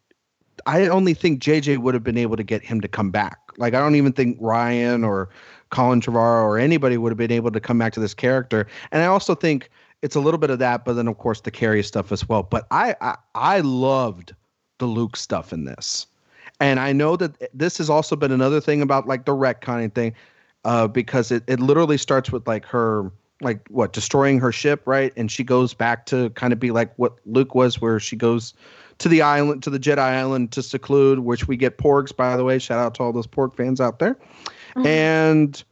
I 0.64 0.88
only 0.88 1.14
think 1.14 1.42
JJ 1.42 1.78
would 1.78 1.94
have 1.94 2.04
been 2.04 2.16
able 2.16 2.36
to 2.36 2.42
get 2.42 2.62
him 2.62 2.80
to 2.80 2.88
come 2.88 3.10
back. 3.10 3.38
Like 3.58 3.74
I 3.74 3.78
don't 3.78 3.94
even 3.94 4.12
think 4.12 4.40
Rian 4.40 5.06
or 5.06 5.28
Colin 5.70 6.00
Trevorrow 6.00 6.44
or 6.44 6.58
anybody 6.58 6.96
would 6.96 7.10
have 7.10 7.18
been 7.18 7.32
able 7.32 7.50
to 7.50 7.60
come 7.60 7.78
back 7.78 7.92
to 7.94 8.00
this 8.00 8.14
character. 8.14 8.66
And 8.92 9.02
I 9.02 9.06
also 9.06 9.34
think 9.34 9.70
it's 10.02 10.16
a 10.16 10.20
little 10.20 10.38
bit 10.38 10.50
of 10.50 10.58
that, 10.60 10.84
but 10.84 10.94
then 10.94 11.08
of 11.08 11.18
course 11.18 11.40
the 11.40 11.50
Carrie 11.50 11.82
stuff 11.82 12.12
as 12.12 12.28
well. 12.28 12.42
But 12.42 12.66
I 12.70 12.94
I, 13.00 13.16
I 13.34 13.60
loved 13.60 14.34
the 14.78 14.86
Luke 14.86 15.16
stuff 15.16 15.52
in 15.52 15.64
this. 15.64 16.06
And 16.60 16.80
I 16.80 16.92
know 16.92 17.16
that 17.16 17.50
this 17.52 17.78
has 17.78 17.90
also 17.90 18.16
been 18.16 18.32
another 18.32 18.60
thing 18.60 18.80
about 18.80 19.06
like 19.06 19.26
the 19.26 19.32
retconning 19.32 19.94
thing, 19.94 20.14
uh, 20.64 20.88
because 20.88 21.30
it, 21.30 21.44
it 21.46 21.60
literally 21.60 21.98
starts 21.98 22.32
with 22.32 22.46
like 22.46 22.64
her 22.66 23.12
like 23.42 23.66
what 23.68 23.92
destroying 23.92 24.40
her 24.40 24.52
ship, 24.52 24.82
right? 24.86 25.12
And 25.16 25.30
she 25.30 25.44
goes 25.44 25.74
back 25.74 26.06
to 26.06 26.30
kind 26.30 26.52
of 26.52 26.60
be 26.60 26.70
like 26.70 26.94
what 26.96 27.18
Luke 27.26 27.54
was, 27.54 27.80
where 27.80 28.00
she 28.00 28.16
goes 28.16 28.54
to 28.98 29.08
the 29.08 29.22
island, 29.22 29.62
to 29.64 29.70
the 29.70 29.78
Jedi 29.78 29.98
Island 29.98 30.52
to 30.52 30.62
seclude, 30.62 31.20
which 31.20 31.48
we 31.48 31.56
get 31.56 31.78
porgs, 31.78 32.14
by 32.14 32.36
the 32.36 32.44
way. 32.44 32.58
Shout 32.58 32.78
out 32.78 32.94
to 32.96 33.02
all 33.02 33.12
those 33.12 33.26
pork 33.26 33.56
fans 33.56 33.80
out 33.80 33.98
there. 33.98 34.14
Mm-hmm. 34.74 34.86
And 34.86 35.64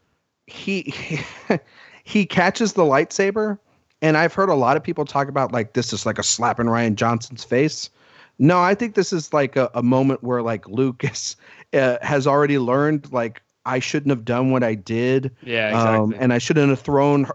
he, 0.47 0.83
he 0.83 1.21
he 2.05 2.27
catches 2.27 2.75
the 2.75 2.83
lightsaber, 2.83 3.59
and 4.03 4.17
I've 4.17 4.35
heard 4.35 4.49
a 4.49 4.55
lot 4.55 4.77
of 4.77 4.83
people 4.83 5.05
talk 5.05 5.29
about 5.29 5.53
like 5.53 5.73
this 5.73 5.93
is 5.93 6.05
like 6.05 6.19
a 6.19 6.23
slap 6.23 6.61
in 6.61 6.67
Rian 6.67 6.95
Johnson's 6.95 7.45
face. 7.45 7.91
No, 8.39 8.61
I 8.61 8.75
think 8.75 8.95
this 8.95 9.13
is 9.13 9.33
like 9.33 9.57
a, 9.57 9.71
a 9.75 9.83
moment 9.83 10.23
where 10.23 10.43
like 10.43 10.69
Lucas 10.69 11.37
uh, 11.73 11.99
has 12.03 12.27
already 12.27 12.59
learned 12.59 13.13
like 13.13 13.43
I 13.66 13.78
shouldn't 13.78 14.11
have 14.11 14.24
done 14.24 14.51
what 14.51 14.62
I 14.62 14.74
did. 14.74 15.31
Yeah, 15.43 15.69
exactly. 15.69 16.16
Um, 16.16 16.23
and 16.23 16.32
I 16.32 16.39
shouldn't 16.39 16.69
have 16.69 16.81
thrown 16.81 17.27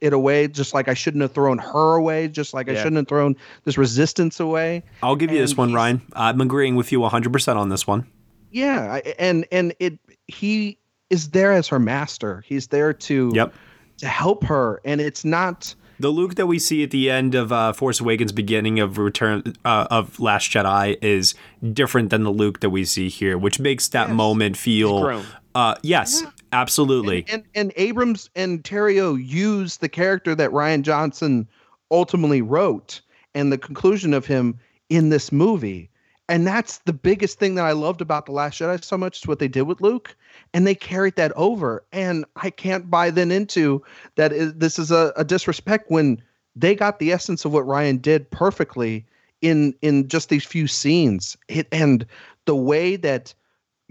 it 0.00 0.12
away, 0.12 0.48
just 0.48 0.74
like 0.74 0.88
I 0.88 0.94
shouldn't 0.94 1.22
have 1.22 1.32
thrown 1.32 1.58
her 1.58 1.94
away, 1.94 2.28
just 2.28 2.54
like 2.54 2.66
yeah. 2.66 2.74
I 2.74 2.76
shouldn't 2.76 2.96
have 2.96 3.08
thrown 3.08 3.36
this 3.64 3.76
resistance 3.76 4.40
away. 4.40 4.82
I'll 5.02 5.16
give 5.16 5.30
you 5.30 5.38
this 5.38 5.56
one, 5.56 5.72
Ryan. 5.72 6.02
I'm 6.14 6.40
agreeing 6.40 6.76
with 6.76 6.92
you 6.92 7.00
100% 7.00 7.56
on 7.56 7.68
this 7.68 7.86
one. 7.86 8.06
Yeah, 8.50 9.00
and 9.18 9.46
and 9.50 9.74
it 9.80 9.98
he 10.28 10.78
is 11.10 11.30
there 11.30 11.52
as 11.52 11.66
her 11.68 11.80
master. 11.80 12.44
He's 12.46 12.68
there 12.68 12.92
to 12.92 13.32
yep. 13.34 13.52
to 13.98 14.06
help 14.06 14.44
her, 14.44 14.80
and 14.84 15.00
it's 15.00 15.24
not 15.24 15.74
the 15.98 16.08
Luke 16.08 16.34
that 16.36 16.46
we 16.46 16.58
see 16.58 16.82
at 16.82 16.90
the 16.90 17.10
end 17.10 17.34
of 17.34 17.52
uh, 17.52 17.72
Force 17.72 18.00
Awakens, 18.00 18.32
beginning 18.32 18.80
of 18.80 18.98
Return 18.98 19.54
uh, 19.64 19.86
of 19.90 20.18
Last 20.20 20.50
Jedi, 20.50 20.96
is 21.02 21.34
different 21.72 22.10
than 22.10 22.24
the 22.24 22.30
Luke 22.30 22.60
that 22.60 22.70
we 22.70 22.84
see 22.84 23.08
here, 23.08 23.38
which 23.38 23.60
makes 23.60 23.88
that 23.88 24.08
yes. 24.08 24.16
moment 24.16 24.56
feel 24.56 25.24
uh, 25.54 25.74
yes, 25.82 26.22
yeah. 26.22 26.30
absolutely. 26.52 27.24
And, 27.28 27.30
and, 27.30 27.44
and 27.54 27.72
Abrams 27.76 28.30
and 28.34 28.62
Terrio 28.62 29.16
use 29.22 29.76
the 29.78 29.88
character 29.88 30.34
that 30.34 30.50
Rian 30.50 30.82
Johnson 30.82 31.48
ultimately 31.90 32.42
wrote 32.42 33.00
and 33.34 33.52
the 33.52 33.58
conclusion 33.58 34.14
of 34.14 34.26
him 34.26 34.58
in 34.88 35.08
this 35.10 35.32
movie. 35.32 35.90
And 36.28 36.46
that's 36.46 36.78
the 36.78 36.92
biggest 36.92 37.38
thing 37.38 37.54
that 37.56 37.66
I 37.66 37.72
loved 37.72 38.00
about 38.00 38.26
The 38.26 38.32
Last 38.32 38.58
Jedi 38.58 38.82
so 38.82 38.96
much 38.96 39.18
is 39.18 39.26
what 39.26 39.38
they 39.38 39.48
did 39.48 39.62
with 39.62 39.82
Luke. 39.82 40.16
And 40.54 40.66
they 40.66 40.74
carried 40.74 41.16
that 41.16 41.32
over. 41.36 41.84
And 41.92 42.24
I 42.36 42.50
can't 42.50 42.90
buy 42.90 43.10
then 43.10 43.30
into 43.30 43.82
that 44.16 44.32
is, 44.32 44.54
this 44.54 44.78
is 44.78 44.90
a, 44.90 45.12
a 45.16 45.24
disrespect 45.24 45.90
when 45.90 46.22
they 46.56 46.74
got 46.74 46.98
the 46.98 47.12
essence 47.12 47.44
of 47.44 47.52
what 47.52 47.66
Rian 47.66 48.00
did 48.00 48.30
perfectly 48.30 49.04
in 49.42 49.74
in 49.82 50.08
just 50.08 50.30
these 50.30 50.44
few 50.44 50.66
scenes. 50.66 51.36
It, 51.48 51.68
and 51.70 52.06
the 52.46 52.56
way 52.56 52.96
that 52.96 53.34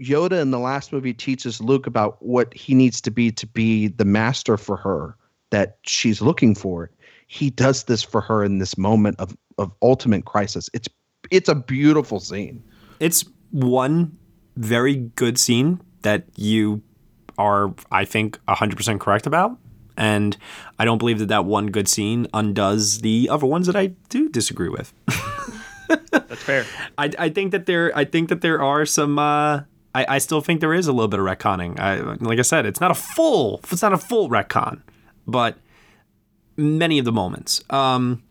Yoda 0.00 0.40
in 0.40 0.50
the 0.50 0.58
last 0.58 0.92
movie 0.92 1.14
teaches 1.14 1.60
Luke 1.60 1.86
about 1.86 2.22
what 2.22 2.52
he 2.54 2.74
needs 2.74 3.00
to 3.02 3.10
be 3.10 3.30
to 3.32 3.46
be 3.46 3.88
the 3.88 4.04
master 4.04 4.56
for 4.56 4.76
her 4.76 5.16
that 5.50 5.78
she's 5.84 6.20
looking 6.20 6.54
for. 6.54 6.90
He 7.26 7.50
does 7.50 7.84
this 7.84 8.02
for 8.02 8.20
her 8.20 8.44
in 8.44 8.58
this 8.58 8.76
moment 8.76 9.16
of 9.18 9.36
of 9.58 9.72
ultimate 9.82 10.24
crisis. 10.24 10.68
It's 10.74 10.88
it's 11.30 11.48
a 11.48 11.54
beautiful 11.54 12.20
scene. 12.20 12.62
It's 13.00 13.24
one 13.50 14.16
very 14.56 14.96
good 14.96 15.38
scene 15.38 15.80
that 16.02 16.24
you 16.36 16.82
are 17.38 17.74
I 17.90 18.04
think 18.04 18.38
100% 18.46 19.00
correct 19.00 19.26
about 19.26 19.58
and 19.96 20.36
I 20.78 20.84
don't 20.84 20.98
believe 20.98 21.18
that 21.20 21.28
that 21.28 21.44
one 21.44 21.66
good 21.68 21.88
scene 21.88 22.26
undoes 22.34 23.00
the 23.00 23.28
other 23.30 23.46
ones 23.46 23.66
that 23.66 23.76
I 23.76 23.88
do 24.08 24.28
disagree 24.28 24.68
with. 24.68 24.92
That's 26.10 26.42
fair. 26.42 26.64
I, 26.98 27.10
I 27.18 27.28
think 27.28 27.52
that 27.52 27.66
there 27.66 27.96
I 27.96 28.04
think 28.04 28.28
that 28.28 28.40
there 28.40 28.62
are 28.62 28.86
some 28.86 29.18
uh, 29.18 29.60
I, 29.94 30.16
I 30.16 30.18
still 30.18 30.40
think 30.40 30.60
there 30.60 30.74
is 30.74 30.86
a 30.86 30.92
little 30.92 31.08
bit 31.08 31.20
of 31.20 31.26
retconning. 31.26 31.78
I, 31.78 32.00
like 32.24 32.38
I 32.38 32.42
said, 32.42 32.66
it's 32.66 32.80
not 32.80 32.90
a 32.90 32.94
full, 32.94 33.60
it's 33.70 33.82
not 33.82 33.92
a 33.92 33.98
full 33.98 34.28
retcon, 34.28 34.82
but 35.26 35.56
many 36.56 36.98
of 36.98 37.04
the 37.04 37.12
moments. 37.12 37.62
Um, 37.70 38.22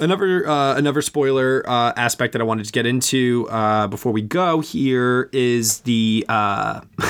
another 0.00 0.48
uh, 0.48 0.76
another 0.76 1.02
spoiler 1.02 1.62
uh, 1.68 1.92
aspect 1.96 2.32
that 2.32 2.40
I 2.40 2.44
wanted 2.44 2.66
to 2.66 2.72
get 2.72 2.86
into 2.86 3.46
uh, 3.50 3.86
before 3.88 4.12
we 4.12 4.22
go 4.22 4.60
here 4.60 5.28
is 5.32 5.80
the 5.80 6.24
uh, 6.28 6.80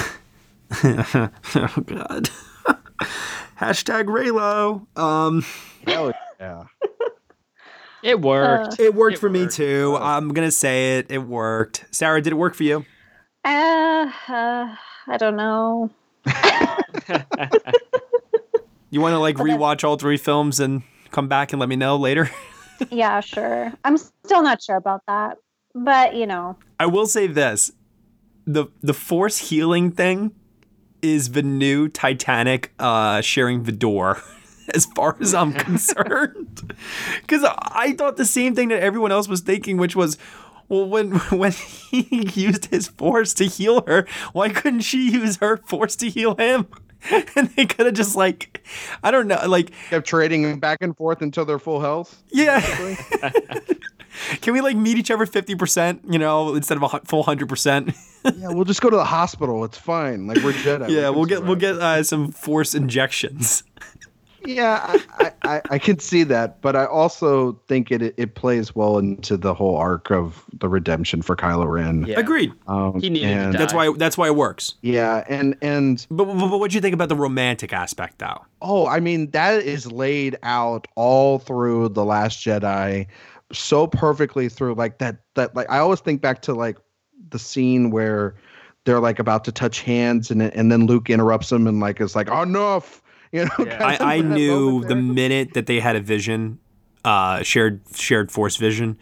oh 0.84 1.30
god 1.86 2.30
hashtag 3.58 4.06
Reylo. 4.06 4.86
Um, 4.98 5.44
yeah. 6.40 6.64
It 8.02 8.20
worked. 8.20 8.80
Uh, 8.80 8.84
it 8.84 8.94
worked 8.94 9.16
it 9.16 9.20
for 9.20 9.28
worked. 9.28 9.40
me 9.40 9.48
too. 9.48 9.96
I'm 10.00 10.28
gonna 10.28 10.50
say 10.50 10.98
it. 10.98 11.10
It 11.10 11.18
worked. 11.18 11.84
Sara, 11.90 12.20
did 12.20 12.32
it 12.32 12.36
work 12.36 12.54
for 12.54 12.62
you? 12.62 12.84
Uh, 13.44 14.10
uh 14.28 14.76
I 15.06 15.16
don't 15.16 15.36
know. 15.36 15.90
you 18.90 19.00
want 19.00 19.14
to 19.14 19.18
like 19.18 19.36
rewatch 19.36 19.84
all 19.84 19.96
three 19.96 20.18
films 20.18 20.60
and 20.60 20.82
come 21.10 21.28
back 21.28 21.52
and 21.52 21.60
let 21.60 21.68
me 21.68 21.76
know 21.76 21.96
later? 21.96 22.30
yeah, 22.90 23.20
sure. 23.20 23.72
I'm 23.84 23.96
still 23.96 24.42
not 24.42 24.62
sure 24.62 24.76
about 24.76 25.02
that, 25.06 25.38
but 25.74 26.14
you 26.14 26.26
know. 26.26 26.56
I 26.78 26.86
will 26.86 27.06
say 27.06 27.26
this: 27.26 27.72
the 28.46 28.66
the 28.82 28.94
force 28.94 29.38
healing 29.50 29.90
thing 29.90 30.34
is 31.00 31.32
the 31.32 31.42
new 31.42 31.88
Titanic 31.88 32.72
uh, 32.78 33.20
sharing 33.20 33.64
the 33.64 33.72
door. 33.72 34.22
as 34.74 34.86
far 34.86 35.16
as 35.20 35.34
I'm 35.34 35.52
concerned. 35.68 36.74
Because 37.20 37.44
I 37.44 37.92
thought 37.92 38.16
the 38.16 38.24
same 38.24 38.54
thing 38.54 38.68
that 38.68 38.82
everyone 38.82 39.12
else 39.12 39.28
was 39.28 39.40
thinking, 39.40 39.76
which 39.76 39.94
was, 39.96 40.18
well, 40.68 40.86
when 40.88 41.12
when 41.30 41.52
he 41.52 42.24
used 42.34 42.66
his 42.66 42.88
force 42.88 43.32
to 43.34 43.44
heal 43.44 43.82
her, 43.86 44.06
why 44.32 44.48
couldn't 44.50 44.80
she 44.80 45.10
use 45.10 45.36
her 45.38 45.58
force 45.58 45.96
to 45.96 46.08
heal 46.10 46.34
him? 46.36 46.66
And 47.36 47.48
they 47.50 47.64
could 47.64 47.86
have 47.86 47.94
just 47.94 48.16
like, 48.16 48.66
I 49.04 49.12
don't 49.12 49.28
know, 49.28 49.40
like 49.46 49.70
kept 49.88 50.06
trading 50.06 50.58
back 50.58 50.78
and 50.80 50.96
forth 50.96 51.22
until 51.22 51.44
they're 51.44 51.60
full 51.60 51.80
health. 51.80 52.20
Yeah. 52.32 52.60
Can 54.40 54.52
we 54.52 54.60
like 54.60 54.76
meet 54.76 54.98
each 54.98 55.10
other 55.12 55.26
fifty 55.26 55.54
percent? 55.54 56.02
You 56.08 56.18
know, 56.18 56.54
instead 56.56 56.76
of 56.76 56.82
a 56.82 57.00
full 57.06 57.22
hundred 57.22 57.48
percent. 57.48 57.92
yeah, 58.24 58.48
we'll 58.48 58.64
just 58.64 58.80
go 58.80 58.90
to 58.90 58.96
the 58.96 59.04
hospital. 59.04 59.64
It's 59.64 59.78
fine. 59.78 60.26
Like 60.26 60.38
we're 60.38 60.52
Jedi. 60.52 60.88
Yeah, 60.90 61.10
We 61.10 61.16
we'll 61.16 61.26
can 61.26 61.38
get 61.38 61.44
we'll 61.46 61.56
get 61.56 61.76
uh, 61.76 62.02
some 62.02 62.32
force 62.32 62.74
injections. 62.74 63.62
Yeah, 64.44 64.80
I, 65.18 65.24
I, 65.24 65.32
I, 65.56 65.62
I 65.70 65.78
can 65.78 65.98
see 65.98 66.22
that, 66.24 66.60
but 66.62 66.76
I 66.76 66.84
also 66.86 67.52
think 67.66 67.90
it 67.90 68.02
it 68.16 68.34
plays 68.34 68.74
well 68.74 68.98
into 68.98 69.36
the 69.36 69.52
whole 69.54 69.76
arc 69.76 70.10
of 70.10 70.44
the 70.58 70.68
redemption 70.68 71.22
for 71.22 71.34
Kylo 71.36 71.70
Ren. 71.70 72.04
Yeah. 72.06 72.20
Agreed. 72.20 72.52
Um, 72.66 73.00
He 73.00 73.10
needed 73.10 73.26
to 73.26 73.32
and- 73.34 73.52
die. 73.54 73.58
That's 73.58 73.74
why 73.74 73.92
that's 73.96 74.16
why 74.16 74.26
it 74.28 74.36
works. 74.36 74.74
Yeah, 74.80 75.24
and 75.28 75.56
and 75.60 76.06
But, 76.10 76.26
but, 76.26 76.48
but 76.48 76.58
what 76.60 76.70
do 76.70 76.76
you 76.76 76.80
think 76.80 76.94
about 76.94 77.08
the 77.08 77.16
romantic 77.16 77.72
aspect, 77.72 78.18
though? 78.18 78.44
oh, 78.62 78.86
I 78.86 79.00
mean 79.00 79.30
that 79.32 79.62
is 79.62 79.90
laid 79.90 80.36
out 80.42 80.88
all 80.96 81.38
through 81.38 81.90
the 81.90 82.04
Last 82.04 82.38
Jedi, 82.44 83.06
so 83.52 83.86
perfectly 83.86 84.48
through 84.48 84.74
like 84.74 84.98
that 84.98 85.18
that 85.34 85.54
like 85.56 85.70
I 85.70 85.78
always 85.78 86.00
think 86.00 86.20
back 86.20 86.42
to 86.42 86.54
like 86.54 86.76
the 87.30 87.38
scene 87.38 87.90
where 87.90 88.34
they're 88.84 89.00
like 89.00 89.18
about 89.18 89.44
to 89.44 89.52
touch 89.52 89.80
hands 89.82 90.30
and 90.30 90.40
and 90.42 90.72
then 90.72 90.86
Luke 90.86 91.10
interrupts 91.10 91.50
them 91.50 91.66
and 91.66 91.78
like 91.80 92.00
is 92.00 92.16
like 92.16 92.28
enough, 92.30 93.02
you 93.32 93.44
know. 93.44 93.64
Yeah. 93.64 93.96
I, 94.00 94.16
I 94.16 94.20
knew 94.20 94.84
the 94.84 94.96
minute 94.96 95.54
that 95.54 95.66
they 95.66 95.80
had 95.80 95.96
a 95.96 96.00
vision, 96.00 96.58
uh, 97.04 97.42
shared 97.42 97.80
shared 97.94 98.30
force 98.30 98.56
vision, 98.56 98.98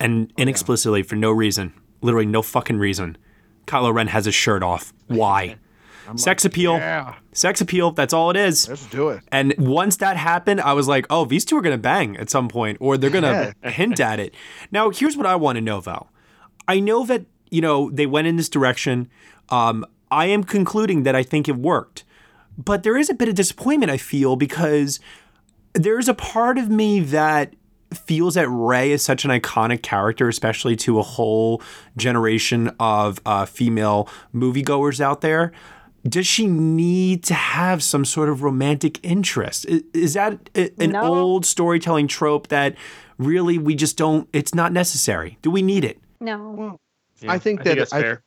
and 0.00 0.32
inexplicably 0.36 1.02
for 1.02 1.16
no 1.16 1.30
reason, 1.30 1.72
literally 2.00 2.26
no 2.26 2.42
fucking 2.42 2.78
reason, 2.78 3.16
Kylo 3.66 3.92
Ren 3.94 4.08
has 4.08 4.24
his 4.24 4.34
shirt 4.34 4.62
off. 4.62 4.92
Why? 5.06 5.56
Sex 6.16 6.44
appeal. 6.44 6.74
Yeah, 6.74 7.14
Sex 7.32 7.60
appeal. 7.60 7.92
That's 7.92 8.12
all 8.12 8.30
it 8.30 8.36
is. 8.36 8.68
let's 8.68 8.86
do 8.86 9.08
it. 9.10 9.22
And 9.30 9.54
once 9.56 9.96
that 9.98 10.16
happened, 10.16 10.60
I 10.60 10.72
was 10.72 10.88
like, 10.88 11.06
oh, 11.10 11.24
these 11.24 11.44
two 11.44 11.56
are 11.56 11.62
going 11.62 11.74
to 11.74 11.80
bang 11.80 12.16
at 12.16 12.28
some 12.28 12.48
point, 12.48 12.78
or 12.80 12.96
they're 12.98 13.08
going 13.08 13.22
to 13.62 13.70
hint 13.70 14.00
at 14.00 14.18
it. 14.18 14.34
Now, 14.72 14.90
here's 14.90 15.16
what 15.16 15.26
I 15.26 15.36
want 15.36 15.56
to 15.56 15.60
know, 15.62 15.80
though. 15.80 16.08
I 16.66 16.80
know 16.80 17.06
that, 17.06 17.24
you 17.50 17.60
know, 17.60 17.88
they 17.90 18.06
went 18.06 18.26
in 18.26 18.36
this 18.36 18.48
direction. 18.48 19.08
Um, 19.48 19.86
I 20.10 20.26
am 20.26 20.42
concluding 20.44 21.04
that 21.04 21.14
I 21.14 21.22
think 21.22 21.48
it 21.48 21.56
worked. 21.56 22.04
But 22.58 22.82
there 22.82 22.96
is 22.96 23.08
a 23.10 23.14
bit 23.14 23.28
of 23.28 23.34
disappointment, 23.34 23.90
I 23.90 23.96
feel, 23.96 24.36
because 24.36 25.00
there's 25.74 26.08
a 26.08 26.14
part 26.14 26.58
of 26.58 26.68
me 26.68 27.00
that 27.00 27.54
feels 27.94 28.34
that 28.34 28.48
Rey 28.48 28.90
is 28.92 29.02
such 29.04 29.24
an 29.24 29.30
iconic 29.30 29.82
character, 29.82 30.28
especially 30.28 30.76
to 30.76 30.98
a 30.98 31.02
whole 31.02 31.62
generation 31.96 32.70
of 32.80 33.20
uh, 33.26 33.44
female 33.46 34.08
moviegoers 34.34 35.00
out 35.00 35.20
there. 35.20 35.52
Does 36.08 36.26
she 36.26 36.46
need 36.46 37.22
to 37.24 37.34
have 37.34 37.82
some 37.82 38.04
sort 38.04 38.28
of 38.28 38.42
romantic 38.42 38.98
interest? 39.04 39.66
I- 39.70 39.82
Is 39.94 40.14
that 40.14 40.50
a- 40.56 40.72
an 40.82 40.92
No. 40.92 41.02
old 41.02 41.46
storytelling 41.46 42.08
trope 42.08 42.48
that 42.48 42.74
really 43.18 43.56
we 43.58 43.74
just 43.74 43.96
don't? 43.96 44.28
It's 44.32 44.54
not 44.54 44.72
necessary. 44.72 45.38
Do 45.42 45.50
we 45.50 45.62
need 45.62 45.84
it? 45.84 46.00
No. 46.20 46.78
Yeah, 47.20 47.30
I 47.32 47.38
think 47.38 47.62
that 47.64 47.76
that's 47.78 47.92
I- 47.92 48.00
fair. 48.00 48.14
I 48.14 48.18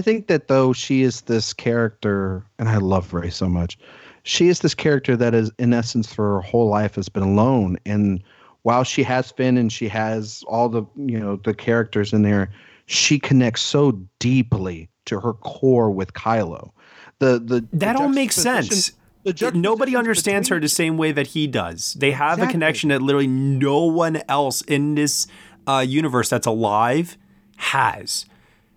think 0.00 0.26
that 0.28 0.48
though 0.48 0.72
she 0.72 1.02
is 1.02 1.22
this 1.22 1.52
character, 1.52 2.44
and 2.58 2.68
I 2.68 2.78
love 2.78 3.12
Rey 3.12 3.30
so 3.30 3.48
much. 3.48 3.78
She 4.22 4.48
is 4.48 4.60
this 4.60 4.74
character 4.74 5.16
that 5.16 5.34
is, 5.34 5.50
in 5.58 5.72
essence, 5.72 6.12
for 6.12 6.36
her 6.36 6.40
whole 6.40 6.68
life 6.68 6.94
has 6.94 7.08
been 7.08 7.22
alone. 7.22 7.76
And 7.84 8.22
while 8.62 8.82
she 8.82 9.02
has 9.02 9.30
Finn 9.30 9.58
and 9.58 9.72
she 9.72 9.88
has 9.88 10.42
all 10.48 10.68
the 10.68 10.82
you 10.96 11.18
know 11.18 11.36
the 11.36 11.54
characters 11.54 12.12
in 12.12 12.22
there, 12.22 12.50
she 12.86 13.18
connects 13.18 13.62
so 13.62 13.92
deeply 14.18 14.88
to 15.04 15.20
her 15.20 15.34
core 15.34 15.90
with 15.90 16.14
Kylo. 16.14 16.70
The 17.18 17.38
the 17.38 17.60
the 17.60 17.68
That 17.72 17.96
all 17.96 18.08
makes 18.08 18.36
sense. 18.36 18.92
the 19.24 19.52
Nobody 19.54 19.96
understands 19.96 20.48
her 20.48 20.60
the 20.60 20.68
same 20.68 20.98
way 20.98 21.12
that 21.12 21.28
he 21.28 21.46
does. 21.46 21.94
They 21.94 22.10
have 22.10 22.42
a 22.42 22.46
connection 22.46 22.90
that 22.90 23.00
literally 23.00 23.26
no 23.26 23.84
one 23.84 24.20
else 24.28 24.60
in 24.62 24.96
this 24.96 25.26
uh, 25.66 25.84
universe 25.86 26.28
that's 26.28 26.46
alive 26.46 27.16
has. 27.56 28.26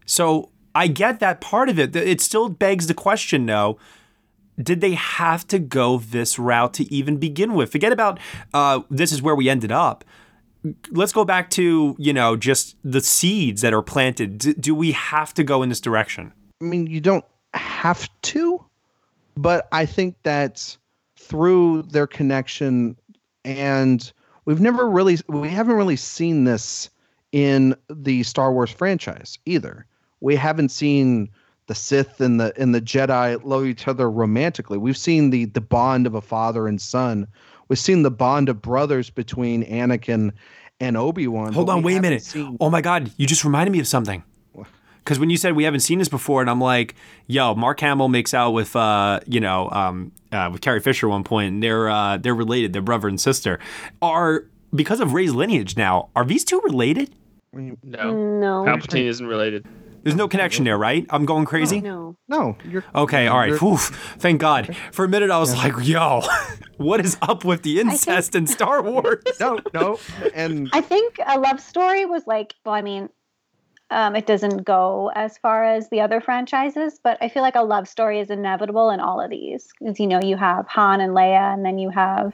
So 0.06 0.50
I 0.78 0.86
get 0.86 1.20
that 1.22 1.42
part 1.42 1.70
of 1.70 1.80
it. 1.80 1.96
It 1.96 2.22
still 2.22 2.50
begs 2.50 2.86
the 2.86 2.94
question, 2.94 3.48
though. 3.48 3.80
Did 4.62 4.80
they 4.80 4.94
have 4.94 5.48
to 5.48 5.58
go 5.58 5.98
this 5.98 6.38
route 6.38 6.76
to 6.76 6.94
even 6.94 7.18
begin 7.18 7.56
with? 7.56 7.72
Forget 7.72 7.92
about 7.92 8.20
uh, 8.54 8.82
this 8.92 9.12
is 9.12 9.20
where 9.20 9.36
we 9.36 9.50
ended 9.50 9.72
up. 9.72 10.06
Let's 10.92 11.14
go 11.14 11.26
back 11.26 11.50
to 11.52 11.96
you 11.98 12.14
know 12.14 12.36
just 12.36 12.76
the 12.84 13.02
seeds 13.02 13.62
that 13.62 13.74
are 13.74 13.82
planted. 13.82 14.38
D- 14.38 14.54
do 14.54 14.76
we 14.76 14.92
have 14.92 15.34
to 15.36 15.44
go 15.44 15.64
in 15.64 15.70
this 15.70 15.82
direction? 15.82 16.32
I 16.62 16.66
mean, 16.66 16.86
you 16.86 17.02
don't 17.02 17.26
have 17.56 18.08
to, 18.34 18.64
but 19.36 19.68
I 19.72 19.88
think 19.88 20.16
that 20.24 20.78
through 21.16 21.84
their 21.84 22.08
connection, 22.08 22.98
and 23.44 24.12
we've 24.46 24.62
never 24.62 24.88
really, 24.88 25.18
we 25.28 25.50
haven't 25.50 25.76
really 25.76 25.96
seen 25.96 26.44
this 26.44 26.92
in 27.32 27.76
the 27.90 28.22
Star 28.24 28.54
Wars 28.54 28.72
franchise 28.72 29.40
either. 29.46 29.88
We 30.20 30.36
haven't 30.36 30.70
seen 30.70 31.30
the 31.68 31.76
Sith 31.76 32.22
and 32.22 32.40
the 32.40 32.54
and 32.58 32.74
the 32.74 32.82
Jedi 32.82 33.44
love 33.44 33.66
each 33.66 33.88
other 33.88 34.10
romantically. 34.10 34.78
We've 34.78 34.98
seen 34.98 35.30
the 35.30 35.46
the 35.46 35.62
bond 35.62 36.08
of 36.08 36.16
a 36.16 36.22
father 36.22 36.68
and 36.68 36.82
son. 36.82 37.28
We've 37.68 37.80
seen 37.80 38.04
the 38.04 38.12
bond 38.12 38.50
of 38.50 38.62
brothers 38.62 39.10
between 39.10 39.66
Anakin 39.66 40.32
and 40.80 40.96
Obi 40.96 41.28
Wan. 41.28 41.54
Hold 41.54 41.70
on, 41.70 41.84
wait 41.84 41.98
a 41.98 42.02
minute. 42.02 42.34
Oh 42.60 42.70
my 42.70 42.82
God, 42.82 43.12
you 43.18 43.28
just 43.28 43.44
reminded 43.44 43.72
me 43.72 43.80
of 43.80 43.88
something. 43.88 44.24
Because 45.00 45.20
when 45.20 45.30
you 45.30 45.38
said 45.38 45.56
we 45.56 45.64
haven't 45.64 45.80
seen 45.80 46.00
this 46.00 46.10
before, 46.10 46.42
and 46.42 46.50
I'm 46.50 46.60
like, 46.60 46.94
yo, 47.28 47.56
Mark 47.56 47.80
Hamill 47.80 48.10
makes 48.10 48.34
out 48.34 48.52
with, 48.52 48.76
uh, 48.76 49.22
you 49.26 49.40
know, 49.40 49.70
um, 49.72 50.12
uh, 50.34 50.50
with 50.52 50.60
Carrie 50.60 50.82
Fisher 50.82 51.08
at 51.08 51.12
one 51.12 51.24
point, 51.24 51.54
and 51.54 51.64
they're 51.64 51.90
uh, 51.90 52.18
they're 52.18 52.36
related, 52.36 52.74
they're 52.74 52.82
brother 52.82 53.08
and 53.08 53.20
sister. 53.20 53.58
Are 54.02 54.46
because 54.76 55.00
of 55.00 55.14
Rey's 55.14 55.34
lineage 55.34 55.78
now, 55.78 56.10
are 56.16 56.26
these 56.26 56.44
two 56.44 56.60
related? 56.62 57.16
No, 57.54 57.78
No. 57.84 58.66
Palpatine 58.66 59.06
isn't 59.06 59.26
related. 59.26 59.66
There's 60.08 60.16
no 60.18 60.28
connection 60.30 60.64
there, 60.64 60.78
right? 60.78 61.06
I'm 61.10 61.26
going 61.26 61.44
crazy. 61.46 61.82
No. 61.82 62.16
No, 62.30 62.56
you're 62.66 62.84
Okay, 62.96 63.28
all 63.28 63.38
right. 63.38 63.50
You're- 63.50 63.60
Whew, 63.60 63.78
thank 63.78 64.40
God. 64.40 64.76
For 64.94 65.06
a 65.06 65.10
minute, 65.10 65.32
I 65.32 65.38
was 65.40 65.54
like, 65.56 65.74
yo, 65.82 66.22
what 66.78 67.04
is 67.04 67.18
up 67.22 67.44
with 67.44 67.64
the 67.64 67.80
incest 67.82 68.36
in 68.36 68.48
Star 68.48 68.82
Wars? 68.82 69.24
no, 69.40 69.60
no, 69.74 70.00
and 70.34 70.70
I 70.74 70.82
think 70.82 71.18
a 71.26 71.38
love 71.40 71.60
story 71.60 72.06
was 72.06 72.26
like, 72.26 72.54
well, 72.66 72.74
I 72.76 72.82
mean, 72.82 73.10
um, 73.90 74.16
it 74.16 74.26
doesn't 74.26 74.64
go 74.66 75.12
as 75.16 75.38
far 75.38 75.64
as 75.64 75.90
the 75.90 76.02
other 76.02 76.20
franchises, 76.22 77.00
but 77.04 77.18
I 77.22 77.30
feel 77.30 77.42
like 77.42 77.56
a 77.56 77.64
love 77.64 77.88
story 77.88 78.20
is 78.20 78.30
inevitable 78.30 78.90
in 78.90 79.00
all 79.00 79.22
of 79.22 79.30
these. 79.30 79.68
Because, 79.80 80.00
you 80.00 80.08
know, 80.08 80.20
you 80.22 80.36
have 80.38 80.68
Han 80.68 81.00
and 81.02 81.14
Leia, 81.14 81.54
and 81.54 81.66
then 81.66 81.78
you 81.80 81.90
have 81.90 82.34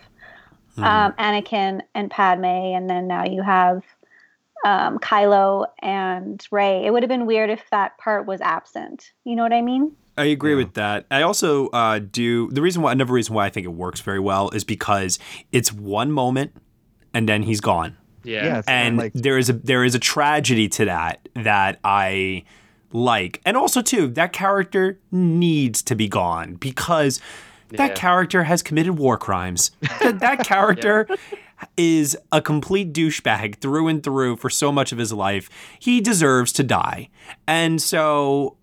um, 0.77 1.11
Anakin 1.13 1.81
and 1.93 2.09
Padme, 2.09 2.45
and 2.45 2.89
then 2.89 3.07
now 3.07 3.25
you 3.25 3.43
have 3.43 3.83
um, 4.63 4.97
Kylo 4.99 5.65
and 5.81 6.45
Rey. 6.51 6.85
It 6.85 6.91
would 6.91 7.03
have 7.03 7.09
been 7.09 7.25
weird 7.25 7.49
if 7.49 7.61
that 7.71 7.97
part 7.97 8.25
was 8.25 8.41
absent. 8.41 9.11
You 9.23 9.35
know 9.35 9.43
what 9.43 9.53
I 9.53 9.61
mean? 9.61 9.91
I 10.17 10.25
agree 10.25 10.53
with 10.55 10.73
that. 10.75 11.05
I 11.09 11.23
also 11.23 11.69
uh, 11.69 11.99
do 11.99 12.49
the 12.51 12.61
reason 12.61 12.81
why 12.83 12.91
another 12.91 13.13
reason 13.13 13.33
why 13.33 13.45
I 13.45 13.49
think 13.49 13.65
it 13.65 13.69
works 13.73 13.99
very 14.01 14.19
well 14.19 14.49
is 14.51 14.63
because 14.63 15.17
it's 15.51 15.73
one 15.73 16.11
moment 16.11 16.55
and 17.13 17.27
then 17.27 17.43
he's 17.43 17.61
gone. 17.61 17.97
Yeah. 18.23 18.45
yeah, 18.45 18.61
and 18.67 18.97
like 18.97 19.11
there 19.13 19.37
is 19.37 19.49
a 19.49 19.53
there 19.53 19.83
is 19.83 19.95
a 19.95 19.99
tragedy 19.99 20.69
to 20.69 20.85
that 20.85 21.27
that 21.35 21.79
I 21.83 22.43
like, 22.93 23.41
and 23.45 23.57
also 23.57 23.81
too 23.81 24.07
that 24.09 24.31
character 24.31 24.97
needs 25.11 25.81
to 25.83 25.95
be 25.95 26.07
gone 26.07 26.53
because 26.55 27.19
that 27.69 27.89
Yeah. 27.89 27.95
character 27.95 28.43
has 28.43 28.61
committed 28.61 28.97
war 28.97 29.17
crimes. 29.17 29.71
that, 29.99 30.19
that 30.19 30.39
character 30.45 31.07
is 31.77 32.17
a 32.31 32.41
complete 32.41 32.93
douchebag 32.93 33.55
through 33.57 33.87
and 33.87 34.03
through 34.03 34.37
for 34.37 34.49
so 34.49 34.71
much 34.71 34.91
of 34.91 34.97
his 34.97 35.11
life. 35.13 35.49
He 35.79 36.01
deserves 36.01 36.51
to 36.53 36.63
die, 36.63 37.09
and 37.47 37.81
so 37.81 38.57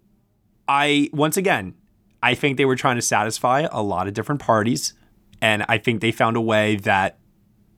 I 0.68 1.10
once 1.12 1.36
again 1.36 1.74
I 2.22 2.34
think 2.34 2.56
they 2.58 2.64
were 2.64 2.76
trying 2.76 2.96
to 2.96 3.02
satisfy 3.02 3.66
a 3.72 3.82
lot 3.82 4.06
of 4.08 4.14
different 4.14 4.40
parties, 4.40 4.92
and 5.40 5.64
I 5.68 5.78
think 5.78 6.00
they 6.00 6.12
found 6.12 6.36
a 6.36 6.40
way 6.40 6.76
that 6.76 7.18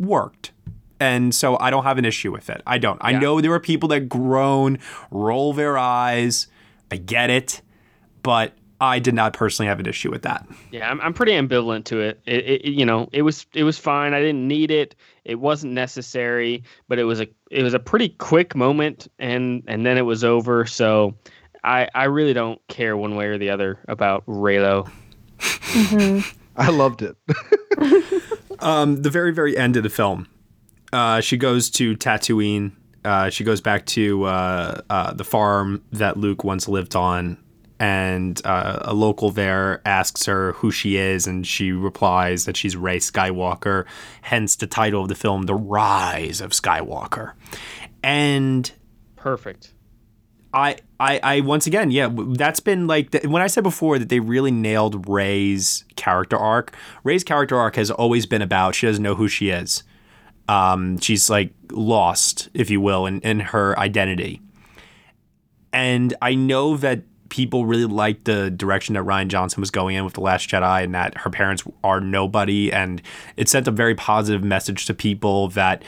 worked. 0.00 0.52
And 0.98 1.34
so 1.34 1.58
I 1.58 1.70
don't 1.70 1.82
have 1.84 1.98
an 1.98 2.04
issue 2.04 2.30
with 2.32 2.48
it. 2.48 2.62
I 2.66 2.78
don't. 2.78 2.98
I 3.00 3.10
Yeah. 3.10 3.18
know 3.18 3.40
there 3.40 3.52
are 3.52 3.60
people 3.60 3.88
that 3.88 4.08
groan, 4.08 4.78
roll 5.10 5.52
their 5.52 5.76
eyes. 5.76 6.46
I 6.92 6.96
get 6.96 7.28
it, 7.30 7.60
but 8.22 8.52
I 8.82 8.98
did 8.98 9.14
not 9.14 9.32
personally 9.32 9.68
have 9.68 9.78
an 9.78 9.86
issue 9.86 10.10
with 10.10 10.22
that. 10.22 10.44
Yeah, 10.72 10.90
I'm, 10.90 11.00
I'm 11.00 11.14
pretty 11.14 11.32
ambivalent 11.32 11.84
to 11.84 12.00
it. 12.00 12.20
It, 12.26 12.44
it. 12.44 12.64
You 12.64 12.84
know, 12.84 13.08
it 13.12 13.22
was 13.22 13.46
it 13.54 13.62
was 13.62 13.78
fine. 13.78 14.12
I 14.12 14.18
didn't 14.18 14.48
need 14.48 14.72
it. 14.72 14.96
It 15.24 15.36
wasn't 15.36 15.72
necessary, 15.72 16.64
but 16.88 16.98
it 16.98 17.04
was 17.04 17.20
a 17.20 17.28
it 17.52 17.62
was 17.62 17.74
a 17.74 17.78
pretty 17.78 18.08
quick 18.08 18.56
moment, 18.56 19.06
and 19.20 19.62
and 19.68 19.86
then 19.86 19.98
it 19.98 20.02
was 20.02 20.24
over. 20.24 20.66
So, 20.66 21.14
I 21.62 21.88
I 21.94 22.04
really 22.04 22.32
don't 22.32 22.60
care 22.66 22.96
one 22.96 23.14
way 23.14 23.26
or 23.26 23.38
the 23.38 23.50
other 23.50 23.78
about 23.86 24.26
Reylo. 24.26 24.90
I 26.56 26.70
loved 26.70 27.02
it. 27.02 27.16
Um, 28.62 29.02
the 29.02 29.10
very 29.10 29.32
very 29.32 29.56
end 29.58 29.76
of 29.76 29.82
the 29.82 29.90
film, 29.90 30.28
uh, 30.92 31.20
she 31.20 31.36
goes 31.36 31.68
to 31.70 31.96
Tatooine. 31.96 32.70
Uh, 33.04 33.28
she 33.28 33.42
goes 33.42 33.60
back 33.60 33.86
to 33.86 34.22
uh, 34.22 34.80
uh, 34.88 35.12
the 35.14 35.24
farm 35.24 35.82
that 35.90 36.16
Luke 36.16 36.44
once 36.44 36.68
lived 36.68 36.94
on, 36.94 37.38
and 37.82 38.40
uh, 38.44 38.78
a 38.82 38.94
local 38.94 39.30
there 39.30 39.82
asks 39.84 40.26
her 40.26 40.52
who 40.52 40.70
she 40.70 40.96
is, 40.96 41.26
and 41.26 41.44
she 41.44 41.72
replies 41.72 42.44
that 42.44 42.56
she's 42.56 42.76
Rey 42.76 42.98
Skywalker. 42.98 43.86
Hence 44.20 44.54
the 44.54 44.68
title 44.68 45.02
of 45.02 45.08
the 45.08 45.16
film, 45.16 45.42
"The 45.42 45.54
Rise 45.56 46.40
of 46.40 46.52
Skywalker." 46.52 47.32
and 48.04 48.70
Perfect. 49.16 49.72
I, 50.54 50.76
I, 51.00 51.20
I 51.22 51.40
once 51.40 51.66
again, 51.66 51.90
yeah, 51.90 52.08
that's 52.36 52.60
been 52.60 52.86
like 52.86 53.10
the, 53.10 53.26
when 53.28 53.42
I 53.42 53.48
said 53.48 53.64
before 53.64 53.98
that 53.98 54.10
they 54.10 54.20
really 54.20 54.50
nailed 54.52 55.08
Rey's 55.08 55.84
character 55.96 56.36
arc. 56.36 56.76
Rey's 57.02 57.24
character 57.24 57.56
arc 57.56 57.74
has 57.76 57.90
always 57.90 58.26
been 58.26 58.42
about 58.42 58.76
she 58.76 58.86
doesn't 58.86 59.02
know 59.02 59.16
who 59.16 59.28
she 59.28 59.50
is. 59.50 59.82
Um, 60.48 60.98
she's 60.98 61.28
like 61.30 61.52
lost, 61.70 62.48
if 62.54 62.70
you 62.70 62.80
will, 62.80 63.06
in, 63.06 63.20
in 63.22 63.40
her 63.40 63.76
identity. 63.78 64.40
And 65.72 66.14
I 66.20 66.34
know 66.34 66.76
that 66.76 67.02
people 67.32 67.64
really 67.64 67.86
liked 67.86 68.26
the 68.26 68.50
direction 68.50 68.94
that 68.94 69.04
Rian 69.04 69.28
Johnson 69.28 69.62
was 69.62 69.70
going 69.70 69.96
in 69.96 70.04
with 70.04 70.12
The 70.12 70.20
Last 70.20 70.50
Jedi 70.50 70.84
and 70.84 70.94
that 70.94 71.16
her 71.16 71.30
parents 71.30 71.64
are 71.82 71.98
nobody. 71.98 72.70
And 72.70 73.00
it 73.38 73.48
sent 73.48 73.66
a 73.66 73.70
very 73.70 73.94
positive 73.94 74.44
message 74.44 74.84
to 74.84 74.92
people 74.92 75.48
that 75.48 75.82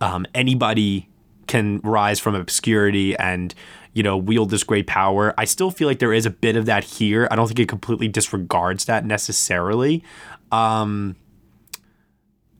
um, 0.00 0.26
anybody 0.34 1.08
can 1.46 1.78
rise 1.84 2.18
from 2.18 2.34
obscurity 2.34 3.16
and, 3.16 3.54
you 3.92 4.02
know, 4.02 4.16
wield 4.16 4.50
this 4.50 4.64
great 4.64 4.88
power. 4.88 5.34
I 5.38 5.44
still 5.44 5.70
feel 5.70 5.86
like 5.86 6.00
there 6.00 6.12
is 6.12 6.26
a 6.26 6.30
bit 6.30 6.56
of 6.56 6.66
that 6.66 6.82
here. 6.82 7.28
I 7.30 7.36
don't 7.36 7.46
think 7.46 7.60
it 7.60 7.68
completely 7.68 8.08
disregards 8.08 8.86
that 8.86 9.04
necessarily. 9.04 10.02
Um, 10.50 11.14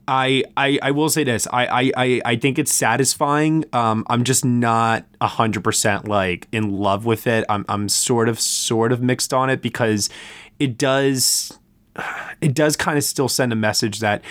I, 0.09 0.43
I 0.57 0.79
I 0.81 0.91
will 0.91 1.09
say 1.09 1.23
this. 1.23 1.47
I 1.53 1.91
I, 1.95 2.21
I, 2.25 2.35
think 2.35 2.57
it's 2.57 2.73
satisfying. 2.73 3.63
Um, 3.73 4.03
I'm 4.09 4.23
just 4.23 4.43
not 4.43 5.05
hundred 5.21 5.63
percent 5.63 6.07
like 6.07 6.47
in 6.51 6.71
love 6.71 7.05
with 7.05 7.27
it. 7.27 7.45
I'm 7.47 7.63
I'm 7.69 7.87
sort 7.87 8.27
of 8.27 8.39
sort 8.39 8.91
of 8.91 9.03
mixed 9.03 9.35
on 9.35 9.51
it 9.51 9.61
because 9.61 10.09
it 10.57 10.79
does 10.79 11.57
it 12.41 12.55
does 12.55 12.75
kind 12.75 12.97
of 12.97 13.03
still 13.03 13.29
send 13.29 13.53
a 13.53 13.55
message 13.55 13.99
that 13.99 14.23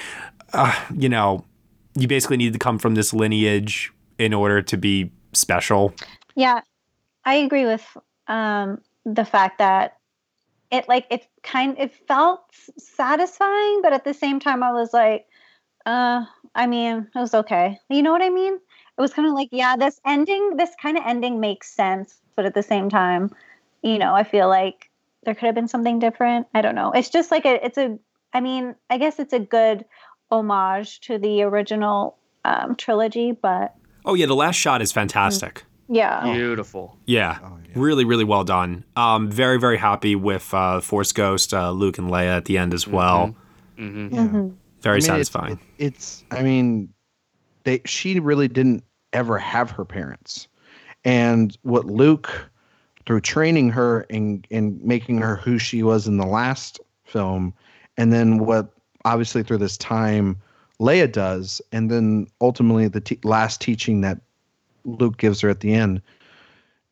uh, 0.53 0.75
you 0.93 1.09
know 1.09 1.45
you 1.95 2.09
basically 2.09 2.39
need 2.39 2.55
to 2.55 2.59
come 2.59 2.81
from 2.81 2.97
this 2.97 3.15
lineage 3.15 3.93
in 4.19 4.35
order 4.35 4.61
to 4.61 4.77
be 4.77 5.13
special. 5.33 5.95
Yeah, 6.35 6.61
I 7.25 7.35
agree 7.35 7.67
with 7.67 7.87
um, 8.27 8.81
the 9.05 9.25
fact 9.25 9.59
that 9.59 9.97
it 10.73 10.89
like 10.89 11.07
it 11.09 11.29
kind 11.45 11.77
it 11.79 11.95
felt 12.09 12.41
satisfying, 12.79 13.81
but 13.81 13.93
at 13.93 14.03
the 14.03 14.15
same 14.15 14.41
time, 14.41 14.65
I 14.65 14.73
was 14.73 14.93
like, 14.93 15.27
uh, 15.89 16.25
I 16.55 16.67
mean, 16.67 17.09
it 17.15 17.19
was 17.19 17.35
okay. 17.35 17.79
You 17.89 18.03
know 18.03 18.13
what 18.13 18.23
I 18.23 18.31
mean? 18.31 18.55
It 18.55 19.01
was 19.01 19.13
kind 19.15 19.29
of 19.29 19.35
like, 19.35 19.49
yeah, 19.53 19.77
this 19.77 20.01
ending, 20.07 20.57
this 20.57 20.71
kind 20.83 20.97
of 20.99 21.05
ending 21.07 21.41
makes 21.41 21.71
sense, 21.71 22.21
but 22.37 22.45
at 22.45 22.55
the 22.55 22.63
same 22.63 22.91
time, 22.91 23.31
you 23.83 23.99
know, 23.99 24.13
I 24.15 24.25
feel 24.25 24.49
like 24.49 24.91
there 25.25 25.35
could 25.35 25.47
have 25.47 25.55
been 25.55 25.69
something 25.69 25.99
different. 25.99 26.47
I 26.55 26.61
don't 26.63 26.75
know. 26.75 26.91
It's 26.93 27.11
just 27.11 27.31
like 27.31 27.47
a, 27.47 27.65
it's 27.65 27.79
a, 27.79 27.99
I 28.35 28.41
mean, 28.41 28.75
I 28.91 28.99
guess 28.99 29.19
it's 29.19 29.33
a 29.33 29.39
good 29.39 29.85
homage 30.31 31.01
to 31.03 31.19
the 31.19 31.43
original 31.43 32.19
um, 32.45 32.75
trilogy, 32.77 33.33
but 33.33 33.75
Oh 34.05 34.15
yeah, 34.15 34.27
the 34.27 34.35
last 34.35 34.57
shot 34.57 34.83
is 34.83 34.91
fantastic. 34.93 35.65
yeah. 35.89 36.33
Beautiful. 36.35 36.97
Yeah. 37.07 37.39
Really, 37.75 38.05
really 38.05 38.25
well 38.25 38.45
done. 38.45 38.85
Um, 38.97 39.31
very, 39.31 39.59
very 39.59 39.79
happy 39.79 40.15
with 40.17 40.53
uh, 40.53 40.81
Force 40.81 41.13
Ghost, 41.13 41.55
uh, 41.55 41.71
Luke 41.71 41.99
and 41.99 42.11
Leia 42.11 42.37
at 42.37 42.45
the 42.47 42.59
end 42.59 42.75
as 42.75 42.87
well. 42.89 43.35
Mm-hmm. 43.79 44.15
Yeah. 44.15 44.23
Mhm. 44.23 44.57
Very 44.81 44.97
I 44.97 44.99
mean, 44.99 45.03
satisfying. 45.03 45.61
It, 45.79 45.87
it's, 45.87 46.25
I 46.31 46.43
mean, 46.43 46.93
they 47.65 47.81
she 47.85 48.21
really 48.21 48.49
didn't 48.49 48.85
ever 49.13 49.39
have 49.39 49.71
her 49.73 49.85
parents, 49.85 50.49
and 51.05 51.57
what 51.63 51.87
Luke, 51.87 52.51
through 53.07 53.21
training 53.21 53.71
her 53.71 54.07
and 54.11 54.47
and 54.51 54.83
making 54.83 55.19
her 55.19 55.37
who 55.37 55.59
she 55.59 55.83
was 55.83 56.07
in 56.07 56.17
the 56.17 56.27
last 56.27 56.81
film, 57.05 57.55
and 57.97 58.13
then 58.13 58.39
what 58.39 58.71
obviously 59.05 59.43
through 59.43 59.59
this 59.59 59.77
time 59.77 60.37
Leia 60.81 61.11
does, 61.11 61.61
and 61.73 61.91
then 61.91 62.27
ultimately 62.41 62.89
the 62.89 63.01
te- 63.01 63.19
last 63.25 63.61
teaching 63.61 64.01
that 64.03 64.21
Luke 64.85 65.17
gives 65.17 65.41
her 65.41 65.49
at 65.49 65.61
the 65.61 65.73
end. 65.73 66.01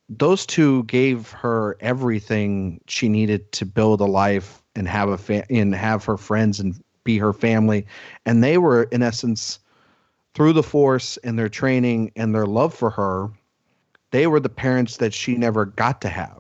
Those 0.09 0.47
two 0.47 0.85
gave 0.85 1.31
her 1.33 1.77
everything 1.81 2.81
she 2.87 3.09
needed 3.09 3.51
to 3.53 3.67
build 3.67 4.01
a 4.01 4.05
life 4.05 4.63
and 4.75 4.89
have 4.89 5.09
a 5.09 5.19
fa- 5.19 5.51
and 5.51 5.75
have 5.75 6.05
her 6.05 6.17
friends 6.17 6.61
and 6.61 6.81
be 7.07 7.17
her 7.17 7.33
family, 7.33 7.87
and 8.27 8.45
they 8.45 8.59
were 8.59 8.83
in 8.93 9.03
essence 9.03 9.59
through 10.35 10.53
the 10.53 10.63
force 10.63 11.17
and 11.25 11.39
their 11.39 11.49
training 11.49 12.13
and 12.15 12.35
their 12.35 12.45
love 12.45 12.75
for 12.75 12.91
her, 12.91 13.31
they 14.11 14.27
were 14.27 14.41
the 14.41 14.51
parents 14.51 14.99
that 14.99 15.15
she 15.15 15.35
never 15.35 15.65
got 15.65 16.03
to 16.03 16.11
have. 16.11 16.39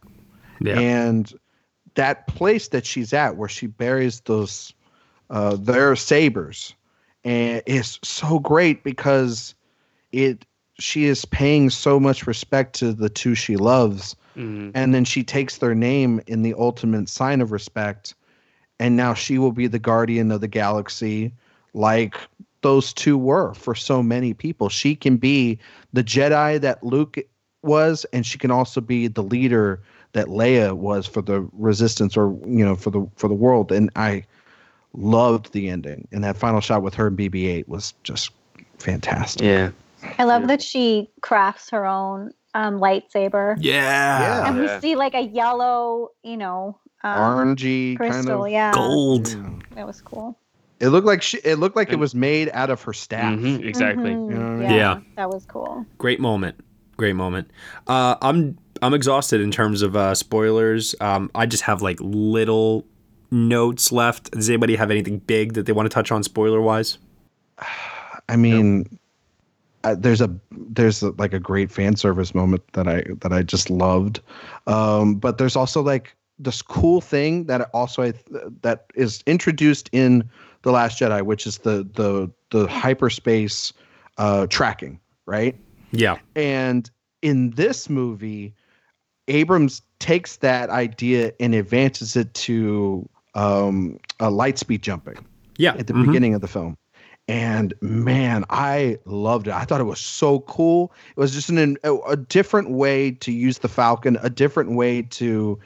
Yeah. 0.60 0.78
And 0.78 1.32
that 1.94 2.26
place 2.26 2.68
that 2.68 2.84
she's 2.84 3.14
at 3.14 3.36
where 3.36 3.48
she 3.48 3.66
buries 3.66 4.20
those 4.20 4.74
uh 5.30 5.56
their 5.56 5.97
sabers 5.97 6.74
and 7.24 7.62
is 7.66 7.98
so 8.05 8.38
great 8.38 8.84
because 8.84 9.55
it 10.12 10.44
she 10.78 11.06
is 11.06 11.24
paying 11.24 11.70
so 11.70 11.98
much 11.98 12.26
respect 12.26 12.74
to 12.78 12.93
the 12.93 13.09
two 13.09 13.34
she 13.34 13.56
loves 13.56 14.14
Mhm. 14.36 14.72
and 14.74 14.94
then 14.94 15.05
she 15.05 15.24
takes 15.24 15.59
their 15.59 15.74
name 15.74 16.20
in 16.26 16.43
the 16.43 16.55
ultimate 16.55 17.09
sign 17.09 17.40
of 17.40 17.51
respect 17.51 18.14
and 18.78 18.97
now 18.97 19.15
she 19.15 19.39
will 19.39 19.53
be 19.53 19.66
the 19.66 19.78
guardian 19.78 20.31
of 20.31 20.40
the 20.40 20.48
galaxy 20.48 21.32
like 21.74 22.16
those 22.62 22.93
two 22.93 23.16
were 23.19 23.55
for 23.55 23.74
so 23.74 24.03
many 24.03 24.35
people 24.35 24.69
she 24.69 24.94
can 24.94 25.16
be 25.16 25.59
the 25.93 26.03
jedi 26.05 26.61
that 26.61 26.82
luke 26.82 27.19
was 27.62 28.05
and 28.12 28.24
she 28.27 28.39
can 28.39 28.51
also 28.51 28.81
be 28.81 29.09
the 29.09 29.23
leader 29.23 29.81
that 30.12 30.27
leia 30.27 30.74
was 30.74 31.07
for 31.07 31.23
the 31.23 31.47
resistance 31.53 32.16
or 32.16 32.36
you 32.47 32.65
know 32.65 32.74
for 32.77 32.90
the 32.90 33.07
for 33.16 33.28
the 33.28 33.35
world 33.35 33.70
and 33.73 33.90
i 33.97 34.23
loved 34.94 35.53
the 35.53 35.69
ending 35.69 36.07
and 36.12 36.24
that 36.24 36.36
final 36.36 36.61
shot 36.61 36.82
with 36.82 36.94
her 36.94 37.09
and 37.09 37.19
bb8 37.19 37.66
was 37.69 37.93
just 38.03 38.31
fantastic 38.78 39.43
Yeah. 39.43 39.70
I 40.19 40.24
love 40.24 40.47
that 40.48 40.62
she 40.62 41.11
crafts 41.20 41.70
her 41.70 41.85
own 41.85 42.32
um, 42.55 42.78
lightsaber. 42.78 43.57
yeah. 43.59 44.47
And 44.47 44.57
Yeah. 44.57 44.74
we 44.74 44.81
see 44.81 44.94
like 44.94 45.15
a 45.15 45.23
yellow, 45.23 46.11
you 46.23 46.36
know, 46.36 46.78
um, 47.15 47.39
orangey 47.57 47.97
kind 47.99 48.12
crystal. 48.12 48.45
of 48.45 48.51
yeah. 48.51 48.73
Gold. 48.73 49.37
That 49.74 49.87
was 49.87 50.01
cool. 50.01 50.39
it 50.81 50.89
looked 50.89 51.07
like 51.07 51.23
she 51.23 51.39
it 51.39 51.59
looked 51.59 51.77
like 51.77 51.91
it 51.93 51.99
was 51.99 52.15
made 52.15 52.51
out 52.53 52.70
of 52.70 52.83
her 52.83 52.93
staff 52.93 53.39
Mhm, 53.39 53.65
Exactly. 53.65 54.11
Mhm. 54.11 54.31
You 54.31 54.39
know 54.39 54.47
I 54.47 54.51
mean? 54.51 54.62
yeah, 54.62 54.77
Yeah. 54.77 55.01
That 55.16 55.31
was 55.31 55.45
cool. 55.47 55.87
Great 55.99 56.20
moment. 56.20 56.57
Great 56.97 57.15
moment. 57.15 57.51
Uh, 57.87 58.16
I'm 58.23 58.59
I'm 58.83 58.93
exhausted 58.95 59.41
in 59.41 59.51
terms 59.51 59.83
of 59.83 59.97
uh, 59.97 60.15
spoilers. 60.15 60.95
Um, 61.01 61.31
I 61.35 61.47
just 61.47 61.62
have 61.65 61.81
like 61.83 61.99
little 62.01 62.85
notes 63.31 63.91
left. 63.93 64.31
Does 64.33 64.49
anybody 64.49 64.77
have 64.77 64.91
anything 64.91 65.19
big 65.19 65.55
that 65.55 65.66
they 65.66 65.73
want 65.73 65.87
to 65.91 65.95
touch 65.95 66.11
on 66.12 66.23
spoiler 66.23 66.61
wise? 66.61 66.99
I 68.28 68.37
mean, 68.37 68.99
uh, 69.85 69.95
there's 69.97 70.20
a 70.20 70.35
there's 70.51 71.03
a, 71.03 71.11
like 71.12 71.33
a 71.33 71.39
great 71.39 71.70
fan 71.70 71.97
service 71.97 72.35
moment 72.35 72.62
that 72.73 72.89
I 72.89 73.05
that 73.20 73.33
I 73.33 73.43
just 73.43 73.70
loved, 73.70 74.20
um, 74.66 75.15
but 75.15 75.39
there's 75.39 75.55
also 75.57 75.81
like 75.83 76.15
this 76.39 76.63
cool 76.63 77.01
thing 77.01 77.45
that 77.45 77.71
also 77.73 78.03
I 78.03 78.13
that 78.63 78.87
is 78.95 79.23
introduced 79.27 79.89
in 79.93 80.29
the 80.63 80.73
Last 80.73 81.01
Jedi, 81.01 81.23
which 81.23 81.47
is 81.47 81.59
the 81.59 81.89
the 81.95 82.31
the 82.51 82.67
hyperspace 82.69 83.73
uh, 84.19 84.47
tracking, 84.49 85.01
right? 85.27 85.57
Yeah. 85.93 86.19
And 86.35 86.91
in 87.23 87.51
this 87.51 87.89
movie, 87.89 88.55
Abrams 89.29 89.83
takes 89.99 90.37
that 90.39 90.71
idea 90.71 91.33
and 91.41 91.55
advances 91.55 92.17
it 92.17 92.33
to 92.35 93.09
um, 93.35 93.99
a 94.21 94.31
light 94.31 94.59
speed 94.59 94.83
jumping 94.83 95.17
Yeah. 95.59 95.75
at 95.79 95.87
the 95.87 95.93
Mhm. 95.93 96.07
beginning 96.07 96.35
of 96.35 96.41
the 96.41 96.49
film. 96.49 96.77
And 97.29 97.75
man, 97.81 98.45
I 98.51 98.99
loved 99.05 99.49
it. 99.49 99.55
I 99.55 99.65
thought 99.65 99.81
it 99.81 99.85
was 99.85 99.99
so 100.01 100.41
cool. 100.41 100.93
It 101.17 101.21
was 101.21 101.33
just 101.33 101.49
an, 101.51 101.77
a, 101.83 101.95
a 102.09 102.17
different 102.17 102.71
way 102.71 103.11
to 103.11 103.33
use 103.33 103.59
the 103.59 103.69
Falcon, 103.69 104.17
a 104.23 104.31
different 104.31 104.73
way 104.77 105.03
to 105.03 105.59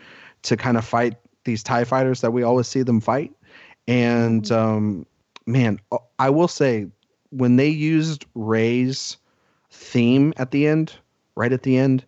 to 0.43 0.57
kind 0.57 0.77
of 0.77 0.85
fight 0.85 1.17
these 1.45 1.62
Tie 1.62 1.85
fighters 1.85 2.21
that 2.21 2.33
we 2.33 2.43
always 2.43 2.69
see 2.69 2.83
them 2.83 3.01
fight. 3.01 3.33
And 3.89 4.51
um, 4.53 5.07
man, 5.47 5.81
I 6.19 6.31
will 6.31 6.49
say 6.49 6.87
when 7.31 7.57
they 7.57 7.69
used 7.69 8.25
Rey's 8.35 9.17
theme 9.71 10.33
at 10.37 10.51
the 10.51 10.67
end, 10.67 10.95
right 11.35 11.53
at 11.53 11.62
the 11.62 11.77
end, 11.77 12.05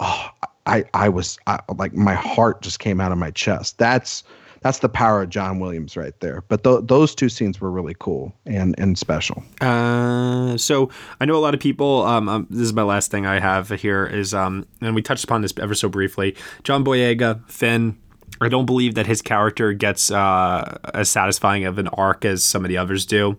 oh, 0.00 0.28
I 0.66 0.84
I 0.94 1.08
was 1.08 1.38
I, 1.46 1.60
like 1.76 1.94
my 1.94 2.14
heart 2.14 2.62
just 2.62 2.78
came 2.78 3.00
out 3.00 3.12
of 3.12 3.18
my 3.18 3.30
chest. 3.30 3.78
That's 3.78 4.24
that's 4.64 4.78
the 4.78 4.88
power 4.88 5.20
of 5.22 5.28
John 5.28 5.60
Williams 5.60 5.94
right 5.94 6.18
there. 6.20 6.42
But 6.48 6.64
th- 6.64 6.80
those 6.84 7.14
two 7.14 7.28
scenes 7.28 7.60
were 7.60 7.70
really 7.70 7.94
cool 8.00 8.34
and 8.46 8.74
and 8.78 8.98
special. 8.98 9.44
Uh, 9.60 10.56
so 10.56 10.88
I 11.20 11.26
know 11.26 11.36
a 11.36 11.38
lot 11.38 11.52
of 11.52 11.60
people. 11.60 12.02
Um, 12.04 12.30
um, 12.30 12.46
this 12.48 12.62
is 12.62 12.72
my 12.72 12.82
last 12.82 13.10
thing 13.10 13.26
I 13.26 13.38
have 13.38 13.68
here 13.68 14.06
is 14.06 14.32
um, 14.32 14.66
and 14.80 14.94
we 14.94 15.02
touched 15.02 15.24
upon 15.24 15.42
this 15.42 15.52
ever 15.60 15.74
so 15.74 15.90
briefly. 15.90 16.34
John 16.64 16.82
Boyega, 16.82 17.46
Finn. 17.48 17.98
I 18.40 18.48
don't 18.48 18.64
believe 18.64 18.94
that 18.94 19.06
his 19.06 19.20
character 19.20 19.74
gets 19.74 20.10
uh, 20.10 20.78
as 20.94 21.10
satisfying 21.10 21.66
of 21.66 21.78
an 21.78 21.88
arc 21.88 22.24
as 22.24 22.42
some 22.42 22.64
of 22.64 22.70
the 22.70 22.78
others 22.78 23.04
do. 23.04 23.38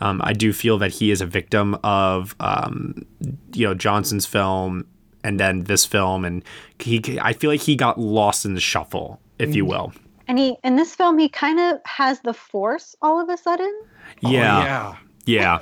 Um, 0.00 0.20
I 0.22 0.32
do 0.34 0.52
feel 0.52 0.78
that 0.78 0.92
he 0.92 1.10
is 1.10 1.20
a 1.22 1.26
victim 1.26 1.76
of 1.82 2.36
um, 2.40 3.06
you 3.54 3.66
know 3.66 3.72
Johnson's 3.74 4.26
film 4.26 4.86
and 5.24 5.40
then 5.40 5.64
this 5.64 5.86
film, 5.86 6.26
and 6.26 6.44
he. 6.78 7.18
I 7.22 7.32
feel 7.32 7.48
like 7.48 7.62
he 7.62 7.74
got 7.74 7.98
lost 7.98 8.44
in 8.44 8.52
the 8.52 8.60
shuffle, 8.60 9.18
if 9.38 9.54
you 9.54 9.64
will. 9.64 9.94
And 10.28 10.38
he 10.38 10.56
in 10.62 10.76
this 10.76 10.94
film 10.94 11.18
he 11.18 11.28
kind 11.28 11.58
of 11.58 11.78
has 11.86 12.20
the 12.20 12.34
force 12.34 12.94
all 13.02 13.20
of 13.20 13.28
a 13.28 13.36
sudden. 13.36 13.72
Yeah, 14.20 14.96
yeah. 15.26 15.58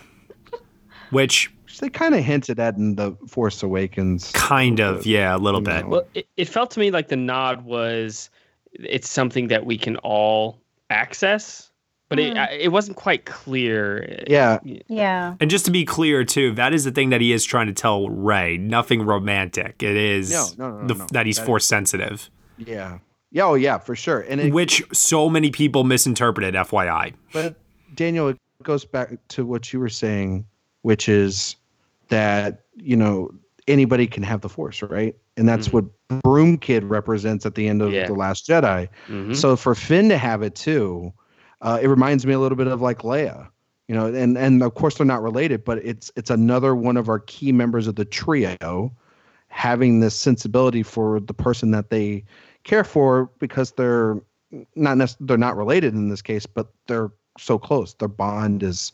Which 1.10 1.52
which 1.64 1.78
they 1.80 1.88
kind 1.88 2.14
of 2.14 2.24
hinted 2.24 2.58
at 2.60 2.76
in 2.76 2.94
the 2.96 3.16
Force 3.28 3.62
Awakens. 3.62 4.30
Kind 4.32 4.80
of, 4.80 5.04
yeah, 5.06 5.34
a 5.34 5.38
little 5.38 5.60
bit. 5.60 5.82
know. 5.84 5.88
Well, 5.88 6.06
it, 6.14 6.26
it 6.36 6.48
felt 6.48 6.70
to 6.72 6.80
me 6.80 6.90
like 6.90 7.08
the 7.08 7.16
nod 7.16 7.64
was 7.64 8.30
it's 8.72 9.08
something 9.08 9.48
that 9.48 9.66
we 9.66 9.76
can 9.78 9.96
all 9.98 10.58
access, 10.90 11.70
but 12.08 12.18
it 12.18 12.34
Mm. 12.34 12.58
it 12.58 12.68
wasn't 12.68 12.96
quite 12.96 13.24
clear. 13.24 14.24
Yeah, 14.28 14.58
Yeah. 14.88 15.34
And 15.40 15.50
just 15.50 15.64
to 15.66 15.70
be 15.70 15.84
clear, 15.84 16.24
too, 16.24 16.52
that 16.54 16.72
is 16.74 16.84
the 16.84 16.90
thing 16.92 17.10
that 17.10 17.20
he 17.20 17.32
is 17.32 17.44
trying 17.44 17.66
to 17.68 17.72
tell 17.72 18.08
Rey. 18.08 18.56
Nothing 18.58 19.02
romantic. 19.02 19.82
It 19.82 19.96
is 19.96 20.30
No, 20.56 20.68
no, 20.70 20.78
no, 20.80 20.86
the, 20.86 20.94
no. 20.94 21.06
that 21.12 21.26
he's 21.26 21.36
That- 21.36 21.46
force 21.46 21.64
sensitive, 21.66 22.30
yeah, 22.58 22.98
yeah. 23.30 23.44
Oh, 23.44 23.54
yeah, 23.54 23.78
for 23.78 23.94
sure. 23.96 24.20
And 24.28 24.40
it, 24.40 24.52
which 24.52 24.82
so 24.92 25.28
many 25.28 25.50
people 25.50 25.84
misinterpreted. 25.84 26.54
FYI. 26.54 27.12
But 27.32 27.56
Daniel, 27.94 28.28
it 28.28 28.38
goes 28.62 28.84
back 28.84 29.10
to 29.28 29.44
what 29.44 29.72
you 29.72 29.80
were 29.80 29.88
saying, 29.88 30.46
which 30.82 31.08
is 31.08 31.56
that 32.08 32.62
you 32.76 32.96
know 32.96 33.30
anybody 33.68 34.06
can 34.06 34.22
have 34.22 34.40
the 34.42 34.48
Force, 34.48 34.80
right? 34.82 35.14
And 35.36 35.48
that's 35.48 35.72
what 35.72 35.84
Broom 36.22 36.56
Kid 36.56 36.84
represents 36.84 37.44
at 37.44 37.56
the 37.56 37.68
end 37.68 37.82
of 37.82 37.92
Yeah. 37.92 38.06
the 38.06 38.14
Last 38.14 38.48
Jedi. 38.48 38.88
Mhm. 39.08 39.34
So 39.36 39.56
for 39.56 39.74
Finn 39.74 40.08
to 40.08 40.16
have 40.16 40.42
it 40.42 40.54
too, 40.54 41.12
uh, 41.62 41.78
it 41.82 41.88
reminds 41.88 42.24
me 42.24 42.32
a 42.32 42.38
little 42.38 42.56
bit 42.56 42.68
of 42.68 42.80
like 42.80 43.00
Leia, 43.00 43.48
you 43.88 43.94
know. 43.94 44.06
And 44.06 44.38
and 44.38 44.62
of 44.62 44.74
course 44.74 44.96
they're 44.96 45.06
not 45.06 45.22
related, 45.22 45.64
but 45.64 45.78
it's 45.78 46.12
it's 46.16 46.30
another 46.30 46.74
one 46.76 46.96
of 46.96 47.08
our 47.08 47.18
key 47.18 47.50
members 47.52 47.86
of 47.88 47.96
the 47.96 48.04
trio 48.04 48.92
having 49.48 50.00
this 50.00 50.14
sensibility 50.14 50.82
for 50.82 51.18
the 51.20 51.34
person 51.34 51.70
that 51.72 51.90
they 51.90 52.22
care 52.66 52.84
for 52.84 53.30
because 53.38 53.72
they're 53.72 54.20
not 54.74 54.98
nec- 54.98 55.16
they're 55.20 55.38
not 55.38 55.56
related 55.56 55.94
in 55.94 56.08
this 56.08 56.20
case, 56.20 56.44
but 56.44 56.68
they're 56.86 57.10
so 57.38 57.58
close. 57.58 57.94
Their 57.94 58.08
bond 58.08 58.62
is 58.62 58.92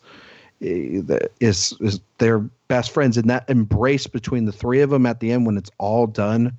eh, 0.60 1.00
is 1.40 1.74
is 1.80 2.00
they're 2.18 2.40
best 2.68 2.92
friends, 2.92 3.16
and 3.16 3.28
that 3.28 3.48
embrace 3.50 4.06
between 4.06 4.44
the 4.44 4.52
three 4.52 4.80
of 4.80 4.90
them 4.90 5.06
at 5.06 5.20
the 5.20 5.32
end 5.32 5.46
when 5.46 5.56
it's 5.56 5.70
all 5.78 6.06
done. 6.06 6.56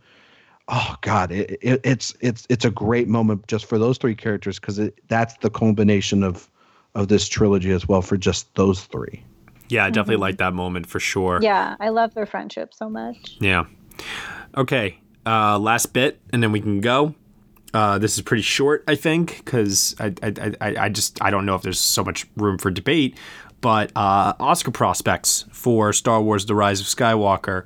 Oh 0.68 0.96
God, 1.02 1.32
it, 1.32 1.58
it, 1.62 1.82
it's 1.84 2.14
it's 2.20 2.46
it's 2.50 2.66
a 2.66 2.72
great 2.72 3.08
moment 3.08 3.48
just 3.48 3.66
for 3.66 3.78
those 3.78 3.98
three 3.98 4.16
characters 4.16 4.60
because 4.60 4.80
that's 5.08 5.36
the 5.38 5.50
culmination 5.50 6.24
of 6.24 6.50
of 6.96 7.08
this 7.08 7.28
trilogy 7.28 7.72
as 7.72 7.88
well 7.88 8.02
for 8.02 8.18
just 8.18 8.54
those 8.56 8.84
three. 8.86 9.24
Yeah, 9.70 9.86
I 9.86 9.90
definitely 9.90 10.18
like 10.18 10.38
that 10.38 10.54
moment 10.54 10.86
for 10.88 11.00
sure. 11.00 11.40
Yeah. 11.42 11.76
I 11.80 11.90
love 11.90 12.14
their 12.14 12.26
friendship 12.26 12.74
so 12.74 12.90
much. 12.90 13.38
Yeah. 13.40 13.66
Okay. 14.56 15.00
Uh, 15.26 15.58
last 15.58 15.94
bit, 15.94 16.20
and 16.32 16.44
then 16.44 16.52
we 16.52 16.60
can 16.60 16.82
go. 16.82 17.16
Uh, 17.74 17.98
this 17.98 18.16
is 18.16 18.22
pretty 18.22 18.44
short, 18.44 18.84
I 18.88 18.96
think, 18.96 19.38
because 19.38 19.96
I, 20.00 20.14
I, 20.22 20.54
I, 20.62 20.76
I 20.86 20.90
just 20.90 21.22
I 21.24 21.32
don't 21.32 21.46
know 21.46 21.56
if 21.56 21.62
there's 21.62 21.80
so 21.80 22.04
much 22.04 22.28
room 22.38 22.58
for 22.58 22.70
debate. 22.70 23.18
But 23.62 23.92
uh, 23.96 24.34
Oscar 24.40 24.72
prospects 24.72 25.46
for 25.52 25.94
Star 25.94 26.22
Wars: 26.22 26.46
The 26.46 26.56
Rise 26.56 26.82
of 26.82 26.88
Skywalker. 26.88 27.64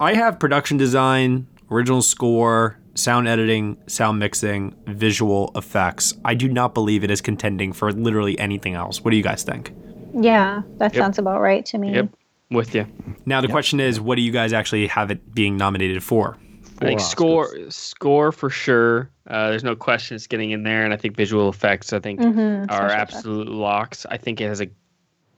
I 0.00 0.14
have 0.14 0.40
production 0.40 0.76
design, 0.76 1.46
original 1.70 2.02
score, 2.02 2.78
sound 2.94 3.28
editing, 3.28 3.76
sound 3.86 4.18
mixing, 4.18 4.74
visual 4.86 5.52
effects. 5.54 6.14
I 6.24 6.34
do 6.34 6.48
not 6.48 6.74
believe 6.74 7.04
it 7.04 7.10
is 7.10 7.20
contending 7.20 7.72
for 7.72 7.92
literally 7.92 8.38
anything 8.38 8.74
else. 8.74 9.02
What 9.02 9.10
do 9.10 9.16
you 9.16 9.22
guys 9.22 9.42
think? 9.42 9.72
Yeah. 10.14 10.62
That 10.78 10.94
sounds 10.94 11.18
about 11.18 11.40
right 11.40 11.64
to 11.66 11.78
me. 11.78 11.94
Yep, 11.94 12.08
with 12.50 12.74
you. 12.74 12.86
Now 13.26 13.40
the 13.40 13.48
question 13.48 13.80
is, 13.80 14.00
what 14.00 14.16
do 14.16 14.22
you 14.22 14.32
guys 14.32 14.52
actually 14.52 14.86
have 14.88 15.10
it 15.10 15.34
being 15.34 15.56
nominated 15.56 16.02
for? 16.02 16.36
I 16.80 16.86
think 16.86 17.00
Four 17.00 17.08
score 17.08 17.70
score 17.70 18.32
for 18.32 18.50
sure. 18.50 19.10
Uh, 19.28 19.50
there's 19.50 19.64
no 19.64 19.76
question 19.76 20.16
it's 20.16 20.26
getting 20.26 20.50
in 20.50 20.64
there, 20.64 20.84
and 20.84 20.92
I 20.92 20.96
think 20.96 21.16
visual 21.16 21.48
effects. 21.48 21.92
I 21.92 22.00
think 22.00 22.20
Mhm, 22.20 22.64
are 22.70 22.90
special 22.90 22.90
absolute 22.90 23.48
locks. 23.48 24.04
I 24.10 24.16
think 24.16 24.40
it 24.40 24.48
has 24.48 24.60
a, 24.60 24.66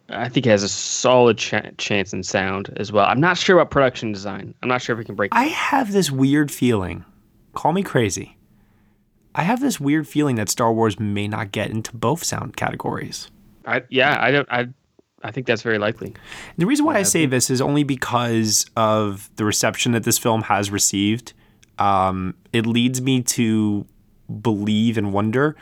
I 0.09 0.29
think 0.29 0.47
it 0.47 0.51
has 0.51 0.63
a 0.63 0.69
solid 0.69 1.37
ch- 1.39 1.55
chance 1.79 2.13
in 2.13 2.23
sound 2.23 2.73
as 2.79 2.91
well. 2.91 3.07
I'm 3.07 3.21
not 3.21 3.37
sure 3.37 3.57
about 3.59 3.71
production 3.71 4.13
design. 4.13 4.55
I'm 4.63 4.69
not 4.69 4.81
sure 4.83 4.95
if 4.95 4.99
we 4.99 5.05
can 5.05 5.15
break. 5.15 5.35
I 5.35 5.45
have 5.45 5.93
this 5.93 6.11
weird 6.11 6.51
feeling. 6.51 7.05
Call 7.55 7.73
me 7.73 7.83
crazy. 7.83 8.37
I 9.35 9.43
have 9.43 9.61
this 9.61 9.79
weird 9.79 10.09
feeling 10.09 10.37
that 10.37 10.49
Star 10.49 10.73
Wars 10.73 10.99
may 10.99 11.29
not 11.29 11.53
get 11.53 11.71
into 11.71 11.95
both 11.95 12.25
sound 12.25 12.57
categories. 12.57 13.31
I 13.67 13.83
yeah, 13.91 14.17
I 14.19 14.31
don't. 14.31 14.49
I 14.51 14.69
I 15.27 15.33
think 15.33 15.47
that's 15.47 15.63
very 15.63 15.79
likely. 15.79 16.15
The 16.57 16.67
reason 16.67 16.87
why 16.87 16.97
I 16.97 17.03
say 17.03 17.27
this 17.27 17.51
is 17.51 17.61
only 17.61 17.83
because 17.83 18.65
of 18.77 19.29
the 19.37 19.45
reception 19.45 19.93
that 19.93 20.05
this 20.05 20.19
film 20.19 20.43
has 20.43 20.71
received. 20.71 21.33
Um, 21.79 22.35
it 22.53 22.65
leads 22.65 23.03
me 23.03 23.23
to 23.23 23.87
believe 24.41 24.97
and 24.97 25.13
wonder 25.13 25.57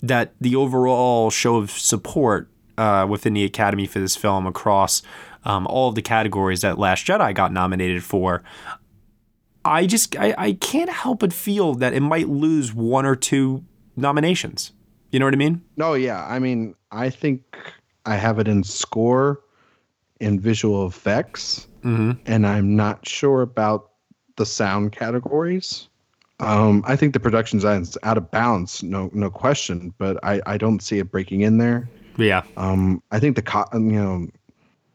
that 0.00 0.34
the 0.40 0.54
overall 0.54 1.30
show 1.30 1.56
of 1.56 1.70
support 1.70 2.48
uh, 2.78 3.06
within 3.08 3.34
the 3.34 3.44
Academy 3.44 3.86
for 3.86 3.98
this 3.98 4.14
film 4.14 4.46
across 4.46 5.02
um, 5.44 5.66
all 5.66 5.88
of 5.88 5.96
the 5.96 6.02
categories 6.02 6.60
that 6.60 6.78
Last 6.78 7.04
Jedi 7.06 7.34
got 7.34 7.52
nominated 7.52 8.04
for, 8.04 8.42
I 9.64 9.86
just 9.86 10.16
I, 10.16 10.34
I 10.38 10.52
can't 10.52 10.90
help 10.90 11.20
but 11.20 11.32
feel 11.32 11.74
that 11.74 11.92
it 11.92 12.00
might 12.00 12.28
lose 12.28 12.72
one 12.72 13.04
or 13.04 13.16
two 13.16 13.64
nominations. 13.96 14.72
You 15.10 15.18
know 15.18 15.26
what 15.26 15.34
I 15.34 15.38
mean? 15.38 15.62
No, 15.76 15.94
yeah. 15.94 16.24
I 16.24 16.38
mean, 16.38 16.74
I 16.92 17.10
think 17.10 17.42
I 18.08 18.16
have 18.16 18.38
it 18.38 18.48
in 18.48 18.64
score 18.64 19.40
and 20.20 20.40
visual 20.40 20.86
effects, 20.86 21.66
Mm-hmm. 21.84 22.12
and 22.26 22.44
I'm 22.44 22.74
not 22.74 23.06
sure 23.06 23.40
about 23.40 23.90
the 24.36 24.44
sound 24.44 24.90
categories. 24.90 25.88
Um, 26.40 26.82
I 26.86 26.96
think 26.96 27.12
the 27.12 27.20
production 27.20 27.58
design's 27.58 27.96
out 28.02 28.16
of 28.18 28.28
bounds, 28.32 28.82
no, 28.82 29.10
no 29.12 29.30
question. 29.30 29.94
But 29.98 30.18
I, 30.24 30.40
I 30.46 30.56
don't 30.58 30.80
see 30.82 30.98
it 30.98 31.10
breaking 31.10 31.42
in 31.42 31.58
there. 31.58 31.88
Yeah. 32.16 32.42
Um, 32.56 33.00
I 33.12 33.20
think 33.20 33.36
the 33.36 33.42
co- 33.42 33.68
you 33.74 33.78
know 33.80 34.26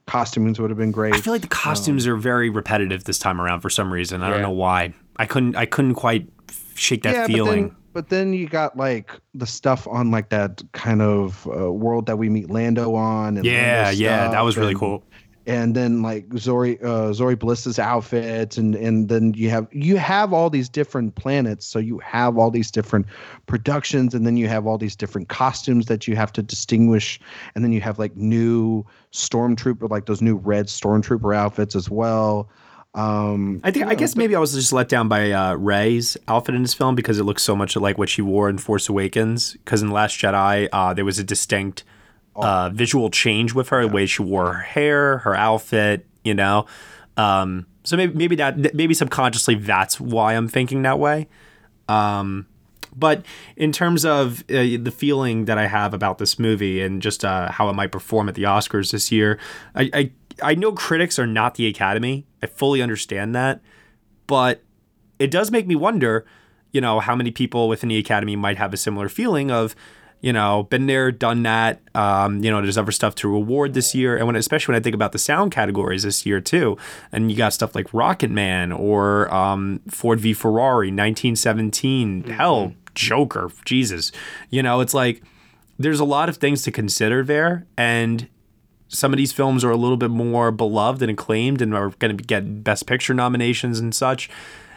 costumings 0.08 0.60
would 0.60 0.70
have 0.72 0.78
been 0.78 0.92
great. 0.92 1.14
I 1.16 1.22
feel 1.22 1.32
like 1.34 1.42
the 1.42 1.48
costumes 1.48 2.06
are 2.06 2.18
very 2.18 2.50
repetitive 2.50 3.06
this 3.06 3.18
time 3.20 3.40
around 3.40 3.62
for 3.62 3.70
some 3.70 3.92
reason. 3.92 4.22
I 4.24 4.30
don't 4.30 4.42
know 4.42 4.52
why. 4.52 4.94
I 5.16 5.26
couldn't 5.26 5.56
I 5.56 5.66
couldn't 5.66 5.96
quite 5.96 6.28
shake 6.76 7.04
that 7.04 7.14
yeah, 7.14 7.28
feeling. 7.28 7.76
But 7.94 8.10
then, 8.10 8.34
you 8.34 8.48
got 8.48 8.76
like 8.76 9.12
the 9.36 9.46
stuff 9.46 9.88
on 9.88 10.10
like 10.12 10.30
that 10.30 10.62
kind 10.72 11.02
of 11.02 11.48
uh, 11.48 11.72
world 11.72 12.08
that 12.08 12.18
we 12.18 12.28
meet 12.30 12.50
Lando 12.50 12.96
on. 12.96 13.38
And 13.38 13.46
yeah, 13.46 13.84
Lando 13.86 14.00
yeah, 14.04 14.28
that 14.30 14.42
was 14.42 14.58
really 14.58 14.72
and- 14.72 14.80
cool. 14.80 15.04
and 15.46 15.76
then 15.76 16.02
like 16.02 16.28
Zorii 16.30 16.82
uh, 16.84 17.12
Zorii 17.12 17.38
Bliss's 17.38 17.78
outfits 17.78 18.58
and 18.58 18.76
and 18.76 19.10
then 19.10 19.34
you 19.36 19.50
have 19.50 19.68
you 19.72 19.98
have 19.98 20.32
all 20.32 20.50
these 20.50 20.70
different 20.70 21.16
planets 21.16 21.66
so 21.66 21.80
you 21.80 22.00
have 22.00 22.38
all 22.38 22.50
these 22.50 22.72
different 22.72 23.06
productions 23.46 24.14
and 24.14 24.26
then 24.26 24.38
you 24.38 24.48
have 24.48 24.66
all 24.66 24.78
these 24.78 24.96
different 24.96 25.28
costumes 25.28 25.88
that 25.88 26.08
you 26.08 26.16
have 26.16 26.32
to 26.32 26.42
distinguish 26.42 27.20
and 27.56 27.64
then 27.64 27.74
you 27.74 27.82
have 27.82 28.00
like 28.00 28.16
new 28.16 28.86
stormtrooper 29.12 29.90
like 29.90 30.06
those 30.06 30.22
new 30.22 30.36
red 30.38 30.68
stormtrooper 30.68 31.36
outfits 31.36 31.76
as 31.76 31.90
well 31.90 32.48
um 32.96 33.60
I 33.64 33.72
think 33.72 33.88
I 33.88 33.96
guess 33.96 34.16
maybe 34.16 34.36
I 34.36 34.40
was 34.40 34.54
just 34.54 34.72
let 34.72 34.88
down 34.88 35.08
by 35.08 35.32
uh, 35.32 35.56
Rey's 35.56 36.16
outfit 36.28 36.56
in 36.56 36.62
this 36.62 36.74
film 36.74 36.96
because 36.96 37.18
it 37.20 37.24
looks 37.24 37.42
so 37.42 37.56
much 37.56 37.76
like 37.76 37.98
what 37.98 38.10
she 38.10 38.22
wore 38.22 38.50
in 38.50 38.58
Force 38.58 38.88
Awakens. 38.88 39.54
Because 39.54 39.82
in 39.82 39.90
Last 39.90 40.18
Jedi, 40.18 40.70
uh, 40.72 40.94
there 40.94 41.06
was 41.06 41.18
a 41.18 41.24
distinct 41.24 41.84
uh, 42.36 42.70
visual 42.70 43.10
change 43.10 43.54
with 43.54 43.70
her, 43.70 43.88
the 43.88 43.94
way 43.94 44.06
she 44.06 44.22
wore 44.22 44.54
her 44.54 44.62
hair, 44.62 45.20
her 45.20 45.36
outfit. 45.36 46.06
You 46.24 46.34
know, 46.34 46.68
um, 47.18 47.66
so 47.84 47.98
maybe 47.98 48.14
maybe 48.14 48.36
that 48.38 48.74
maybe 48.74 48.94
subconsciously 48.94 49.56
that's 49.56 50.00
why 50.00 50.34
I'm 50.34 50.48
thinking 50.48 50.84
that 50.84 51.00
way. 51.00 51.28
Um, 51.90 52.48
but 52.96 53.26
in 53.56 53.72
terms 53.72 54.06
of 54.06 54.42
uh, 54.50 54.78
the 54.80 54.94
feeling 54.96 55.46
that 55.46 55.58
I 55.58 55.68
have 55.68 55.94
about 55.94 56.18
this 56.18 56.38
movie 56.38 56.82
and 56.82 57.02
just 57.02 57.26
uh, 57.26 57.52
how 57.52 57.70
it 57.70 57.74
might 57.74 57.92
perform 57.92 58.30
at 58.30 58.36
the 58.36 58.44
Oscars 58.44 58.92
this 58.92 59.12
year, 59.12 59.40
I, 59.76 59.90
I 59.94 60.12
I 60.42 60.56
know 60.56 60.72
critics 60.72 61.20
are 61.20 61.28
not 61.28 61.56
the 61.56 61.68
Academy. 61.68 62.26
I 62.42 62.48
fully 62.48 62.82
understand 62.82 63.36
that, 63.36 63.62
but 64.28 64.62
it 65.20 65.32
does 65.32 65.52
make 65.52 65.68
me 65.68 65.76
wonder, 65.76 66.26
you 66.72 66.82
know, 66.82 67.00
how 67.00 67.16
many 67.16 67.32
people 67.32 67.68
within 67.68 67.90
the 67.90 67.98
Academy 67.98 68.36
might 68.36 68.58
have 68.58 68.74
a 68.74 68.78
similar 68.78 69.10
feeling 69.10 69.52
of, 69.52 69.76
you 70.22 70.34
know, 70.34 70.64
been 70.64 70.88
there, 70.88 71.12
done 71.12 71.44
that. 71.44 71.82
Um, 71.94 72.44
you 72.44 72.50
know, 72.50 72.62
there's 72.62 72.78
other 72.78 72.92
stuff 72.92 73.14
to 73.16 73.30
reward 73.30 73.74
this 73.74 73.94
year, 73.94 74.16
and 74.18 74.26
when 74.26 74.36
especially 74.36 74.74
when 74.74 74.80
I 74.80 74.84
think 74.84 74.96
about 74.96 75.12
the 75.12 75.20
sound 75.20 75.52
categories 75.52 76.04
this 76.04 76.26
year 76.26 76.40
too, 76.40 76.78
and 77.12 77.30
you 77.30 77.38
got 77.38 77.54
stuff 77.54 77.76
like 77.76 77.88
Rocketman 77.90 78.78
or 78.78 79.32
um, 79.34 79.82
Ford 79.90 80.20
v 80.20 80.34
Ferrari, 80.34 80.88
1917, 80.88 82.24
hell, 82.24 82.74
Joker, 82.96 83.52
Jesus, 83.66 84.12
you 84.50 84.64
know, 84.64 84.80
it's 84.80 84.94
like 84.94 85.22
there's 85.78 86.00
a 86.00 86.06
lot 86.06 86.30
of 86.30 86.38
things 86.38 86.62
to 86.64 86.72
consider 86.72 87.24
there, 87.24 87.66
and 87.78 88.30
some 88.94 89.12
of 89.12 89.18
these 89.18 89.34
films 89.34 89.64
are 89.64 89.72
a 89.72 89.76
little 89.78 89.98
bit 89.98 90.10
more 90.12 90.52
beloved 90.52 91.02
and 91.02 91.12
acclaimed 91.12 91.62
and 91.62 91.74
are 91.74 91.90
going 92.00 92.16
to 92.18 92.24
get 92.24 92.64
best 92.64 92.86
picture 92.88 93.14
nominations 93.14 93.80
and 93.80 93.94
such 93.96 94.30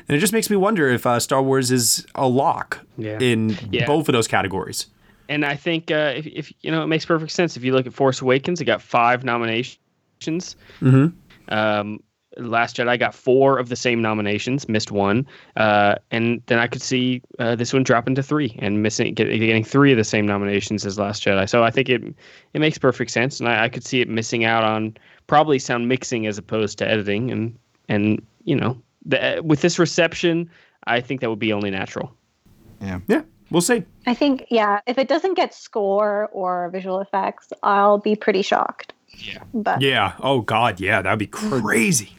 and 0.09 0.17
it 0.17 0.21
just 0.21 0.33
makes 0.33 0.49
me 0.51 0.57
wonder 0.57 0.89
if 0.89 1.05
uh, 1.07 1.19
star 1.21 1.43
wars 1.43 1.71
is 1.71 2.07
a 2.15 2.27
lock 2.27 2.81
Yeah. 2.97 3.19
in 3.21 3.59
Yeah. 3.71 3.87
both 3.87 4.09
of 4.09 4.13
those 4.13 4.27
categories 4.29 4.87
And 5.29 5.45
I 5.45 5.57
think 5.57 5.91
uh, 5.91 6.13
if, 6.17 6.27
if 6.27 6.53
you 6.63 6.71
know, 6.71 6.83
it 6.85 6.87
makes 6.87 7.05
perfect 7.05 7.33
sense. 7.33 7.57
If 7.57 7.65
you 7.65 7.73
look 7.75 7.87
at 7.87 7.93
Force 7.93 8.21
Awakens, 8.23 8.61
it 8.61 8.65
got 8.65 8.81
five 8.81 9.25
nominations. 9.25 9.77
Mhm. 10.81 11.13
Um, 11.49 12.01
Last 12.39 12.77
Jedi 12.77 12.99
got 12.99 13.15
four 13.15 13.59
of 13.59 13.69
the 13.69 13.77
same 13.77 14.03
nominations, 14.03 14.69
missed 14.69 14.91
one, 14.91 15.27
uh, 15.57 15.97
and 16.11 16.43
then 16.47 16.59
I 16.59 16.67
could 16.67 16.83
see 16.83 17.23
uh, 17.39 17.55
this 17.57 17.73
one 17.73 17.83
dropping 17.83 18.15
to 18.17 18.23
three 18.23 18.57
and 18.59 18.83
missing 18.83 19.15
get, 19.15 19.29
getting 19.29 19.65
three 19.65 19.93
of 19.93 19.97
the 19.97 20.05
same 20.05 20.27
nominations 20.27 20.85
as 20.85 20.99
Last 20.99 21.25
Jedi. 21.25 21.49
So 21.49 21.65
I 21.65 21.71
think 21.71 21.89
it 21.89 22.03
it 22.53 22.61
makes 22.61 22.79
perfect 22.79 23.11
sense, 23.11 23.41
and 23.41 23.49
I, 23.49 23.65
I 23.65 23.69
could 23.69 23.85
see 23.85 24.01
it 24.01 24.09
missing 24.09 24.45
out 24.45 24.65
on 24.65 24.97
probably 25.27 25.59
sound 25.59 25.89
mixing 25.89 26.27
as 26.27 26.39
opposed 26.39 26.79
to 26.79 26.89
editing, 26.89 27.31
and 27.31 27.59
and 27.89 28.21
you 28.45 28.57
know 28.57 28.81
the, 29.07 29.41
with 29.45 29.61
this 29.63 29.79
reception, 29.79 30.51
I 30.87 31.01
think 31.01 31.21
that 31.21 31.31
would 31.31 31.39
be 31.39 31.53
only 31.53 31.71
natural. 31.71 32.13
Yeah. 32.81 33.01
Yeah, 33.09 33.23
we'll 33.51 33.63
see. 33.63 33.85
I 34.07 34.15
think, 34.15 34.47
yeah, 34.51 34.81
if 34.87 34.99
it 34.99 35.09
doesn't 35.09 35.35
get 35.35 35.55
score 35.55 36.29
or 36.33 36.69
visual 36.71 37.01
effects, 37.01 37.53
I'll 37.63 37.99
be 37.99 38.15
pretty 38.17 38.43
shocked. 38.43 38.93
Yeah. 39.19 39.43
But 39.55 39.81
Yeah. 39.81 40.15
Oh 40.21 40.43
God. 40.43 40.81
Yeah, 40.81 41.03
that'd 41.03 41.19
be 41.19 41.27
crazy. 41.27 42.17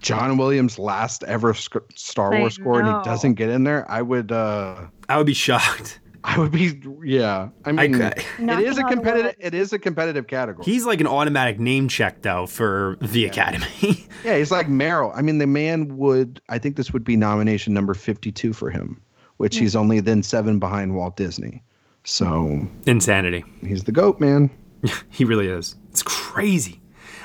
John 0.00 0.36
Williams' 0.36 0.78
last 0.78 1.22
ever 1.24 1.54
sc- 1.54 1.76
Star 1.94 2.34
I 2.34 2.40
Wars 2.40 2.54
score, 2.54 2.80
and 2.80 2.88
he 2.88 2.94
doesn't 3.04 3.34
get 3.34 3.50
in 3.50 3.64
there. 3.64 3.88
I 3.90 4.02
would. 4.02 4.32
uh 4.32 4.86
I 5.08 5.16
would 5.18 5.26
be 5.26 5.34
shocked. 5.34 6.00
I 6.24 6.38
would 6.38 6.52
be. 6.52 6.78
Yeah. 7.02 7.48
I 7.64 7.72
mean, 7.72 7.94
I- 8.02 8.08
it 8.10 8.24
Knocking 8.38 8.78
a 8.78 8.84
competitive. 8.88 9.34
It 9.38 9.54
is 9.54 9.72
a 9.72 9.78
competitive 9.78 10.26
category. 10.26 10.64
He's 10.64 10.84
like 10.84 11.00
an 11.00 11.06
automatic 11.06 11.58
name 11.58 11.88
check 11.88 12.22
though 12.22 12.46
for 12.46 12.98
the 13.00 13.24
Academy. 13.24 14.06
yeah, 14.24 14.36
he's 14.36 14.50
like 14.50 14.66
Meryl. 14.68 15.12
I 15.14 15.22
mean, 15.22 15.38
the 15.38 15.46
man 15.46 15.96
would. 15.96 16.40
I 16.48 16.58
think 16.58 16.76
this 16.76 16.92
would 16.92 17.04
be 17.04 17.16
nomination 17.16 17.72
number 17.72 17.94
fifty-two 17.94 18.52
for 18.52 18.70
him, 18.70 19.00
which 19.38 19.56
he's 19.58 19.74
only 19.76 20.00
then 20.00 20.22
seven 20.22 20.58
behind 20.58 20.94
Walt 20.94 21.16
Disney. 21.16 21.62
So 22.04 22.66
Insanity. 22.86 23.44
he's 23.62 23.84
the 23.84 23.92
goat, 23.92 24.20
man. 24.20 24.50
He 25.10 25.24
really 25.26 25.46
is. 25.48 25.76
It's 25.90 26.02
crazy. 26.02 26.79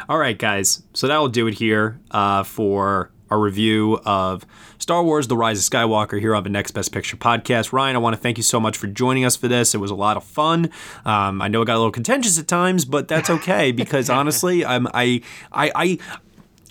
All 0.08 0.20
right, 0.20 0.38
guys. 0.38 0.84
So 0.94 1.08
that 1.08 1.18
will 1.18 1.30
do 1.30 1.48
it 1.48 1.56
here 1.56 2.00
uh, 2.12 2.44
for 2.44 3.10
our 3.32 3.40
review 3.40 4.00
of 4.06 4.46
Star 4.78 5.04
Wars 5.04 5.28
The 5.28 5.36
Rise 5.36 5.58
of 5.58 5.72
Skywalker 5.72 6.20
here 6.20 6.36
on 6.36 6.44
the 6.44 6.50
Next 6.50 6.72
Best 6.72 6.92
Picture 6.92 7.18
podcast. 7.18 7.74
Ryan, 7.74 7.96
I 7.96 8.00
want 8.00 8.16
to 8.16 8.22
thank 8.22 8.38
you 8.38 8.44
so 8.44 8.60
much 8.60 8.78
for 8.78 8.86
joining 8.86 9.26
us 9.26 9.36
for 9.36 9.48
this. 9.48 9.74
It 9.74 9.80
was 9.80 9.90
a 9.90 9.96
lot 9.96 10.16
of 10.16 10.24
fun. 10.24 10.70
Um, 11.06 11.42
I 11.42 11.48
know 11.48 11.64
it 11.64 11.66
got 11.66 11.76
a 11.76 11.80
little 11.80 11.92
contentious 11.92 12.38
at 12.38 12.48
times, 12.48 12.86
but 12.86 13.08
that's 13.08 13.32
okay 13.32 13.72
because 13.72 14.10
honestly, 14.12 14.64
I'm, 14.64 14.86
I, 14.94 15.22
I, 15.52 15.72
I, 15.74 15.98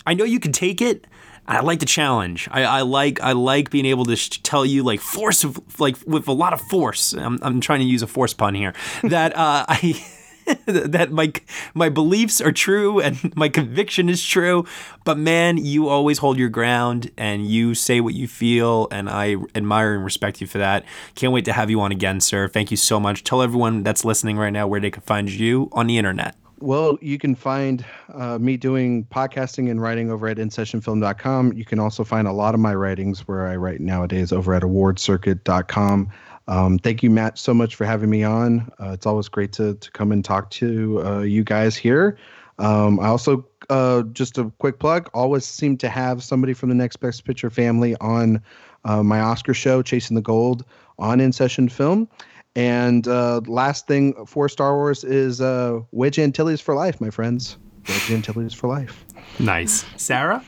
I 0.07 0.13
know 0.13 0.23
you 0.23 0.39
can 0.39 0.53
take 0.53 0.81
it. 0.81 1.05
I 1.45 1.59
like 1.59 1.79
the 1.79 1.85
challenge. 1.85 2.47
I, 2.51 2.63
I 2.63 2.81
like 2.81 3.21
I 3.21 3.33
like 3.33 3.69
being 3.69 3.85
able 3.85 4.05
to 4.05 4.15
sh- 4.15 4.39
tell 4.41 4.65
you 4.65 4.81
like 4.81 4.99
force 4.99 5.43
of 5.43 5.59
like 5.79 5.95
with 6.07 6.27
a 6.27 6.31
lot 6.31 6.53
of 6.53 6.61
force. 6.61 7.13
I'm, 7.13 7.37
I'm 7.43 7.61
trying 7.61 7.81
to 7.81 7.85
use 7.85 8.01
a 8.01 8.07
force 8.07 8.33
pun 8.33 8.55
here. 8.55 8.73
That 9.03 9.35
uh, 9.35 9.65
I 9.69 10.03
that 10.65 11.11
my 11.11 11.31
my 11.73 11.89
beliefs 11.89 12.41
are 12.41 12.51
true 12.51 12.99
and 12.99 13.35
my 13.35 13.49
conviction 13.49 14.09
is 14.09 14.23
true. 14.23 14.65
But 15.03 15.17
man, 15.17 15.57
you 15.57 15.87
always 15.87 16.19
hold 16.19 16.37
your 16.37 16.49
ground 16.49 17.11
and 17.17 17.45
you 17.47 17.75
say 17.75 18.01
what 18.01 18.13
you 18.13 18.27
feel, 18.27 18.87
and 18.91 19.09
I 19.09 19.35
admire 19.53 19.95
and 19.95 20.03
respect 20.03 20.41
you 20.41 20.47
for 20.47 20.57
that. 20.57 20.85
Can't 21.15 21.33
wait 21.33 21.45
to 21.45 21.53
have 21.53 21.69
you 21.69 21.81
on 21.81 21.91
again, 21.91 22.19
sir. 22.21 22.47
Thank 22.47 22.71
you 22.71 22.77
so 22.77 22.99
much. 22.99 23.23
Tell 23.23 23.41
everyone 23.41 23.83
that's 23.83 24.05
listening 24.05 24.37
right 24.37 24.53
now 24.53 24.67
where 24.67 24.79
they 24.79 24.91
can 24.91 25.01
find 25.01 25.29
you 25.29 25.69
on 25.71 25.87
the 25.87 25.97
internet. 25.97 26.35
Well, 26.59 26.97
you 27.01 27.17
can 27.17 27.35
find 27.35 27.83
uh, 28.13 28.39
me 28.39 28.55
doing 28.55 29.05
podcasting 29.05 29.69
and 29.69 29.81
writing 29.81 30.09
over 30.09 30.27
at 30.27 30.37
InSessionFilm.com. 30.37 31.53
You 31.53 31.65
can 31.65 31.79
also 31.79 32.03
find 32.03 32.27
a 32.27 32.31
lot 32.31 32.53
of 32.53 32.61
my 32.61 32.73
writings 32.73 33.27
where 33.27 33.45
I 33.47 33.55
write 33.57 33.81
nowadays 33.81 34.31
over 34.31 34.53
at 34.53 34.63
AwardsCircuit.com. 34.63 36.11
Um, 36.47 36.77
thank 36.79 37.01
you, 37.01 37.09
Matt, 37.09 37.37
so 37.37 37.53
much 37.53 37.75
for 37.75 37.85
having 37.85 38.09
me 38.09 38.23
on. 38.23 38.71
Uh, 38.79 38.91
it's 38.91 39.05
always 39.05 39.27
great 39.27 39.51
to, 39.53 39.75
to 39.75 39.91
come 39.91 40.11
and 40.11 40.23
talk 40.23 40.49
to 40.51 41.01
uh, 41.05 41.19
you 41.21 41.43
guys 41.43 41.75
here. 41.75 42.17
Um, 42.59 42.99
I 42.99 43.07
also, 43.07 43.45
uh, 43.69 44.03
just 44.13 44.37
a 44.37 44.51
quick 44.59 44.79
plug, 44.79 45.09
always 45.13 45.45
seem 45.45 45.77
to 45.77 45.89
have 45.89 46.23
somebody 46.23 46.53
from 46.53 46.69
the 46.69 46.75
Next 46.75 46.97
Best 46.97 47.25
Picture 47.25 47.49
family 47.49 47.95
on 47.99 48.41
uh, 48.85 49.03
my 49.03 49.19
Oscar 49.19 49.53
show, 49.53 49.81
Chasing 49.81 50.15
the 50.15 50.21
Gold, 50.21 50.63
on 50.99 51.19
In 51.19 51.31
Session 51.31 51.67
Film. 51.67 52.07
And 52.55 53.07
uh, 53.07 53.41
last 53.47 53.87
thing 53.87 54.13
for 54.25 54.47
Star 54.47 54.75
Wars 54.75 55.03
is 55.03 55.41
uh, 55.41 55.81
Wedge 55.91 56.19
Antilles 56.19 56.61
for 56.61 56.73
life, 56.75 57.01
my 57.01 57.09
friends. 57.09 57.57
Wedge 57.89 58.11
Antilles 58.11 58.53
for 58.53 58.67
life. 58.67 59.03
Nice, 59.39 59.85
Sara. 59.97 60.43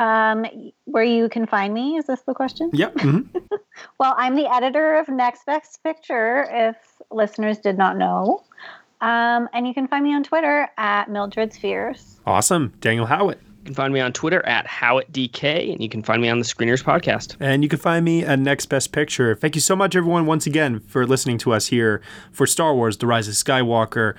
Um, 0.00 0.46
where 0.86 1.04
you 1.04 1.28
can 1.28 1.46
find 1.46 1.74
me, 1.74 1.96
is 1.98 2.06
this 2.06 2.22
the 2.22 2.32
question? 2.32 2.70
Yep. 2.72 2.94
mhm. 2.96 3.28
Well, 3.98 4.14
I'm 4.16 4.34
the 4.34 4.50
editor 4.50 4.96
of 4.96 5.08
Next 5.08 5.44
Best 5.44 5.82
Picture, 5.84 6.48
if 6.50 6.76
listeners 7.10 7.58
did 7.58 7.76
not 7.76 7.98
know. 7.98 8.42
Um, 9.02 9.48
and 9.52 9.68
you 9.68 9.74
can 9.74 9.86
find 9.88 10.02
me 10.02 10.14
on 10.14 10.22
Twitter 10.22 10.68
at 10.78 11.10
Mildred 11.10 11.52
Spheres. 11.52 12.18
Awesome, 12.26 12.72
Daniel 12.80 13.06
Howat. 13.06 13.36
You 13.58 13.64
can 13.66 13.74
find 13.74 13.92
me 13.92 14.00
on 14.00 14.12
Twitter 14.14 14.44
at 14.46 14.66
HowatDK, 14.66 15.70
and 15.72 15.82
you 15.82 15.88
can 15.90 16.02
find 16.02 16.22
me 16.22 16.30
on 16.30 16.38
the 16.38 16.46
Screeners 16.46 16.82
Podcast. 16.82 17.36
And 17.38 17.62
you 17.62 17.68
can 17.68 17.78
find 17.78 18.02
me 18.02 18.24
at 18.24 18.38
Next 18.38 18.66
Best 18.66 18.92
Picture. 18.92 19.34
Thank 19.34 19.54
you 19.54 19.60
so 19.60 19.76
much, 19.76 19.94
everyone, 19.94 20.24
once 20.24 20.46
again, 20.46 20.80
for 20.80 21.06
listening 21.06 21.36
to 21.38 21.52
us 21.52 21.66
here 21.66 22.00
for 22.32 22.46
Star 22.46 22.74
Wars 22.74 22.96
The 22.96 23.06
Rise 23.06 23.28
of 23.28 23.34
Skywalker. 23.34 24.14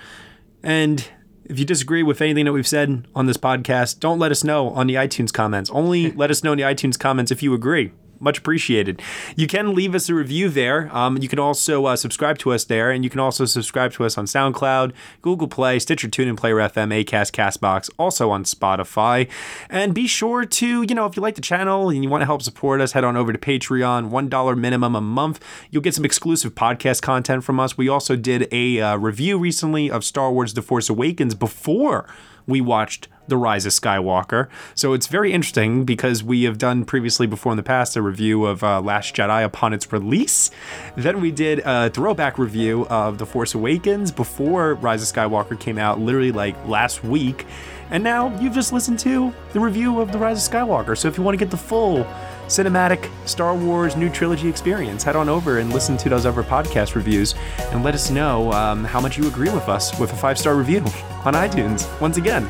And 0.62 1.08
if 1.46 1.60
you 1.60 1.66
disagree 1.66 2.04
with 2.04 2.22
anything 2.22 2.46
that 2.46 2.54
we've 2.54 2.68
said 2.68 3.08
on 3.16 3.26
this 3.26 3.38
podcast, 3.38 4.00
don't 4.00 4.20
let 4.20 4.32
us 4.32 4.44
know 4.44 4.70
on 4.70 4.88
the 4.88 4.96
iTunes 4.96 5.34
comments. 5.34 5.70
Only 5.72 6.12
let 6.14 6.32
us 6.32 6.44
know 6.44 6.54
in 6.54 6.58
the 6.58 6.64
iTunes 6.64 6.98
comments 6.98 7.32
if 7.32 7.44
you 7.44 7.54
agree. 7.54 7.92
Much 8.22 8.38
appreciated. 8.38 9.02
You 9.36 9.48
can 9.48 9.74
leave 9.74 9.96
us 9.96 10.08
a 10.08 10.14
review 10.14 10.48
there. 10.48 10.96
Um, 10.96 11.18
you 11.18 11.28
can 11.28 11.40
also 11.40 11.86
uh, 11.86 11.96
subscribe 11.96 12.38
to 12.40 12.52
us 12.54 12.64
there, 12.64 12.92
and 12.92 13.04
you 13.04 13.10
can 13.10 13.20
also 13.20 13.46
subscribe 13.46 13.94
to 13.94 14.06
us 14.06 14.16
on 14.16 14.26
SoundCloud, 14.26 14.94
Google 15.24 15.48
Play, 15.48 15.80
Stitcher, 15.80 16.08
TuneIn, 16.08 16.38
Player 16.38 16.58
FM, 16.58 17.04
Acast, 17.04 17.32
Castbox, 17.32 17.90
also 17.98 18.30
on 18.30 18.44
Spotify. 18.44 19.28
And 19.72 19.96
be 19.96 20.06
sure 20.06 20.46
to, 20.46 20.84
you 20.84 20.94
know, 20.94 21.08
if 21.08 21.18
you 21.18 21.24
like 21.24 21.34
the 21.34 21.42
channel 21.42 21.90
and 21.90 22.04
you 22.04 22.12
want 22.12 22.22
to 22.22 22.28
help 22.28 22.44
support 22.44 22.80
us, 22.80 22.92
head 22.92 23.04
on 23.04 23.18
over 23.18 23.34
to 23.34 23.40
Patreon, 23.40 24.12
$1 24.12 24.58
minimum 24.58 24.96
a 24.96 25.02
month. 25.02 25.44
You'll 25.72 25.82
get 25.82 25.96
some 25.96 26.06
exclusive 26.06 26.54
podcast 26.54 27.02
content 27.02 27.44
from 27.44 27.60
us. 27.60 27.76
We 27.76 27.90
also 27.90 28.16
did 28.16 28.48
a 28.52 28.80
uh, 28.80 28.98
review 28.98 29.40
recently 29.40 29.90
of 29.90 30.04
Star 30.04 30.32
Wars 30.32 30.54
The 30.54 30.62
Force 30.62 30.90
Awakens 30.90 31.34
before 31.34 32.08
we 32.48 32.62
watched 32.62 33.08
The 33.28 33.38
Rise 33.38 33.66
of 33.66 33.72
Skywalker. 33.72 34.48
So 34.76 34.94
it's 34.94 35.08
very 35.08 35.32
interesting 35.32 35.86
because 35.86 36.24
we 36.24 36.44
have 36.44 36.58
done 36.58 36.86
previously 36.86 37.28
before 37.28 37.54
in 37.54 37.58
the 37.58 37.64
past 37.64 37.96
a 37.96 38.02
review 38.02 38.46
of 38.46 38.64
uh, 38.64 38.82
Last 38.82 39.16
Jedi 39.16 39.44
upon 39.44 39.74
its 39.74 39.92
release. 39.92 40.52
Then 40.96 41.22
we 41.22 41.32
did 41.32 41.60
a 41.66 41.90
throwback 41.90 42.38
review 42.38 42.88
of 42.88 43.18
The 43.18 43.26
Force 43.26 43.54
Awakens 43.54 44.12
before 44.12 44.76
Rise 44.76 45.10
of 45.10 45.16
Skywalker 45.16 45.60
came 45.60 45.78
out, 45.78 46.00
literally 46.00 46.32
like 46.32 46.56
last 46.68 47.04
week. 47.04 47.46
And 47.90 48.04
now 48.04 48.38
you've 48.40 48.54
just 48.54 48.72
listened 48.72 49.00
to 49.00 49.34
the 49.52 49.60
review 49.60 50.00
of 50.00 50.12
The 50.12 50.18
Rise 50.18 50.48
of 50.48 50.54
Skywalker. 50.54 50.98
So 50.98 51.08
if 51.08 51.18
you 51.18 51.24
want 51.24 51.38
to 51.38 51.46
get 51.46 51.52
the 51.52 51.58
full 51.58 52.08
cinematic 52.52 53.10
Star 53.26 53.56
Wars 53.56 53.96
new 53.96 54.10
trilogy 54.10 54.50
experience, 54.50 55.04
head 55.04 55.16
on 55.16 55.30
over 55.30 55.60
and 55.60 55.72
listen 55.72 55.96
to 55.98 56.10
those 56.10 56.26
other 56.26 56.44
podcast 56.44 56.96
reviews 56.96 57.34
and 57.72 57.82
let 57.82 57.96
us 57.96 58.10
know 58.10 58.52
um, 58.52 58.84
how 58.84 59.00
much 59.00 59.18
you 59.18 59.26
agree 59.28 59.50
with 59.50 59.70
us 59.70 59.98
with 59.98 60.12
a 60.12 60.16
five 60.16 60.38
star 60.38 60.56
review 60.56 60.80
on 61.26 61.34
iTunes. 61.34 61.88
Once 62.02 62.18
again, 62.18 62.50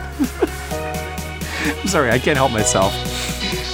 I'm 1.81 1.87
sorry, 1.87 2.09
I 2.09 2.17
can't 2.17 2.37
help 2.37 2.51
myself. 2.51 2.93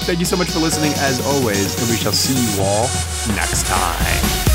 Thank 0.06 0.20
you 0.20 0.26
so 0.26 0.36
much 0.36 0.52
for 0.52 0.60
listening, 0.60 0.92
as 0.98 1.26
always, 1.26 1.80
and 1.82 1.90
we 1.90 1.96
shall 1.96 2.12
see 2.12 2.34
you 2.34 2.62
all 2.62 2.88
next 3.36 3.66
time. 3.66 4.47